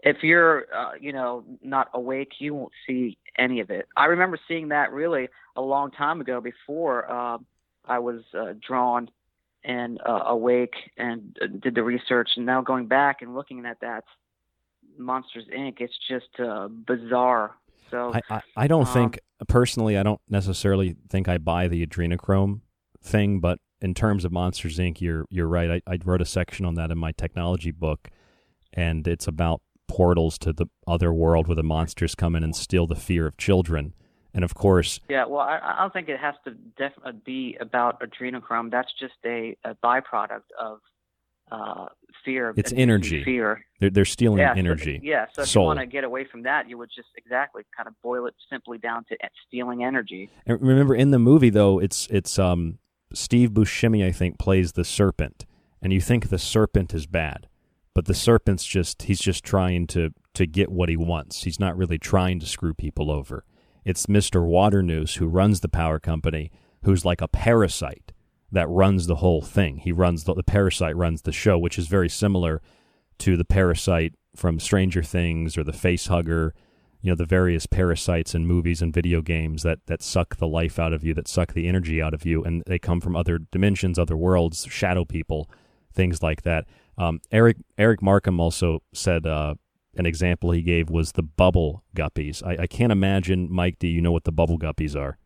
if 0.02 0.22
you're 0.22 0.66
uh, 0.74 0.92
you 1.00 1.12
know 1.12 1.44
not 1.62 1.88
awake, 1.94 2.32
you 2.38 2.54
won't 2.54 2.72
see 2.86 3.18
any 3.38 3.60
of 3.60 3.70
it. 3.70 3.88
I 3.96 4.06
remember 4.06 4.38
seeing 4.48 4.68
that 4.68 4.92
really 4.92 5.28
a 5.56 5.60
long 5.60 5.90
time 5.90 6.20
ago 6.20 6.40
before 6.40 7.10
uh, 7.10 7.38
I 7.84 7.98
was 7.98 8.22
uh, 8.38 8.54
drawn 8.66 9.10
and 9.64 10.00
uh, 10.06 10.22
awake 10.26 10.74
and 10.96 11.36
uh, 11.42 11.46
did 11.46 11.74
the 11.74 11.82
research, 11.82 12.30
and 12.36 12.46
now 12.46 12.62
going 12.62 12.86
back 12.86 13.22
and 13.22 13.34
looking 13.34 13.64
at 13.66 13.80
that 13.80 14.04
Monsters 14.98 15.46
Inc. 15.54 15.80
It's 15.80 15.98
just 16.08 16.40
uh, 16.40 16.68
bizarre. 16.68 17.56
So 17.90 18.12
I, 18.14 18.20
I, 18.36 18.40
I 18.56 18.66
don't 18.66 18.86
um, 18.86 18.92
think 18.92 19.20
personally. 19.48 19.98
I 19.98 20.02
don't 20.02 20.20
necessarily 20.28 20.96
think 21.08 21.28
I 21.28 21.38
buy 21.38 21.68
the 21.68 21.84
adrenochrome 21.84 22.60
thing, 23.02 23.40
but 23.40 23.58
in 23.80 23.94
terms 23.94 24.24
of 24.24 24.32
Monsters 24.32 24.78
Inc., 24.78 25.00
you're 25.00 25.24
you're 25.30 25.48
right. 25.48 25.82
I, 25.86 25.92
I 25.92 25.98
wrote 26.04 26.20
a 26.20 26.26
section 26.26 26.64
on 26.64 26.74
that 26.74 26.90
in 26.90 26.98
my 26.98 27.12
technology 27.12 27.70
book, 27.70 28.10
and 28.72 29.06
it's 29.06 29.26
about 29.26 29.60
portals 29.90 30.38
to 30.38 30.52
the 30.52 30.66
other 30.86 31.12
world 31.12 31.48
where 31.48 31.54
the 31.56 31.62
monsters 31.62 32.14
come 32.14 32.34
in 32.36 32.42
and 32.44 32.54
steal 32.56 32.86
the 32.86 32.94
fear 32.94 33.26
of 33.26 33.36
children. 33.36 33.92
And 34.32 34.44
of 34.44 34.54
course, 34.54 35.00
Yeah, 35.08 35.24
well, 35.26 35.40
I, 35.40 35.58
I 35.62 35.80
don't 35.80 35.92
think 35.92 36.08
it 36.08 36.20
has 36.20 36.34
to 36.44 36.52
def- 36.78 36.92
uh, 37.04 37.12
be 37.24 37.56
about 37.60 38.00
adrenochrome. 38.00 38.70
That's 38.70 38.92
just 38.98 39.14
a, 39.26 39.56
a 39.64 39.74
byproduct 39.84 40.42
of 40.58 40.78
uh, 41.50 41.86
fear. 42.24 42.54
it's 42.56 42.72
energy. 42.72 43.24
Fear. 43.24 43.64
They're 43.80 43.90
they're 43.90 44.04
stealing 44.04 44.38
yeah, 44.38 44.54
so- 44.54 44.58
energy. 44.60 45.00
yeah, 45.02 45.26
so 45.32 45.42
if 45.42 45.48
soul. 45.48 45.64
you 45.64 45.66
want 45.66 45.78
to 45.80 45.86
get 45.86 46.04
away 46.04 46.24
from 46.30 46.44
that, 46.44 46.68
you 46.68 46.78
would 46.78 46.90
just 46.94 47.08
exactly 47.16 47.64
kind 47.76 47.88
of 47.88 47.94
boil 48.02 48.26
it 48.26 48.34
simply 48.48 48.78
down 48.78 49.04
to 49.08 49.16
stealing 49.48 49.82
energy. 49.82 50.30
And 50.46 50.60
remember, 50.62 50.94
in 50.94 51.10
the 51.10 51.18
movie 51.18 51.50
though, 51.50 51.80
it's 51.80 52.06
it's 52.08 52.38
um 52.38 52.78
Steve 53.12 53.50
Buscemi, 53.50 54.06
I 54.06 54.12
think, 54.12 54.38
plays 54.38 54.72
the 54.74 54.84
serpent, 54.84 55.44
and 55.82 55.92
you 55.92 56.00
think 56.00 56.28
the 56.28 56.38
serpent 56.38 56.94
is 56.94 57.06
bad, 57.06 57.48
but 57.94 58.06
the 58.06 58.14
serpent's 58.14 58.64
just 58.64 59.02
he's 59.02 59.20
just 59.20 59.44
trying 59.44 59.86
to 59.88 60.10
to 60.34 60.46
get 60.46 60.70
what 60.70 60.88
he 60.88 60.96
wants. 60.96 61.44
He's 61.44 61.60
not 61.60 61.76
really 61.76 61.98
trying 61.98 62.40
to 62.40 62.46
screw 62.46 62.74
people 62.74 63.10
over. 63.10 63.44
It's 63.84 64.08
Mister 64.08 64.42
Waternoose 64.42 65.16
who 65.16 65.26
runs 65.26 65.60
the 65.60 65.68
power 65.68 65.98
company, 65.98 66.50
who's 66.84 67.04
like 67.04 67.20
a 67.20 67.28
parasite 67.28 68.12
that 68.52 68.68
runs 68.68 69.06
the 69.06 69.16
whole 69.16 69.42
thing. 69.42 69.78
He 69.78 69.92
runs 69.92 70.24
the, 70.24 70.34
the 70.34 70.42
parasite 70.42 70.96
runs 70.96 71.22
the 71.22 71.32
show, 71.32 71.58
which 71.58 71.78
is 71.78 71.86
very 71.86 72.08
similar 72.08 72.60
to 73.18 73.36
the 73.36 73.44
parasite 73.44 74.14
from 74.34 74.58
Stranger 74.60 75.02
Things 75.02 75.56
or 75.56 75.64
the 75.64 75.72
face 75.72 76.06
hugger 76.06 76.54
you 77.02 77.10
know 77.10 77.16
the 77.16 77.24
various 77.24 77.66
parasites 77.66 78.34
in 78.34 78.46
movies 78.46 78.82
and 78.82 78.92
video 78.92 79.20
games 79.22 79.62
that 79.62 79.78
that 79.86 80.02
suck 80.02 80.36
the 80.36 80.46
life 80.46 80.78
out 80.78 80.92
of 80.92 81.02
you 81.04 81.14
that 81.14 81.28
suck 81.28 81.52
the 81.52 81.66
energy 81.66 82.00
out 82.00 82.14
of 82.14 82.26
you 82.26 82.42
and 82.44 82.62
they 82.66 82.78
come 82.78 83.00
from 83.00 83.16
other 83.16 83.38
dimensions 83.38 83.98
other 83.98 84.16
worlds 84.16 84.66
shadow 84.70 85.04
people 85.04 85.50
things 85.92 86.22
like 86.22 86.42
that 86.42 86.66
um, 87.00 87.20
eric 87.30 87.56
eric 87.78 88.02
markham 88.02 88.38
also 88.40 88.82
said 88.92 89.26
uh, 89.26 89.54
an 89.96 90.06
example 90.06 90.50
he 90.50 90.62
gave 90.62 90.90
was 90.90 91.12
the 91.12 91.22
bubble 91.22 91.82
guppies 91.96 92.42
I, 92.44 92.62
I 92.62 92.66
can't 92.66 92.92
imagine 92.92 93.48
mike 93.50 93.78
do 93.78 93.86
you 93.88 94.00
know 94.00 94.12
what 94.12 94.24
the 94.24 94.32
bubble 94.32 94.58
guppies 94.58 94.94
are 94.96 95.18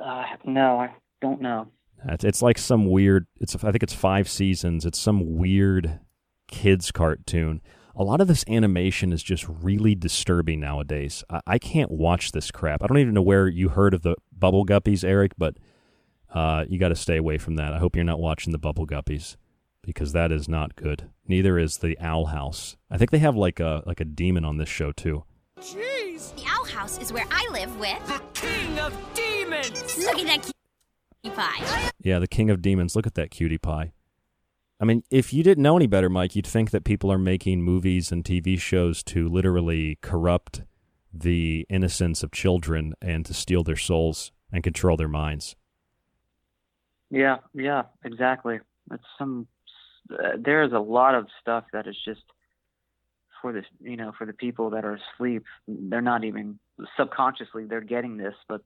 Uh, 0.00 0.24
no, 0.44 0.78
I 0.80 0.90
don't 1.20 1.40
know. 1.40 1.66
it's, 2.08 2.24
it's 2.24 2.42
like 2.42 2.58
some 2.58 2.86
weird 2.86 3.26
it's 3.40 3.56
i 3.56 3.70
think 3.72 3.82
it's 3.82 3.94
five 3.94 4.28
seasons 4.28 4.86
it's 4.86 4.98
some 4.98 5.36
weird 5.36 5.98
kids 6.46 6.90
cartoon 6.92 7.60
a 7.96 8.04
lot 8.04 8.20
of 8.20 8.28
this 8.28 8.44
animation 8.48 9.12
is 9.12 9.24
just 9.24 9.44
really 9.48 9.96
disturbing 9.96 10.60
nowadays. 10.60 11.24
I, 11.28 11.40
I 11.48 11.58
can't 11.58 11.90
watch 11.90 12.30
this 12.30 12.52
crap. 12.52 12.80
I 12.80 12.86
don't 12.86 12.98
even 12.98 13.12
know 13.12 13.22
where 13.22 13.48
you 13.48 13.70
heard 13.70 13.92
of 13.92 14.02
the 14.02 14.14
Bubble 14.30 14.64
Guppies, 14.64 15.02
Eric, 15.02 15.32
but 15.36 15.56
uh, 16.32 16.64
you 16.68 16.78
got 16.78 16.90
to 16.90 16.94
stay 16.94 17.16
away 17.16 17.38
from 17.38 17.56
that. 17.56 17.72
I 17.72 17.78
hope 17.78 17.96
you're 17.96 18.04
not 18.04 18.20
watching 18.20 18.52
the 18.52 18.58
Bubble 18.58 18.86
Guppies 18.86 19.34
because 19.88 20.12
that 20.12 20.30
is 20.30 20.50
not 20.50 20.76
good. 20.76 21.08
Neither 21.26 21.58
is 21.58 21.78
the 21.78 21.98
Owl 21.98 22.26
House. 22.26 22.76
I 22.90 22.98
think 22.98 23.10
they 23.10 23.20
have 23.20 23.36
like 23.36 23.58
a 23.58 23.82
like 23.86 24.00
a 24.00 24.04
demon 24.04 24.44
on 24.44 24.58
this 24.58 24.68
show 24.68 24.92
too. 24.92 25.24
Jeez! 25.60 26.36
The 26.36 26.44
Owl 26.46 26.66
House 26.66 26.98
is 26.98 27.10
where 27.10 27.24
I 27.30 27.48
live 27.50 27.74
with 27.80 28.06
the 28.06 28.20
King 28.34 28.78
of 28.78 28.94
Demons. 29.14 29.96
Look 29.96 30.18
at 30.18 30.26
that 30.26 30.52
cutie 31.22 31.34
pie. 31.34 31.90
Yeah, 32.02 32.18
the 32.18 32.26
King 32.28 32.50
of 32.50 32.60
Demons. 32.60 32.94
Look 32.94 33.06
at 33.06 33.14
that 33.14 33.30
cutie 33.30 33.56
pie. 33.56 33.92
I 34.78 34.84
mean, 34.84 35.04
if 35.10 35.32
you 35.32 35.42
didn't 35.42 35.62
know 35.62 35.76
any 35.76 35.86
better, 35.86 36.10
Mike, 36.10 36.36
you'd 36.36 36.46
think 36.46 36.70
that 36.70 36.84
people 36.84 37.10
are 37.10 37.18
making 37.18 37.62
movies 37.62 38.12
and 38.12 38.22
TV 38.22 38.60
shows 38.60 39.02
to 39.04 39.26
literally 39.26 39.98
corrupt 40.02 40.64
the 41.14 41.64
innocence 41.70 42.22
of 42.22 42.30
children 42.30 42.92
and 43.00 43.24
to 43.24 43.32
steal 43.32 43.64
their 43.64 43.74
souls 43.74 44.32
and 44.52 44.62
control 44.62 44.98
their 44.98 45.08
minds. 45.08 45.56
Yeah, 47.10 47.38
yeah, 47.54 47.84
exactly. 48.04 48.60
It's 48.92 49.02
some. 49.18 49.46
Uh, 50.10 50.36
there 50.38 50.62
is 50.62 50.72
a 50.72 50.78
lot 50.78 51.14
of 51.14 51.26
stuff 51.40 51.64
that 51.72 51.86
is 51.86 51.96
just 52.04 52.22
for 53.40 53.52
this, 53.52 53.64
you 53.80 53.96
know, 53.96 54.12
for 54.16 54.26
the 54.26 54.32
people 54.32 54.70
that 54.70 54.84
are 54.84 54.98
asleep. 55.14 55.44
They're 55.66 56.00
not 56.00 56.24
even 56.24 56.58
subconsciously 56.96 57.64
they're 57.64 57.80
getting 57.80 58.16
this, 58.16 58.34
but 58.48 58.62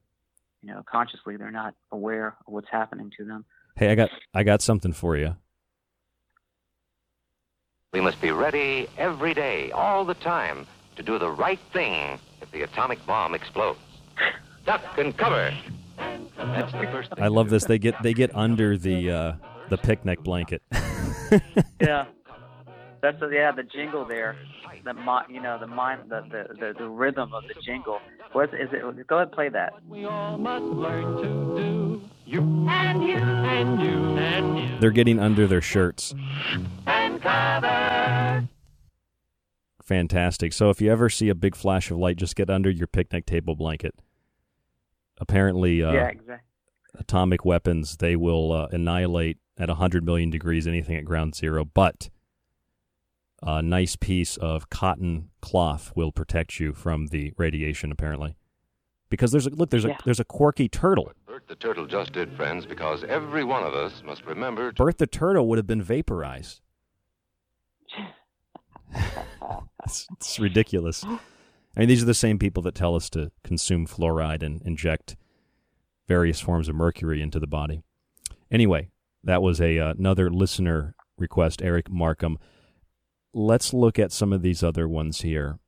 you 0.62 0.73
know, 0.73 0.82
consciously 0.90 1.36
they're 1.36 1.51
not 1.51 1.74
aware 1.90 2.36
of 2.47 2.52
what's 2.52 2.69
happening 2.70 3.10
to 3.19 3.24
them. 3.24 3.44
Hey, 3.77 3.90
I 3.90 3.94
got 3.94 4.10
I 4.35 4.43
got 4.43 4.62
something 4.62 4.93
for 4.93 5.16
you. 5.16 5.36
We 7.93 8.01
must 8.01 8.20
be 8.20 8.31
ready 8.31 8.89
every 8.97 9.35
day, 9.35 9.70
all 9.73 10.05
the 10.05 10.14
time, 10.14 10.66
to 10.97 11.02
do 11.02 11.19
the 11.19 11.31
right 11.31 11.60
thing 11.73 12.19
if 12.40 12.51
the 12.51 12.62
atomic 12.62 13.05
bomb 13.06 13.35
explodes. 13.35 13.78
Duck 14.64 14.82
and 14.97 15.16
cover. 15.16 15.52
That's 16.36 16.73
the 16.73 16.89
first 16.90 17.14
thing. 17.14 17.23
I 17.23 17.28
love 17.28 17.51
this. 17.51 17.64
They 17.64 17.78
get 17.78 18.01
they 18.02 18.14
get 18.14 18.35
under 18.35 18.78
the 18.78 19.10
uh, 19.10 19.32
the 19.69 19.78
picnic 19.78 20.23
blanket. 20.23 20.62
yeah, 21.80 22.06
that's 23.00 23.18
the, 23.20 23.28
yeah 23.28 23.52
the 23.52 23.62
jingle 23.62 24.04
there. 24.04 24.36
The 24.84 24.94
mi- 24.94 25.34
you 25.34 25.40
know 25.40 25.59
the 25.59 25.66
mind 25.66 26.02
the, 26.09 26.22
the 26.30 26.54
the 26.59 26.74
the 26.78 26.88
rhythm 26.88 27.32
of 27.32 27.44
the 27.48 27.54
jingle. 27.64 27.98
What 28.32 28.52
is 28.54 28.68
it? 28.72 29.06
Go 29.06 29.16
ahead 29.16 29.28
and 29.28 29.32
play 29.32 29.48
that. 29.50 29.74
We 29.88 30.04
all 30.04 30.38
must 30.38 30.64
learn 30.64 31.16
to 31.18 31.56
do. 31.56 32.02
You 32.24 32.40
and 32.68 33.02
you 33.02 33.16
and 33.16 33.80
you 33.80 34.16
and 34.18 34.59
you 34.59 34.78
They're 34.80 34.90
getting 34.90 35.18
under 35.20 35.46
their 35.46 35.60
shirts. 35.60 36.14
and 36.86 37.20
cover. 37.20 38.48
Fantastic. 39.82 40.52
So 40.52 40.70
if 40.70 40.80
you 40.80 40.90
ever 40.90 41.10
see 41.10 41.28
a 41.28 41.34
big 41.34 41.54
flash 41.54 41.90
of 41.90 41.98
light, 41.98 42.16
just 42.16 42.36
get 42.36 42.48
under 42.48 42.70
your 42.70 42.86
picnic 42.86 43.26
table 43.26 43.54
blanket. 43.54 43.94
Apparently, 45.18 45.82
uh, 45.82 45.92
yeah, 45.92 46.06
exactly. 46.09 46.48
atomic 46.98 47.44
weapons 47.44 47.98
they 47.98 48.16
will 48.16 48.50
uh, 48.52 48.68
annihilate 48.72 49.38
at 49.58 49.68
100 49.68 50.04
million 50.04 50.30
degrees 50.30 50.66
anything 50.66 50.96
at 50.96 51.04
ground 51.04 51.34
zero 51.34 51.64
but 51.64 52.08
a 53.42 53.60
nice 53.62 53.96
piece 53.96 54.36
of 54.36 54.70
cotton 54.70 55.30
cloth 55.40 55.92
will 55.94 56.12
protect 56.12 56.60
you 56.60 56.72
from 56.72 57.08
the 57.08 57.32
radiation 57.36 57.90
apparently 57.92 58.36
because 59.10 59.32
there's 59.32 59.46
a 59.46 59.50
look 59.50 59.70
there's 59.70 59.84
a 59.84 59.88
Yeah. 59.88 59.98
there's 60.04 60.20
a 60.20 60.24
quirky 60.24 60.68
turtle 60.68 61.12
Bert 61.26 61.46
the 61.48 61.54
Turtle 61.56 61.86
just 61.86 62.12
did, 62.12 62.32
friends, 62.34 62.66
because 62.66 63.04
every 63.04 63.42
one 63.44 63.62
of 63.62 63.74
us 63.74 64.02
must 64.04 64.24
remember 64.24 64.72
to 64.72 64.84
bert 64.84 64.98
the 64.98 65.06
turtle 65.06 65.48
would 65.48 65.58
have 65.58 65.66
been 65.66 65.82
vaporized 65.82 66.60
it's, 69.84 70.06
it's 70.12 70.38
ridiculous 70.38 71.04
I 71.74 71.80
mean, 71.80 71.88
these 71.88 72.02
are 72.02 72.06
the 72.06 72.12
same 72.14 72.38
people 72.38 72.62
that 72.64 72.74
tell 72.74 72.94
us 72.94 73.08
to 73.10 73.32
consume 73.42 73.86
fluoride 73.86 74.42
and 74.42 74.60
inject 74.62 75.16
various 76.06 76.38
forms 76.38 76.68
of 76.68 76.74
mercury 76.74 77.22
into 77.22 77.40
the 77.40 77.46
body. 77.46 77.82
Anyway, 78.50 78.90
that 79.24 79.43
was 79.43 79.61
a 79.61 79.78
uh, 79.78 79.94
another 79.99 80.31
listener 80.31 80.94
request, 81.19 81.62
Eric 81.62 81.90
Markham. 81.90 82.39
Let's 83.35 83.73
look 83.73 83.99
at 83.99 84.12
some 84.12 84.32
of 84.32 84.43
these 84.43 84.62
other 84.62 84.89
ones 84.89 85.23
here. 85.23 85.59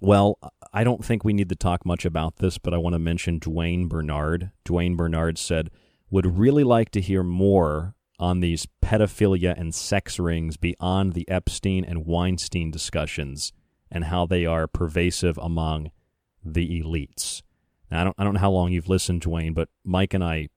Well, 0.00 0.38
I 0.72 0.82
don't 0.84 1.04
think 1.04 1.24
we 1.24 1.32
need 1.32 1.48
to 1.50 1.54
talk 1.54 1.86
much 1.86 2.04
about 2.04 2.36
this, 2.36 2.58
but 2.58 2.74
I 2.74 2.78
want 2.78 2.94
to 2.94 2.98
mention 2.98 3.38
Dwayne 3.38 3.88
Bernard. 3.88 4.50
Dwayne 4.64 4.96
Bernard 4.96 5.38
said, 5.38 5.70
would 6.10 6.38
really 6.38 6.64
like 6.64 6.90
to 6.90 7.00
hear 7.00 7.22
more 7.22 7.94
on 8.18 8.40
these 8.40 8.66
pedophilia 8.82 9.58
and 9.58 9.74
sex 9.74 10.18
rings 10.18 10.56
beyond 10.56 11.14
the 11.14 11.28
Epstein 11.28 11.84
and 11.84 12.04
Weinstein 12.04 12.70
discussions 12.70 13.52
and 13.90 14.04
how 14.04 14.26
they 14.26 14.44
are 14.44 14.66
pervasive 14.66 15.38
among 15.38 15.90
the 16.44 16.82
elites. 16.82 17.42
Now, 17.90 18.00
I 18.00 18.04
don't, 18.04 18.16
I 18.18 18.24
don't 18.24 18.34
know 18.34 18.40
how 18.40 18.50
long 18.50 18.72
you've 18.72 18.88
listened, 18.88 19.22
Dwayne, 19.22 19.54
but 19.54 19.68
Mike 19.84 20.14
and 20.14 20.22
I, 20.22 20.48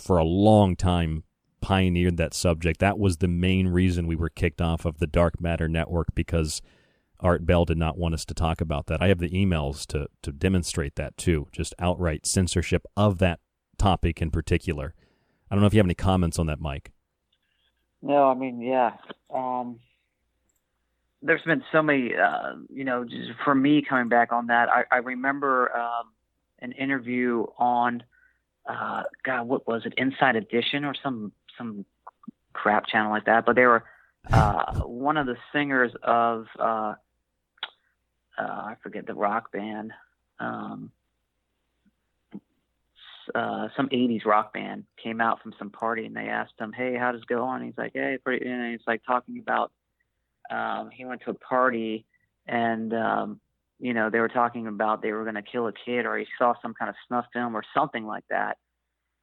for 0.00 0.18
a 0.18 0.24
long 0.24 0.76
time, 0.76 1.24
pioneered 1.60 2.16
that 2.16 2.34
subject. 2.34 2.80
That 2.80 2.98
was 2.98 3.18
the 3.18 3.28
main 3.28 3.68
reason 3.68 4.06
we 4.06 4.16
were 4.16 4.30
kicked 4.30 4.60
off 4.60 4.84
of 4.84 4.98
the 4.98 5.06
Dark 5.06 5.40
Matter 5.40 5.68
Network 5.68 6.14
because 6.14 6.62
Art 7.20 7.44
Bell 7.44 7.64
did 7.64 7.76
not 7.76 7.98
want 7.98 8.14
us 8.14 8.24
to 8.26 8.34
talk 8.34 8.60
about 8.60 8.86
that. 8.86 9.02
I 9.02 9.08
have 9.08 9.18
the 9.18 9.30
emails 9.30 9.86
to, 9.88 10.08
to 10.22 10.32
demonstrate 10.32 10.96
that 10.96 11.16
too, 11.16 11.48
just 11.52 11.74
outright 11.78 12.26
censorship 12.26 12.86
of 12.96 13.18
that 13.18 13.40
topic 13.78 14.22
in 14.22 14.30
particular. 14.30 14.94
I 15.50 15.54
don't 15.54 15.60
know 15.60 15.66
if 15.66 15.74
you 15.74 15.78
have 15.78 15.86
any 15.86 15.94
comments 15.94 16.38
on 16.38 16.46
that, 16.46 16.60
Mike. 16.60 16.92
No, 18.02 18.28
I 18.28 18.34
mean, 18.34 18.60
yeah. 18.60 18.92
Um, 19.34 19.80
there's 21.22 21.42
been 21.42 21.62
so 21.70 21.82
many, 21.82 22.14
uh, 22.14 22.54
you 22.70 22.84
know, 22.84 23.04
for 23.44 23.54
me 23.54 23.82
coming 23.86 24.08
back 24.08 24.32
on 24.32 24.46
that, 24.46 24.70
I, 24.70 24.84
I 24.90 24.96
remember 24.98 25.76
um, 25.76 26.06
an 26.60 26.72
interview 26.72 27.44
on, 27.58 28.02
uh, 28.68 29.02
God, 29.24 29.48
what 29.48 29.66
was 29.66 29.82
it, 29.86 29.94
Inside 29.96 30.36
Edition 30.36 30.84
or 30.84 30.94
some 31.02 31.32
some 31.56 31.84
crap 32.52 32.86
channel 32.86 33.10
like 33.10 33.26
that. 33.26 33.46
But 33.46 33.56
they 33.56 33.66
were 33.66 33.84
uh, 34.32 34.72
one 34.84 35.16
of 35.16 35.26
the 35.26 35.36
singers 35.52 35.92
of, 36.02 36.46
uh, 36.58 36.94
uh, 38.38 38.42
I 38.42 38.76
forget 38.82 39.06
the 39.06 39.14
rock 39.14 39.52
band. 39.52 39.92
Um, 40.38 40.90
uh, 43.34 43.68
some 43.76 43.88
80s 43.90 44.24
rock 44.24 44.52
band 44.52 44.84
came 45.00 45.20
out 45.20 45.42
from 45.42 45.54
some 45.58 45.70
party 45.70 46.06
and 46.06 46.16
they 46.16 46.28
asked 46.28 46.54
him, 46.58 46.72
Hey, 46.72 46.96
how 46.96 47.12
does 47.12 47.22
it 47.22 47.26
go 47.28 47.44
on? 47.44 47.62
He's 47.62 47.76
like, 47.78 47.92
Hey, 47.94 48.18
pretty, 48.22 48.46
and 48.46 48.72
he's 48.72 48.86
like 48.86 49.02
talking 49.04 49.38
about, 49.38 49.70
um, 50.50 50.90
he 50.90 51.04
went 51.04 51.22
to 51.22 51.30
a 51.30 51.34
party 51.34 52.06
and, 52.46 52.92
um, 52.92 53.40
you 53.80 53.94
know, 53.94 54.10
they 54.10 54.20
were 54.20 54.28
talking 54.28 54.66
about 54.66 55.02
they 55.02 55.12
were 55.12 55.24
going 55.24 55.36
to 55.36 55.42
kill 55.42 55.66
a 55.66 55.72
kid 55.72 56.06
or 56.06 56.18
he 56.18 56.26
saw 56.38 56.54
some 56.62 56.74
kind 56.74 56.88
of 56.88 56.94
snuff 57.08 57.26
film 57.32 57.56
or 57.56 57.62
something 57.74 58.06
like 58.06 58.24
that. 58.30 58.58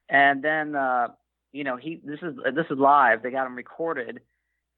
And 0.10 0.44
then, 0.44 0.76
uh, 0.76 1.10
you 1.52 1.64
know, 1.64 1.78
he, 1.78 2.02
this 2.04 2.20
is, 2.22 2.36
this 2.56 2.66
is 2.70 2.78
live. 2.78 3.24
They 3.24 3.32
got 3.32 3.48
him 3.48 3.56
recorded. 3.56 4.20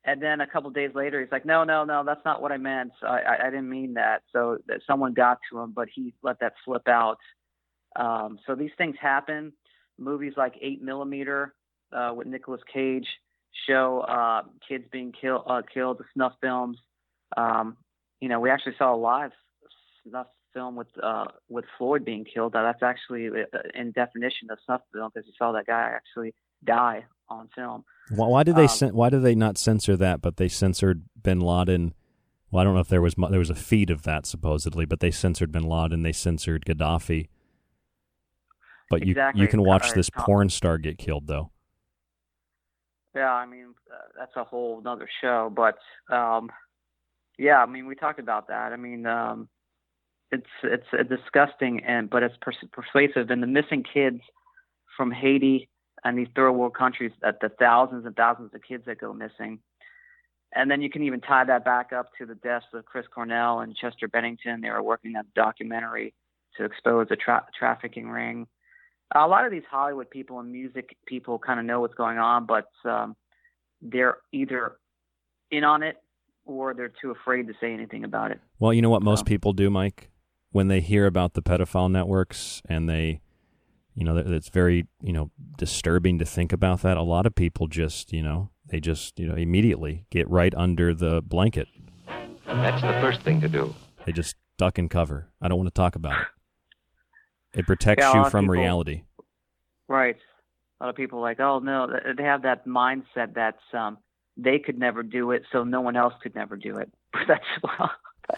And 0.06 0.22
then 0.22 0.42
a 0.42 0.48
couple 0.48 0.70
days 0.70 0.92
later, 0.96 1.20
he's 1.20 1.32
like, 1.32 1.46
no, 1.46 1.64
no, 1.64 1.84
no, 1.84 2.04
that's 2.06 2.24
not 2.26 2.42
what 2.42 2.52
I 2.52 2.58
meant. 2.58 2.92
I, 3.04 3.20
I, 3.20 3.48
I 3.48 3.50
didn't 3.50 3.70
mean 3.70 3.94
that. 3.96 4.24
So 4.32 4.58
that 4.68 4.82
someone 4.88 5.14
got 5.14 5.40
to 5.52 5.60
him, 5.60 5.74
but 5.76 5.88
he 5.94 6.14
let 6.24 6.40
that 6.40 6.54
slip 6.66 6.88
out 6.88 7.18
um, 7.96 8.40
so 8.46 8.56
these 8.56 8.72
things 8.78 8.96
happen. 9.00 9.54
Movies 9.98 10.34
like 10.38 10.54
Eight 10.62 10.82
Millimeter 10.82 11.54
uh, 11.92 12.14
with 12.16 12.28
Nicolas 12.28 12.62
Cage 12.72 13.08
show 13.68 14.02
uh, 14.02 14.44
kids 14.68 14.86
being 14.92 15.12
kill, 15.20 15.44
uh, 15.48 15.62
killed. 15.74 16.02
Snuff 16.14 16.34
films. 16.42 16.78
Um, 17.36 17.78
you 18.22 18.30
know, 18.30 18.40
we 18.40 18.50
actually 18.50 18.76
saw 18.78 18.94
a 18.94 18.98
live 18.98 19.32
snuff 20.10 20.28
film 20.54 20.76
with 20.76 20.88
uh, 21.02 21.26
with 21.48 21.66
Floyd 21.78 22.06
being 22.06 22.26
killed. 22.26 22.56
Uh, 22.56 22.64
that's 22.64 22.84
actually 22.84 23.28
uh, 23.28 23.58
in 23.74 23.92
definition 23.92 24.50
of 24.52 24.58
snuff 24.66 24.82
film 24.94 25.12
because 25.14 25.28
you 25.28 25.34
saw 25.38 25.52
that 25.54 25.68
guy 25.68 25.92
actually 25.94 26.34
die 26.64 27.06
on 27.30 27.50
film. 27.56 27.84
Why, 28.10 28.28
why 28.28 28.44
did 28.44 28.56
they 28.56 28.68
Um, 28.68 28.90
why 28.90 29.10
did 29.10 29.24
they 29.24 29.36
not 29.36 29.58
censor 29.58 29.96
that? 29.98 30.22
But 30.22 30.38
they 30.38 30.48
censored 30.48 31.04
Bin 31.22 31.40
Laden. 31.40 31.94
Well, 32.52 32.62
I 32.62 32.64
don't 32.64 32.74
know 32.74 32.80
if 32.80 32.88
there 32.88 33.02
was 33.02 33.16
there 33.30 33.40
was 33.40 33.50
a 33.50 33.56
feed 33.56 33.90
of 33.90 34.04
that 34.04 34.26
supposedly, 34.26 34.86
but 34.86 35.00
they 35.00 35.12
censored 35.12 35.52
Bin 35.52 35.64
Laden. 35.64 36.04
They 36.04 36.12
censored 36.14 36.66
Gaddafi. 36.66 37.28
But 38.90 39.06
you 39.06 39.12
Exactly. 39.12 39.42
you 39.42 39.48
can 39.48 39.62
watch 39.62 39.94
this 39.94 40.10
porn 40.10 40.50
star 40.50 40.78
get 40.80 40.98
killed 40.98 41.28
though. 41.28 41.52
Yeah, 43.16 43.32
I 43.32 43.46
mean 43.46 43.76
uh, 43.92 43.98
that's 44.18 44.36
a 44.36 44.44
whole 44.44 44.80
another 44.80 45.08
show, 45.22 45.52
but 45.56 45.78
um, 46.14 46.50
yeah, 47.38 47.62
I 47.62 47.68
mean 47.68 47.86
we 47.86 47.96
talked 47.96 48.20
about 48.20 48.48
that. 48.48 48.74
I 48.74 48.78
mean 48.78 49.06
um, 49.06 49.48
it's 50.32 50.46
it's 50.64 50.86
uh, 50.94 51.04
disgusting 51.04 51.84
and 51.84 52.10
but 52.10 52.24
it's 52.24 52.36
pers- 52.42 52.58
persuasive. 52.72 53.30
And 53.30 53.42
the 53.42 53.48
missing 53.48 53.84
kids 53.84 54.22
from 54.96 55.12
Haiti 55.12 55.70
and 56.04 56.18
these 56.18 56.28
third 56.36 56.52
world 56.52 56.76
countries, 56.76 57.12
that 57.22 57.40
the 57.42 57.50
thousands 57.50 58.06
and 58.06 58.16
thousands 58.16 58.54
of 58.54 58.62
kids 58.62 58.84
that 58.86 59.00
go 59.00 59.14
missing, 59.14 59.60
and 60.54 60.70
then 60.70 60.82
you 60.82 60.90
can 60.90 61.04
even 61.04 61.22
tie 61.22 61.44
that 61.46 61.66
back 61.66 61.92
up 61.94 62.12
to 62.18 62.26
the 62.26 62.36
deaths 62.36 62.66
of 62.74 62.86
Chris 62.86 63.06
Cornell 63.14 63.60
and 63.60 63.76
Chester 63.76 64.08
Bennington. 64.08 64.62
They 64.62 64.70
were 64.70 64.84
working 64.84 65.16
on 65.16 65.26
a 65.26 65.36
documentary 65.36 66.14
to 66.58 66.66
expose 66.66 67.08
a 67.12 67.16
tra- 67.16 67.46
trafficking 67.58 68.10
ring 68.10 68.48
a 69.16 69.28
lot 69.28 69.46
of 69.46 69.52
these 69.52 69.64
Hollywood 69.70 70.10
people 70.10 70.40
and 70.40 70.52
music 70.52 70.96
people 71.06 71.40
kind 71.40 71.60
of 71.60 71.66
know 71.66 71.80
what's 71.82 71.96
going 71.96 72.18
on, 72.18 72.46
but 72.46 72.70
um, 72.86 73.16
they're 73.82 74.18
either 74.32 74.74
in 75.52 75.64
on 75.64 75.84
it 75.84 75.98
or 76.46 76.74
they're 76.74 76.92
too 77.02 77.12
afraid 77.12 77.48
to 77.48 77.54
say 77.60 77.74
anything 77.74 78.04
about 78.04 78.32
it. 78.32 78.40
Well, 78.60 78.74
you 78.74 78.82
know 78.82 78.90
what 78.90 79.02
most 79.02 79.26
people 79.26 79.54
do, 79.54 79.70
Mike, 79.70 80.10
when 80.52 80.68
they 80.68 80.82
hear 80.82 81.06
about 81.06 81.34
the 81.34 81.42
pedophile 81.42 81.92
networks 81.92 82.62
and 82.68 82.90
they, 82.90 83.22
you 83.94 84.04
know, 84.04 84.16
that- 84.16 84.28
it's 84.28 84.50
very 84.50 84.88
you 85.02 85.14
know 85.14 85.32
disturbing 85.58 86.20
to 86.20 86.26
think 86.26 86.52
about 86.54 86.82
that. 86.82 86.98
A 86.98 87.02
lot 87.02 87.26
of 87.26 87.36
people 87.36 87.68
just 87.68 88.12
you 88.14 88.22
know 88.24 88.50
they 88.68 88.80
just 88.80 89.20
you 89.20 89.28
know 89.28 89.36
immediately 89.36 90.06
get 90.10 90.30
right 90.30 90.54
under 90.56 90.94
the 90.94 91.22
blanket. 91.22 91.68
That's 92.46 92.82
the 92.82 92.94
first 93.02 93.22
thing 93.22 93.42
to 93.42 93.48
do. 93.50 93.76
They 94.06 94.12
just 94.12 94.36
duck 94.58 94.78
and 94.78 94.90
cover. 94.90 95.30
I 95.42 95.48
don't 95.48 95.58
want 95.58 95.68
to 95.68 95.74
talk 95.74 95.96
about 95.96 96.20
it. 96.22 96.28
It 97.60 97.66
protects 97.68 98.04
Yeah, 98.04 98.24
you 98.26 98.30
from 98.30 98.46
people- 98.46 98.54
reality. 98.56 99.04
Right. 99.88 100.18
A 100.80 100.86
lot 100.86 100.90
of 100.92 100.96
people 100.96 101.20
are 101.20 101.22
like, 101.24 101.40
oh 101.40 101.60
no, 101.60 101.88
they 102.16 102.24
have 102.24 102.44
that 102.44 102.66
mindset 102.66 103.34
that 103.36 103.58
um, 103.74 103.98
they 104.38 104.60
could 104.60 104.78
never 104.80 105.04
do 105.04 105.32
it, 105.32 105.44
so 105.52 105.64
no 105.64 105.82
one 105.82 105.96
else 105.98 106.14
could 106.22 106.36
never 106.36 106.56
do 106.56 106.78
it. 106.78 106.90
that's 107.28 107.44
well, 107.64 107.92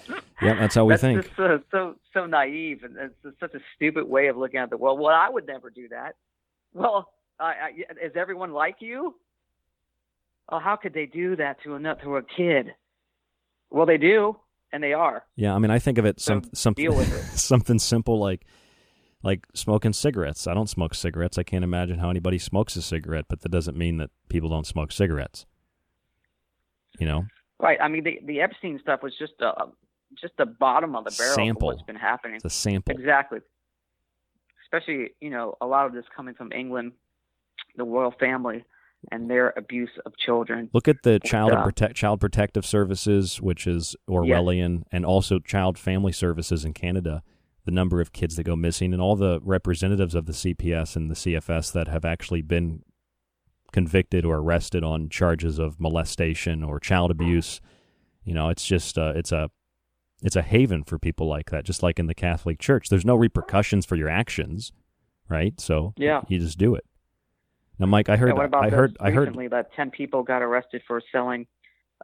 Yeah, 0.42 0.56
that's 0.56 0.74
how 0.74 0.86
we 0.86 0.94
that's 0.94 1.02
think. 1.02 1.22
just 1.22 1.36
so 1.36 1.62
so 1.70 1.96
so 2.16 2.26
naive, 2.26 2.84
and 2.84 2.98
it's 2.98 3.40
such 3.40 3.54
a 3.54 3.60
stupid 3.76 4.08
way 4.10 4.26
of 4.28 4.38
looking 4.38 4.60
at 4.60 4.72
the 4.72 4.78
world. 4.78 5.00
Well, 5.00 5.14
I 5.14 5.30
would 5.30 5.46
never 5.46 5.70
do 5.70 5.88
that. 5.90 6.16
Well, 6.74 7.12
I, 7.40 7.46
I, 7.46 7.70
is 8.04 8.14
everyone 8.16 8.52
like 8.52 8.78
you? 8.80 9.14
Oh, 10.50 10.58
how 10.58 10.78
could 10.78 10.96
they 10.96 11.06
do 11.06 11.36
that 11.36 11.62
to 11.64 11.76
a 11.76 11.80
to 11.80 12.16
a 12.18 12.24
kid? 12.24 12.74
Well, 13.70 13.86
they 13.86 14.00
do, 14.00 14.36
and 14.74 14.82
they 14.82 14.94
are. 14.94 15.24
Yeah, 15.36 15.54
I 15.54 15.60
mean, 15.60 15.70
I 15.70 15.78
think 15.78 16.00
of 16.00 16.06
it 16.06 16.20
So 16.20 16.42
some 16.42 16.50
something 16.56 16.88
with 16.96 17.14
it. 17.14 17.38
something 17.38 17.78
simple 17.78 18.20
like 18.20 18.44
like 19.22 19.46
smoking 19.54 19.94
cigarettes. 19.94 20.48
I 20.48 20.56
don't 20.56 20.70
smoke 20.70 20.96
cigarettes. 20.96 21.38
I 21.38 21.44
can't 21.44 21.64
imagine 21.64 22.00
how 22.00 22.10
anybody 22.10 22.40
smokes 22.40 22.76
a 22.76 22.82
cigarette, 22.82 23.26
but 23.30 23.42
that 23.42 23.50
doesn't 23.50 23.78
mean 23.78 23.98
that 23.98 24.10
people 24.28 24.50
don't 24.50 24.66
smoke 24.66 24.92
cigarettes. 24.92 25.46
You 27.00 27.06
know, 27.06 27.26
Right. 27.60 27.78
I 27.80 27.88
mean, 27.88 28.04
the 28.04 28.20
the 28.26 28.42
Epstein 28.42 28.80
stuff 28.82 29.04
was 29.04 29.14
just 29.20 29.34
a 29.40 29.68
just 30.20 30.34
the 30.38 30.46
bottom 30.46 30.96
of 30.96 31.06
the 31.06 31.16
barrel 31.18 31.36
Sample. 31.36 31.70
of 31.70 31.76
what's 31.76 31.86
been 31.86 31.96
happening. 31.96 32.36
It's 32.36 32.46
a 32.46 32.50
sample. 32.50 32.96
Exactly. 32.96 33.40
Especially, 34.66 35.12
you 35.20 35.30
know, 35.30 35.56
a 35.62 35.66
lot 35.66 35.86
of 35.86 35.94
this 35.94 36.06
coming 36.16 36.34
from 36.34 36.52
England, 36.52 36.94
the 37.76 37.84
royal 37.84 38.14
family, 38.20 38.64
and 39.12 39.30
their 39.30 39.54
abuse 39.58 39.90
of 40.06 40.16
children. 40.18 40.70
look 40.74 40.88
at 40.88 41.04
the 41.04 41.20
child 41.20 41.52
uh, 41.52 41.64
protect 41.64 41.96
child 41.96 42.20
protective 42.20 42.66
services, 42.66 43.42
which 43.42 43.66
is 43.66 43.96
Orwellian, 44.10 44.84
and 44.92 45.06
also 45.06 45.40
child 45.40 45.78
family 45.78 46.12
services 46.12 46.64
in 46.64 46.74
Canada. 46.74 47.24
The 47.66 47.72
number 47.72 48.02
of 48.02 48.12
kids 48.12 48.36
that 48.36 48.44
go 48.44 48.56
missing, 48.56 48.94
and 48.94 49.02
all 49.02 49.16
the 49.16 49.40
representatives 49.44 50.16
of 50.16 50.26
the 50.26 50.34
CPS 50.34 50.96
and 50.96 51.12
the 51.12 51.16
CFS 51.16 51.72
that 51.74 51.88
have 51.88 52.06
actually 52.06 52.42
been 52.42 52.84
convicted 53.72 54.26
or 54.26 54.38
arrested 54.38 54.84
on 54.84 55.10
charges 55.10 55.58
of 55.60 55.80
molestation 55.80 56.64
or 56.64 56.80
child 56.80 57.12
abuse. 57.12 57.62
You 58.24 58.34
know, 58.34 58.50
it's 58.50 58.66
just 58.66 58.98
uh, 58.98 59.14
it's 59.16 59.32
a 59.32 59.50
it's 60.22 60.36
a 60.36 60.42
haven 60.42 60.84
for 60.84 60.98
people 61.00 61.28
like 61.28 61.50
that. 61.52 61.66
Just 61.66 61.82
like 61.84 62.00
in 62.00 62.08
the 62.08 62.14
Catholic 62.16 62.60
Church, 62.60 62.90
there's 62.90 63.06
no 63.06 63.16
repercussions 63.16 63.86
for 63.86 63.96
your 63.96 64.10
actions, 64.10 64.72
right? 65.30 65.60
So 65.60 65.94
Yeah. 65.98 66.22
you 66.28 66.40
just 66.40 66.58
do 66.58 66.76
it. 66.76 66.86
Now, 67.80 67.88
Mike, 67.88 68.10
I 68.10 68.18
heard 68.18 68.28
Yeah, 68.30 68.34
what 68.36 68.46
about 68.46 68.66
I 68.66 68.70
heard 68.70 68.98
I 69.00 69.10
heard 69.12 69.22
recently 69.30 69.48
that 69.48 69.74
ten 69.74 69.90
people 69.92 70.22
got 70.24 70.42
arrested 70.44 70.84
for 70.88 71.02
selling 71.12 71.48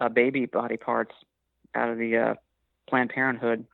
uh, 0.02 0.10
baby 0.10 0.46
body 0.48 0.78
parts 0.78 1.14
out 1.76 1.90
of 1.90 1.98
the 1.98 2.18
uh, 2.18 2.34
Planned 2.90 3.12
Parenthood. 3.12 3.66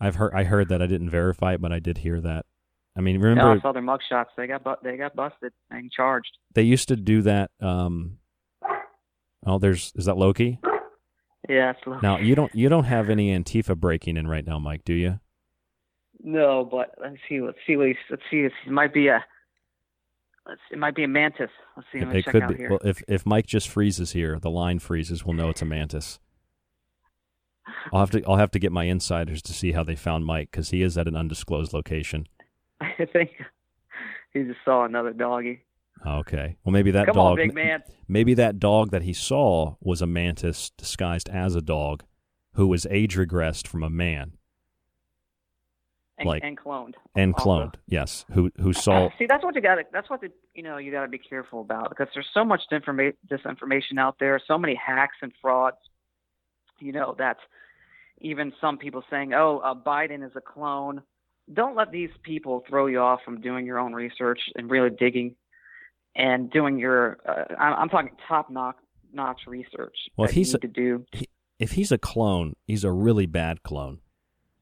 I've 0.00 0.16
heard 0.16 0.32
I 0.34 0.44
heard 0.44 0.68
that 0.68 0.82
I 0.82 0.86
didn't 0.86 1.10
verify 1.10 1.54
it, 1.54 1.60
but 1.62 1.72
I 1.72 1.78
did 1.78 1.98
hear 1.98 2.20
that. 2.20 2.44
I 2.96 3.00
mean, 3.00 3.14
Yeah, 3.20 3.26
remember 3.28 3.50
I 3.52 3.60
saw 3.62 3.72
their 3.72 3.82
mugshots. 3.82 4.26
They 4.36 4.46
got 4.46 4.62
bu- 4.64 4.74
they 4.82 4.96
got 4.98 5.16
busted 5.16 5.52
and 5.70 5.90
charged. 5.90 6.36
they 6.54 6.62
used 6.62 6.88
to 6.88 6.96
do 6.96 7.22
that. 7.22 7.50
Um, 7.60 8.18
oh, 9.46 9.58
there's 9.58 9.92
is 9.94 10.04
that 10.04 10.18
Loki? 10.18 10.58
Yeah, 11.48 11.72
slow. 11.82 11.98
Now 12.02 12.18
you 12.18 12.34
don't 12.34 12.54
you 12.54 12.68
don't 12.68 12.84
have 12.84 13.10
any 13.10 13.36
Antifa 13.36 13.76
breaking 13.76 14.16
in 14.16 14.28
right 14.28 14.46
now, 14.46 14.58
Mike, 14.58 14.84
do 14.84 14.94
you? 14.94 15.18
No, 16.22 16.64
but 16.64 16.94
let's 17.00 17.16
see. 17.28 17.40
Let's 17.40 17.58
see. 17.66 17.76
What 17.76 17.88
he's, 17.88 17.96
let's 18.10 18.22
see. 18.30 18.38
It 18.38 18.52
might 18.66 18.94
be 18.94 19.08
a. 19.08 19.24
Let's. 20.46 20.60
It 20.70 20.78
might 20.78 20.94
be 20.94 21.04
a 21.04 21.08
mantis. 21.08 21.50
Let's 21.76 21.88
see. 21.92 22.04
Let 22.04 22.16
it 22.16 22.24
check 22.24 22.32
could 22.32 22.48
be. 22.48 22.54
here. 22.56 22.70
Well, 22.70 22.80
if 22.84 23.02
if 23.08 23.26
Mike 23.26 23.46
just 23.46 23.68
freezes 23.68 24.12
here, 24.12 24.38
the 24.38 24.50
line 24.50 24.78
freezes, 24.78 25.24
we'll 25.24 25.34
know 25.34 25.48
it's 25.48 25.62
a 25.62 25.66
mantis. 25.66 26.20
I'll 27.92 28.00
have 28.00 28.10
to 28.10 28.22
I'll 28.26 28.36
have 28.36 28.50
to 28.52 28.58
get 28.58 28.72
my 28.72 28.84
insiders 28.84 29.42
to 29.42 29.52
see 29.52 29.72
how 29.72 29.82
they 29.82 29.96
found 29.96 30.24
Mike 30.26 30.50
because 30.50 30.70
he 30.70 30.82
is 30.82 30.96
at 30.96 31.08
an 31.08 31.16
undisclosed 31.16 31.72
location. 31.72 32.26
I 32.80 33.06
think 33.12 33.30
he 34.32 34.42
just 34.42 34.58
saw 34.64 34.84
another 34.84 35.12
doggy. 35.12 35.64
Okay. 36.06 36.56
Well, 36.64 36.72
maybe 36.72 36.90
that 36.92 37.06
Come 37.06 37.18
on, 37.18 37.30
dog. 37.30 37.36
big 37.36 37.54
man. 37.54 37.82
Maybe 38.08 38.34
that 38.34 38.58
dog 38.58 38.90
that 38.90 39.02
he 39.02 39.12
saw 39.12 39.76
was 39.80 40.02
a 40.02 40.06
mantis 40.06 40.70
disguised 40.76 41.28
as 41.28 41.54
a 41.54 41.62
dog, 41.62 42.02
who 42.54 42.66
was 42.66 42.86
age 42.90 43.16
regressed 43.16 43.66
from 43.68 43.82
a 43.82 43.90
man 43.90 44.32
And, 46.18 46.28
Like- 46.28 46.42
and 46.44 46.56
cloned. 46.58 46.94
and 47.16 47.34
also. 47.34 47.44
cloned. 47.44 47.74
Yes. 47.86 48.24
Who 48.32 48.50
who 48.60 48.72
saw? 48.72 49.08
See, 49.18 49.26
that's 49.26 49.42
what 49.42 49.54
you 49.54 49.60
got. 49.60 49.76
to 49.76 49.84
That's 49.92 50.08
what 50.10 50.20
the, 50.20 50.30
you 50.54 50.62
know 50.62 50.76
you 50.76 50.92
got 50.92 51.02
to 51.02 51.08
be 51.08 51.18
careful 51.18 51.60
about 51.62 51.88
because 51.88 52.08
there's 52.14 52.28
so 52.34 52.44
much 52.44 52.60
informa- 52.70 53.14
disinformation 53.28 53.98
out 53.98 54.16
there, 54.20 54.38
so 54.46 54.58
many 54.58 54.74
hacks 54.74 55.16
and 55.22 55.32
frauds. 55.40 55.78
You 56.80 56.92
know 56.92 57.14
that 57.18 57.38
even 58.20 58.52
some 58.60 58.76
people 58.78 59.02
saying, 59.10 59.32
"Oh, 59.34 59.58
uh, 59.64 59.74
Biden 59.74 60.24
is 60.24 60.32
a 60.36 60.40
clone." 60.40 61.02
Don't 61.52 61.74
let 61.74 61.90
these 61.90 62.10
people 62.22 62.62
throw 62.68 62.86
you 62.86 63.00
off 63.00 63.20
from 63.24 63.40
doing 63.40 63.66
your 63.66 63.78
own 63.78 63.92
research 63.92 64.40
and 64.54 64.70
really 64.70 64.90
digging 64.90 65.34
and 66.14 66.50
doing 66.50 66.78
your. 66.78 67.18
Uh, 67.28 67.54
I'm, 67.58 67.74
I'm 67.82 67.88
talking 67.88 68.10
top 68.28 68.50
notch 68.50 68.76
notch 69.12 69.40
research. 69.46 69.96
Well, 70.16 70.28
if 70.28 70.34
he's 70.34 70.54
a, 70.54 70.58
to 70.58 70.68
do. 70.68 71.04
he- 71.12 71.28
if 71.58 71.72
he's 71.72 71.92
a 71.92 71.98
clone, 71.98 72.54
he's 72.66 72.82
a 72.82 72.90
really 72.90 73.26
bad 73.26 73.62
clone. 73.62 74.00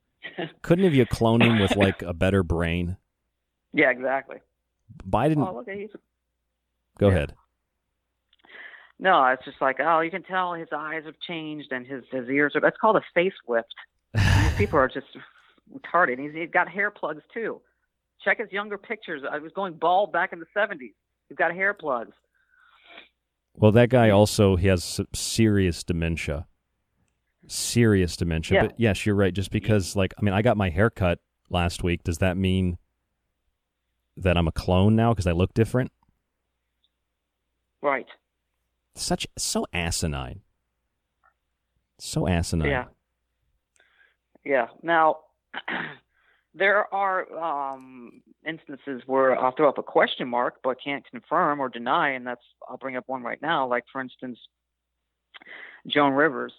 Couldn't 0.63 0.85
have 0.85 0.95
you 0.95 1.07
cloned 1.07 1.43
him 1.43 1.59
with 1.59 1.75
like 1.77 2.03
a 2.03 2.13
better 2.13 2.43
brain? 2.43 2.97
Yeah, 3.73 3.91
exactly. 3.91 4.37
Biden. 5.09 5.39
Oh, 5.39 5.65
he's 5.73 5.89
go 6.99 7.09
ahead. 7.09 7.35
No, 8.99 9.25
it's 9.27 9.45
just 9.47 9.57
like, 9.63 9.77
oh, 9.81 10.01
you 10.01 10.11
can 10.11 10.23
tell 10.23 10.53
his 10.53 10.69
eyes 10.77 11.05
have 11.07 11.15
changed 11.27 11.73
and 11.73 11.87
his 11.87 12.05
his 12.13 12.29
ears 12.29 12.53
are. 12.55 12.61
That's 12.61 12.77
called 12.77 12.97
a 12.97 13.19
facelift. 13.19 13.63
These 14.15 14.55
people 14.59 14.79
are 14.79 14.89
just 14.89 15.07
retarded. 15.75 16.19
He's, 16.19 16.33
he's 16.35 16.51
got 16.51 16.69
hair 16.69 16.91
plugs 16.91 17.23
too. 17.33 17.61
Check 18.23 18.39
his 18.41 18.53
younger 18.53 18.77
pictures. 18.77 19.23
I 19.31 19.39
was 19.39 19.53
going 19.53 19.75
bald 19.75 20.13
back 20.13 20.33
in 20.35 20.39
the 20.41 20.47
'70s. 20.55 20.93
He's 21.31 21.36
got 21.36 21.55
hair 21.55 21.73
plugs. 21.73 22.16
Well, 23.55 23.70
that 23.73 23.89
guy 23.89 24.11
also 24.11 24.57
he 24.57 24.66
has 24.66 25.01
serious 25.15 25.85
dementia. 25.85 26.47
Serious 27.47 28.16
dementia. 28.16 28.57
Yeah. 28.57 28.66
But 28.66 28.81
yes, 28.81 29.07
you're 29.07 29.15
right. 29.15 29.32
Just 29.32 29.52
because, 29.52 29.94
like, 29.94 30.12
I 30.19 30.23
mean, 30.23 30.35
I 30.35 30.43
got 30.43 30.57
my 30.57 30.70
hair 30.70 30.90
cut 30.90 31.20
last 31.48 31.85
week. 31.85 32.02
Does 32.02 32.19
that 32.19 32.36
mean 32.36 32.78
that 34.16 34.36
I'm 34.36 34.48
a 34.48 34.52
clone 34.52 34.97
now 34.97 35.12
because 35.12 35.28
I 35.28 35.32
look 35.32 35.55
different? 35.55 35.93
Right. 37.81 38.07
Such 38.97 39.28
so 39.39 39.66
asinine. 39.73 40.40
So 41.98 42.27
asinine. 42.27 42.70
Yeah. 42.70 42.85
Yeah. 44.44 44.66
Now, 44.82 45.19
there 46.55 46.93
are 46.93 47.73
um, 47.73 48.23
instances 48.47 49.03
where 49.07 49.39
I'll 49.39 49.55
throw 49.55 49.69
up 49.69 49.79
a 49.79 49.83
question 49.83 50.29
mark, 50.29 50.57
but 50.65 50.79
can't 50.83 51.05
confirm 51.11 51.61
or 51.61 51.69
deny, 51.69 52.11
and 52.11 52.27
that's 52.27 52.43
I'll 52.69 52.77
bring 52.79 52.97
up 52.97 53.05
one 53.07 53.23
right 53.23 53.41
now. 53.41 53.69
Like 53.69 53.85
for 53.93 54.01
instance, 54.01 54.39
Joan 55.87 56.13
Rivers. 56.13 56.53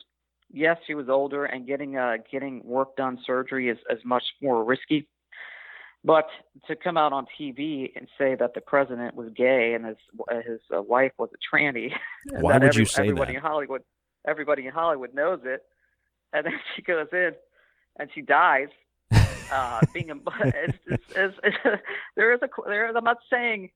Yes, 0.53 0.77
she 0.85 0.95
was 0.95 1.07
older, 1.07 1.45
and 1.45 1.65
getting 1.65 1.97
uh, 1.97 2.17
getting 2.29 2.61
work 2.65 2.95
done 2.97 3.19
surgery 3.25 3.69
is, 3.69 3.77
is 3.89 3.99
much 4.03 4.23
more 4.41 4.63
risky. 4.63 5.07
But 6.03 6.25
to 6.67 6.75
come 6.75 6.97
out 6.97 7.13
on 7.13 7.25
TV 7.39 7.91
and 7.95 8.07
say 8.17 8.35
that 8.35 8.53
the 8.53 8.61
president 8.61 9.15
was 9.15 9.29
gay 9.35 9.73
and 9.75 9.85
his 9.85 9.97
his 10.45 10.59
uh, 10.75 10.81
wife 10.81 11.11
was 11.17 11.29
a 11.33 11.55
tranny, 11.55 11.93
Why 12.39 12.53
that 12.53 12.63
would 12.63 12.75
you 12.75 12.85
say 12.85 13.03
everybody 13.03 13.33
that? 13.33 13.37
in 13.37 13.43
Hollywood, 13.43 13.83
everybody 14.27 14.65
in 14.65 14.73
Hollywood 14.73 15.13
knows 15.13 15.41
it, 15.43 15.61
and 16.33 16.45
then 16.45 16.53
she 16.75 16.81
goes 16.81 17.07
in 17.13 17.31
and 17.99 18.09
she 18.13 18.21
dies. 18.21 18.69
Uh, 19.51 19.81
being 19.93 20.11
a, 20.11 20.15
it's, 20.43 20.77
it's, 20.87 21.03
it's, 21.15 21.37
it's, 21.43 21.57
there 22.15 22.33
is 22.33 22.39
a 22.41 22.47
there 22.65 22.89
is, 22.89 22.95
I'm 22.95 23.03
not 23.03 23.17
saying 23.29 23.69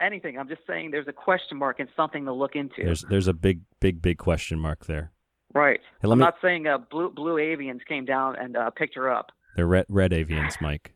anything. 0.00 0.38
I'm 0.38 0.48
just 0.48 0.62
saying 0.66 0.90
there's 0.90 1.08
a 1.08 1.12
question 1.12 1.58
mark 1.58 1.80
and 1.80 1.88
something 1.96 2.24
to 2.24 2.32
look 2.32 2.54
into. 2.54 2.84
There's 2.84 3.02
there's 3.02 3.28
a 3.28 3.32
big 3.32 3.60
big 3.80 4.00
big 4.00 4.18
question 4.18 4.58
mark 4.58 4.86
there. 4.86 5.12
right. 5.54 5.80
Hey, 6.00 6.08
I'm 6.08 6.18
me- 6.18 6.24
not 6.24 6.36
saying 6.42 6.66
uh, 6.66 6.78
blue 6.78 7.10
blue 7.10 7.36
avians 7.36 7.84
came 7.86 8.04
down 8.04 8.36
and 8.36 8.56
uh, 8.56 8.70
picked 8.70 8.94
her 8.94 9.10
up. 9.10 9.32
They're 9.56 9.66
red 9.66 9.86
red 9.88 10.12
avians, 10.12 10.60
Mike. 10.60 10.92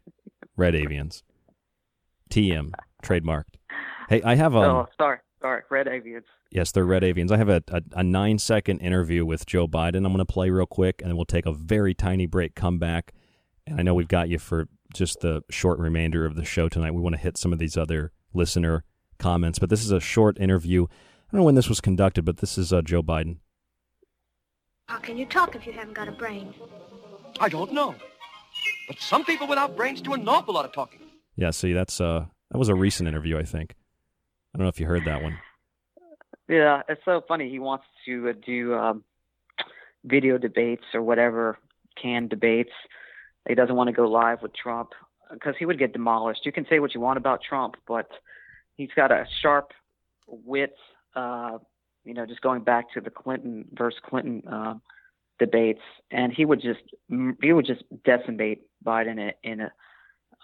Red 0.57 0.75
avians. 0.75 1.23
TM 2.31 2.73
trademarked. 3.03 3.55
Hey, 4.09 4.23
I 4.23 4.35
have 4.37 4.55
um. 4.55 4.65
oh, 4.65 4.87
sorry, 4.97 5.19
sorry, 5.41 5.63
red 5.71 5.87
avians. 5.87 6.25
Yes, 6.51 6.71
they're 6.71 6.85
red 6.85 7.03
avians. 7.03 7.33
I 7.33 7.39
have 7.39 7.49
a, 7.49 7.63
a, 7.69 7.83
a 7.93 8.03
nine 8.03 8.39
second 8.39 8.81
interview 8.81 9.25
with 9.25 9.47
Joe 9.47 9.67
Biden. 9.67 9.97
I'm 10.05 10.13
going 10.13 10.19
to 10.19 10.25
play 10.27 10.51
real 10.51 10.67
quick, 10.67 11.01
and 11.01 11.11
then 11.11 11.17
we'll 11.17 11.25
take 11.25 11.47
a 11.47 11.53
very 11.53 11.95
tiny 11.95 12.27
break, 12.27 12.55
come 12.55 12.79
back. 12.79 13.15
And 13.67 13.79
I 13.79 13.83
know 13.83 13.95
we've 13.95 14.09
got 14.09 14.29
you 14.29 14.39
for 14.39 14.69
just 14.95 15.21
the 15.21 15.43
short 15.51 15.79
remainder 15.79 16.25
of 16.25 16.35
the 16.35 16.45
show 16.45 16.69
tonight. 16.69 16.93
We 16.93 17.01
want 17.01 17.15
to 17.15 17.21
hit 17.21 17.37
some 17.37 17.53
of 17.53 17.59
these 17.59 17.77
other 17.77 18.13
listener 18.35 18.85
comments, 19.19 19.59
but 19.59 19.71
this 19.71 19.85
is 19.85 19.93
a 19.93 20.01
short 20.01 20.39
interview. 20.39 20.85
I 20.85 21.33
don't 21.33 21.41
know 21.41 21.45
when 21.45 21.55
this 21.55 21.69
was 21.69 21.81
conducted, 21.81 22.25
but 22.25 22.39
this 22.39 22.59
is 22.59 22.73
uh, 22.73 22.83
Joe 22.83 23.03
Biden. 23.03 23.39
How 24.89 24.99
can 24.99 25.17
you 25.17 25.25
talk 25.25 25.55
if 25.55 25.67
you 25.67 25.73
haven't 25.73 25.95
got 25.95 26.09
a 26.09 26.13
brain? 26.13 26.53
I 27.41 27.49
don't 27.49 27.73
know. 27.73 27.95
But 28.89 29.01
some 29.01 29.25
people 29.25 29.47
without 29.47 29.77
brains 29.77 30.03
do 30.03 30.13
an 30.13 30.29
awful 30.29 30.55
lot 30.55 30.65
of 30.65 30.73
talking. 30.73 31.01
Yeah, 31.37 31.51
see, 31.51 31.73
that's 31.73 32.01
uh, 32.01 32.27
that 32.51 32.59
was 32.59 32.69
a 32.69 32.75
recent 32.75 33.09
interview, 33.09 33.39
I 33.39 33.45
think. 33.45 33.75
I 34.55 34.59
don't 34.59 34.65
know 34.65 34.69
if 34.69 34.79
you 34.79 34.87
heard 34.87 35.05
that 35.07 35.23
one. 35.23 35.39
Yeah, 36.49 36.83
it's 36.89 37.01
so 37.05 37.23
funny. 37.27 37.49
He 37.49 37.59
wants 37.59 37.85
to 38.05 38.29
uh, 38.29 38.33
do 38.45 38.75
um, 38.75 39.05
video 40.05 40.37
debates 40.37 40.85
or 40.93 41.03
whatever, 41.03 41.59
canned 42.01 42.29
debates. 42.29 42.73
He 43.49 43.55
doesn't 43.55 43.75
want 43.75 43.89
to 43.89 43.93
go 43.93 44.09
live 44.09 44.43
with 44.43 44.55
Trump 44.55 44.91
because 45.33 45.55
he 45.59 45.67
would 45.67 45.79
get 45.79 45.93
demolished. 45.93 46.45
You 46.45 46.53
can 46.53 46.67
say 46.69 46.79
what 46.79 46.95
you 46.95 47.01
want 47.01 47.17
about 47.17 47.41
Trump, 47.43 47.75
but 47.87 48.09
he's 48.77 48.91
got 48.95 49.11
a 49.11 49.27
sharp 49.41 49.73
wit. 50.27 50.75
Uh, 51.15 51.59
you 52.05 52.15
know, 52.15 52.27
just 52.27 52.41
going 52.41 52.63
back 52.63 52.93
to 52.95 53.01
the 53.01 53.11
Clinton 53.11 53.67
versus 53.73 54.01
Clinton 54.05 54.43
uh, 54.51 54.75
debates, 55.39 55.83
and 56.11 56.33
he 56.33 56.45
would 56.45 56.61
just 56.61 56.81
he 57.43 57.53
would 57.53 57.67
just 57.67 57.83
decimate 58.05 58.63
Biden 58.85 59.13
in 59.13 59.19
a, 59.19 59.33
in 59.43 59.61
a 59.61 59.73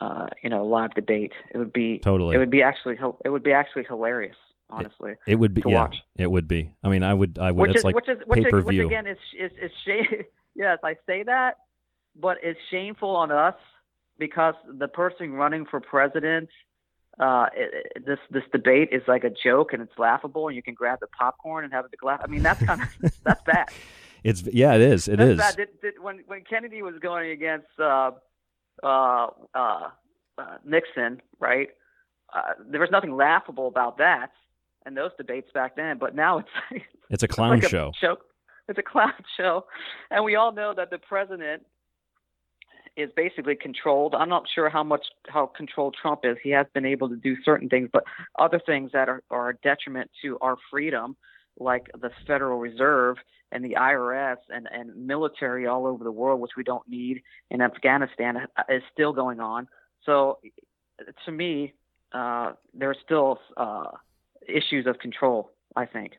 uh, 0.00 0.26
you 0.42 0.50
know 0.50 0.64
live 0.66 0.94
debate. 0.94 1.32
It 1.52 1.58
would 1.58 1.72
be 1.72 1.98
Totally. 1.98 2.36
It 2.36 2.38
would 2.38 2.50
be 2.50 2.62
actually 2.62 2.96
it 3.24 3.28
would 3.30 3.42
be 3.42 3.52
actually 3.52 3.84
hilarious, 3.84 4.36
honestly. 4.70 5.14
It 5.26 5.36
would 5.36 5.54
be 5.54 5.62
to 5.62 5.70
yeah, 5.70 5.82
watch. 5.82 5.96
it 6.16 6.30
would 6.30 6.48
be. 6.48 6.72
I 6.82 6.88
mean, 6.88 7.02
I 7.02 7.14
would 7.14 7.38
I 7.38 7.50
would. 7.50 7.68
Which 7.68 7.70
it's 7.70 7.78
is 7.78 7.84
like 7.84 7.94
which 7.94 8.08
is 8.08 8.18
which, 8.26 8.38
pay 8.38 8.46
is, 8.46 8.50
per 8.50 8.60
which 8.60 8.74
view. 8.74 8.86
again 8.86 9.06
is 9.06 9.18
is 9.38 9.52
is 9.60 9.70
shame. 9.84 10.24
yes, 10.54 10.78
I 10.84 10.94
say 11.06 11.22
that, 11.24 11.54
but 12.20 12.38
it's 12.42 12.58
shameful 12.70 13.10
on 13.16 13.30
us 13.30 13.54
because 14.18 14.54
the 14.66 14.88
person 14.88 15.32
running 15.32 15.64
for 15.66 15.80
president. 15.80 16.48
Uh, 17.20 17.46
it, 17.56 17.86
it- 17.96 18.06
this 18.06 18.18
this 18.30 18.44
debate 18.52 18.90
is 18.92 19.02
like 19.08 19.24
a 19.24 19.30
joke 19.30 19.72
and 19.72 19.82
it's 19.82 19.98
laughable 19.98 20.46
and 20.46 20.54
you 20.54 20.62
can 20.62 20.72
grab 20.74 21.00
the 21.00 21.08
popcorn 21.08 21.64
and 21.64 21.72
have 21.72 21.84
a 21.84 21.88
big 21.88 22.02
laugh. 22.04 22.20
I 22.22 22.28
mean 22.28 22.42
that's 22.44 22.62
kind 22.64 22.80
of 22.80 22.88
that's 23.24 23.42
bad. 23.42 23.66
It's 24.22 24.42
yeah, 24.52 24.74
it 24.74 24.80
is. 24.82 25.08
It 25.08 25.16
that's 25.16 25.30
is. 25.30 25.36
bad. 25.36 25.56
Did, 25.56 25.68
did, 25.82 25.94
when 26.00 26.22
when 26.28 26.44
Kennedy 26.44 26.80
was 26.82 26.94
going 27.00 27.30
against 27.32 27.66
uh, 27.80 28.12
uh, 28.84 29.26
uh, 29.52 29.88
uh, 30.38 30.56
Nixon, 30.64 31.20
right? 31.40 31.70
Uh, 32.32 32.52
there 32.70 32.80
was 32.80 32.90
nothing 32.92 33.16
laughable 33.16 33.66
about 33.66 33.98
that 33.98 34.30
and 34.86 34.96
those 34.96 35.10
debates 35.18 35.50
back 35.52 35.74
then. 35.74 35.98
But 35.98 36.14
now 36.14 36.38
it's 36.38 36.48
like, 36.70 36.84
It's 37.10 37.24
a 37.24 37.28
clown 37.36 37.50
like 37.50 37.64
a 37.64 37.68
show. 37.68 37.90
show. 38.00 38.16
It's 38.68 38.78
a 38.78 38.82
clown 38.82 39.12
show, 39.36 39.64
and 40.12 40.24
we 40.24 40.36
all 40.36 40.52
know 40.52 40.72
that 40.76 40.90
the 40.90 40.98
president 40.98 41.64
is 42.98 43.10
basically 43.14 43.54
controlled. 43.54 44.14
I'm 44.14 44.28
not 44.28 44.44
sure 44.52 44.68
how 44.68 44.82
much 44.82 45.06
how 45.28 45.46
controlled 45.46 45.96
Trump 46.00 46.20
is. 46.24 46.36
He 46.42 46.50
has 46.50 46.66
been 46.74 46.84
able 46.84 47.08
to 47.08 47.16
do 47.16 47.36
certain 47.44 47.68
things, 47.68 47.88
but 47.92 48.02
other 48.38 48.60
things 48.66 48.90
that 48.92 49.08
are, 49.08 49.22
are 49.30 49.50
a 49.50 49.56
detriment 49.58 50.10
to 50.22 50.36
our 50.40 50.56
freedom, 50.68 51.16
like 51.58 51.86
the 52.00 52.10
Federal 52.26 52.58
Reserve 52.58 53.16
and 53.52 53.64
the 53.64 53.76
IRS 53.78 54.36
and, 54.50 54.68
and 54.72 55.06
military 55.06 55.66
all 55.66 55.86
over 55.86 56.02
the 56.02 56.10
world, 56.10 56.40
which 56.40 56.50
we 56.56 56.64
don't 56.64 56.86
need 56.88 57.22
in 57.50 57.62
Afghanistan, 57.62 58.46
is 58.68 58.82
still 58.92 59.12
going 59.12 59.38
on. 59.38 59.68
So, 60.04 60.40
to 61.24 61.32
me, 61.32 61.74
uh, 62.12 62.52
there 62.74 62.90
are 62.90 62.96
still 63.04 63.38
uh, 63.56 63.92
issues 64.46 64.86
of 64.86 64.98
control. 64.98 65.52
I 65.76 65.86
think, 65.86 66.14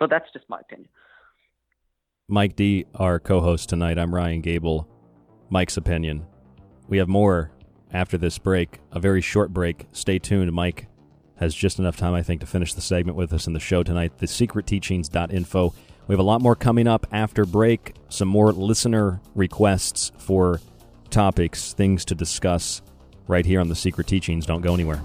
but 0.00 0.10
that's 0.10 0.26
just 0.32 0.46
my 0.48 0.58
opinion. 0.58 0.88
Mike 2.26 2.56
D, 2.56 2.86
our 2.94 3.20
co-host 3.20 3.68
tonight. 3.68 3.98
I'm 3.98 4.12
Ryan 4.12 4.40
Gable. 4.40 4.88
Mike's 5.54 5.76
opinion. 5.76 6.26
We 6.88 6.98
have 6.98 7.06
more 7.06 7.52
after 7.92 8.18
this 8.18 8.38
break. 8.38 8.80
A 8.90 8.98
very 8.98 9.20
short 9.20 9.52
break. 9.52 9.86
Stay 9.92 10.18
tuned. 10.18 10.52
Mike 10.52 10.88
has 11.36 11.54
just 11.54 11.78
enough 11.78 11.96
time, 11.96 12.12
I 12.12 12.24
think, 12.24 12.40
to 12.40 12.46
finish 12.46 12.74
the 12.74 12.80
segment 12.80 13.16
with 13.16 13.32
us 13.32 13.46
in 13.46 13.52
the 13.52 13.60
show 13.60 13.84
tonight. 13.84 14.18
The 14.18 14.26
secretteachings.info. 14.26 15.74
We 16.08 16.12
have 16.12 16.18
a 16.18 16.24
lot 16.24 16.40
more 16.40 16.56
coming 16.56 16.88
up 16.88 17.06
after 17.12 17.46
break, 17.46 17.94
some 18.08 18.26
more 18.26 18.50
listener 18.52 19.20
requests 19.36 20.10
for 20.18 20.60
topics, 21.10 21.72
things 21.72 22.04
to 22.06 22.16
discuss 22.16 22.82
right 23.28 23.46
here 23.46 23.60
on 23.60 23.68
The 23.68 23.76
Secret 23.76 24.08
Teachings. 24.08 24.46
Don't 24.46 24.60
go 24.60 24.74
anywhere. 24.74 25.04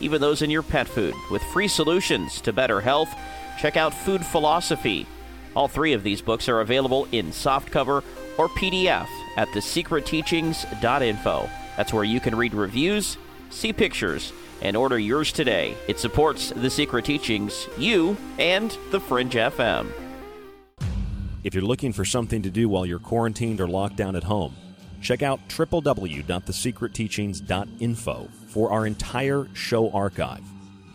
even 0.00 0.20
those 0.20 0.42
in 0.42 0.50
your 0.50 0.62
pet 0.62 0.88
food, 0.88 1.14
with 1.30 1.42
free 1.44 1.68
solutions 1.68 2.40
to 2.42 2.52
better 2.52 2.80
health, 2.80 3.14
check 3.58 3.76
out 3.76 3.94
Food 3.94 4.24
Philosophy. 4.24 5.06
All 5.54 5.68
three 5.68 5.92
of 5.92 6.02
these 6.02 6.20
books 6.20 6.48
are 6.48 6.60
available 6.60 7.06
in 7.12 7.28
softcover 7.28 8.02
or 8.38 8.48
PDF 8.48 9.08
at 9.36 9.48
thesecretteachings.info. 9.48 11.50
That's 11.76 11.92
where 11.92 12.04
you 12.04 12.20
can 12.20 12.36
read 12.36 12.54
reviews, 12.54 13.16
see 13.50 13.72
pictures, 13.72 14.32
and 14.62 14.76
order 14.76 14.98
yours 14.98 15.32
today. 15.32 15.74
It 15.88 15.98
supports 15.98 16.50
The 16.50 16.70
Secret 16.70 17.04
Teachings, 17.04 17.68
you, 17.78 18.16
and 18.38 18.76
The 18.90 19.00
Fringe 19.00 19.32
FM. 19.32 19.90
If 21.44 21.54
you're 21.54 21.62
looking 21.62 21.92
for 21.92 22.04
something 22.04 22.42
to 22.42 22.50
do 22.50 22.68
while 22.68 22.84
you're 22.84 22.98
quarantined 22.98 23.60
or 23.60 23.68
locked 23.68 23.94
down 23.96 24.16
at 24.16 24.24
home, 24.24 24.56
check 25.00 25.22
out 25.22 25.38
www.thesecretteachings.info 25.48 28.28
for 28.56 28.72
our 28.72 28.86
entire 28.86 29.46
show 29.52 29.90
archive. 29.90 30.42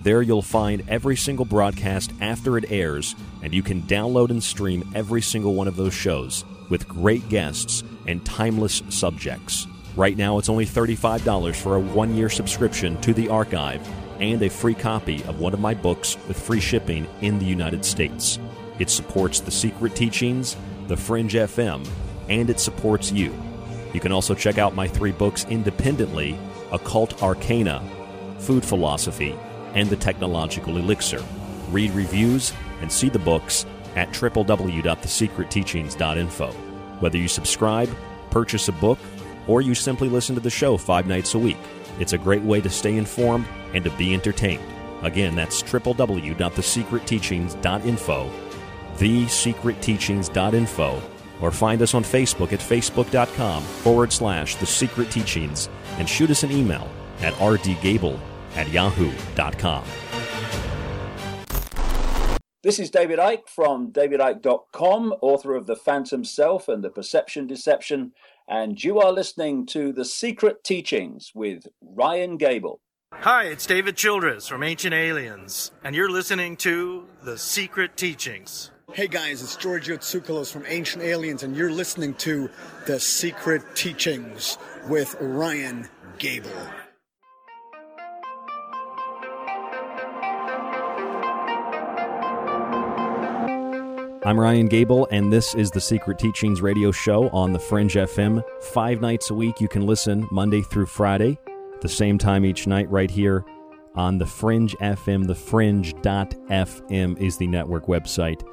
There 0.01 0.23
you'll 0.23 0.41
find 0.41 0.83
every 0.89 1.15
single 1.15 1.45
broadcast 1.45 2.11
after 2.19 2.57
it 2.57 2.71
airs, 2.71 3.15
and 3.43 3.53
you 3.53 3.61
can 3.61 3.83
download 3.83 4.31
and 4.31 4.41
stream 4.41 4.83
every 4.95 5.21
single 5.21 5.53
one 5.53 5.67
of 5.67 5.75
those 5.75 5.93
shows 5.93 6.43
with 6.69 6.87
great 6.87 7.29
guests 7.29 7.83
and 8.07 8.25
timeless 8.25 8.81
subjects. 8.89 9.67
Right 9.95 10.17
now, 10.17 10.39
it's 10.39 10.49
only 10.49 10.65
$35 10.65 11.55
for 11.55 11.75
a 11.75 11.79
one 11.79 12.15
year 12.15 12.29
subscription 12.29 12.99
to 13.01 13.13
the 13.13 13.29
archive 13.29 13.87
and 14.19 14.41
a 14.41 14.49
free 14.49 14.73
copy 14.73 15.23
of 15.25 15.39
one 15.39 15.53
of 15.53 15.59
my 15.59 15.75
books 15.75 16.17
with 16.27 16.41
free 16.41 16.59
shipping 16.59 17.05
in 17.21 17.37
the 17.37 17.45
United 17.45 17.85
States. 17.85 18.39
It 18.79 18.89
supports 18.89 19.39
The 19.39 19.51
Secret 19.51 19.95
Teachings, 19.95 20.57
The 20.87 20.97
Fringe 20.97 21.35
FM, 21.35 21.87
and 22.27 22.49
it 22.49 22.59
supports 22.59 23.11
you. 23.11 23.31
You 23.93 23.99
can 23.99 24.11
also 24.11 24.33
check 24.33 24.57
out 24.57 24.73
my 24.73 24.87
three 24.87 25.11
books 25.11 25.45
independently 25.47 26.39
Occult 26.71 27.21
Arcana, 27.21 27.83
Food 28.39 28.65
Philosophy, 28.65 29.35
and 29.73 29.89
The 29.89 29.95
Technological 29.95 30.77
Elixir. 30.77 31.23
Read 31.69 31.91
reviews 31.91 32.51
and 32.81 32.91
see 32.91 33.07
the 33.09 33.19
books 33.19 33.65
at 33.95 34.09
www.thesecretteachings.info. 34.09 36.51
Whether 36.99 37.17
you 37.17 37.27
subscribe, 37.27 37.89
purchase 38.29 38.67
a 38.67 38.73
book, 38.73 38.99
or 39.47 39.61
you 39.61 39.73
simply 39.75 40.09
listen 40.09 40.35
to 40.35 40.41
the 40.41 40.49
show 40.49 40.75
five 40.77 41.07
nights 41.07 41.33
a 41.33 41.39
week, 41.39 41.57
it's 41.99 42.13
a 42.13 42.17
great 42.17 42.41
way 42.41 42.61
to 42.61 42.69
stay 42.69 42.95
informed 42.97 43.45
and 43.73 43.83
to 43.83 43.89
be 43.91 44.13
entertained. 44.13 44.63
Again, 45.01 45.35
that's 45.35 45.61
www.thesecretteachings.info, 45.63 48.31
thesecretteachings.info, 48.97 51.01
or 51.41 51.51
find 51.51 51.81
us 51.81 51.93
on 51.95 52.03
Facebook 52.03 52.53
at 52.53 52.59
facebook.com 52.59 53.63
forward 53.63 54.13
slash 54.13 54.55
The 54.55 54.67
Secret 54.67 55.09
Teachings 55.09 55.69
and 55.97 56.07
shoot 56.07 56.29
us 56.29 56.43
an 56.43 56.51
email 56.51 56.89
at 57.19 57.33
rdgable 57.35 58.19
at 58.55 58.69
yahoo.com. 58.69 59.83
This 62.63 62.77
is 62.77 62.91
David 62.91 63.17
Icke 63.17 63.49
from 63.49 63.91
davidicke.com, 63.91 65.15
author 65.21 65.55
of 65.55 65.65
The 65.65 65.75
Phantom 65.75 66.23
Self 66.23 66.67
and 66.67 66.83
The 66.83 66.91
Perception 66.91 67.47
Deception, 67.47 68.11
and 68.47 68.83
you 68.83 68.99
are 68.99 69.11
listening 69.11 69.65
to 69.67 69.91
The 69.91 70.05
Secret 70.05 70.63
Teachings 70.63 71.31
with 71.33 71.67
Ryan 71.81 72.37
Gable. 72.37 72.79
Hi, 73.13 73.45
it's 73.45 73.65
David 73.65 73.97
Childress 73.97 74.47
from 74.47 74.61
Ancient 74.61 74.93
Aliens, 74.93 75.71
and 75.83 75.95
you're 75.95 76.11
listening 76.11 76.55
to 76.57 77.07
The 77.23 77.35
Secret 77.37 77.97
Teachings. 77.97 78.69
Hey 78.93 79.07
guys, 79.07 79.41
it's 79.41 79.55
Giorgio 79.55 79.97
Tsoukalos 79.97 80.51
from 80.51 80.65
Ancient 80.67 81.03
Aliens, 81.03 81.43
and 81.43 81.55
you're 81.55 81.71
listening 81.71 82.13
to 82.15 82.49
The 82.85 82.99
Secret 82.99 83.63
Teachings 83.73 84.57
with 84.87 85.15
Ryan 85.19 85.87
Gable. 86.17 86.49
I'm 94.23 94.39
Ryan 94.39 94.67
Gable, 94.67 95.07
and 95.11 95.33
this 95.33 95.55
is 95.55 95.71
the 95.71 95.81
Secret 95.81 96.19
Teachings 96.19 96.61
radio 96.61 96.91
show 96.91 97.27
on 97.29 97.53
the 97.53 97.59
Fringe 97.59 97.95
FM. 97.95 98.43
Five 98.61 99.01
nights 99.01 99.31
a 99.31 99.33
week, 99.33 99.59
you 99.59 99.67
can 99.67 99.87
listen 99.87 100.27
Monday 100.31 100.61
through 100.61 100.85
Friday, 100.85 101.39
the 101.81 101.89
same 101.89 102.19
time 102.19 102.45
each 102.45 102.67
night, 102.67 102.89
right 102.91 103.09
here 103.09 103.43
on 103.95 104.19
the 104.19 104.25
Fringe 104.27 104.75
FM. 104.77 105.25
The 105.25 105.33
Fringe.fm 105.33 107.19
is 107.19 107.37
the 107.37 107.47
network 107.47 107.87
website, 107.87 108.43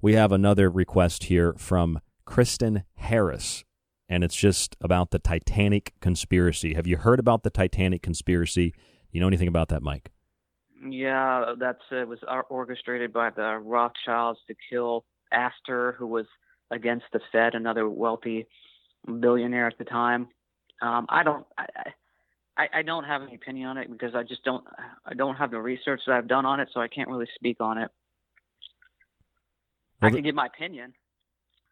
We 0.02 0.14
have 0.14 0.32
another 0.32 0.70
request 0.70 1.26
here 1.26 1.56
from 1.58 2.02
Kristen 2.26 2.84
Harris, 2.96 3.64
and 4.08 4.24
it's 4.24 4.36
just 4.36 4.76
about 4.80 5.10
the 5.10 5.20
Titanic 5.20 5.94
conspiracy. 6.00 6.76
Have 6.76 6.86
you 6.86 6.98
heard 6.98 7.20
about 7.20 7.44
the 7.44 7.50
Titanic 7.50 8.04
conspiracy? 8.04 8.74
You 9.14 9.22
know 9.22 9.28
anything 9.28 9.48
about 9.48 9.70
that, 9.70 9.84
Mike? 9.84 10.12
Yeah, 10.86 11.54
that's 11.58 11.80
it 11.92 12.08
was 12.08 12.20
orchestrated 12.50 13.14
by 13.14 13.30
the 13.30 13.60
Rothschilds 13.64 14.40
to 14.48 14.56
kill 14.70 15.06
Astor, 15.32 15.96
who 15.98 16.08
was 16.08 16.26
against 16.72 17.06
the 17.14 17.22
Fed, 17.32 17.54
another 17.54 17.88
wealthy 17.88 18.48
billionaire 19.20 19.68
at 19.68 19.78
the 19.78 19.86
time. 19.86 20.28
Um, 20.82 21.06
I 21.08 21.24
don't. 21.24 21.46
I, 21.58 21.66
I, 22.58 22.68
I 22.80 22.82
don't 22.82 23.04
have 23.04 23.22
any 23.22 23.36
opinion 23.36 23.68
on 23.68 23.78
it 23.78 23.90
because 23.90 24.16
I 24.16 24.24
just 24.24 24.44
don't. 24.44 24.66
I 25.06 25.14
don't 25.14 25.36
have 25.36 25.52
the 25.52 25.62
research 25.62 26.02
that 26.08 26.14
I've 26.14 26.28
done 26.28 26.46
on 26.46 26.60
it, 26.60 26.70
so 26.74 26.82
I 26.82 26.88
can't 26.88 27.08
really 27.08 27.28
speak 27.36 27.58
on 27.62 27.78
it. 27.78 27.92
Well, 30.02 30.10
I 30.10 30.16
can 30.16 30.24
give 30.24 30.36
my 30.36 30.48
opinion. 30.48 30.94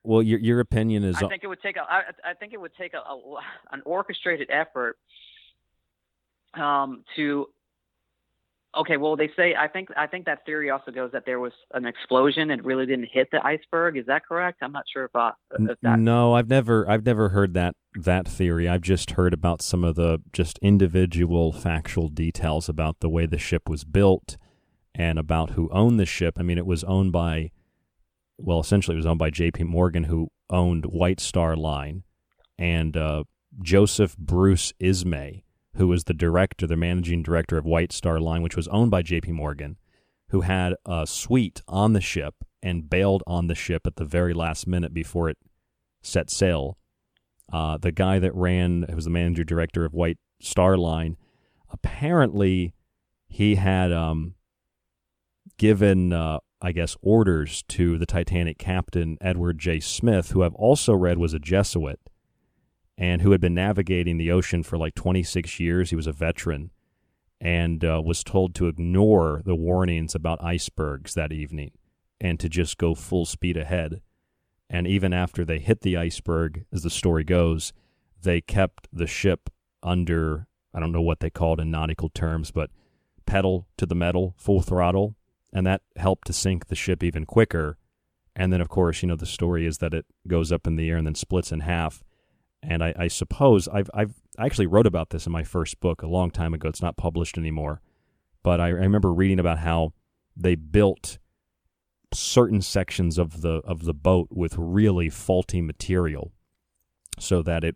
Well, 0.04 0.22
your 0.22 0.40
your 0.40 0.60
opinion 0.60 1.04
is. 1.04 1.18
I 1.18 1.28
think 1.28 1.44
it 1.44 1.48
would 1.48 1.62
take 1.62 1.76
a. 1.76 1.82
I, 1.82 2.02
I 2.24 2.34
think 2.36 2.54
it 2.54 2.62
would 2.62 2.76
take 2.78 2.94
a, 2.94 3.00
a 3.00 3.40
an 3.72 3.82
orchestrated 3.84 4.50
effort 4.52 4.98
um, 6.54 7.04
to 7.16 7.48
Okay, 8.74 8.96
well 8.96 9.18
they 9.18 9.30
say 9.36 9.54
I 9.54 9.68
think 9.68 9.90
I 9.98 10.08
think 10.08 10.26
that 10.28 10.46
theory 10.46 10.70
also 10.70 10.92
goes 10.92 11.12
that 11.12 11.26
there 11.26 11.42
was 11.42 11.52
an 11.74 11.86
explosion 11.86 12.52
and 12.52 12.64
really 12.64 12.86
didn't 12.86 13.10
hit 13.12 13.28
the 13.30 13.46
iceberg. 13.46 13.98
Is 13.98 14.06
that 14.06 14.26
correct? 14.26 14.60
I'm 14.62 14.72
not 14.72 14.86
sure 14.92 15.06
if, 15.14 15.34
if 15.60 15.78
that. 15.82 16.00
No, 16.00 16.34
I've 16.34 16.48
never 16.48 16.90
I've 16.90 17.06
never 17.06 17.30
heard 17.30 17.54
that 17.54 17.76
that 17.96 18.30
theory. 18.30 18.70
I've 18.70 18.82
just 18.82 19.12
heard 19.12 19.34
about 19.34 19.62
some 19.62 19.84
of 19.84 19.96
the 19.96 20.22
just 20.32 20.58
individual 20.60 21.52
factual 21.52 22.08
details 22.08 22.70
about 22.70 23.02
the 23.02 23.10
way 23.10 23.26
the 23.26 23.38
ship 23.38 23.68
was 23.68 23.84
built 23.84 24.38
and 24.96 25.20
about 25.20 25.52
who 25.52 25.70
owned 25.72 26.00
the 26.00 26.06
ship. 26.06 26.38
I 26.40 26.44
mean, 26.44 26.58
it 26.58 26.66
was 26.66 26.86
owned 26.86 27.12
by 27.12 27.52
well, 28.38 28.62
essentially 28.62 28.96
it 28.96 29.00
was 29.00 29.06
owned 29.06 29.20
by 29.20 29.32
J.P. 29.32 29.66
Morgan, 29.66 30.06
who 30.06 30.30
owned 30.50 30.86
White 30.86 31.20
Star 31.20 31.58
Line, 31.58 32.04
and 32.58 32.96
uh, 32.96 33.26
Joseph 33.62 34.16
Bruce 34.18 34.72
Ismay 34.80 35.44
who 35.76 35.88
was 35.88 36.06
the 36.06 36.14
director, 36.14 36.68
the 36.68 36.76
managing 36.76 37.24
director 37.24 37.58
of 37.58 37.66
White 37.66 37.92
Star 37.92 38.20
Line, 38.20 38.42
which 38.42 38.56
was 38.56 38.68
owned 38.70 38.92
by 38.92 39.02
J.P. 39.02 39.32
Morgan, 39.32 39.78
who 40.30 40.42
had 40.42 40.76
a 40.86 41.06
suite 41.08 41.62
on 41.68 41.94
the 41.94 42.02
ship 42.02 42.36
and 42.62 42.90
bailed 42.90 43.24
on 43.26 43.48
the 43.48 43.56
ship 43.56 43.88
at 43.88 43.96
the 43.96 44.06
very 44.06 44.34
last 44.34 44.68
minute 44.68 44.94
before 44.94 45.30
it 45.30 45.38
set 46.02 46.30
sail. 46.30 46.78
Uh, 47.52 47.78
the 47.78 47.92
guy 47.92 48.20
that 48.20 48.34
ran, 48.36 48.86
who 48.90 48.96
was 48.96 49.06
the 49.06 49.12
manager 49.12 49.44
director 49.44 49.86
of 49.86 49.94
White 49.94 50.18
Star 50.42 50.78
Line, 50.78 51.18
apparently 51.70 52.74
he 53.28 53.56
had 53.56 53.92
um, 53.92 54.36
given 55.58 56.14
uh, 56.14 56.40
I 56.62 56.72
guess, 56.72 56.96
orders 57.02 57.64
to 57.70 57.98
the 57.98 58.06
Titanic 58.06 58.60
captain, 58.60 59.18
Edward 59.20 59.58
J. 59.58 59.80
Smith, 59.80 60.32
who 60.32 60.44
I've 60.44 60.54
also 60.54 60.94
read 60.94 61.18
was 61.18 61.34
a 61.34 61.40
Jesuit 61.40 62.00
and 63.02 63.24
who 63.24 63.32
had 63.32 63.42
been 63.42 63.56
navigating 63.56 64.18
the 64.18 64.32
ocean 64.32 64.62
for 64.62 64.78
like 64.78 64.94
26 64.94 65.60
years. 65.60 65.90
He 65.90 65.96
was 65.96 66.06
a 66.06 66.12
veteran 66.12 66.70
and 67.42 67.84
uh, 67.84 68.00
was 68.06 68.24
told 68.24 68.54
to 68.54 68.68
ignore 68.68 69.42
the 69.44 69.56
warnings 69.56 70.14
about 70.14 70.42
icebergs 70.44 71.16
that 71.16 71.34
evening 71.34 71.72
and 72.22 72.40
to 72.40 72.48
just 72.48 72.78
go 72.78 72.94
full 72.94 73.26
speed 73.26 73.58
ahead. 73.58 74.02
And 74.70 74.86
even 74.86 75.14
after 75.14 75.44
they 75.44 75.58
hit 75.58 75.82
the 75.82 75.98
iceberg, 75.98 76.66
as 76.72 76.84
the 76.84 76.92
story 76.92 77.24
goes, 77.24 77.74
they 78.22 78.40
kept 78.40 78.88
the 78.94 79.08
ship 79.08 79.50
under, 79.82 80.46
I 80.72 80.80
don't 80.80 80.92
know 80.92 81.02
what 81.02 81.22
they 81.22 81.32
called 81.32 81.60
in 81.60 81.72
nautical 81.72 82.10
terms, 82.10 82.52
but 82.52 82.70
pedal 83.26 83.68
to 83.78 83.88
the 83.88 83.96
metal, 83.96 84.36
full 84.38 84.62
throttle. 84.62 85.16
And 85.52 85.66
that 85.66 85.82
helped 85.96 86.28
to 86.28 86.34
sink 86.34 86.68
the 86.68 86.76
ship 86.76 87.04
even 87.04 87.26
quicker. 87.26 87.80
And 88.36 88.54
then, 88.54 88.62
of 88.62 88.70
course, 88.70 89.02
you 89.02 89.08
know, 89.08 89.16
the 89.16 89.26
story 89.26 89.66
is 89.66 89.80
that 89.80 89.96
it 89.96 90.06
goes 90.28 90.52
up 90.52 90.68
in 90.68 90.76
the 90.76 90.88
air 90.88 90.98
and 90.98 91.08
then 91.08 91.16
splits 91.16 91.52
in 91.52 91.62
half. 91.62 92.04
And 92.64 92.84
I, 92.84 92.94
I 92.98 93.08
suppose 93.08 93.68
I've, 93.68 93.90
I've 93.94 94.14
I 94.38 94.46
actually 94.46 94.68
wrote 94.68 94.88
about 94.88 95.10
this 95.10 95.26
in 95.26 95.32
my 95.32 95.44
first 95.44 95.80
book 95.80 96.04
a 96.04 96.08
long 96.08 96.32
time 96.32 96.54
ago. 96.54 96.70
It's 96.70 96.82
not 96.82 96.98
published 96.98 97.38
anymore. 97.38 97.82
But 98.44 98.60
I, 98.60 98.68
I 98.68 98.70
remember 98.70 99.14
reading 99.14 99.40
about 99.40 99.60
how 99.60 99.94
they 100.36 100.56
built 100.56 101.18
certain 102.14 102.62
sections 102.62 103.18
of 103.18 103.42
the 103.42 103.62
of 103.64 103.86
the 103.86 103.94
boat 103.94 104.28
with 104.32 104.56
really 104.58 105.10
faulty 105.10 105.62
material 105.62 106.34
so 107.20 107.42
that 107.42 107.64
it 107.64 107.76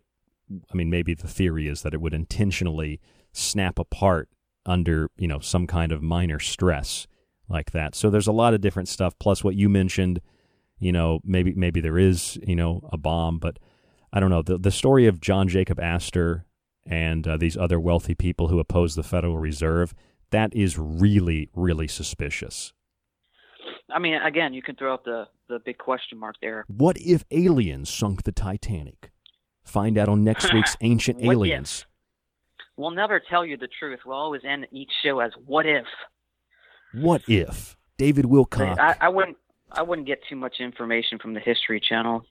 I 0.50 0.76
mean 0.76 0.90
maybe 0.90 1.14
the 1.14 1.28
theory 1.28 1.68
is 1.68 1.82
that 1.82 1.94
it 1.94 2.00
would 2.00 2.14
intentionally 2.14 3.00
snap 3.32 3.78
apart 3.78 4.28
under, 4.64 5.10
you 5.16 5.28
know, 5.28 5.38
some 5.38 5.66
kind 5.66 5.92
of 5.92 6.02
minor 6.02 6.38
stress 6.38 7.06
like 7.48 7.70
that. 7.70 7.94
So 7.94 8.10
there's 8.10 8.26
a 8.26 8.32
lot 8.32 8.54
of 8.54 8.60
different 8.60 8.88
stuff 8.88 9.14
plus 9.18 9.44
what 9.44 9.54
you 9.54 9.68
mentioned, 9.68 10.20
you 10.78 10.92
know, 10.92 11.20
maybe 11.24 11.54
maybe 11.54 11.80
there 11.80 11.98
is, 11.98 12.38
you 12.46 12.56
know, 12.56 12.88
a 12.92 12.96
bomb, 12.96 13.38
but 13.38 13.58
I 14.16 14.20
don't 14.20 14.30
know. 14.30 14.40
The 14.40 14.56
the 14.56 14.70
story 14.70 15.06
of 15.06 15.20
John 15.20 15.46
Jacob 15.46 15.78
Astor 15.78 16.46
and 16.86 17.28
uh, 17.28 17.36
these 17.36 17.54
other 17.54 17.78
wealthy 17.78 18.14
people 18.14 18.48
who 18.48 18.58
oppose 18.58 18.94
the 18.94 19.02
Federal 19.02 19.36
Reserve, 19.36 19.92
that 20.30 20.56
is 20.56 20.78
really 20.78 21.50
really 21.54 21.86
suspicious. 21.86 22.72
I 23.90 23.98
mean, 23.98 24.14
again, 24.14 24.54
you 24.54 24.62
can 24.62 24.74
throw 24.74 24.94
out 24.94 25.04
the 25.04 25.28
the 25.50 25.58
big 25.58 25.76
question 25.76 26.16
mark 26.16 26.36
there. 26.40 26.64
What 26.66 26.96
if 26.98 27.24
aliens 27.30 27.90
sunk 27.90 28.22
the 28.22 28.32
Titanic? 28.32 29.10
Find 29.64 29.98
out 29.98 30.08
on 30.08 30.24
next 30.24 30.50
week's 30.50 30.78
Ancient 30.80 31.22
Aliens. 31.22 31.84
We'll 32.78 32.92
never 32.92 33.20
tell 33.20 33.44
you 33.44 33.58
the 33.58 33.68
truth. 33.78 34.00
We'll 34.06 34.16
always 34.16 34.40
end 34.48 34.66
each 34.72 34.92
show 35.02 35.20
as 35.20 35.32
"What 35.44 35.66
if." 35.66 35.84
What 36.94 37.20
if 37.28 37.76
David 37.98 38.24
Wilcock? 38.24 38.78
I, 38.78 38.96
I 38.98 39.08
wouldn't. 39.10 39.36
I 39.70 39.82
wouldn't 39.82 40.06
get 40.06 40.20
too 40.26 40.36
much 40.36 40.54
information 40.60 41.18
from 41.18 41.34
the 41.34 41.40
History 41.40 41.80
Channel. 41.86 42.24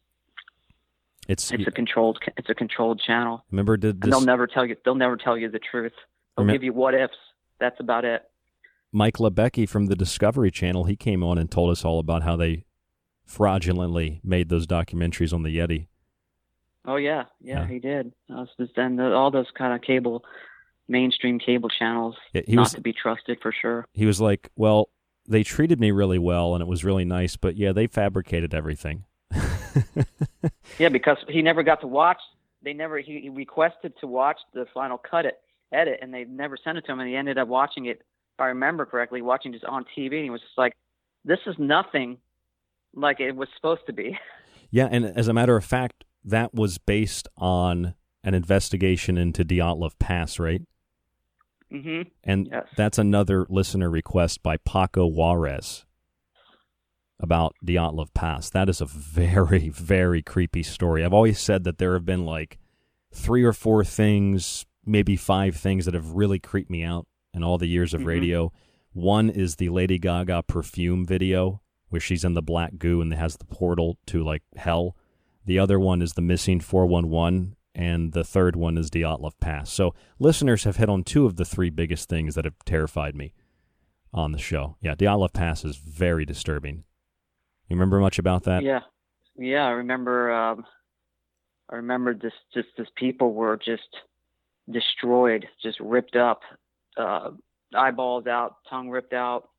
It's 1.28 1.52
It's 1.52 1.68
a 1.68 1.72
controlled. 1.72 2.20
It's 2.38 2.50
a 2.50 2.54
controlled 2.56 3.00
channel. 3.00 3.44
remember 3.52 3.78
did 3.78 4.04
And 4.04 4.12
they'll 4.14 4.22
never 4.22 4.48
tell 4.48 4.66
you. 4.66 4.76
They'll 4.86 4.96
never 4.96 5.18
tell 5.18 5.38
you 5.38 5.50
the 5.50 5.60
truth. 5.60 5.94
They'll 6.38 6.46
Remem- 6.46 6.52
give 6.54 6.64
you 6.64 6.74
what 6.74 6.94
ifs. 6.94 7.14
That's 7.60 7.80
about 7.80 8.06
it. 8.06 8.24
Mike 8.92 9.16
Libecki 9.18 9.68
from 9.68 9.88
the 9.88 9.96
Discovery 9.96 10.52
Channel? 10.52 10.86
He 10.86 10.96
came 10.96 11.24
on 11.24 11.38
and 11.38 11.50
told 11.52 11.70
us 11.72 11.84
all 11.84 12.00
about 12.00 12.24
how 12.24 12.36
they 12.36 12.66
fraudulently 13.26 14.22
made 14.24 14.50
those 14.50 14.68
documentaries 14.68 15.34
on 15.34 15.44
the 15.44 15.58
Yeti. 15.58 15.88
Oh 16.86 16.98
yeah, 16.98 17.24
yeah, 17.42 17.62
Yeah. 17.62 17.68
he 17.68 17.80
did. 17.80 18.14
Uh, 18.34 18.46
the, 18.58 19.12
all 19.16 19.32
those 19.32 19.48
kind 19.58 19.74
of 19.74 19.82
cable, 19.82 20.24
mainstream 20.88 21.40
cable 21.40 21.70
channels, 21.70 22.16
Yeah, 22.34 22.44
he 22.48 22.56
not 22.56 22.62
was- 22.64 22.74
to 22.74 22.82
be 22.82 22.94
trusted 22.94 23.40
for 23.42 23.52
sure. 23.52 23.88
He 23.94 24.06
was 24.06 24.22
like, 24.22 24.52
"Well, 24.56 24.90
they 25.28 25.42
treated 25.44 25.80
me 25.80 25.90
really 25.92 26.20
well, 26.20 26.54
and 26.54 26.62
it 26.62 26.68
was 26.68 26.86
really 26.86 27.06
nice, 27.06 27.36
but 27.36 27.56
yeah, 27.58 27.72
they 27.72 27.88
fabricated 27.88 28.54
everything." 28.54 29.06
Yeah, 30.78 30.90
because 30.90 31.18
he 31.30 31.42
never 31.42 31.64
got 31.64 31.82
to 31.82 31.88
watch. 31.88 32.18
They 32.62 32.74
never. 32.74 33.00
He, 33.00 33.22
he 33.22 33.30
requested 33.30 33.94
to 34.02 34.08
watch 34.08 34.38
the 34.54 34.66
final 34.74 34.98
cut 34.98 35.26
it, 35.26 35.40
edit, 35.72 36.00
and 36.02 36.14
they 36.14 36.26
never 36.26 36.58
sent 36.62 36.78
it 36.78 36.82
to 36.86 36.92
him. 36.92 37.00
And 37.00 37.08
he 37.08 37.16
ended 37.16 37.38
up 37.38 37.48
watching 37.48 37.86
it, 37.86 38.00
if 38.00 38.40
I 38.40 38.48
remember 38.48 38.86
correctly, 38.86 39.22
watching 39.22 39.54
just 39.54 39.64
on 39.64 39.86
TV. 39.98 40.16
And 40.16 40.24
he 40.26 40.30
was 40.30 40.42
just 40.42 40.58
like, 40.58 40.74
"This 41.24 41.40
is 41.46 41.56
nothing 41.58 42.18
like 42.94 43.20
it 43.22 43.36
was 43.36 43.48
supposed 43.56 43.82
to 43.88 43.94
be." 43.94 44.18
Yeah, 44.72 44.90
and 44.92 45.06
as 45.06 45.30
a 45.30 45.34
matter 45.34 45.56
of 45.56 45.64
fact, 45.64 46.04
that 46.26 46.54
was 46.54 46.80
based 46.80 47.30
on 47.38 47.94
an 48.24 48.34
investigation 48.34 49.18
into 49.18 49.46
Dyatlov 49.46 49.98
Pass, 50.00 50.38
right? 50.40 50.64
hmm 51.72 52.02
And 52.24 52.50
Yes. 52.52 52.66
that's 52.76 52.98
another 52.98 53.46
listener 53.48 53.90
request 53.90 54.44
by 54.44 54.58
Paco 54.58 55.06
Juarez 55.06 55.86
about 57.20 57.56
Dyatlov 57.66 58.14
Pass. 58.14 58.50
That 58.50 58.70
is 58.70 58.82
a 58.82 58.86
very, 58.86 59.70
very 59.74 60.22
creepy 60.22 60.64
story. 60.64 61.04
I've 61.04 61.14
always 61.14 61.40
said 61.40 61.64
that 61.64 61.78
there 61.78 61.94
have 61.94 62.06
been 62.06 62.26
like 62.26 62.58
three 63.14 63.44
or 63.44 63.54
four 63.54 63.84
things, 63.86 64.66
maybe 64.86 65.16
five 65.16 65.56
things 65.56 65.86
that 65.86 65.94
have 65.94 66.12
really 66.12 66.40
creeped 66.40 66.70
me 66.70 66.84
out 66.84 67.08
in 67.34 67.44
all 67.44 67.58
the 67.58 67.68
years 67.68 67.94
of 67.94 68.02
Mhm. 68.02 68.06
radio. 68.06 68.52
One 68.94 69.30
is 69.30 69.56
the 69.56 69.70
Lady 69.70 69.98
Gaga 69.98 70.44
perfume 70.44 71.06
video 71.06 71.62
where 71.90 72.02
she's 72.02 72.24
in 72.26 72.34
the 72.34 72.42
black 72.42 72.78
goo 72.78 73.02
and 73.02 73.14
has 73.14 73.38
the 73.38 73.46
portal 73.46 73.98
to 74.08 74.24
like 74.24 74.44
hell. 74.58 74.96
The 75.46 75.60
other 75.60 75.80
one 75.80 76.02
is 76.02 76.14
the 76.14 76.22
missing 76.22 76.60
411 76.60 77.56
and 77.74 78.14
the 78.14 78.24
third 78.24 78.56
one 78.56 78.78
is 78.78 78.90
Dyatlov 78.90 79.34
Pass. 79.40 79.72
So 79.72 79.94
listeners 80.20 80.64
have 80.64 80.78
hit 80.78 80.90
on 80.90 81.04
two 81.04 81.26
of 81.26 81.36
the 81.36 81.46
three 81.46 81.70
biggest 81.70 82.10
things 82.10 82.36
that 82.36 82.46
have 82.46 82.56
terrified 82.66 83.16
me 83.16 83.34
on 84.14 84.32
the 84.32 84.38
show. 84.38 84.78
Yeah, 84.82 84.96
Dyatlov 84.96 85.34
Pass 85.34 85.64
is 85.66 85.76
very 85.78 86.26
disturbing. 86.26 86.84
You 87.70 87.76
remember 87.76 88.00
much 88.00 88.20
about 88.20 88.44
that? 88.44 88.64
Yeah, 88.64 88.82
yeah. 89.38 89.66
I 89.66 89.72
remember. 89.72 90.32
Um, 90.32 90.66
I 91.70 91.78
remember 91.78 92.14
this. 92.14 92.34
Just 92.54 92.68
this 92.78 92.88
people 92.96 93.34
were 93.34 93.58
just 93.58 93.90
destroyed, 94.72 95.48
just 95.62 95.80
ripped 95.80 96.16
up, 96.16 96.42
uh, 96.98 97.32
eyeballs 97.76 98.28
out, 98.28 98.58
tongue 98.70 98.90
ripped 98.90 99.14
out. 99.14 99.50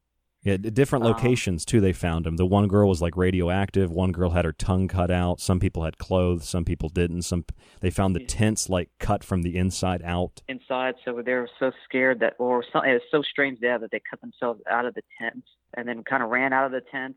Yeah, 0.42 0.58
different 0.58 1.04
Um, 1.04 1.12
locations 1.12 1.64
too. 1.64 1.80
They 1.80 1.92
found 1.92 2.24
them. 2.24 2.36
The 2.36 2.46
one 2.46 2.68
girl 2.68 2.88
was 2.88 3.02
like 3.02 3.16
radioactive. 3.16 3.90
One 3.90 4.12
girl 4.12 4.30
had 4.30 4.44
her 4.44 4.52
tongue 4.52 4.86
cut 4.86 5.10
out. 5.10 5.40
Some 5.40 5.58
people 5.58 5.82
had 5.82 5.98
clothes. 5.98 6.48
Some 6.48 6.64
people 6.64 6.88
didn't. 6.88 7.22
Some 7.22 7.44
they 7.80 7.90
found 7.90 8.14
the 8.14 8.24
tents 8.24 8.68
like 8.68 8.90
cut 9.00 9.24
from 9.24 9.42
the 9.42 9.56
inside 9.56 10.02
out. 10.04 10.42
inside, 10.46 10.94
so 11.04 11.20
they 11.24 11.32
were 11.34 11.50
so 11.58 11.72
scared 11.84 12.20
that, 12.20 12.34
or 12.38 12.64
so, 12.72 12.80
it 12.82 12.92
was 12.92 13.02
so 13.10 13.22
strange 13.22 13.58
there 13.58 13.78
that 13.80 13.90
they 13.90 14.00
cut 14.08 14.20
themselves 14.20 14.60
out 14.70 14.86
of 14.86 14.94
the 14.94 15.02
tent 15.20 15.42
and 15.76 15.88
then 15.88 16.04
kind 16.04 16.22
of 16.22 16.28
ran 16.30 16.52
out 16.52 16.66
of 16.66 16.70
the 16.72 16.82
tent 16.92 17.16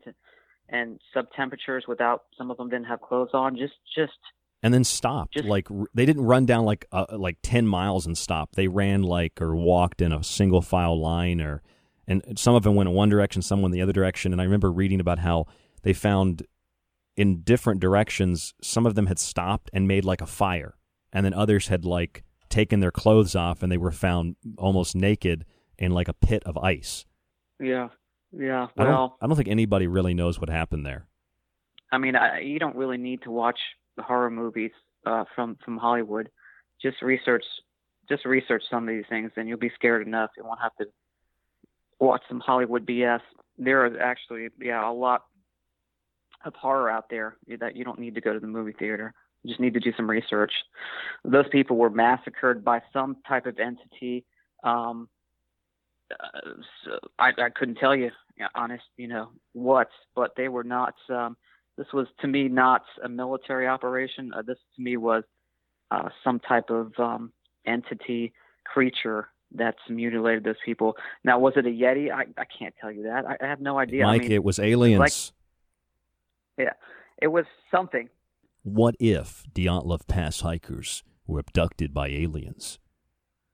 and 0.70 1.00
sub 1.12 1.26
temperatures 1.36 1.84
without. 1.86 2.24
Some 2.38 2.50
of 2.50 2.56
them 2.56 2.68
didn't 2.68 2.86
have 2.86 3.00
clothes 3.00 3.30
on. 3.34 3.56
Just, 3.56 3.74
just 3.96 4.12
and 4.62 4.72
then 4.72 4.84
stopped. 4.84 5.34
Just- 5.34 5.46
like 5.46 5.68
they 5.94 6.06
didn't 6.06 6.24
run 6.24 6.46
down 6.46 6.64
like 6.64 6.86
uh, 6.92 7.06
like 7.12 7.38
ten 7.42 7.66
miles 7.66 8.06
and 8.06 8.16
stop. 8.16 8.52
They 8.54 8.68
ran 8.68 9.02
like 9.02 9.40
or 9.40 9.54
walked 9.56 10.00
in 10.00 10.12
a 10.12 10.22
single 10.24 10.62
file 10.62 11.00
line, 11.00 11.40
or 11.40 11.62
and 12.06 12.22
some 12.38 12.54
of 12.54 12.62
them 12.62 12.74
went 12.74 12.88
in 12.88 12.94
one 12.94 13.08
direction, 13.08 13.42
some 13.42 13.62
went 13.62 13.72
the 13.72 13.82
other 13.82 13.92
direction. 13.92 14.32
And 14.32 14.40
I 14.40 14.44
remember 14.44 14.70
reading 14.70 15.00
about 15.00 15.18
how 15.18 15.46
they 15.82 15.92
found 15.92 16.46
in 17.16 17.42
different 17.42 17.80
directions. 17.80 18.54
Some 18.62 18.86
of 18.86 18.94
them 18.94 19.06
had 19.06 19.18
stopped 19.18 19.70
and 19.72 19.86
made 19.88 20.04
like 20.04 20.20
a 20.20 20.26
fire, 20.26 20.76
and 21.12 21.24
then 21.24 21.34
others 21.34 21.68
had 21.68 21.84
like 21.84 22.24
taken 22.48 22.80
their 22.80 22.90
clothes 22.90 23.36
off 23.36 23.62
and 23.62 23.70
they 23.70 23.78
were 23.78 23.92
found 23.92 24.34
almost 24.58 24.96
naked 24.96 25.44
in 25.78 25.92
like 25.92 26.08
a 26.08 26.12
pit 26.12 26.42
of 26.44 26.58
ice. 26.58 27.06
yeah, 27.60 27.88
yeah. 28.32 28.66
I 28.76 28.84
don't, 28.84 28.92
Well, 28.92 29.16
I 29.20 29.26
don't 29.26 29.36
think 29.36 29.48
anybody 29.48 29.86
really 29.86 30.14
knows 30.14 30.40
what 30.40 30.48
happened 30.48 30.86
there. 30.86 31.06
I 31.92 31.98
mean, 31.98 32.16
I, 32.16 32.40
you 32.40 32.58
don't 32.58 32.76
really 32.76 32.98
need 32.98 33.22
to 33.22 33.30
watch 33.30 33.58
the 33.96 34.02
horror 34.02 34.30
movies 34.30 34.70
uh, 35.06 35.24
from 35.34 35.56
from 35.64 35.76
Hollywood. 35.76 36.30
Just 36.80 37.02
research, 37.02 37.44
just 38.08 38.24
research 38.24 38.62
some 38.70 38.88
of 38.88 38.94
these 38.94 39.04
things, 39.08 39.32
and 39.36 39.48
you'll 39.48 39.58
be 39.58 39.72
scared 39.74 40.06
enough. 40.06 40.30
You 40.36 40.44
won't 40.44 40.60
have 40.60 40.74
to 40.76 40.86
watch 41.98 42.22
some 42.28 42.40
Hollywood 42.40 42.86
BS. 42.86 43.20
There 43.58 43.86
is 43.86 43.92
actually, 44.00 44.48
yeah, 44.60 44.88
a 44.88 44.92
lot 44.92 45.24
of 46.44 46.54
horror 46.54 46.90
out 46.90 47.10
there 47.10 47.36
that 47.60 47.76
you 47.76 47.84
don't 47.84 47.98
need 47.98 48.14
to 48.14 48.20
go 48.20 48.32
to 48.32 48.40
the 48.40 48.46
movie 48.46 48.72
theater. 48.78 49.12
You 49.42 49.50
just 49.50 49.60
need 49.60 49.74
to 49.74 49.80
do 49.80 49.92
some 49.96 50.08
research. 50.08 50.52
Those 51.24 51.46
people 51.50 51.76
were 51.76 51.90
massacred 51.90 52.64
by 52.64 52.80
some 52.92 53.16
type 53.28 53.46
of 53.46 53.58
entity. 53.58 54.24
Um, 54.64 55.08
uh, 56.18 56.50
so 56.84 56.98
I, 57.18 57.30
I 57.38 57.50
couldn't 57.54 57.76
tell 57.76 57.94
you, 57.94 58.10
honest, 58.54 58.84
you 58.96 59.08
know, 59.08 59.30
what, 59.52 59.88
but 60.14 60.32
they 60.36 60.48
were 60.48 60.64
not. 60.64 60.94
Um, 61.08 61.36
this 61.76 61.86
was 61.92 62.06
to 62.20 62.26
me 62.26 62.48
not 62.48 62.82
a 63.02 63.08
military 63.08 63.66
operation. 63.66 64.32
Uh, 64.34 64.42
this 64.42 64.58
to 64.76 64.82
me 64.82 64.96
was 64.96 65.24
uh, 65.90 66.08
some 66.24 66.40
type 66.40 66.70
of 66.70 66.92
um, 66.98 67.32
entity, 67.66 68.32
creature 68.64 69.28
that's 69.52 69.78
mutilated 69.88 70.44
those 70.44 70.56
people. 70.64 70.96
Now, 71.24 71.38
was 71.38 71.54
it 71.56 71.66
a 71.66 71.70
Yeti? 71.70 72.12
I, 72.12 72.24
I 72.38 72.44
can't 72.58 72.74
tell 72.80 72.92
you 72.92 73.04
that. 73.04 73.24
I, 73.26 73.36
I 73.44 73.48
have 73.48 73.60
no 73.60 73.78
idea. 73.78 74.04
Mike, 74.04 74.20
I 74.20 74.24
mean, 74.24 74.32
it 74.32 74.44
was 74.44 74.58
aliens. 74.58 74.98
Like, 74.98 75.12
yeah, 76.58 76.74
it 77.20 77.28
was 77.28 77.44
something. 77.70 78.08
What 78.62 78.94
if 79.00 79.44
Dyatlov 79.54 80.06
Pass 80.06 80.40
hikers 80.40 81.02
were 81.26 81.40
abducted 81.40 81.92
by 81.94 82.08
aliens? 82.08 82.78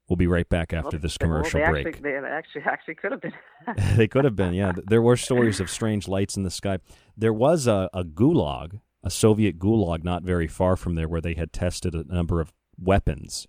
We'll 0.09 0.17
be 0.17 0.29
right 0.29 0.49
back 0.49 0.73
after 0.73 0.99
this 0.99 1.19
commercial 1.19 1.61
well, 1.61 1.73
they 1.73 1.83
break. 1.83 1.97
Actually, 1.97 2.11
they 2.13 2.29
actually 2.29 2.63
actually 2.67 2.95
could 2.95 3.13
have 3.13 3.21
been. 3.21 3.33
they 3.97 4.07
could 4.07 4.25
have 4.25 4.37
been, 4.37 4.55
yeah. 4.55 4.73
There 4.87 5.03
were 5.03 5.17
stories 5.17 5.59
of 5.59 5.69
strange 5.69 6.07
lights 6.07 6.37
in 6.37 6.45
the 6.45 6.51
sky. 6.51 6.79
There 7.17 7.33
was 7.33 7.67
a, 7.67 7.91
a 7.93 8.05
gulag, 8.05 8.81
a 9.03 9.11
Soviet 9.11 9.59
gulag 9.59 10.05
not 10.05 10.23
very 10.23 10.47
far 10.47 10.77
from 10.77 10.95
there, 10.95 11.09
where 11.09 11.21
they 11.21 11.35
had 11.35 11.53
tested 11.53 11.95
a 11.95 12.05
number 12.05 12.41
of 12.41 12.53
weapons. 12.79 13.49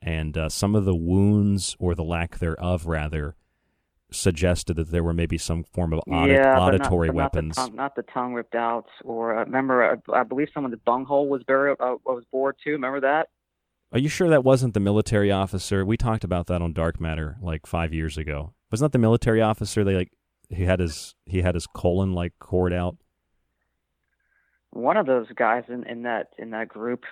And 0.00 0.36
uh, 0.36 0.48
some 0.48 0.74
of 0.74 0.84
the 0.84 0.96
wounds, 0.96 1.76
or 1.78 1.94
the 1.94 2.04
lack 2.04 2.38
thereof, 2.38 2.86
rather, 2.86 3.36
suggested 4.10 4.74
that 4.74 4.90
there 4.90 5.04
were 5.04 5.12
maybe 5.12 5.38
some 5.38 5.62
form 5.62 5.92
of 5.92 6.00
audit, 6.10 6.36
yeah, 6.36 6.58
auditory 6.58 7.08
not, 7.08 7.16
weapons. 7.16 7.56
Not 7.56 7.64
the, 7.64 7.68
tongue, 7.68 7.76
not 7.76 7.96
the 7.96 8.02
tongue 8.02 8.34
ripped 8.34 8.54
out, 8.54 8.86
or 9.04 9.38
uh, 9.38 9.44
remember, 9.44 9.92
uh, 9.92 10.12
I 10.12 10.22
believe 10.22 10.48
someone's 10.54 10.76
bunghole 10.84 11.28
was 11.28 11.42
buried, 11.44 11.76
uh, 11.80 11.96
was 12.04 12.24
bored 12.30 12.56
too. 12.62 12.72
Remember 12.72 13.00
that? 13.00 13.28
Are 13.92 13.98
you 13.98 14.08
sure 14.08 14.28
that 14.30 14.42
wasn't 14.44 14.74
the 14.74 14.80
military 14.80 15.30
officer? 15.30 15.84
We 15.84 15.96
talked 15.96 16.24
about 16.24 16.46
that 16.46 16.62
on 16.62 16.72
Dark 16.72 17.00
Matter 17.00 17.36
like 17.42 17.66
five 17.66 17.92
years 17.92 18.16
ago. 18.16 18.54
Wasn't 18.70 18.90
that 18.90 18.96
the 18.96 19.00
military 19.02 19.42
officer? 19.42 19.84
They 19.84 19.94
like 19.94 20.12
he 20.48 20.64
had 20.64 20.80
his 20.80 21.14
he 21.26 21.42
had 21.42 21.54
his 21.54 21.66
colon 21.66 22.12
like 22.14 22.32
cored 22.38 22.72
out. 22.72 22.96
One 24.70 24.96
of 24.96 25.06
those 25.06 25.26
guys 25.36 25.64
in, 25.68 25.84
in 25.86 26.02
that 26.04 26.28
in 26.38 26.50
that 26.50 26.68
group 26.68 27.04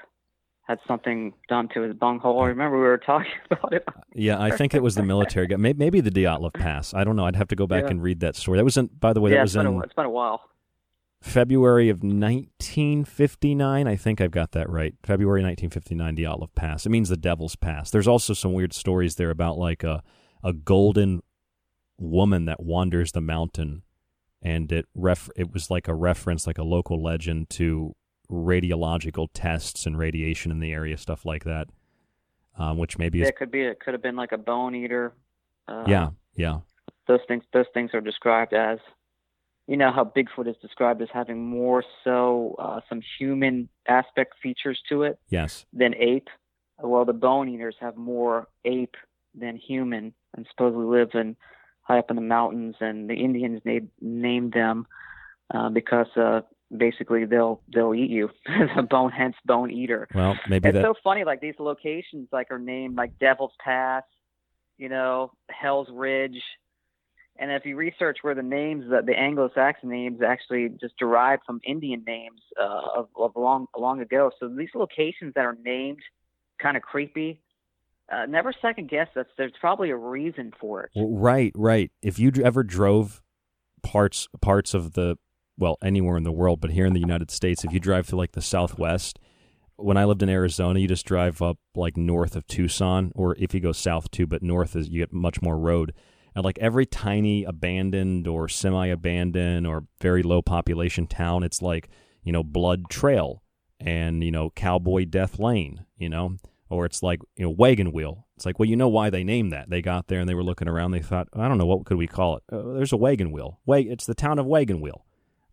had 0.67 0.79
something 0.89 1.35
done 1.49 1.69
to 1.75 1.83
his 1.83 1.95
bunghole. 1.95 2.41
I 2.43 2.47
remember 2.49 2.77
we 2.79 2.85
were 2.85 2.97
talking 2.97 3.31
about 3.51 3.73
it. 3.75 3.87
Yeah, 4.15 4.41
I 4.41 4.51
think 4.53 4.73
it 4.75 4.83
was 4.83 4.95
the 4.95 5.03
military 5.03 5.49
guy. 5.49 5.57
Maybe, 5.57 5.79
maybe 5.79 6.01
the 6.01 6.11
Dyatlov 6.11 6.55
Pass. 6.55 6.95
I 6.95 7.05
don't 7.05 7.17
know. 7.17 7.27
I'd 7.27 7.37
have 7.37 7.49
to 7.49 7.57
go 7.57 7.67
back 7.67 7.85
Yeah. 7.85 7.91
and 7.91 8.03
read 8.03 8.21
that 8.21 8.37
story. 8.37 8.57
That 8.59 8.65
was 8.65 8.77
in. 8.79 8.87
By 8.87 9.13
the 9.13 9.21
way, 9.21 9.33
yeah, 9.33 9.39
that 9.39 9.43
was 9.43 9.57
it's 9.57 9.61
in 9.61 9.67
a, 9.67 9.81
it's 9.81 9.93
been 9.93 10.07
a 10.07 10.11
while. 10.11 10.41
February 11.21 11.89
of 11.91 11.99
1959. 12.03 13.87
I 13.87 13.97
think 13.97 14.21
I've 14.21 14.31
got 14.31 14.53
that 14.53 14.71
right. 14.71 14.95
February 15.03 15.43
1959, 15.43 16.17
Dyatlov 16.17 16.55
Pass. 16.55 16.87
It 16.87 16.91
means 16.91 17.11
the 17.11 17.17
Devil's 17.17 17.57
Pass. 17.57 17.91
There's 17.91 18.09
also 18.09 18.33
some 18.33 18.55
weird 18.55 18.73
stories 18.73 19.17
there 19.17 19.31
about 19.31 19.59
like 19.59 19.85
a 19.85 20.03
a 20.43 20.55
golden 20.55 21.23
woman 21.99 22.47
that 22.47 22.63
wanders 22.63 23.13
the 23.13 23.21
mountain, 23.21 23.83
and 24.43 24.73
it 24.73 24.87
ref 24.95 25.29
it 25.37 25.53
was 25.53 25.71
like 25.71 25.89
a 25.89 25.95
reference, 25.95 26.47
like 26.47 26.59
a 26.59 26.65
local 26.65 27.03
legend 27.03 27.51
to 27.51 27.95
radiological 28.31 29.29
tests 29.35 29.87
and 29.87 29.99
radiation 29.99 30.51
in 30.51 30.61
the 30.61 30.73
area, 30.73 30.97
stuff 30.97 31.25
like 31.27 31.45
that. 31.45 31.69
Um, 32.57 32.79
which 32.79 32.99
maybe 32.99 33.19
Yeah, 33.19 33.25
is 33.25 33.29
it 33.31 33.37
could 33.37 33.51
be. 33.51 33.63
It 33.63 33.81
could 33.81 33.95
have 33.95 34.03
been 34.03 34.17
like 34.17 34.33
a 34.33 34.39
bone 34.39 34.75
eater. 34.75 35.13
Uh, 35.69 35.85
yeah, 35.87 36.11
yeah. 36.35 36.61
Those 37.07 37.21
things. 37.29 37.45
Those 37.53 37.67
things 37.75 37.91
are 37.95 38.01
described 38.01 38.55
as. 38.55 38.79
You 39.71 39.77
know 39.77 39.93
how 39.93 40.03
Bigfoot 40.03 40.49
is 40.49 40.57
described 40.61 41.01
as 41.01 41.07
having 41.13 41.47
more 41.47 41.85
so 42.03 42.57
uh, 42.59 42.81
some 42.89 43.01
human 43.21 43.69
aspect 43.87 44.35
features 44.43 44.81
to 44.89 45.05
it 45.05 45.21
Yes. 45.29 45.65
than 45.73 45.95
ape. 45.95 46.27
Well, 46.81 47.05
the 47.05 47.13
bone 47.13 47.49
eaters 47.49 47.77
have 47.79 47.97
more 47.97 48.49
ape 48.65 48.97
than 49.33 49.55
human, 49.55 50.13
and 50.37 50.45
supposedly 50.51 50.87
live 50.87 51.11
in 51.15 51.37
high 51.83 52.01
up 52.01 52.11
in 52.11 52.17
the 52.17 52.21
mountains. 52.23 52.75
And 52.81 53.09
the 53.09 53.15
Indians 53.15 53.61
na- 53.65 53.87
named 54.01 54.55
them 54.55 54.89
uh, 55.55 55.69
because 55.69 56.09
uh, 56.17 56.41
basically 56.77 57.25
they'll 57.25 57.63
they'll 57.73 57.95
eat 57.95 58.11
you. 58.11 58.31
the 58.75 58.83
bone, 58.83 59.13
hence 59.13 59.37
bone 59.45 59.71
eater. 59.71 60.09
Well, 60.13 60.37
maybe 60.49 60.69
it's 60.71 60.79
that 60.79 60.83
so 60.83 60.95
funny. 61.05 61.23
Like 61.23 61.41
these 61.41 61.61
locations, 61.61 62.27
like 62.33 62.51
are 62.51 62.59
named 62.59 62.97
like 62.97 63.21
Devil's 63.21 63.53
Pass, 63.65 64.03
you 64.79 64.89
know, 64.89 65.31
Hell's 65.49 65.87
Ridge. 65.93 66.43
And 67.41 67.51
if 67.51 67.65
you 67.65 67.75
research 67.75 68.19
where 68.21 68.35
the 68.35 68.43
names, 68.43 68.85
that 68.91 69.07
the 69.07 69.19
Anglo-Saxon 69.19 69.89
names 69.89 70.21
actually 70.21 70.69
just 70.79 70.99
derived 70.99 71.43
from 71.47 71.59
Indian 71.67 72.05
names 72.07 72.43
uh, 72.61 72.99
of, 72.99 73.09
of 73.17 73.33
long 73.35 73.67
long 73.77 74.03
ago. 74.03 74.31
So 74.39 74.47
these 74.47 74.69
locations 74.75 75.33
that 75.35 75.47
are 75.47 75.57
named 75.65 76.03
kind 76.61 76.77
of 76.77 76.83
creepy. 76.83 77.41
Uh, 78.13 78.27
never 78.27 78.53
second 78.61 78.91
guess 78.91 79.09
that. 79.15 79.29
There's 79.39 79.55
probably 79.59 79.89
a 79.89 79.97
reason 79.97 80.53
for 80.61 80.83
it. 80.83 80.91
Right, 80.95 81.53
right. 81.55 81.91
If 82.03 82.19
you 82.19 82.31
ever 82.45 82.63
drove 82.63 83.23
parts 83.83 84.29
parts 84.43 84.75
of 84.75 84.93
the 84.93 85.17
well 85.57 85.79
anywhere 85.83 86.19
in 86.19 86.25
the 86.25 86.33
world, 86.33 86.61
but 86.61 86.73
here 86.73 86.85
in 86.85 86.93
the 86.93 87.01
United 87.01 87.31
States, 87.31 87.65
if 87.65 87.73
you 87.73 87.81
drive 87.81 88.07
through 88.07 88.19
like 88.19 88.33
the 88.33 88.43
Southwest, 88.43 89.19
when 89.77 89.97
I 89.97 90.05
lived 90.05 90.23
in 90.23 90.29
Arizona, 90.29 90.79
you 90.79 90.89
just 90.89 91.07
drive 91.07 91.41
up 91.41 91.57
like 91.75 91.97
north 91.97 92.37
of 92.37 92.47
Tucson, 92.47 93.13
or 93.15 93.35
if 93.39 93.55
you 93.55 93.61
go 93.61 93.73
south 93.73 94.11
too, 94.11 94.27
but 94.27 94.43
north 94.43 94.77
is 94.77 94.91
you 94.91 95.01
get 95.01 95.13
much 95.13 95.41
more 95.41 95.59
road. 95.59 95.95
And 96.35 96.45
like 96.45 96.59
every 96.59 96.87
tiny 96.87 97.45
abandoned 97.45 98.27
or 98.29 98.49
semi-abandoned 98.49 99.67
or 99.67 99.85
very 100.01 100.23
low 100.23 100.43
population 100.43 101.07
town, 101.07 101.43
it's 101.43 101.61
like 101.63 101.89
you 102.23 102.33
know 102.33 102.43
Blood 102.43 102.89
Trail 102.89 103.43
and 103.79 104.23
you 104.23 104.31
know 104.31 104.51
Cowboy 104.51 105.05
Death 105.07 105.39
Lane, 105.39 105.85
you 105.97 106.09
know, 106.09 106.37
or 106.69 106.85
it's 106.87 107.03
like 107.03 107.21
you 107.37 107.45
know 107.45 107.51
Wagon 107.51 107.93
Wheel. 107.93 108.27
It's 108.37 108.47
like 108.47 108.59
well, 108.59 108.69
you 108.69 108.77
know 108.77 108.89
why 108.89 109.11
they 109.11 109.25
named 109.25 109.53
that? 109.53 109.69
They 109.71 109.83
got 109.83 110.07
there 110.07 110.21
and 110.21 110.29
they 110.29 110.35
were 110.35 110.43
looking 110.45 110.69
around. 110.69 110.93
They 110.93 111.01
thought, 111.03 111.29
I 111.35 111.47
don't 111.49 111.59
know 111.59 111.67
what 111.67 111.85
could 111.85 111.99
we 111.99 112.07
call 112.07 112.37
it. 112.37 112.43
Uh, 112.51 112.75
there's 112.75 112.93
a 112.93 112.97
wagon 112.97 113.33
wheel. 113.33 113.61
Wait, 113.67 113.87
it's 113.89 114.07
the 114.07 114.15
town 114.15 114.39
of 114.39 114.47
Wagon 114.47 114.81
Wheel. 114.81 115.05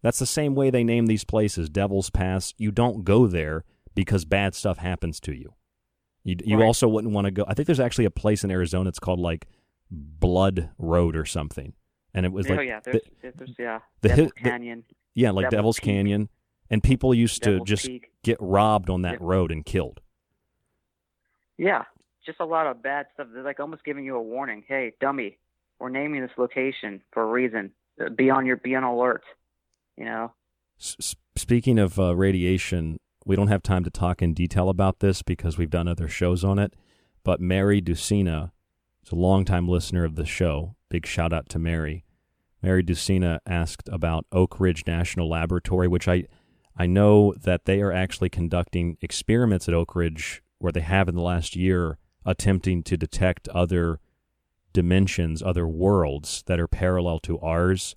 That's 0.04 0.20
the 0.20 0.26
same 0.28 0.54
way 0.56 0.70
they 0.70 0.84
name 0.84 1.08
these 1.08 1.24
places. 1.26 1.70
Devil's 1.70 2.10
Pass. 2.12 2.54
You 2.58 2.72
don't 2.72 3.04
go 3.04 3.26
there 3.28 3.66
because 3.96 4.26
bad 4.26 4.54
stuff 4.56 4.78
happens 4.78 5.20
to 5.22 5.34
you. 5.36 5.56
You, 6.24 6.36
you 6.46 6.58
Right. 6.58 6.66
also 6.66 6.88
wouldn't 6.88 7.14
want 7.14 7.26
to 7.26 7.32
go. 7.32 7.44
I 7.48 7.54
think 7.56 7.66
there's 7.66 7.80
actually 7.80 8.06
a 8.06 8.12
place 8.12 8.44
in 8.44 8.52
Arizona. 8.52 8.90
It's 8.90 9.00
called 9.00 9.20
like 9.20 9.48
Blood 9.92 10.70
Road 10.78 11.16
or 11.16 11.26
something, 11.26 11.74
and 12.14 12.26
it 12.26 12.32
was 12.32 12.50
oh 12.50 12.56
like 12.56 12.68
yeah, 12.68 12.80
the- 12.82 13.02
there's, 13.22 13.34
there's 13.38 13.56
yeah, 13.58 13.80
the 14.02 14.10
Devil's 14.10 14.32
hi- 14.38 14.44
the- 14.44 14.50
Canyon. 14.50 14.84
yeah, 15.16 15.32
like 15.32 15.46
Devil's 15.46 15.52
Devil's 15.58 15.80
Peak. 15.80 15.86
Canyon, 15.86 16.30
and 16.70 16.84
people 16.84 17.14
used 17.14 17.44
to 17.44 17.60
just 17.62 17.86
Peak. 17.88 18.12
get 18.24 18.38
robbed 18.40 18.90
on 18.90 19.02
that 19.04 19.22
road 19.22 19.52
and 19.52 19.66
killed. 19.66 20.00
Yeah, 21.58 21.84
just 22.26 22.40
a 22.40 22.46
lot 22.46 22.68
of 22.68 22.82
bad 22.84 23.08
stuff. 23.14 23.28
They're 23.34 23.44
like 23.44 23.60
almost 23.60 23.84
giving 23.84 24.04
you 24.06 24.16
a 24.16 24.22
warning. 24.22 24.64
Hey, 24.68 24.94
dummy, 25.02 25.38
we're 25.80 25.90
naming 25.90 26.22
this 26.22 26.32
location 26.38 27.02
for 27.12 27.24
a 27.24 27.28
reason. 27.28 27.72
Uh, 28.00 28.10
Be 28.10 28.30
on 28.30 28.46
your 28.46 28.58
be 28.58 28.76
on 28.76 28.84
alert. 28.84 29.24
You 29.98 30.06
know. 30.06 30.34
S- 30.80 31.16
speaking 31.36 31.80
of 31.80 32.00
uh, 32.00 32.16
radiation, 32.16 32.98
we 33.26 33.36
don't 33.36 33.48
have 33.48 33.64
time 33.64 33.84
to 33.84 33.90
talk 33.90 34.22
in 34.22 34.34
detail 34.34 34.70
about 34.70 35.00
this 35.00 35.24
because 35.24 35.58
we've 35.58 35.70
done 35.72 35.88
other 35.88 36.08
shows 36.08 36.44
on 36.44 36.60
it. 36.60 36.74
But 37.24 37.42
Mary 37.42 37.82
Ducina 37.82 38.52
is 39.08 39.14
a 39.14 39.16
longtime 39.16 39.68
listener 39.68 40.04
of 40.04 40.16
the 40.16 40.26
show. 40.26 40.76
Big 40.90 41.06
shout 41.06 41.32
out 41.32 41.48
to 41.50 41.60
Mary. 41.60 42.04
Mary 42.62 42.84
Ducina 42.84 43.40
asked 43.46 43.88
about 43.90 44.26
Oak 44.32 44.60
Ridge 44.60 44.84
National 44.86 45.30
Laboratory, 45.30 45.88
which 45.88 46.08
I 46.08 46.26
I 46.76 46.86
know 46.86 47.34
that 47.42 47.66
they 47.66 47.82
are 47.82 47.92
actually 47.92 48.30
conducting 48.30 48.98
experiments 49.02 49.68
at 49.68 49.74
Oak 49.74 49.96
Ridge 49.96 50.44
where 50.60 50.72
they 50.72 50.82
have 50.82 51.08
in 51.08 51.16
the 51.16 51.22
last 51.22 51.56
year 51.56 51.98
attempting 52.26 52.84
to 52.84 52.98
detect 52.98 53.48
other 53.50 54.00
dimensions, 54.74 55.42
other 55.42 55.68
worlds 55.68 56.44
that 56.46 56.60
are 56.60 56.68
parallel 56.68 57.20
to 57.20 57.40
ours. 57.40 57.96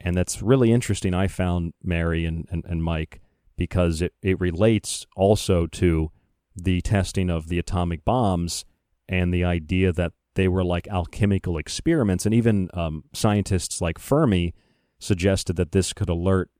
And 0.00 0.16
that's 0.16 0.42
really 0.42 0.72
interesting, 0.72 1.14
I 1.14 1.26
found, 1.28 1.72
Mary 1.82 2.24
and, 2.24 2.46
and, 2.50 2.64
and 2.66 2.84
Mike, 2.84 3.20
because 3.56 4.02
it, 4.02 4.12
it 4.22 4.38
relates 4.40 5.06
also 5.16 5.66
to 5.68 6.10
the 6.54 6.80
testing 6.82 7.30
of 7.30 7.48
the 7.48 7.58
atomic 7.58 8.04
bombs 8.04 8.64
and 9.08 9.32
the 9.32 9.44
idea 9.44 9.92
that 9.92 10.12
they 10.34 10.48
were 10.48 10.64
like 10.64 10.88
alchemical 10.88 11.58
experiments. 11.58 12.24
And 12.26 12.34
even 12.34 12.70
um, 12.74 13.04
scientists 13.12 13.80
like 13.80 13.98
Fermi 13.98 14.54
suggested 14.98 15.56
that 15.56 15.72
this 15.72 15.92
could 15.92 16.08
alert 16.08 16.50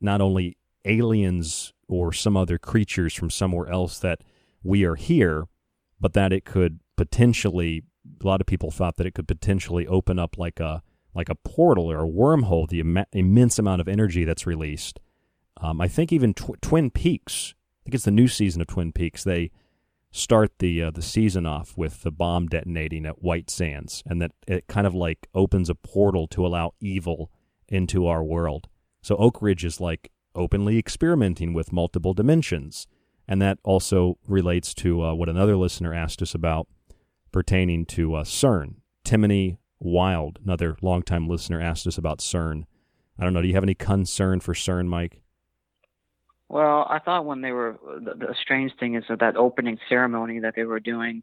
not 0.00 0.20
only 0.20 0.56
aliens 0.84 1.72
or 1.88 2.12
some 2.12 2.36
other 2.36 2.58
creatures 2.58 3.14
from 3.14 3.30
somewhere 3.30 3.68
else 3.68 3.98
that 3.98 4.20
we 4.62 4.84
are 4.84 4.96
here, 4.96 5.44
but 6.00 6.12
that 6.12 6.32
it 6.32 6.44
could 6.44 6.80
potentially. 6.96 7.82
A 8.22 8.26
lot 8.26 8.40
of 8.40 8.46
people 8.46 8.70
thought 8.70 8.96
that 8.96 9.06
it 9.06 9.14
could 9.14 9.26
potentially 9.26 9.84
open 9.86 10.18
up 10.18 10.38
like 10.38 10.60
a 10.60 10.82
like 11.12 11.28
a 11.28 11.34
portal 11.34 11.90
or 11.90 12.04
a 12.04 12.08
wormhole. 12.08 12.68
The 12.68 12.80
Im- 12.80 13.04
immense 13.12 13.58
amount 13.58 13.80
of 13.80 13.88
energy 13.88 14.24
that's 14.24 14.46
released. 14.46 15.00
Um, 15.60 15.80
I 15.80 15.88
think 15.88 16.12
even 16.12 16.34
tw- 16.34 16.60
Twin 16.60 16.90
Peaks. 16.90 17.54
I 17.56 17.78
think 17.84 17.94
it's 17.94 18.04
the 18.04 18.10
new 18.10 18.28
season 18.28 18.60
of 18.60 18.68
Twin 18.68 18.92
Peaks. 18.92 19.24
They 19.24 19.50
start 20.16 20.58
the 20.58 20.82
uh, 20.82 20.90
the 20.90 21.02
season 21.02 21.46
off 21.46 21.76
with 21.76 22.02
the 22.02 22.10
bomb 22.10 22.48
detonating 22.48 23.06
at 23.06 23.22
White 23.22 23.50
Sands, 23.50 24.02
and 24.06 24.20
that 24.20 24.32
it 24.46 24.66
kind 24.66 24.86
of 24.86 24.94
like 24.94 25.28
opens 25.34 25.68
a 25.68 25.74
portal 25.74 26.26
to 26.28 26.46
allow 26.46 26.72
evil 26.80 27.30
into 27.68 28.06
our 28.06 28.24
world. 28.24 28.68
So 29.02 29.16
Oak 29.16 29.42
Ridge 29.42 29.64
is 29.64 29.80
like 29.80 30.10
openly 30.34 30.78
experimenting 30.78 31.52
with 31.54 31.72
multiple 31.72 32.14
dimensions, 32.14 32.86
and 33.28 33.40
that 33.42 33.58
also 33.62 34.18
relates 34.26 34.74
to 34.74 35.02
uh, 35.02 35.14
what 35.14 35.28
another 35.28 35.56
listener 35.56 35.94
asked 35.94 36.22
us 36.22 36.34
about 36.34 36.66
pertaining 37.32 37.84
to 37.86 38.14
uh, 38.14 38.24
CERN. 38.24 38.76
Timony 39.04 39.58
Wild, 39.78 40.38
another 40.42 40.76
longtime 40.80 41.28
listener, 41.28 41.60
asked 41.60 41.86
us 41.86 41.98
about 41.98 42.20
CERN. 42.20 42.64
I 43.18 43.24
don't 43.24 43.32
know. 43.32 43.42
Do 43.42 43.48
you 43.48 43.54
have 43.54 43.62
any 43.62 43.74
concern 43.74 44.40
for 44.40 44.54
CERN, 44.54 44.86
Mike? 44.86 45.20
Well, 46.48 46.86
I 46.88 47.00
thought 47.00 47.26
when 47.26 47.40
they 47.40 47.52
were 47.52 47.76
the, 47.84 48.14
the 48.14 48.34
strange 48.40 48.72
thing 48.78 48.94
is 48.94 49.04
that 49.08 49.20
that 49.20 49.36
opening 49.36 49.78
ceremony 49.88 50.40
that 50.40 50.54
they 50.54 50.64
were 50.64 50.80
doing, 50.80 51.22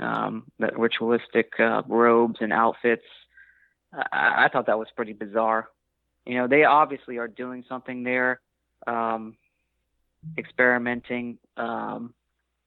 um, 0.00 0.44
that 0.58 0.78
ritualistic 0.78 1.52
uh, 1.60 1.82
robes 1.86 2.38
and 2.40 2.52
outfits. 2.52 3.04
I, 3.92 4.44
I 4.44 4.48
thought 4.52 4.66
that 4.66 4.78
was 4.78 4.88
pretty 4.96 5.12
bizarre. 5.12 5.68
You 6.26 6.38
know, 6.38 6.48
they 6.48 6.64
obviously 6.64 7.18
are 7.18 7.28
doing 7.28 7.64
something 7.68 8.02
there, 8.02 8.40
um, 8.86 9.36
experimenting. 10.36 11.38
Um, 11.56 12.14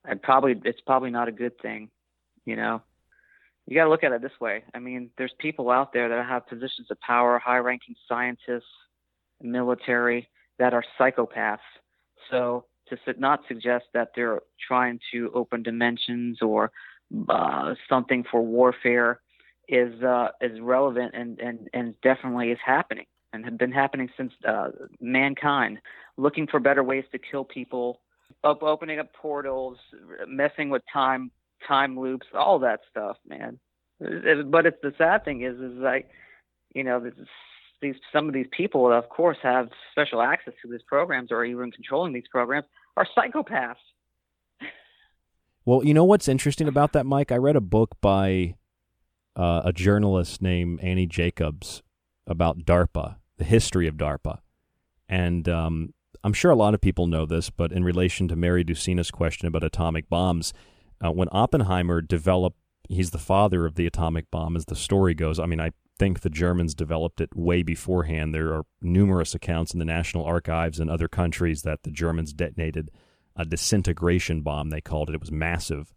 and 0.05 0.21
probably 0.21 0.55
it's 0.63 0.81
probably 0.81 1.09
not 1.09 1.27
a 1.27 1.33
good 1.33 1.59
thing. 1.59 1.89
You 2.45 2.55
know, 2.55 2.81
you 3.65 3.75
got 3.75 3.83
to 3.83 3.89
look 3.89 4.05
at 4.05 4.13
it 4.13 4.21
this 4.21 4.39
way. 4.39 4.63
I 4.73 4.79
mean, 4.79 5.09
there's 5.17 5.33
people 5.37 5.69
out 5.69 5.91
there 5.91 6.07
that 6.07 6.25
have 6.25 6.47
positions 6.47 6.87
of 6.89 6.99
power, 7.01 7.37
high-ranking 7.37 7.95
scientists, 8.07 8.63
military 9.41 10.29
that 10.57 10.73
are 10.73 10.83
psychopaths. 10.97 11.57
So 12.29 12.65
to 12.89 12.97
not 13.17 13.41
suggest 13.47 13.85
that 13.93 14.11
they're 14.15 14.41
trying 14.65 14.99
to 15.11 15.31
open 15.33 15.63
dimensions 15.63 16.41
or 16.41 16.71
uh, 17.29 17.75
something 17.89 18.23
for 18.29 18.41
warfare 18.41 19.19
is 19.67 20.01
uh, 20.01 20.29
is 20.41 20.59
relevant 20.61 21.13
and, 21.13 21.39
and, 21.39 21.69
and 21.73 21.93
definitely 22.01 22.51
is 22.51 22.59
happening 22.65 23.05
and 23.33 23.43
have 23.43 23.57
been 23.57 23.71
happening 23.71 24.09
since 24.15 24.31
uh, 24.47 24.69
mankind, 25.01 25.79
looking 26.15 26.47
for 26.47 26.59
better 26.59 26.83
ways 26.83 27.03
to 27.11 27.19
kill 27.19 27.43
people, 27.43 27.99
up, 28.43 28.63
opening 28.63 28.99
up 28.99 29.13
portals, 29.13 29.77
messing 30.27 30.69
with 30.69 30.81
time 30.91 31.31
time 31.67 31.99
loops, 31.99 32.27
all 32.33 32.59
that 32.59 32.81
stuff, 32.89 33.17
man. 33.27 33.59
But 33.99 34.65
it's 34.65 34.77
the 34.81 34.93
sad 34.97 35.25
thing 35.25 35.41
is, 35.41 35.55
is 35.55 35.77
like, 35.77 36.07
you 36.73 36.83
know, 36.83 36.99
this, 36.99 37.13
these 37.81 37.95
some 38.11 38.27
of 38.27 38.33
these 38.33 38.47
people, 38.55 38.91
of 38.91 39.09
course, 39.09 39.37
have 39.43 39.69
special 39.91 40.21
access 40.21 40.53
to 40.61 40.71
these 40.71 40.81
programs 40.87 41.31
or 41.31 41.45
even 41.45 41.71
controlling 41.71 42.13
these 42.13 42.27
programs, 42.31 42.65
are 42.95 43.07
psychopaths. 43.17 43.75
Well, 45.65 45.83
you 45.83 45.93
know 45.93 46.05
what's 46.05 46.27
interesting 46.27 46.67
about 46.67 46.93
that, 46.93 47.05
Mike? 47.05 47.31
I 47.31 47.35
read 47.35 47.57
a 47.57 47.61
book 47.61 47.97
by 47.99 48.55
uh, 49.35 49.61
a 49.65 49.73
journalist 49.73 50.41
named 50.41 50.79
Annie 50.81 51.07
Jacobs 51.07 51.83
about 52.25 52.59
DARPA, 52.59 53.17
the 53.37 53.43
history 53.43 53.87
of 53.87 53.95
DARPA. 53.95 54.39
And 55.09 55.47
um, 55.49 55.93
I'm 56.23 56.33
sure 56.33 56.51
a 56.51 56.55
lot 56.55 56.73
of 56.73 56.81
people 56.81 57.07
know 57.07 57.25
this, 57.25 57.49
but 57.49 57.71
in 57.71 57.83
relation 57.83 58.27
to 58.29 58.35
Mary 58.35 58.63
Ducina's 58.63 59.11
question 59.11 59.47
about 59.47 59.63
atomic 59.63 60.09
bombs, 60.09 60.53
uh, 61.03 61.11
when 61.11 61.27
Oppenheimer 61.31 62.01
developed, 62.01 62.57
he's 62.89 63.11
the 63.11 63.17
father 63.17 63.65
of 63.65 63.75
the 63.75 63.85
atomic 63.85 64.31
bomb, 64.31 64.55
as 64.55 64.65
the 64.65 64.75
story 64.75 65.13
goes. 65.13 65.39
I 65.39 65.45
mean, 65.45 65.61
I 65.61 65.71
think 65.97 66.21
the 66.21 66.29
Germans 66.29 66.75
developed 66.75 67.21
it 67.21 67.35
way 67.35 67.63
beforehand. 67.63 68.33
There 68.33 68.53
are 68.53 68.65
numerous 68.81 69.33
accounts 69.35 69.73
in 69.73 69.79
the 69.79 69.85
National 69.85 70.25
Archives 70.25 70.79
and 70.79 70.89
other 70.89 71.07
countries 71.07 71.63
that 71.63 71.83
the 71.83 71.91
Germans 71.91 72.33
detonated 72.33 72.91
a 73.37 73.45
disintegration 73.45 74.41
bomb, 74.41 74.69
they 74.69 74.81
called 74.81 75.09
it. 75.09 75.15
It 75.15 75.21
was 75.21 75.31
massive. 75.31 75.93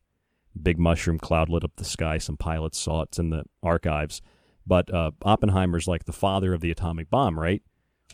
Big 0.61 0.79
mushroom 0.79 1.19
cloud 1.19 1.49
lit 1.49 1.65
up 1.65 1.73
the 1.77 1.85
sky. 1.85 2.19
Some 2.19 2.37
pilots 2.37 2.79
saw 2.79 3.03
it. 3.03 3.19
In 3.19 3.31
the 3.31 3.45
archives. 3.63 4.21
But 4.67 4.93
uh, 4.93 5.13
Oppenheimer's 5.23 5.89
like 5.89 6.05
the 6.05 6.13
father 6.13 6.53
of 6.53 6.61
the 6.61 6.71
atomic 6.71 7.09
bomb, 7.09 7.39
right? 7.39 7.63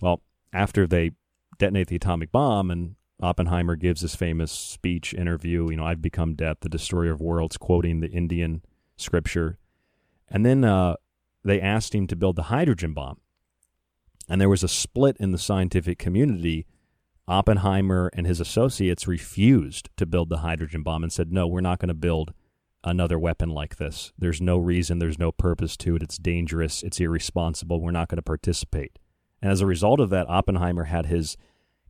Well, 0.01 0.23
after 0.53 0.87
they 0.87 1.13
detonate 1.59 1.89
the 1.89 1.97
atomic 1.97 2.31
bomb 2.31 2.71
and 2.71 2.95
Oppenheimer 3.21 3.77
gives 3.77 4.03
his 4.03 4.15
famous 4.15 4.53
speech 4.53 5.13
interview, 5.13 5.71
you 5.71 5.77
know, 5.77 5.85
I've 5.85 6.03
become 6.03 6.35
death, 6.35 6.59
the 6.61 6.69
destroyer 6.69 7.11
of 7.11 7.21
worlds, 7.21 7.57
quoting 7.57 8.01
the 8.01 8.11
Indian 8.11 8.63
scripture. 8.97 9.59
And 10.29 10.47
then 10.47 10.65
uh, 10.65 10.97
they 11.47 11.61
asked 11.61 11.95
him 11.95 12.07
to 12.09 12.17
build 12.17 12.37
the 12.37 12.45
hydrogen 12.45 12.93
bomb. 12.93 13.21
And 14.29 14.41
there 14.41 14.49
was 14.49 14.63
a 14.63 14.69
split 14.69 15.17
in 15.19 15.33
the 15.33 15.39
scientific 15.39 15.99
community 15.99 16.67
Oppenheimer 17.29 18.11
and 18.15 18.27
his 18.27 18.41
associates 18.41 19.09
refused 19.09 19.89
to 19.97 20.07
build 20.07 20.29
the 20.29 20.39
hydrogen 20.39 20.83
bomb 20.83 21.03
and 21.03 21.13
said, 21.13 21.33
no, 21.33 21.47
we're 21.47 21.61
not 21.61 21.81
going 21.81 21.89
to 21.89 21.95
build 21.95 22.33
another 22.85 23.19
weapon 23.19 23.51
like 23.51 23.77
this. 23.77 24.13
There's 24.17 24.41
no 24.41 24.59
reason, 24.59 25.01
there's 25.01 25.19
no 25.19 25.33
purpose 25.33 25.77
to 25.79 25.97
it. 25.97 26.03
It's 26.03 26.19
dangerous, 26.19 26.85
it's 26.85 27.01
irresponsible. 27.01 27.81
We're 27.81 27.91
not 27.91 28.09
going 28.09 28.19
to 28.19 28.23
participate. 28.23 28.99
And 29.43 29.51
as 29.51 29.61
a 29.61 29.67
result 29.67 29.99
of 29.99 30.11
that, 30.11 30.29
Oppenheimer 30.31 30.85
had 30.85 31.07
his 31.07 31.37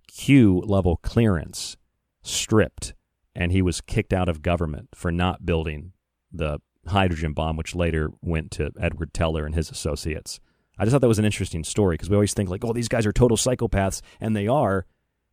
Q 0.08 0.62
level 0.64 0.96
clearance 0.96 1.76
stripped, 2.22 2.94
and 3.34 3.52
he 3.52 3.60
was 3.60 3.82
kicked 3.82 4.14
out 4.14 4.28
of 4.28 4.40
government 4.40 4.88
for 4.94 5.12
not 5.12 5.44
building 5.44 5.92
the 6.32 6.60
hydrogen 6.88 7.32
bomb, 7.32 7.56
which 7.56 7.74
later 7.74 8.10
went 8.22 8.50
to 8.52 8.70
Edward 8.80 9.12
Teller 9.12 9.44
and 9.46 9.54
his 9.54 9.70
associates. 9.70 10.40
I 10.78 10.84
just 10.84 10.92
thought 10.92 11.00
that 11.00 11.08
was 11.08 11.18
an 11.18 11.24
interesting 11.24 11.64
story 11.64 11.94
because 11.94 12.10
we 12.10 12.16
always 12.16 12.34
think 12.34 12.50
like, 12.50 12.64
oh, 12.64 12.72
these 12.72 12.88
guys 12.88 13.06
are 13.06 13.12
total 13.12 13.36
psychopaths, 13.36 14.02
and 14.20 14.36
they 14.36 14.46
are. 14.46 14.86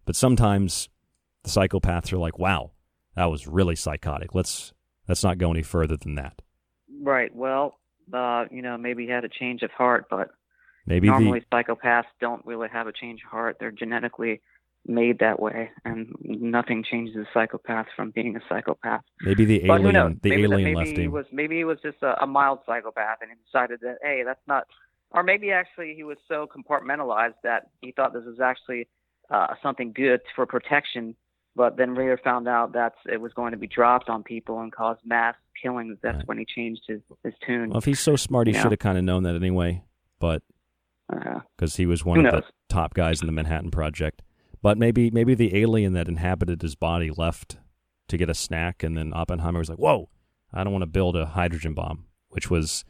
But 0.06 0.16
sometimes 0.16 0.90
the 1.44 1.50
psychopaths 1.50 2.12
are 2.14 2.18
like, 2.18 2.40
"Wow, 2.40 2.72
that 3.16 3.26
was 3.26 3.48
really 3.48 3.76
psychotic. 3.76 4.34
Let's 4.34 4.74
let's 5.08 5.24
not 5.24 5.38
go 5.38 5.52
any 5.52 5.64
further 5.64 5.98
than 5.98 6.16
that." 6.16 6.42
Right. 7.02 7.34
Well, 7.36 7.80
uh, 8.14 8.46
you 8.52 8.62
know, 8.62 8.78
maybe 8.78 9.06
he 9.06 9.12
had 9.12 9.26
a 9.26 9.30
change 9.30 9.64
of 9.64 9.72
heart, 9.72 10.06
but 10.10 10.30
maybe 10.86 11.08
normally 11.08 11.40
the, 11.40 11.46
psychopaths 11.56 12.06
don't 12.20 12.46
really 12.46 12.70
have 12.72 12.88
a 12.88 12.94
change 12.94 13.22
of 13.26 13.32
heart. 13.32 13.58
They're 13.60 13.72
genetically 13.72 14.42
made 14.86 15.20
that 15.20 15.40
way, 15.40 15.70
and 15.86 16.14
nothing 16.24 16.84
changes 16.84 17.16
a 17.16 17.26
psychopath 17.34 17.88
from 17.96 18.12
being 18.12 18.36
a 18.36 18.42
psychopath. 18.50 19.02
Maybe 19.22 19.46
the 19.46 19.60
but 19.68 19.80
alien, 19.82 20.20
the 20.22 20.30
maybe 20.30 20.44
alien 20.44 20.52
that, 20.52 20.64
maybe 20.64 20.76
left 20.76 20.98
he 20.98 21.04
him. 21.04 21.12
was 21.12 21.26
maybe 21.32 21.58
he 21.58 21.64
was 21.64 21.78
just 21.82 21.98
a, 22.02 22.22
a 22.22 22.28
mild 22.28 22.60
psychopath, 22.66 23.20
and 23.22 23.32
he 23.32 23.38
decided 23.46 23.80
that 23.82 23.98
hey, 24.02 24.24
that's 24.26 24.46
not. 24.48 24.66
Or 25.12 25.22
maybe 25.24 25.52
actually 25.52 25.94
he 25.96 26.04
was 26.04 26.18
so 26.28 26.48
compartmentalized 26.48 27.36
that 27.44 27.70
he 27.82 27.92
thought 27.92 28.14
this 28.14 28.24
was 28.26 28.40
actually 28.40 28.88
uh, 29.30 29.54
something 29.62 29.94
good 29.94 30.22
for 30.36 30.46
protection, 30.48 31.16
but 31.56 31.78
then 31.78 31.94
later 31.96 32.20
found 32.24 32.48
out 32.48 32.74
that 32.74 32.94
it 33.12 33.22
was 33.22 33.32
going 33.34 33.52
to 33.52 33.58
be 33.58 33.68
dropped 33.68 34.10
on 34.10 34.24
people 34.24 34.60
and 34.60 34.72
cause 34.72 34.98
mass 35.06 35.36
killings. 35.62 35.98
That's 36.02 36.18
Right. 36.18 36.28
when 36.28 36.38
he 36.40 36.46
changed 36.46 36.82
his, 36.88 37.00
his 37.24 37.34
tune. 37.46 37.70
Well, 37.70 37.78
if 37.78 37.86
he's 37.86 38.00
so 38.00 38.16
smart, 38.16 38.48
he 38.48 38.54
Yeah. 38.54 38.64
should 38.64 38.72
have 38.72 38.80
kind 38.80 38.98
of 38.98 39.04
known 39.04 39.22
that 39.24 39.36
anyway. 39.36 39.84
But 40.20 40.42
Uh, 41.12 41.42
because 41.56 41.76
he 41.76 41.86
was 41.86 42.04
one 42.04 42.20
Who 42.20 42.26
of 42.28 42.34
knows? 42.34 42.44
the 42.48 42.74
top 42.74 42.96
guys 42.96 43.22
in 43.22 43.28
the 43.28 43.34
Manhattan 43.34 43.70
Project. 43.70 44.24
But 44.64 44.78
maybe 44.78 45.12
maybe 45.12 45.36
the 45.36 45.58
alien 45.58 45.92
that 45.94 46.08
inhabited 46.08 46.62
his 46.62 46.74
body 46.74 47.12
left 47.12 47.58
to 48.08 48.18
get 48.18 48.30
a 48.30 48.34
snack, 48.34 48.82
and 48.82 48.98
then 48.98 49.12
Oppenheimer 49.14 49.60
was 49.60 49.70
like, 49.70 49.78
"Whoa, 49.78 50.10
I 50.54 50.64
don't 50.64 50.72
want 50.72 50.84
to 50.84 50.88
build 50.88 51.18
a 51.18 51.26
hydrogen 51.26 51.74
bomb," 51.74 52.06
which 52.30 52.50
was 52.50 52.86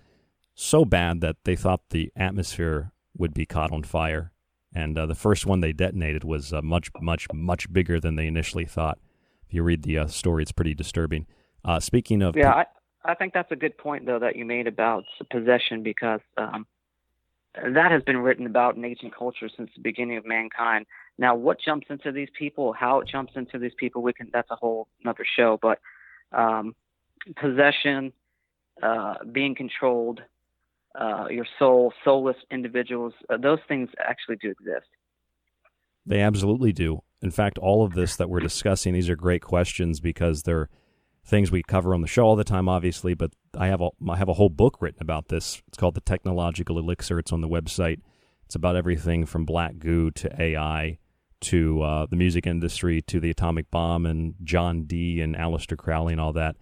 so 0.54 0.86
bad 0.86 1.20
that 1.22 1.38
they 1.46 1.56
thought 1.56 1.90
the 1.90 2.12
atmosphere 2.16 2.92
would 3.18 3.34
be 3.34 3.48
caught 3.48 3.72
on 3.72 3.82
fire. 3.82 4.32
And 4.76 4.98
uh, 4.98 5.08
the 5.08 5.16
first 5.16 5.48
one 5.48 5.62
they 5.62 5.74
detonated 5.74 6.24
was 6.24 6.54
uh, 6.54 6.62
much 6.62 6.92
much 7.02 7.28
much 7.34 7.74
bigger 7.74 8.00
than 8.00 8.18
they 8.18 8.28
initially 8.28 8.66
thought. 8.66 9.00
If 9.48 9.56
you 9.56 9.64
read 9.64 9.82
the 9.82 9.98
uh, 9.98 10.08
story, 10.08 10.44
it's 10.44 10.52
pretty 10.52 10.76
disturbing. 10.76 11.26
Uh, 11.66 11.80
speaking 11.80 12.22
of 12.22 12.38
yeah, 12.38 12.52
I, 12.52 12.66
I 13.04 13.16
think 13.16 13.34
that's 13.34 13.52
a 13.52 13.56
good 13.56 13.80
point 13.80 14.06
though 14.06 14.20
that 14.20 14.36
you 14.36 14.46
made 14.46 14.68
about 14.68 15.06
possession 15.32 15.82
because 15.82 16.22
um, 16.38 16.68
that 17.56 17.92
has 17.92 18.02
been 18.04 18.18
written 18.18 18.46
about 18.46 18.76
in 18.76 18.84
ancient 18.84 19.16
culture 19.16 19.50
since 19.56 19.70
the 19.76 19.82
beginning 19.82 20.18
of 20.18 20.26
mankind. 20.26 20.86
Now, 21.18 21.36
what 21.36 21.60
jumps 21.60 21.88
into 21.90 22.12
these 22.12 22.30
people, 22.38 22.74
how 22.74 23.00
it 23.00 23.08
jumps 23.08 23.34
into 23.36 23.60
these 23.60 23.74
people, 23.78 24.02
we 24.02 24.14
can 24.14 24.30
that's 24.34 24.50
a 24.50 24.56
whole 24.56 24.88
another 25.04 25.26
show. 25.38 25.60
But 25.62 25.80
um, 26.32 26.76
possession, 27.36 28.12
uh, 28.82 29.16
being 29.32 29.54
controlled, 29.56 30.22
uh, 31.00 31.28
your 31.30 31.46
soul, 31.60 31.94
soulless 32.04 32.38
individuals, 32.50 33.14
uh, 33.30 33.38
those 33.38 33.60
things 33.68 33.90
actually 34.00 34.38
do 34.38 34.50
exist. 34.50 34.88
They 36.06 36.22
absolutely 36.22 36.74
do. 36.74 37.02
In 37.22 37.32
fact, 37.32 37.58
all 37.58 37.86
of 37.86 37.94
this 37.94 38.16
that 38.18 38.30
we're 38.30 38.42
discussing, 38.42 38.94
these 38.94 39.10
are 39.10 39.16
great 39.16 39.42
questions 39.42 40.00
because 40.00 40.44
they're 40.44 40.70
things 41.26 41.52
we 41.52 41.64
cover 41.64 41.94
on 41.94 42.02
the 42.02 42.08
show 42.08 42.26
all 42.26 42.36
the 42.36 42.44
time, 42.44 42.68
obviously. 42.68 43.14
But 43.14 43.32
I 43.58 43.68
have 43.68 43.82
a 43.82 43.90
I 44.08 44.18
have 44.18 44.30
a 44.30 44.34
whole 44.34 44.50
book 44.50 44.82
written 44.82 45.02
about 45.02 45.30
this. 45.30 45.62
It's 45.68 45.78
called 45.78 45.96
the 45.96 46.02
Technological 46.02 46.78
Elixir. 46.78 47.20
It's 47.20 47.32
on 47.32 47.42
the 47.42 47.50
website. 47.50 48.00
It's 48.46 48.56
about 48.56 48.76
everything 48.76 49.26
from 49.26 49.46
black 49.46 49.80
goo 49.80 50.12
to 50.12 50.42
AI 50.42 51.00
to 51.42 51.82
uh, 51.82 52.06
the 52.06 52.16
music 52.16 52.48
industry 52.48 53.02
to 53.02 53.20
the 53.20 53.30
atomic 53.30 53.70
bomb 53.70 54.06
and 54.06 54.36
John 54.44 54.84
Dee 54.84 55.22
and 55.22 55.36
Aleister 55.36 55.78
Crowley 55.78 56.14
and 56.14 56.22
all 56.22 56.34
that. 56.34 56.56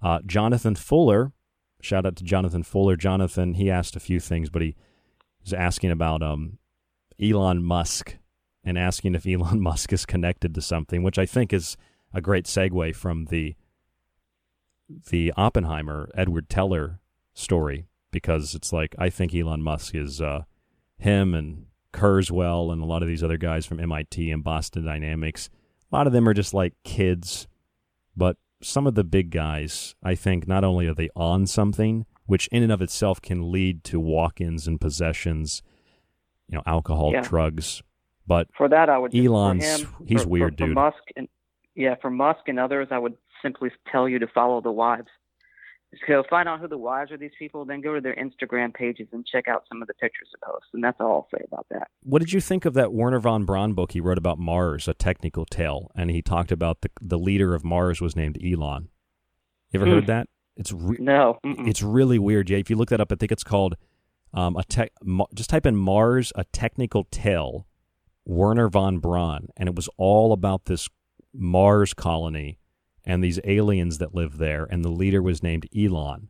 Uh, 0.00 0.20
Jonathan 0.24 0.76
Fuller, 0.76 1.32
shout 1.80 2.06
out 2.06 2.16
to 2.16 2.24
Jonathan 2.24 2.62
Fuller. 2.62 2.96
Jonathan, 2.96 3.54
he 3.54 3.70
asked 3.70 3.96
a 3.96 4.00
few 4.00 4.20
things, 4.20 4.48
but 4.48 4.62
he 4.62 4.76
was 5.42 5.52
asking 5.52 5.90
about 5.90 6.22
um, 6.22 6.58
Elon 7.20 7.64
Musk 7.64 8.16
and 8.62 8.78
asking 8.78 9.14
if 9.14 9.26
Elon 9.26 9.60
Musk 9.62 9.92
is 9.92 10.06
connected 10.06 10.54
to 10.54 10.62
something, 10.62 11.02
which 11.02 11.18
I 11.18 11.26
think 11.26 11.52
is 11.52 11.76
a 12.14 12.20
great 12.20 12.44
segue 12.44 12.94
from 12.94 13.26
the 13.26 13.56
the 15.10 15.32
Oppenheimer 15.36 16.10
Edward 16.14 16.48
Teller 16.48 17.00
story 17.34 17.86
because 18.10 18.54
it's 18.54 18.72
like 18.72 18.94
I 18.98 19.10
think 19.10 19.34
Elon 19.34 19.62
Musk 19.62 19.94
is 19.94 20.20
uh, 20.20 20.44
him 20.96 21.34
and 21.34 21.66
Kurzweil 21.92 22.72
and 22.72 22.82
a 22.82 22.86
lot 22.86 23.02
of 23.02 23.08
these 23.08 23.22
other 23.22 23.36
guys 23.36 23.66
from 23.66 23.80
MIT 23.80 24.30
and 24.30 24.42
Boston 24.44 24.84
Dynamics. 24.84 25.50
A 25.90 25.96
lot 25.96 26.06
of 26.06 26.12
them 26.12 26.28
are 26.28 26.34
just 26.34 26.52
like 26.54 26.74
kids, 26.84 27.46
but 28.16 28.36
some 28.62 28.86
of 28.86 28.94
the 28.94 29.04
big 29.04 29.30
guys, 29.30 29.94
I 30.02 30.14
think, 30.14 30.46
not 30.48 30.64
only 30.64 30.86
are 30.86 30.94
they 30.94 31.08
on 31.16 31.46
something, 31.46 32.04
which 32.26 32.48
in 32.48 32.62
and 32.62 32.72
of 32.72 32.82
itself 32.82 33.22
can 33.22 33.50
lead 33.52 33.84
to 33.84 33.98
walk-ins 34.00 34.66
and 34.66 34.80
possessions, 34.80 35.62
you 36.48 36.56
know, 36.56 36.62
alcohol, 36.66 37.12
Yeah. 37.12 37.22
drugs, 37.22 37.82
but 38.26 38.48
For 38.56 38.68
that, 38.68 38.90
I 38.90 38.98
would 38.98 39.12
just- 39.12 39.24
Elon's 39.26 39.64
him, 39.82 39.94
he's 40.06 40.24
for- 40.24 40.28
weird, 40.28 40.58
for, 40.58 40.66
dude. 40.66 40.74
Musk 40.74 40.98
and 41.16 41.28
yeah, 41.74 41.94
for 42.02 42.10
Musk 42.10 42.48
and 42.48 42.58
others, 42.58 42.88
I 42.90 42.98
would 42.98 43.16
simply 43.42 43.70
tell 43.90 44.08
you 44.08 44.18
to 44.18 44.26
follow 44.26 44.60
the 44.60 44.72
wives. 44.72 45.08
So 46.06 46.22
find 46.28 46.48
out 46.50 46.60
who 46.60 46.68
the 46.68 46.76
wives 46.76 47.10
are. 47.12 47.16
These 47.16 47.30
people, 47.38 47.64
then 47.64 47.80
go 47.80 47.94
to 47.94 48.00
their 48.02 48.14
Instagram 48.14 48.74
pages 48.74 49.08
and 49.12 49.24
check 49.24 49.48
out 49.48 49.64
some 49.70 49.80
of 49.80 49.88
the 49.88 49.94
pictures 49.94 50.28
they 50.32 50.46
post, 50.46 50.66
and 50.74 50.84
that's 50.84 51.00
all 51.00 51.26
I'll 51.32 51.38
say 51.38 51.42
about 51.50 51.66
that. 51.70 51.88
What 52.02 52.18
did 52.18 52.30
you 52.32 52.42
think 52.42 52.66
of 52.66 52.74
that 52.74 52.92
Wernher 52.92 53.20
von 53.20 53.46
Braun 53.46 53.72
book 53.72 53.92
he 53.92 54.00
wrote 54.00 54.18
about 54.18 54.38
Mars, 54.38 54.86
a 54.86 54.92
technical 54.92 55.46
tale, 55.46 55.90
and 55.96 56.10
he 56.10 56.20
talked 56.20 56.52
about 56.52 56.82
the 56.82 56.90
the 57.00 57.18
leader 57.18 57.54
of 57.54 57.64
Mars 57.64 58.02
was 58.02 58.14
named 58.14 58.36
Elon. 58.44 58.90
You 59.70 59.80
ever 59.80 59.86
Hmm. 59.86 59.92
heard 59.94 60.06
that? 60.08 60.28
It's 60.56 60.72
re- 60.72 60.98
no, 61.00 61.38
it's 61.42 61.82
really 61.82 62.18
weird. 62.18 62.50
Yeah, 62.50 62.58
if 62.58 62.68
you 62.68 62.76
look 62.76 62.90
that 62.90 63.00
up, 63.00 63.10
I 63.10 63.14
think 63.14 63.32
it's 63.32 63.44
called 63.44 63.76
um, 64.34 64.56
a 64.56 64.64
tech. 64.64 64.92
Just 65.34 65.48
type 65.48 65.64
in 65.64 65.74
Mars, 65.76 66.34
a 66.34 66.44
technical 66.44 67.04
tale, 67.04 67.66
Wernher 68.26 68.68
von 68.68 68.98
Braun, 68.98 69.48
and 69.56 69.70
it 69.70 69.74
was 69.74 69.88
all 69.96 70.34
about 70.34 70.66
this 70.66 70.86
Mars 71.32 71.94
colony 71.94 72.58
and 73.08 73.24
these 73.24 73.40
aliens 73.44 73.98
that 73.98 74.14
live 74.14 74.36
there, 74.36 74.68
and 74.70 74.84
the 74.84 74.90
leader 74.90 75.22
was 75.22 75.42
named 75.42 75.66
Elon, 75.74 76.28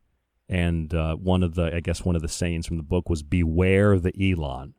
and 0.48 0.94
uh, 0.94 1.16
one 1.16 1.42
of 1.42 1.56
the, 1.56 1.74
I 1.74 1.80
guess, 1.80 2.04
one 2.04 2.14
of 2.14 2.22
the 2.22 2.28
sayings 2.28 2.66
from 2.66 2.76
the 2.76 2.84
book 2.84 3.10
was 3.10 3.22
"Beware 3.22 3.98
the 3.98 4.12
Elon." 4.18 4.74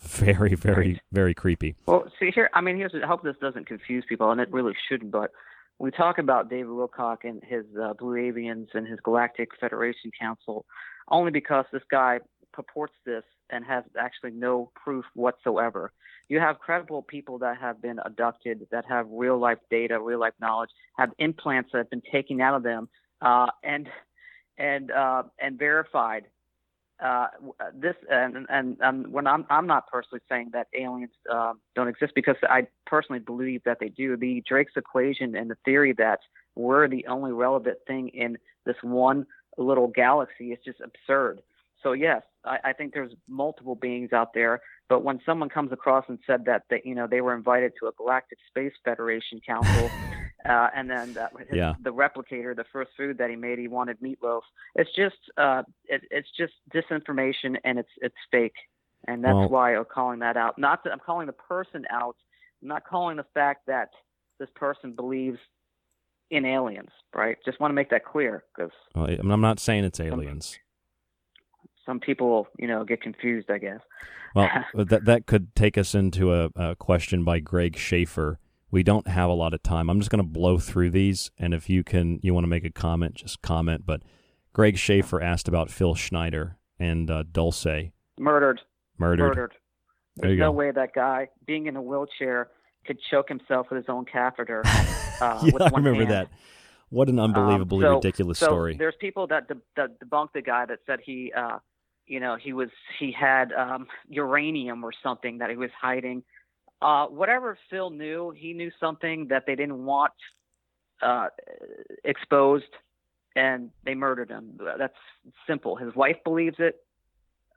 Very, 0.00 0.54
very, 0.56 1.00
very 1.12 1.34
creepy. 1.34 1.76
Well, 1.86 2.10
see 2.18 2.32
here. 2.34 2.50
I 2.52 2.60
mean, 2.60 2.76
here's. 2.76 2.92
I 3.00 3.06
hope 3.06 3.22
this 3.22 3.36
doesn't 3.40 3.68
confuse 3.68 4.04
people, 4.08 4.30
and 4.32 4.40
it 4.40 4.52
really 4.52 4.74
shouldn't. 4.88 5.12
But 5.12 5.30
we 5.78 5.92
talk 5.92 6.18
about 6.18 6.50
David 6.50 6.66
Wilcock 6.66 7.18
and 7.22 7.42
his 7.44 7.64
uh, 7.80 7.94
Blue 7.94 8.16
Avians 8.16 8.68
and 8.74 8.86
his 8.86 8.98
Galactic 9.04 9.50
Federation 9.60 10.10
Council, 10.20 10.66
only 11.08 11.30
because 11.30 11.64
this 11.72 11.82
guy 11.90 12.18
purports 12.52 12.94
this 13.06 13.24
and 13.52 13.64
has 13.64 13.84
actually 13.98 14.32
no 14.32 14.70
proof 14.74 15.04
whatsoever. 15.14 15.92
You 16.28 16.40
have 16.40 16.58
credible 16.58 17.02
people 17.02 17.38
that 17.38 17.58
have 17.58 17.80
been 17.82 17.98
abducted, 18.04 18.66
that 18.70 18.84
have 18.88 19.06
real 19.10 19.38
life 19.38 19.58
data, 19.70 20.00
real 20.00 20.18
life 20.18 20.34
knowledge, 20.40 20.70
have 20.96 21.10
implants 21.18 21.70
that 21.72 21.78
have 21.78 21.90
been 21.90 22.02
taken 22.10 22.40
out 22.40 22.54
of 22.54 22.62
them, 22.62 22.88
uh, 23.20 23.48
and 23.62 23.88
and 24.58 24.90
uh, 24.90 25.24
and 25.38 25.58
verified 25.58 26.24
uh, 27.02 27.26
this 27.74 27.96
and 28.10 28.46
and, 28.48 28.76
and 28.80 29.12
when 29.12 29.26
I'm 29.26 29.44
I'm 29.50 29.66
not 29.66 29.88
personally 29.88 30.22
saying 30.28 30.50
that 30.52 30.68
aliens 30.78 31.10
uh, 31.30 31.52
don't 31.74 31.88
exist 31.88 32.12
because 32.14 32.36
I 32.44 32.66
personally 32.86 33.20
believe 33.20 33.62
that 33.64 33.78
they 33.80 33.88
do. 33.88 34.16
The 34.16 34.42
Drake's 34.46 34.72
equation 34.76 35.34
and 35.34 35.50
the 35.50 35.56
theory 35.64 35.92
that 35.94 36.20
we're 36.54 36.88
the 36.88 37.06
only 37.06 37.32
relevant 37.32 37.78
thing 37.86 38.08
in 38.08 38.38
this 38.64 38.76
one 38.82 39.26
little 39.58 39.88
galaxy 39.88 40.52
is 40.52 40.58
just 40.64 40.80
absurd. 40.80 41.40
So 41.82 41.92
yes, 41.92 42.22
I, 42.44 42.58
I 42.64 42.72
think 42.72 42.94
there's 42.94 43.12
multiple 43.28 43.74
beings 43.74 44.12
out 44.12 44.34
there. 44.34 44.60
But 44.88 45.04
when 45.04 45.20
someone 45.24 45.48
comes 45.48 45.72
across 45.72 46.04
and 46.08 46.18
said 46.26 46.44
that 46.46 46.64
they, 46.70 46.82
you 46.84 46.94
know 46.94 47.06
they 47.06 47.20
were 47.20 47.34
invited 47.34 47.72
to 47.80 47.86
a 47.88 47.92
Galactic 47.92 48.38
Space 48.48 48.72
Federation 48.84 49.40
Council, 49.44 49.90
uh, 50.48 50.68
and 50.74 50.90
then 50.90 51.16
uh, 51.16 51.28
his, 51.38 51.56
Yeah. 51.56 51.74
the 51.82 51.92
replicator, 51.92 52.54
the 52.54 52.64
first 52.72 52.90
food 52.96 53.18
that 53.18 53.30
he 53.30 53.36
made, 53.36 53.58
he 53.58 53.68
wanted 53.68 54.00
meatloaf. 54.00 54.42
It's 54.74 54.90
just 54.94 55.16
uh, 55.36 55.62
it, 55.86 56.02
it's 56.10 56.28
just 56.36 56.52
disinformation 56.74 57.56
and 57.64 57.78
it's 57.78 57.88
it's 58.00 58.14
fake, 58.30 58.56
and 59.08 59.24
that's 59.24 59.34
Well- 59.34 59.48
why 59.48 59.76
I'm 59.76 59.84
calling 59.86 60.18
that 60.20 60.36
out. 60.36 60.58
Not 60.58 60.84
that 60.84 60.92
I'm 60.92 61.00
calling 61.00 61.26
the 61.26 61.32
person 61.32 61.84
out. 61.90 62.16
I'm 62.60 62.68
not 62.68 62.84
calling 62.86 63.16
the 63.16 63.26
fact 63.34 63.66
that 63.66 63.88
this 64.38 64.50
person 64.54 64.92
believes 64.92 65.38
in 66.30 66.44
aliens. 66.44 66.90
Right? 67.14 67.36
Just 67.44 67.60
want 67.60 67.70
to 67.70 67.74
make 67.74 67.90
that 67.90 68.04
clear 68.04 68.44
because 68.54 68.72
Well, 68.94 69.08
I'm 69.08 69.40
not 69.40 69.58
saying 69.60 69.84
it's 69.84 70.00
aliens. 70.00 70.58
Some 71.86 72.00
people, 72.00 72.46
you 72.58 72.66
know, 72.66 72.84
get 72.84 73.02
confused. 73.02 73.50
I 73.50 73.58
guess. 73.58 73.80
Well, 74.34 74.48
that 74.74 75.04
that 75.04 75.26
could 75.26 75.54
take 75.54 75.76
us 75.78 75.94
into 75.94 76.32
a, 76.34 76.50
a 76.56 76.76
question 76.76 77.24
by 77.24 77.38
Greg 77.40 77.76
Schaefer. 77.76 78.38
We 78.70 78.82
don't 78.82 79.06
have 79.06 79.28
a 79.28 79.34
lot 79.34 79.52
of 79.52 79.62
time. 79.62 79.90
I'm 79.90 79.98
just 80.00 80.10
going 80.10 80.24
to 80.24 80.28
blow 80.28 80.58
through 80.58 80.90
these, 80.90 81.30
and 81.38 81.52
if 81.52 81.68
you 81.68 81.84
can, 81.84 82.18
you 82.22 82.32
want 82.32 82.44
to 82.44 82.48
make 82.48 82.64
a 82.64 82.70
comment, 82.70 83.16
just 83.16 83.42
comment. 83.42 83.84
But 83.84 84.00
Greg 84.54 84.78
Schaefer 84.78 85.20
asked 85.20 85.46
about 85.46 85.70
Phil 85.70 85.94
Schneider 85.94 86.56
and 86.78 87.10
uh, 87.10 87.24
Dulce 87.30 87.66
Murdered. 88.18 88.60
murdered. 88.98 89.26
Murdered. 89.28 89.52
There 90.16 90.28
There's 90.28 90.32
you 90.32 90.38
no 90.40 90.46
go. 90.52 90.56
way 90.56 90.70
that 90.70 90.94
guy, 90.94 91.28
being 91.46 91.66
in 91.66 91.76
a 91.76 91.82
wheelchair, 91.82 92.48
could 92.86 92.98
choke 93.10 93.28
himself 93.28 93.66
with 93.70 93.76
his 93.78 93.88
own 93.88 94.04
catheter. 94.04 94.62
Uh, 95.20 95.38
yeah, 95.44 95.52
with 95.52 95.62
I 95.62 95.68
one 95.68 95.84
remember 95.84 96.00
hand. 96.04 96.10
that. 96.10 96.28
What 96.88 97.08
an 97.08 97.20
unbelievably 97.20 97.84
Um, 97.86 97.90
so- 97.92 97.94
ridiculous 97.96 98.38
so 98.40 98.46
story. 98.46 98.76
There's 98.76 98.96
people 99.00 99.28
that, 99.28 99.46
de- 99.46 99.54
that 99.76 100.00
debunked 100.00 100.32
the 100.34 100.42
guy 100.42 100.66
that 100.66 100.80
said 100.84 100.98
he, 101.04 101.32
uh, 101.36 101.58
you 102.06 102.20
know, 102.20 102.36
he 102.36 102.52
was 102.52 102.68
he 102.98 103.12
had 103.12 103.52
um, 103.52 103.86
uranium 104.08 104.84
or 104.84 104.92
something 105.02 105.38
that 105.38 105.50
he 105.50 105.56
was 105.56 105.70
hiding. 105.80 106.22
Uh, 106.80 107.06
whatever 107.06 107.56
Phil 107.70 107.90
knew, 107.90 108.32
he 108.36 108.52
knew 108.52 108.70
something 108.80 109.28
that 109.28 109.44
they 109.46 109.54
didn't 109.54 109.84
want 109.84 110.12
uh, 111.00 111.28
exposed, 112.04 112.64
and 113.36 113.70
they 113.84 113.94
murdered 113.94 114.30
him. 114.30 114.58
That's 114.78 114.96
simple. 115.46 115.76
His 115.76 115.94
wife 115.94 116.16
believes 116.24 116.56
it. 116.58 116.82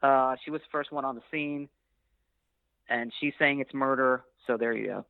Uh, 0.04 0.36
she 0.44 0.52
was 0.52 0.62
the 0.62 0.68
first 0.72 0.92
one 0.92 1.06
on 1.06 1.16
the 1.16 1.22
scene, 1.32 1.68
and 2.88 3.12
she's 3.20 3.34
saying 3.40 3.60
it's 3.62 3.74
murder. 3.74 4.24
So 4.46 4.58
there 4.58 4.74
you 4.74 4.88
go. 4.88 5.06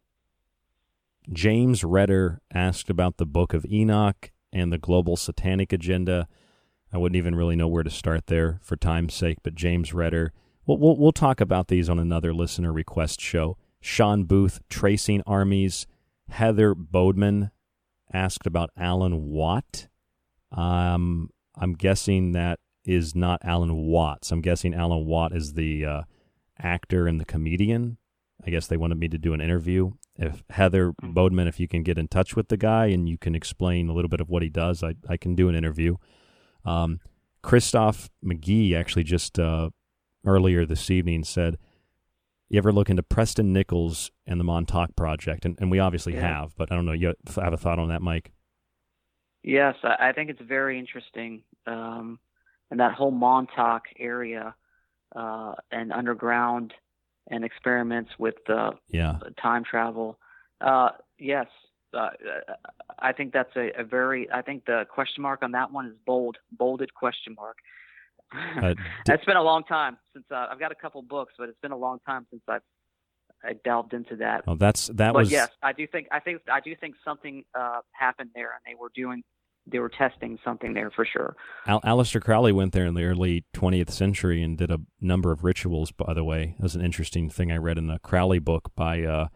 James 1.31 1.83
Redder 1.83 2.41
asked 2.53 2.89
about 2.89 3.17
the 3.17 3.25
Book 3.25 3.53
of 3.53 3.65
Enoch 3.65 4.31
and 4.53 4.71
the 4.71 4.77
global 4.77 5.17
satanic 5.17 5.73
agenda. 5.73 6.27
I 6.95 6.97
wouldn't 6.97 7.17
even 7.17 7.35
really 7.35 7.57
know 7.57 7.67
where 7.67 7.83
to 7.83 7.89
start 7.89 8.27
there 8.27 8.57
for 8.61 8.77
time's 8.77 9.13
sake, 9.13 9.39
but 9.43 9.53
James 9.53 9.93
Redder. 9.93 10.31
We'll, 10.65 10.77
we'll, 10.77 10.95
we'll 10.95 11.11
talk 11.11 11.41
about 11.41 11.67
these 11.67 11.89
on 11.89 11.99
another 11.99 12.33
listener 12.33 12.71
request 12.71 13.19
show. 13.19 13.57
Sean 13.81 14.23
Booth, 14.23 14.61
Tracing 14.69 15.21
Armies. 15.27 15.87
Heather 16.29 16.73
Bodman 16.73 17.51
asked 18.13 18.47
about 18.47 18.69
Alan 18.77 19.25
Watt. 19.25 19.89
Um, 20.53 21.31
I'm 21.57 21.73
guessing 21.73 22.31
that 22.31 22.61
is 22.85 23.13
not 23.13 23.41
Alan 23.43 23.75
Watts. 23.75 24.31
I'm 24.31 24.39
guessing 24.39 24.73
Alan 24.73 25.05
Watt 25.05 25.35
is 25.35 25.51
the 25.51 25.85
uh, 25.85 26.01
actor 26.57 27.07
and 27.07 27.19
the 27.19 27.25
comedian. 27.25 27.97
I 28.47 28.51
guess 28.51 28.67
they 28.67 28.77
wanted 28.77 28.99
me 28.99 29.09
to 29.09 29.17
do 29.17 29.33
an 29.33 29.41
interview. 29.41 29.91
If 30.15 30.45
Heather 30.49 30.93
Bodman, 31.03 31.49
if 31.49 31.59
you 31.59 31.67
can 31.67 31.83
get 31.83 31.97
in 31.97 32.07
touch 32.07 32.37
with 32.37 32.47
the 32.47 32.55
guy 32.55 32.85
and 32.85 33.09
you 33.09 33.17
can 33.17 33.35
explain 33.35 33.89
a 33.89 33.93
little 33.93 34.07
bit 34.07 34.21
of 34.21 34.29
what 34.29 34.43
he 34.43 34.49
does, 34.49 34.81
I, 34.81 34.95
I 35.09 35.17
can 35.17 35.35
do 35.35 35.49
an 35.49 35.55
interview. 35.55 35.97
Um, 36.65 36.99
Christoph 37.41 38.09
McGee 38.23 38.75
actually 38.75 39.03
just 39.03 39.37
uh, 39.39 39.69
earlier 40.25 40.65
this 40.65 40.89
evening 40.89 41.23
said, 41.23 41.57
"You 42.49 42.57
ever 42.57 42.71
look 42.71 42.89
into 42.89 43.03
Preston 43.03 43.53
Nichols 43.53 44.11
and 44.25 44.39
the 44.39 44.43
Montauk 44.43 44.95
Project?" 44.95 45.45
And, 45.45 45.57
and 45.59 45.69
we 45.69 45.79
obviously 45.79 46.13
Yeah. 46.13 46.41
have, 46.41 46.55
but 46.55 46.71
I 46.71 46.75
don't 46.75 46.85
know. 46.85 46.93
You 46.93 47.13
have 47.35 47.53
a 47.53 47.57
thought 47.57 47.79
on 47.79 47.89
that, 47.89 48.01
Mike? 48.01 48.31
Yes, 49.43 49.75
I, 49.83 50.11
think 50.11 50.31
it's 50.31 50.41
very 50.41 50.79
interesting. 50.79 51.43
Um, 51.67 52.17
and 52.71 52.79
that 52.79 52.93
whole 52.93 53.11
Montauk 53.11 53.83
area 53.99 54.55
uh, 55.15 55.53
and 55.71 55.93
underground 55.93 56.73
and 57.29 57.45
experiments 57.45 58.09
with 58.17 58.35
uh, 58.49 58.71
Yeah. 58.87 59.19
time 59.39 59.63
travel. 59.63 60.17
Uh, 60.61 60.89
yes, 61.19 61.45
uh, 61.95 62.09
I 62.99 63.13
think 63.13 63.33
that's 63.33 63.55
a, 63.55 63.71
a 63.79 63.83
very. 63.83 64.29
I 64.31 64.41
think 64.41 64.65
the 64.65 64.85
question 64.89 65.21
mark 65.21 65.41
on 65.43 65.51
that 65.51 65.71
one 65.71 65.87
is 65.87 65.93
bold, 66.05 66.37
bolded 66.51 66.93
question 66.93 67.35
mark. 67.35 67.57
Uh, 68.33 68.73
d- 69.05 69.13
it's 69.13 69.25
been 69.25 69.37
a 69.37 69.43
long 69.43 69.63
time 69.63 69.97
since 70.13 70.25
uh, 70.31 70.47
I've 70.51 70.59
got 70.59 70.71
a 70.71 70.75
couple 70.75 71.01
books, 71.01 71.33
but 71.37 71.49
it's 71.49 71.59
been 71.61 71.71
a 71.71 71.77
long 71.77 71.99
time 72.05 72.25
since 72.29 72.41
I've 72.47 72.61
I 73.43 73.53
delved 73.63 73.93
into 73.93 74.15
that. 74.17 74.45
Well, 74.47 74.55
that's 74.55 74.87
that 74.87 75.13
but 75.13 75.19
was 75.21 75.31
yes, 75.31 75.49
I 75.61 75.73
do 75.73 75.85
think 75.87 76.07
I 76.11 76.19
think 76.19 76.41
I 76.51 76.59
do 76.59 76.75
think 76.75 76.95
something 77.03 77.43
uh, 77.53 77.81
happened 77.91 78.31
there, 78.33 78.51
and 78.53 78.61
they 78.65 78.79
were 78.79 78.91
doing 78.95 79.23
they 79.67 79.79
were 79.79 79.89
testing 79.89 80.37
something 80.43 80.73
there 80.73 80.91
for 80.91 81.05
sure. 81.05 81.35
Al- 81.65 81.81
Aleister 81.81 82.21
Crowley 82.21 82.51
went 82.51 82.71
there 82.71 82.85
in 82.85 82.93
the 82.93 83.03
early 83.03 83.45
20th 83.53 83.89
century 83.89 84.43
and 84.43 84.57
did 84.57 84.69
a 84.69 84.79
number 85.01 85.31
of 85.31 85.43
rituals, 85.43 85.91
by 85.91 86.13
the 86.13 86.23
way. 86.23 86.55
That 86.57 86.63
was 86.63 86.75
an 86.75 86.85
interesting 86.85 87.29
thing 87.29 87.51
I 87.51 87.57
read 87.57 87.77
in 87.77 87.87
the 87.87 87.99
Crowley 87.99 88.39
book 88.39 88.71
by 88.75 89.03
uh, 89.03 89.27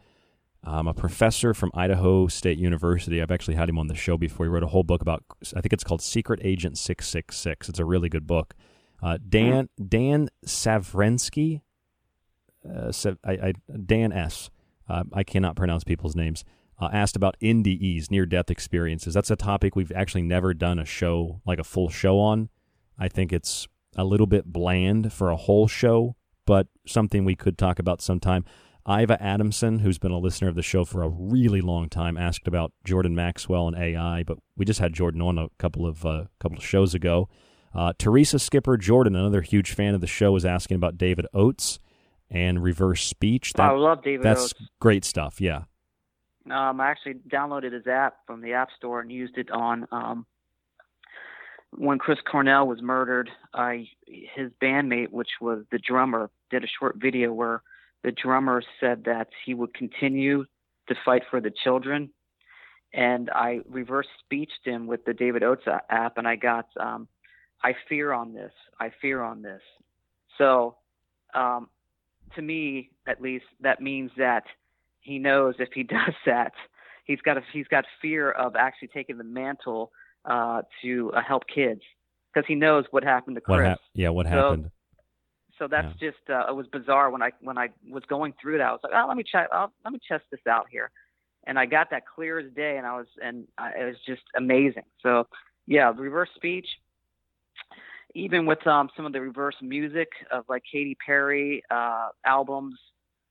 um, 0.63 0.87
a 0.87 0.93
professor 0.93 1.53
from 1.53 1.71
Idaho 1.73 2.27
State 2.27 2.57
University. 2.57 3.21
I've 3.21 3.31
actually 3.31 3.55
had 3.55 3.69
him 3.69 3.79
on 3.79 3.87
the 3.87 3.95
show 3.95 4.17
before. 4.17 4.45
He 4.45 4.49
wrote 4.49 4.63
a 4.63 4.67
whole 4.67 4.83
book 4.83 5.01
about, 5.01 5.23
I 5.55 5.61
think 5.61 5.73
it's 5.73 5.83
called 5.83 6.01
Secret 6.01 6.39
Agent 6.43 6.77
666. 6.77 7.69
It's 7.69 7.79
a 7.79 7.85
really 7.85 8.09
good 8.09 8.27
book. 8.27 8.55
Uh, 9.01 9.17
Dan, 9.27 9.69
Dan 9.87 10.29
Savrensky, 10.45 11.61
uh, 12.69 12.91
Sav- 12.91 13.19
I, 13.23 13.31
I, 13.31 13.53
Dan 13.85 14.11
S. 14.11 14.49
Uh, 14.89 15.03
I 15.13 15.23
cannot 15.23 15.55
pronounce 15.55 15.83
people's 15.83 16.15
names. 16.15 16.43
Uh, 16.81 16.89
asked 16.91 17.15
about 17.15 17.35
NDEs, 17.41 18.09
near 18.09 18.25
death 18.25 18.49
experiences. 18.49 19.13
That's 19.13 19.31
a 19.31 19.35
topic 19.35 19.75
we've 19.75 19.91
actually 19.91 20.23
never 20.23 20.53
done 20.53 20.79
a 20.79 20.85
show, 20.85 21.41
like 21.45 21.59
a 21.59 21.63
full 21.63 21.89
show 21.89 22.19
on. 22.19 22.49
I 22.97 23.07
think 23.07 23.31
it's 23.31 23.67
a 23.95 24.03
little 24.03 24.27
bit 24.27 24.45
bland 24.45 25.11
for 25.11 25.29
a 25.29 25.35
whole 25.35 25.67
show, 25.67 26.15
but 26.45 26.67
something 26.85 27.25
we 27.25 27.35
could 27.35 27.57
talk 27.57 27.79
about 27.79 28.01
sometime. 28.01 28.45
Iva 28.89 29.21
Adamson, 29.21 29.79
who's 29.79 29.99
been 29.99 30.11
a 30.11 30.17
listener 30.17 30.47
of 30.47 30.55
the 30.55 30.63
show 30.63 30.83
for 30.83 31.03
a 31.03 31.09
really 31.09 31.61
long 31.61 31.89
time, 31.89 32.17
asked 32.17 32.47
about 32.47 32.71
Jordan 32.83 33.13
Maxwell 33.13 33.67
and 33.67 33.77
AI, 33.77 34.23
but 34.23 34.39
we 34.57 34.65
just 34.65 34.79
had 34.79 34.93
Jordan 34.93 35.21
on 35.21 35.37
a 35.37 35.49
couple 35.59 35.85
of 35.85 36.05
uh, 36.05 36.25
couple 36.39 36.57
of 36.57 36.65
shows 36.65 36.95
ago. 36.95 37.29
Uh, 37.73 37.93
Teresa 37.99 38.39
Skipper 38.39 38.77
Jordan, 38.77 39.15
another 39.15 39.41
huge 39.41 39.73
fan 39.73 39.93
of 39.93 40.01
the 40.01 40.07
show, 40.07 40.31
was 40.31 40.43
asking 40.43 40.75
about 40.75 40.97
David 40.97 41.27
Oates 41.35 41.77
and 42.31 42.63
reverse 42.63 43.03
speech. 43.03 43.53
I 43.57 43.71
love 43.71 44.03
David 44.03 44.23
That's 44.23 44.45
Oates. 44.45 44.53
great 44.79 45.05
stuff. 45.05 45.39
Yeah. 45.39 45.63
Um, 46.49 46.81
I 46.81 46.89
actually 46.89 47.15
downloaded 47.31 47.73
his 47.73 47.85
app 47.85 48.17
from 48.25 48.41
the 48.41 48.53
App 48.53 48.69
Store 48.75 49.01
and 49.01 49.11
used 49.11 49.37
it 49.37 49.51
on 49.51 49.87
um, 49.91 50.25
when 51.77 51.99
Chris 51.99 52.17
Cornell 52.29 52.67
was 52.67 52.81
murdered. 52.81 53.29
I 53.53 53.87
his 54.07 54.51
bandmate, 54.59 55.09
which 55.11 55.29
was 55.39 55.63
the 55.71 55.77
drummer, 55.77 56.31
did 56.49 56.63
a 56.63 56.67
short 56.79 56.95
video 56.97 57.31
where 57.31 57.61
the 58.03 58.11
drummer 58.11 58.61
said 58.79 59.03
that 59.05 59.27
he 59.45 59.53
would 59.53 59.73
continue 59.73 60.45
to 60.87 60.95
fight 61.05 61.23
for 61.29 61.41
the 61.41 61.51
children, 61.63 62.09
and 62.93 63.29
I 63.29 63.59
reverse 63.69 64.07
speeched 64.23 64.61
him 64.63 64.87
with 64.87 65.05
the 65.05 65.13
David 65.13 65.43
Oates 65.43 65.67
app, 65.89 66.17
and 66.17 66.27
I 66.27 66.35
got 66.35 66.67
um, 66.79 67.07
I 67.63 67.73
fear 67.87 68.11
on 68.13 68.33
this, 68.33 68.51
I 68.79 68.91
fear 69.01 69.21
on 69.21 69.41
this. 69.41 69.61
So, 70.37 70.77
um, 71.33 71.67
to 72.35 72.41
me, 72.41 72.91
at 73.07 73.21
least, 73.21 73.45
that 73.61 73.81
means 73.81 74.11
that 74.17 74.43
he 75.01 75.19
knows 75.19 75.55
if 75.59 75.69
he 75.73 75.83
does 75.97 76.13
that, 76.25 76.53
he's 77.05 77.19
got 77.21 77.37
a, 77.37 77.41
he's 77.51 77.67
got 77.67 77.85
fear 78.01 78.31
of 78.31 78.55
actually 78.55 78.87
taking 78.89 79.17
the 79.17 79.23
mantle 79.23 79.91
uh, 80.25 80.61
to 80.81 81.11
uh, 81.15 81.21
help 81.21 81.43
kids 81.53 81.81
because 82.33 82.47
he 82.47 82.55
knows 82.55 82.85
what 82.91 83.03
happened 83.03 83.35
to 83.35 83.41
Chris. 83.41 83.57
What 83.57 83.65
hap- 83.65 83.79
yeah, 83.93 84.09
what 84.09 84.25
So- 84.25 84.29
happened? 84.31 84.71
So 85.59 85.67
that's 85.67 85.93
just 85.99 86.17
uh, 86.29 86.45
it 86.47 86.55
was 86.55 86.65
bizarre 86.67 87.11
when 87.11 87.21
I 87.21 87.31
when 87.41 87.57
I 87.57 87.69
was 87.89 88.03
going 88.09 88.33
through 88.41 88.57
that. 88.57 88.67
I 88.67 88.71
was 88.71 88.79
like, 88.83 88.93
oh, 88.95 89.05
let 89.07 89.17
me 89.17 89.23
check, 89.29 89.49
oh, 89.53 89.67
let 89.83 89.93
me 89.93 89.99
test 90.07 90.23
this 90.31 90.39
out 90.49 90.67
here, 90.71 90.89
and 91.45 91.59
I 91.59 91.65
got 91.65 91.91
that 91.91 92.03
clear 92.07 92.39
as 92.39 92.51
day, 92.53 92.77
and 92.77 92.87
I 92.87 92.97
was 92.97 93.07
and 93.21 93.45
I, 93.57 93.71
it 93.79 93.85
was 93.85 93.97
just 94.07 94.23
amazing. 94.35 94.85
So 95.03 95.27
yeah, 95.67 95.91
reverse 95.95 96.29
speech, 96.35 96.67
even 98.15 98.45
with 98.45 98.65
um, 98.65 98.89
some 98.95 99.05
of 99.05 99.13
the 99.13 99.21
reverse 99.21 99.55
music 99.61 100.07
of 100.31 100.45
like 100.49 100.63
Katy 100.71 100.97
Perry 101.05 101.61
uh, 101.69 102.07
albums, 102.25 102.75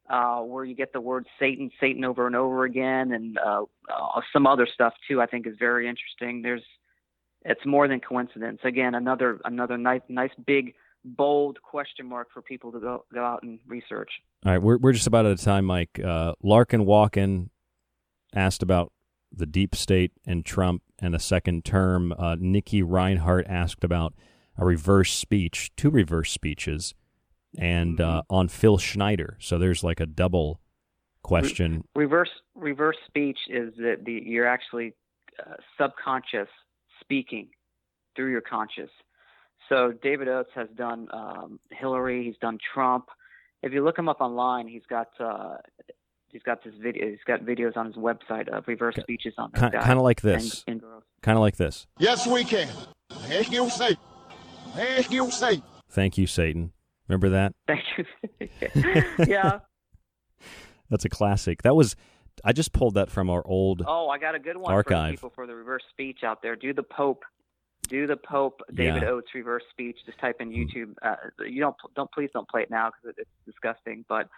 uh, 0.09 0.40
where 0.40 0.64
you 0.64 0.74
get 0.74 0.92
the 0.92 1.00
word 1.00 1.26
Satan, 1.40 1.70
Satan 1.80 2.05
over 2.05 2.26
and 2.26 2.36
over 2.36 2.64
again, 2.64 3.12
and 3.12 3.38
uh, 3.38 3.62
uh, 3.92 4.20
some 4.32 4.46
other 4.46 4.68
stuff 4.72 4.92
too. 5.09 5.20
I 5.20 5.26
think 5.26 5.46
is 5.46 5.56
very 5.59 5.88
interesting. 5.88 6.42
There's 6.42 6.62
it's 7.44 7.64
more 7.64 7.88
than 7.88 8.00
coincidence. 8.00 8.60
Again, 8.64 8.94
another 8.94 9.40
another 9.44 9.78
nice 9.78 10.02
nice 10.09 10.30
big 10.46 10.74
bold 11.16 11.60
question 11.62 12.06
mark 12.06 12.28
for 12.32 12.43
people 12.43 12.72
to 12.72 12.80
go 12.80 13.05
go 13.12 13.24
out 13.24 13.43
and 13.43 13.59
research. 13.66 14.10
All 14.44 14.52
right, 14.52 14.62
we're 14.62 14.78
we're 14.78 14.93
just 14.93 15.06
about 15.06 15.26
out 15.26 15.32
of 15.32 15.40
time, 15.40 15.64
Mike. 15.64 16.01
Uh, 16.02 16.35
Larkin 16.43 16.85
Walken 16.85 17.51
asked 18.35 18.62
about 18.62 18.93
the 19.32 19.47
deep 19.47 19.74
state 19.74 20.12
and 20.26 20.44
Trump 20.44 20.82
and 20.98 21.14
a 21.14 21.18
second 21.18 21.64
term. 21.64 22.12
Uh, 22.18 22.36
Nikki 22.39 22.82
Reinhart 22.82 23.47
asked 23.48 23.85
about 23.85 24.14
a 24.56 24.64
reverse 24.64 25.12
speech, 25.12 25.70
two 25.76 25.90
reverse 25.90 26.30
speeches, 26.30 26.94
and 27.56 28.01
uh, 28.01 28.22
on 28.28 28.48
Phil 28.48 28.78
Schneider. 28.78 29.36
So 29.40 29.59
there's 29.59 29.85
like 29.85 30.01
a 30.01 30.06
double 30.06 30.60
question. 31.22 31.85
Reverse 31.94 32.30
reverse 32.55 32.97
speech 33.06 33.39
is 33.48 33.72
that 33.78 34.05
the 34.05 34.22
you're 34.24 34.47
actually 34.47 34.94
uh, 35.39 35.55
subconscious 35.80 36.48
speaking 37.01 37.48
through 38.16 38.30
your 38.30 38.40
conscious. 38.40 38.90
So 39.69 39.93
David 40.03 40.28
Oates 40.28 40.51
has 40.55 40.69
done 40.77 41.09
um, 41.12 41.61
Hillary. 41.70 42.24
He's 42.24 42.36
done 42.40 42.59
Trump. 42.74 43.07
If 43.62 43.73
you 43.73 43.85
look 43.85 43.99
him 43.99 44.09
up 44.09 44.20
online, 44.20 44.69
he's 44.69 44.86
got 44.89 45.09
uh, 45.20 45.57
he's 46.28 46.43
got 46.43 46.62
this 46.65 46.74
video. 46.81 47.09
He's 47.09 47.19
got 47.27 47.40
videos 47.40 47.77
on 47.77 47.86
his 47.86 47.97
website 47.97 48.49
of 48.49 48.65
reverse 48.66 48.97
speeches 49.01 49.35
on 49.36 49.51
those 49.53 49.70
Kind 49.73 49.99
of 49.99 50.03
like 50.03 50.20
this. 50.23 50.65
and 50.66 50.81
girls. 50.81 51.03
Kind 51.23 51.36
of 51.36 51.40
like 51.43 51.57
this. 51.57 51.86
Yes, 51.99 52.27
we 52.27 52.45
can. 52.45 52.69
As 53.31 53.49
you 53.51 53.69
say. 53.69 53.97
As 54.77 55.11
you 55.11 55.31
say. 55.31 55.62
Thank 55.90 56.16
you, 56.19 56.27
Satan. 56.27 56.73
Remember 57.09 57.31
that? 57.31 57.55
Thank 57.66 57.82
you. 57.97 58.05
yeah. 59.27 59.61
That's 60.90 61.05
a 61.05 61.09
classic. 61.09 61.62
That 61.62 61.74
was. 61.74 61.97
I 62.45 62.53
just 62.53 62.73
pulled 62.73 62.95
that 62.95 63.11
from 63.11 63.28
our 63.31 63.45
old. 63.45 63.82
Oh, 63.86 64.09
I 64.09 64.19
got 64.19 64.35
a 64.36 64.39
good 64.39 64.57
one 64.57 64.66
for 64.70 64.74
Archive. 64.74 65.11
people 65.15 65.32
for 65.35 65.47
the 65.47 65.55
reverse 65.57 65.82
speech 65.90 66.20
out 66.23 66.40
there. 66.43 66.55
Do 66.55 66.73
the 66.73 66.85
Pope. 66.85 67.24
Do 67.89 68.06
the 68.06 68.16
Pope 68.16 68.60
David 68.74 69.02
Yeah. 69.02 69.09
Oates 69.10 69.28
reverse 69.35 69.62
speech. 69.70 69.97
Just 70.06 70.19
type 70.19 70.36
in 70.40 70.51
YouTube. 70.51 70.94
Uh, 71.02 71.16
you 71.47 71.60
don't 71.60 71.77
don't 71.97 72.10
please 72.12 72.31
don't 72.32 72.48
play 72.48 72.62
it 72.62 72.70
now 72.70 72.90
because 72.90 73.16
it's 73.19 73.31
disgusting. 73.47 74.05
But 74.09 74.28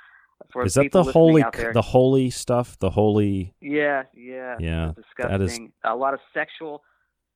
for 0.52 0.64
Is 0.64 0.74
that 0.74 0.90
the 0.93 1.02
holy 1.02 1.44
there, 1.52 1.72
the 1.72 1.82
holy 1.82 2.31
stuff? 2.31 2.78
The 2.78 2.90
holy. 2.90 3.55
Yeah, 3.60 4.05
yeah, 4.14 4.56
Yeah, 4.59 4.90
it's 4.97 5.06
that 5.18 5.40
is- 5.43 5.48
disgusting. 5.51 5.72
A 5.85 5.94
lot 5.97 6.14
of 6.14 6.20
sexual, 6.32 6.82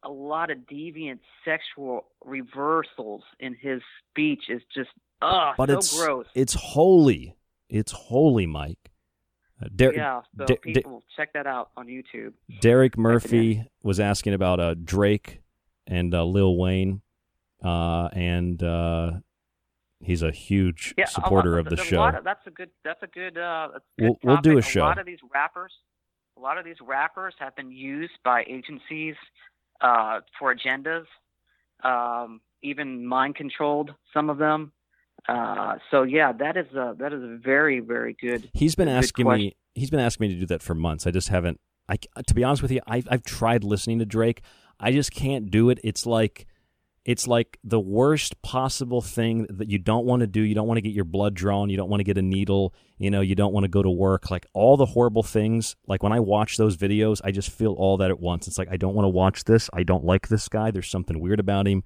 a 0.02 0.08
lot 0.10 0.50
of 0.50 0.58
deviant 0.60 1.18
sexual 1.44 2.06
reversals 2.24 3.22
in 3.40 3.54
his 3.54 3.82
speech 4.10 4.44
is 4.48 4.62
just 4.74 4.90
ugh, 5.22 5.54
But 5.58 5.68
so 5.70 5.78
it's 5.78 6.04
gross. 6.04 6.26
it's 6.34 6.54
holy. 6.54 7.36
It's 7.68 7.92
holy, 7.92 8.46
Mike. 8.46 8.90
Uh, 9.62 9.68
Der- 9.74 9.92
yeah, 9.94 10.20
so 10.36 10.44
Der- 10.46 10.54
Der- 10.54 10.60
people 10.62 11.02
check 11.16 11.32
that 11.32 11.46
out 11.46 11.70
on 11.76 11.86
YouTube. 11.86 12.32
Derek 12.60 12.96
Murphy 12.98 13.64
was 13.82 14.00
asking 14.00 14.34
about 14.34 14.60
uh, 14.60 14.74
Drake 14.74 15.40
and 15.86 16.14
uh, 16.14 16.24
Lil 16.24 16.56
Wayne, 16.56 17.00
uh, 17.62 18.08
and 18.12 18.62
uh, 18.62 19.12
he's 20.00 20.22
a 20.22 20.30
huge 20.30 20.94
yeah, 20.98 21.06
supporter 21.06 21.58
of 21.58 21.66
the 21.66 21.80
a 21.80 21.84
show. 21.84 21.96
lot 21.98 22.14
of- 22.14 22.24
that's 22.24 22.46
a 22.46 22.50
good. 22.50 22.70
That's 22.84 23.02
a 23.02 23.06
good. 23.06 23.38
Uh, 23.38 23.68
a 23.74 23.78
good 23.78 23.82
We'll- 23.98 24.18
we'll 24.22 24.36
do 24.42 24.58
a 24.58 24.62
show. 24.62 24.82
A 24.82 24.86
lot 24.86 24.98
of 24.98 25.06
these 25.06 25.18
rappers, 25.32 25.72
a 26.36 26.40
lot 26.40 26.58
of 26.58 26.64
these 26.64 26.80
rappers 26.80 27.34
have 27.38 27.54
been 27.56 27.70
used 27.70 28.12
by 28.24 28.44
agencies 28.48 29.14
uh, 29.80 30.20
for 30.38 30.54
agendas, 30.54 31.04
um, 31.82 32.40
even 32.62 33.04
mind 33.06 33.34
controlled. 33.36 33.94
Some 34.12 34.30
of 34.30 34.38
them. 34.38 34.72
Uh, 35.28 35.76
so 35.90 36.02
yeah, 36.02 36.32
that 36.32 36.56
is 36.56 36.66
a 36.74 36.94
that 36.98 37.12
is 37.12 37.22
a 37.22 37.38
very 37.42 37.80
very 37.80 38.14
good. 38.20 38.50
He's 38.52 38.74
been 38.74 38.88
asking 38.88 39.24
question. 39.24 39.46
me. 39.46 39.56
He's 39.74 39.90
been 39.90 40.00
asking 40.00 40.28
me 40.28 40.34
to 40.34 40.40
do 40.40 40.46
that 40.46 40.62
for 40.62 40.74
months. 40.74 41.06
I 41.06 41.10
just 41.10 41.28
haven't. 41.28 41.60
I 41.88 41.96
to 42.26 42.34
be 42.34 42.44
honest 42.44 42.62
with 42.62 42.70
you, 42.70 42.80
I've 42.86 43.08
I've 43.10 43.22
tried 43.22 43.64
listening 43.64 43.98
to 44.00 44.06
Drake. 44.06 44.42
I 44.80 44.92
just 44.92 45.12
can't 45.12 45.50
do 45.50 45.70
it. 45.70 45.78
It's 45.82 46.06
like 46.06 46.46
it's 47.04 47.26
like 47.26 47.58
the 47.62 47.80
worst 47.80 48.40
possible 48.40 49.02
thing 49.02 49.46
that 49.50 49.68
you 49.68 49.78
don't 49.78 50.06
want 50.06 50.20
to 50.20 50.26
do. 50.26 50.40
You 50.40 50.54
don't 50.54 50.66
want 50.66 50.78
to 50.78 50.82
get 50.82 50.94
your 50.94 51.04
blood 51.04 51.34
drawn. 51.34 51.68
You 51.68 51.76
don't 51.76 51.90
want 51.90 52.00
to 52.00 52.04
get 52.04 52.16
a 52.16 52.22
needle. 52.22 52.74
You 52.96 53.10
know, 53.10 53.20
you 53.20 53.34
don't 53.34 53.52
want 53.52 53.64
to 53.64 53.68
go 53.68 53.82
to 53.82 53.90
work. 53.90 54.30
Like 54.30 54.46
all 54.54 54.76
the 54.78 54.86
horrible 54.86 55.22
things. 55.22 55.76
Like 55.86 56.02
when 56.02 56.12
I 56.12 56.20
watch 56.20 56.56
those 56.56 56.76
videos, 56.78 57.20
I 57.22 57.30
just 57.30 57.50
feel 57.50 57.72
all 57.74 57.98
that 57.98 58.10
at 58.10 58.20
once. 58.20 58.48
It's 58.48 58.56
like 58.56 58.68
I 58.70 58.78
don't 58.78 58.94
want 58.94 59.04
to 59.04 59.10
watch 59.10 59.44
this. 59.44 59.68
I 59.72 59.82
don't 59.82 60.04
like 60.04 60.28
this 60.28 60.48
guy. 60.48 60.70
There's 60.70 60.90
something 60.90 61.20
weird 61.20 61.40
about 61.40 61.68
him. 61.68 61.84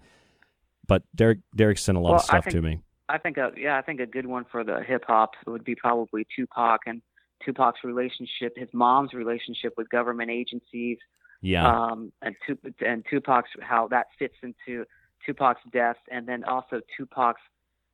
But 0.86 1.02
Derek 1.15 1.40
Derek 1.55 1.78
sent 1.78 1.98
a 1.98 2.01
lot 2.01 2.10
Well, 2.10 2.19
of 2.19 2.24
stuff 2.24 2.44
think, 2.44 2.56
to 2.56 2.62
me. 2.62 2.78
I 3.09 3.19
think 3.19 3.39
a 3.39 3.51
yeah, 3.56 3.77
I 3.77 3.82
think 3.82 4.01
a 4.01 4.06
good 4.06 4.27
one 4.27 4.44
for 4.51 4.62
the 4.62 4.82
hip 4.86 5.05
hop 5.06 5.32
would 5.47 5.65
be 5.65 5.74
probably 5.74 6.27
Tupac 6.35 6.82
and 6.86 7.02
Tupac's 7.44 7.81
relationship, 7.82 8.56
his 8.56 8.69
mom's 8.73 9.12
relationship 9.15 9.74
with 9.77 9.89
government 9.90 10.31
agencies. 10.31 10.98
Yeah. 11.40 11.66
Um, 11.66 12.12
and 12.23 12.35
Tup- 12.47 12.74
and 12.85 13.05
Tupac's 13.09 13.51
how 13.60 13.89
that 13.89 14.06
fits 14.19 14.35
into 14.43 14.85
Tupac's 15.24 15.60
death, 15.73 15.97
and 16.10 16.27
then 16.27 16.44
also 16.44 16.81
Tupac's 16.97 17.40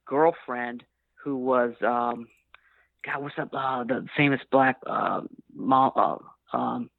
girlfriend, 0.07 0.85
who 1.15 1.37
was 1.37 1.75
um, 1.83 2.27
God, 3.05 3.23
what's 3.23 3.39
up? 3.39 3.51
Uh, 3.53 3.85
the 3.85 4.07
famous 4.17 4.41
black 4.51 4.77
uh, 4.87 5.21
mom, 5.55 5.93
uh, 5.97 6.57
um, 6.57 6.91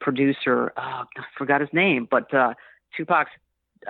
producer. 0.00 0.72
Uh, 0.76 1.04
I 1.16 1.24
forgot 1.38 1.60
his 1.60 1.70
name, 1.72 2.08
but 2.10 2.32
uh, 2.34 2.54
Tupac's 2.96 3.30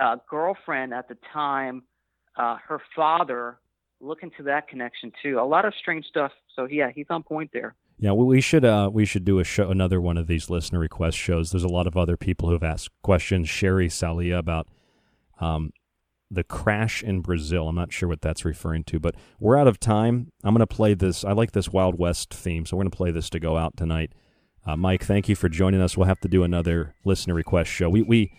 uh, 0.01 0.17
girlfriend 0.29 0.93
at 0.93 1.07
the 1.07 1.17
time, 1.33 1.83
uh, 2.37 2.57
her 2.67 2.81
father. 2.95 3.57
Look 4.01 4.23
into 4.23 4.43
that 4.43 4.67
connection 4.67 5.11
too. 5.23 5.39
A 5.39 5.45
lot 5.47 5.65
of 5.65 5.73
strange 5.79 6.05
stuff. 6.05 6.31
So 6.55 6.67
yeah, 6.69 6.91
he's 6.93 7.07
on 7.09 7.23
point 7.23 7.49
there. 7.53 7.75
Yeah, 7.97 8.11
we, 8.11 8.41
should 8.41 8.65
uh 8.65 8.89
we 8.91 9.05
should 9.05 9.23
do 9.23 9.39
a 9.39 9.43
show 9.43 9.69
another 9.69 10.01
one 10.01 10.17
of 10.17 10.27
these 10.27 10.49
listener 10.49 10.79
request 10.79 11.17
shows. 11.17 11.51
There's 11.51 11.63
a 11.63 11.69
lot 11.69 11.87
of 11.87 11.95
other 11.95 12.17
people 12.17 12.49
who've 12.49 12.63
asked 12.63 12.89
questions. 13.01 13.47
Sherry 13.49 13.87
Salia 13.87 14.37
about 14.37 14.67
um 15.39 15.71
the 16.29 16.43
crash 16.43 17.03
in 17.03 17.21
Brazil. 17.21 17.69
I'm 17.69 17.75
not 17.75 17.93
sure 17.93 18.09
what 18.09 18.21
that's 18.21 18.43
referring 18.43 18.83
to, 18.85 18.99
but 18.99 19.15
we're 19.39 19.57
out 19.57 19.67
of 19.67 19.79
time. 19.79 20.31
I'm 20.43 20.53
going 20.53 20.59
to 20.59 20.67
play 20.67 20.95
this. 20.95 21.23
I 21.23 21.31
like 21.31 21.51
this 21.51 21.69
Wild 21.69 21.99
West 21.99 22.33
theme, 22.33 22.65
so 22.65 22.75
we're 22.75 22.83
going 22.83 22.91
to 22.91 22.97
play 22.97 23.11
this 23.11 23.29
to 23.29 23.39
go 23.39 23.57
out 23.57 23.77
tonight. 23.77 24.11
Uh, 24.65 24.75
Mike, 24.75 25.03
thank 25.03 25.29
you 25.29 25.35
for 25.35 25.47
joining 25.47 25.81
us. 25.81 25.95
We'll 25.95 26.07
have 26.07 26.19
to 26.21 26.27
do 26.27 26.43
another 26.43 26.95
listener 27.05 27.35
request 27.35 27.69
show. 27.69 27.89
We 27.89 28.01
we 28.01 28.31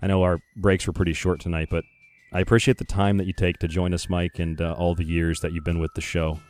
I 0.00 0.06
know 0.06 0.22
our 0.22 0.40
breaks 0.56 0.86
were 0.86 0.92
pretty 0.92 1.12
short 1.12 1.40
tonight, 1.40 1.68
but 1.70 1.84
I 2.32 2.40
appreciate 2.40 2.78
the 2.78 2.84
time 2.84 3.16
that 3.18 3.26
you 3.26 3.32
take 3.32 3.58
to 3.58 3.68
join 3.68 3.92
us, 3.92 4.08
Mike, 4.08 4.38
and 4.38 4.60
uh, 4.60 4.74
all 4.78 4.94
the 4.94 5.04
years 5.04 5.40
that 5.40 5.52
you've 5.52 5.64
been 5.64 5.80
with 5.80 5.94
the 5.94 6.00
show. 6.00 6.40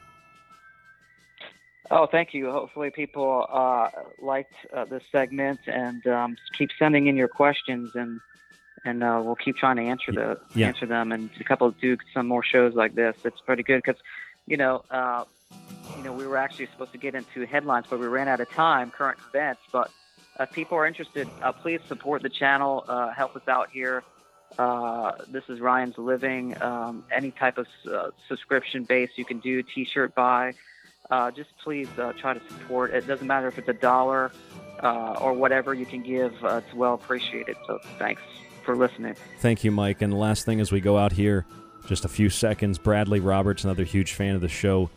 Oh, 1.91 2.07
thank 2.07 2.35
you. 2.35 2.51
Hopefully, 2.51 2.91
people 2.91 3.47
uh, 3.49 3.91
liked 4.21 4.53
uh, 4.75 4.85
this 4.87 5.03
segment 5.13 5.61
and 5.67 6.05
um, 6.07 6.37
keep 6.57 6.71
sending 6.79 7.07
in 7.07 7.17
your 7.17 7.29
questions, 7.29 7.95
and 7.95 8.21
and 8.85 9.03
uh, 9.03 9.21
we'll 9.25 9.37
keep 9.37 9.57
trying 9.57 9.77
to 9.77 9.83
answer 9.83 10.13
the 10.13 10.41
Yeah. 10.55 10.69
answer 10.69 10.87
them. 10.87 11.13
And 11.13 11.31
a 11.41 11.45
couple 11.45 11.71
do 11.73 11.97
some 12.15 12.27
more 12.27 12.43
shows 12.43 12.75
like 12.75 12.95
this. 12.95 13.17
It's 13.25 13.41
pretty 13.41 13.63
good 13.63 13.83
because, 13.85 14.01
you 14.47 14.57
know, 14.57 14.85
uh, 14.91 15.25
you 15.97 16.03
know, 16.05 16.13
we 16.13 16.27
were 16.27 16.37
actually 16.37 16.67
supposed 16.67 16.93
to 16.93 16.99
get 16.99 17.15
into 17.15 17.47
headlines, 17.47 17.87
but 17.89 17.99
we 18.01 18.07
ran 18.07 18.29
out 18.29 18.41
of 18.41 18.51
time. 18.51 18.91
Current 18.91 19.19
events, 19.29 19.61
but 19.73 19.91
if 20.39 20.53
people 20.53 20.77
are 20.79 20.87
interested, 20.87 21.29
uh, 21.43 21.53
please 21.53 21.81
support 21.89 22.23
the 22.23 22.29
channel. 22.29 22.85
Uh, 22.89 23.11
help 23.11 23.35
us 23.37 23.47
out 23.49 23.71
here. 23.71 24.03
Uh, 24.59 25.13
this 25.29 25.45
is 25.49 25.61
Ryan's 25.61 25.99
Living. 25.99 26.61
Um, 26.63 27.05
any 27.13 27.31
type 27.31 27.59
of 27.59 27.67
uh, 27.91 28.11
subscription 28.29 28.85
base 28.85 29.11
you 29.17 29.25
can 29.25 29.39
do, 29.41 29.63
T-shirt 29.63 30.15
buy. 30.15 30.55
Uh, 31.11 31.31
just 31.31 31.51
please 31.63 31.89
uh, 31.99 32.13
try 32.19 32.35
to 32.35 32.41
support. 32.49 32.93
It 32.93 33.07
doesn't 33.07 33.27
matter 33.27 33.49
if 33.49 33.59
it's 33.59 33.69
a 33.69 33.73
dollar 33.73 34.33
uh, 34.83 35.17
or 35.21 35.33
whatever 35.33 35.73
you 35.75 35.87
can 35.87 36.03
give. 36.03 36.33
Uh, 36.45 36.57
it's 36.65 36.75
well 36.75 36.95
appreciated. 36.95 37.57
So 37.67 37.79
thanks 37.99 38.23
for 38.65 38.77
listening. 38.77 39.15
Thank 39.41 39.63
you, 39.65 39.71
Mike. 39.71 40.03
And 40.03 40.13
the 40.13 40.17
last 40.17 40.45
thing 40.45 40.61
as 40.61 40.73
we 40.73 40.81
go 40.81 40.99
out 40.99 41.13
here, 41.13 41.47
just 41.87 42.05
a 42.05 42.09
few 42.09 42.29
seconds, 42.31 42.79
Bradley 42.79 43.21
Roberts, 43.21 43.63
another 43.65 43.85
huge 43.85 44.15
fan 44.15 44.35
of 44.35 44.41
the 44.41 44.49
show, 44.49 44.91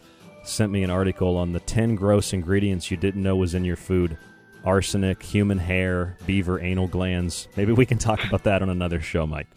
sent 0.44 0.72
me 0.72 0.84
an 0.84 0.90
article 0.90 1.38
on 1.38 1.52
the 1.54 1.60
10 1.60 1.96
gross 1.96 2.34
ingredients 2.34 2.90
you 2.90 2.98
didn't 2.98 3.22
know 3.22 3.36
was 3.36 3.54
in 3.54 3.64
your 3.64 3.76
food. 3.76 4.18
arsenic, 4.66 5.22
human 5.24 5.58
hair, 5.58 6.18
beaver 6.26 6.60
anal 6.60 6.88
glands. 6.88 7.48
Maybe 7.56 7.72
we 7.72 7.86
can 7.86 7.98
talk 7.98 8.24
about 8.26 8.44
that 8.44 8.62
on 8.62 8.70
another 8.70 9.00
show, 9.00 9.26
Mike. 9.28 9.48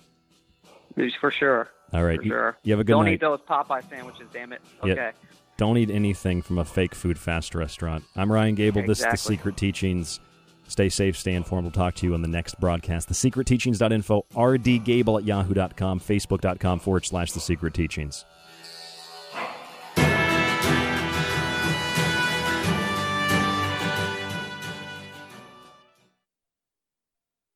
For 1.20 1.30
sure. 1.30 1.68
All 1.92 2.04
right. 2.04 2.22
You- 2.22 2.30
sure. 2.30 2.56
you 2.62 2.72
have 2.72 2.80
a 2.80 2.84
good 2.84 2.92
Don't 2.92 3.06
night. 3.06 3.14
eat 3.14 3.20
those 3.20 3.40
Popeye 3.40 3.88
sandwiches, 3.90 4.28
damn 4.32 4.52
it. 4.52 4.60
Okay. 4.82 4.94
Yeah. 4.94 5.10
Don't 5.62 5.78
eat 5.78 5.90
anything 5.92 6.42
from 6.42 6.58
a 6.58 6.64
fake 6.64 6.92
food 6.92 7.16
fast 7.16 7.54
restaurant. 7.54 8.02
I'm 8.16 8.32
Ryan 8.32 8.56
Gable. 8.56 8.84
This 8.84 8.98
is 8.98 9.04
The 9.04 9.16
Secret 9.16 9.56
Teachings. 9.56 10.18
Stay 10.66 10.88
safe, 10.88 11.16
stay 11.16 11.34
informed. 11.34 11.66
We'll 11.66 11.70
talk 11.70 11.94
to 11.94 12.06
you 12.08 12.14
on 12.14 12.22
the 12.22 12.26
next 12.26 12.58
broadcast. 12.58 13.08
TheSecretTeachings.info, 13.10 14.26
rdgable 14.34 15.20
at 15.20 15.24
yahoo.com, 15.24 16.00
facebook.com 16.00 16.80
forward 16.80 17.06
slash 17.06 17.30
The 17.30 17.38
Secret 17.38 17.74
Teachings. 17.74 18.24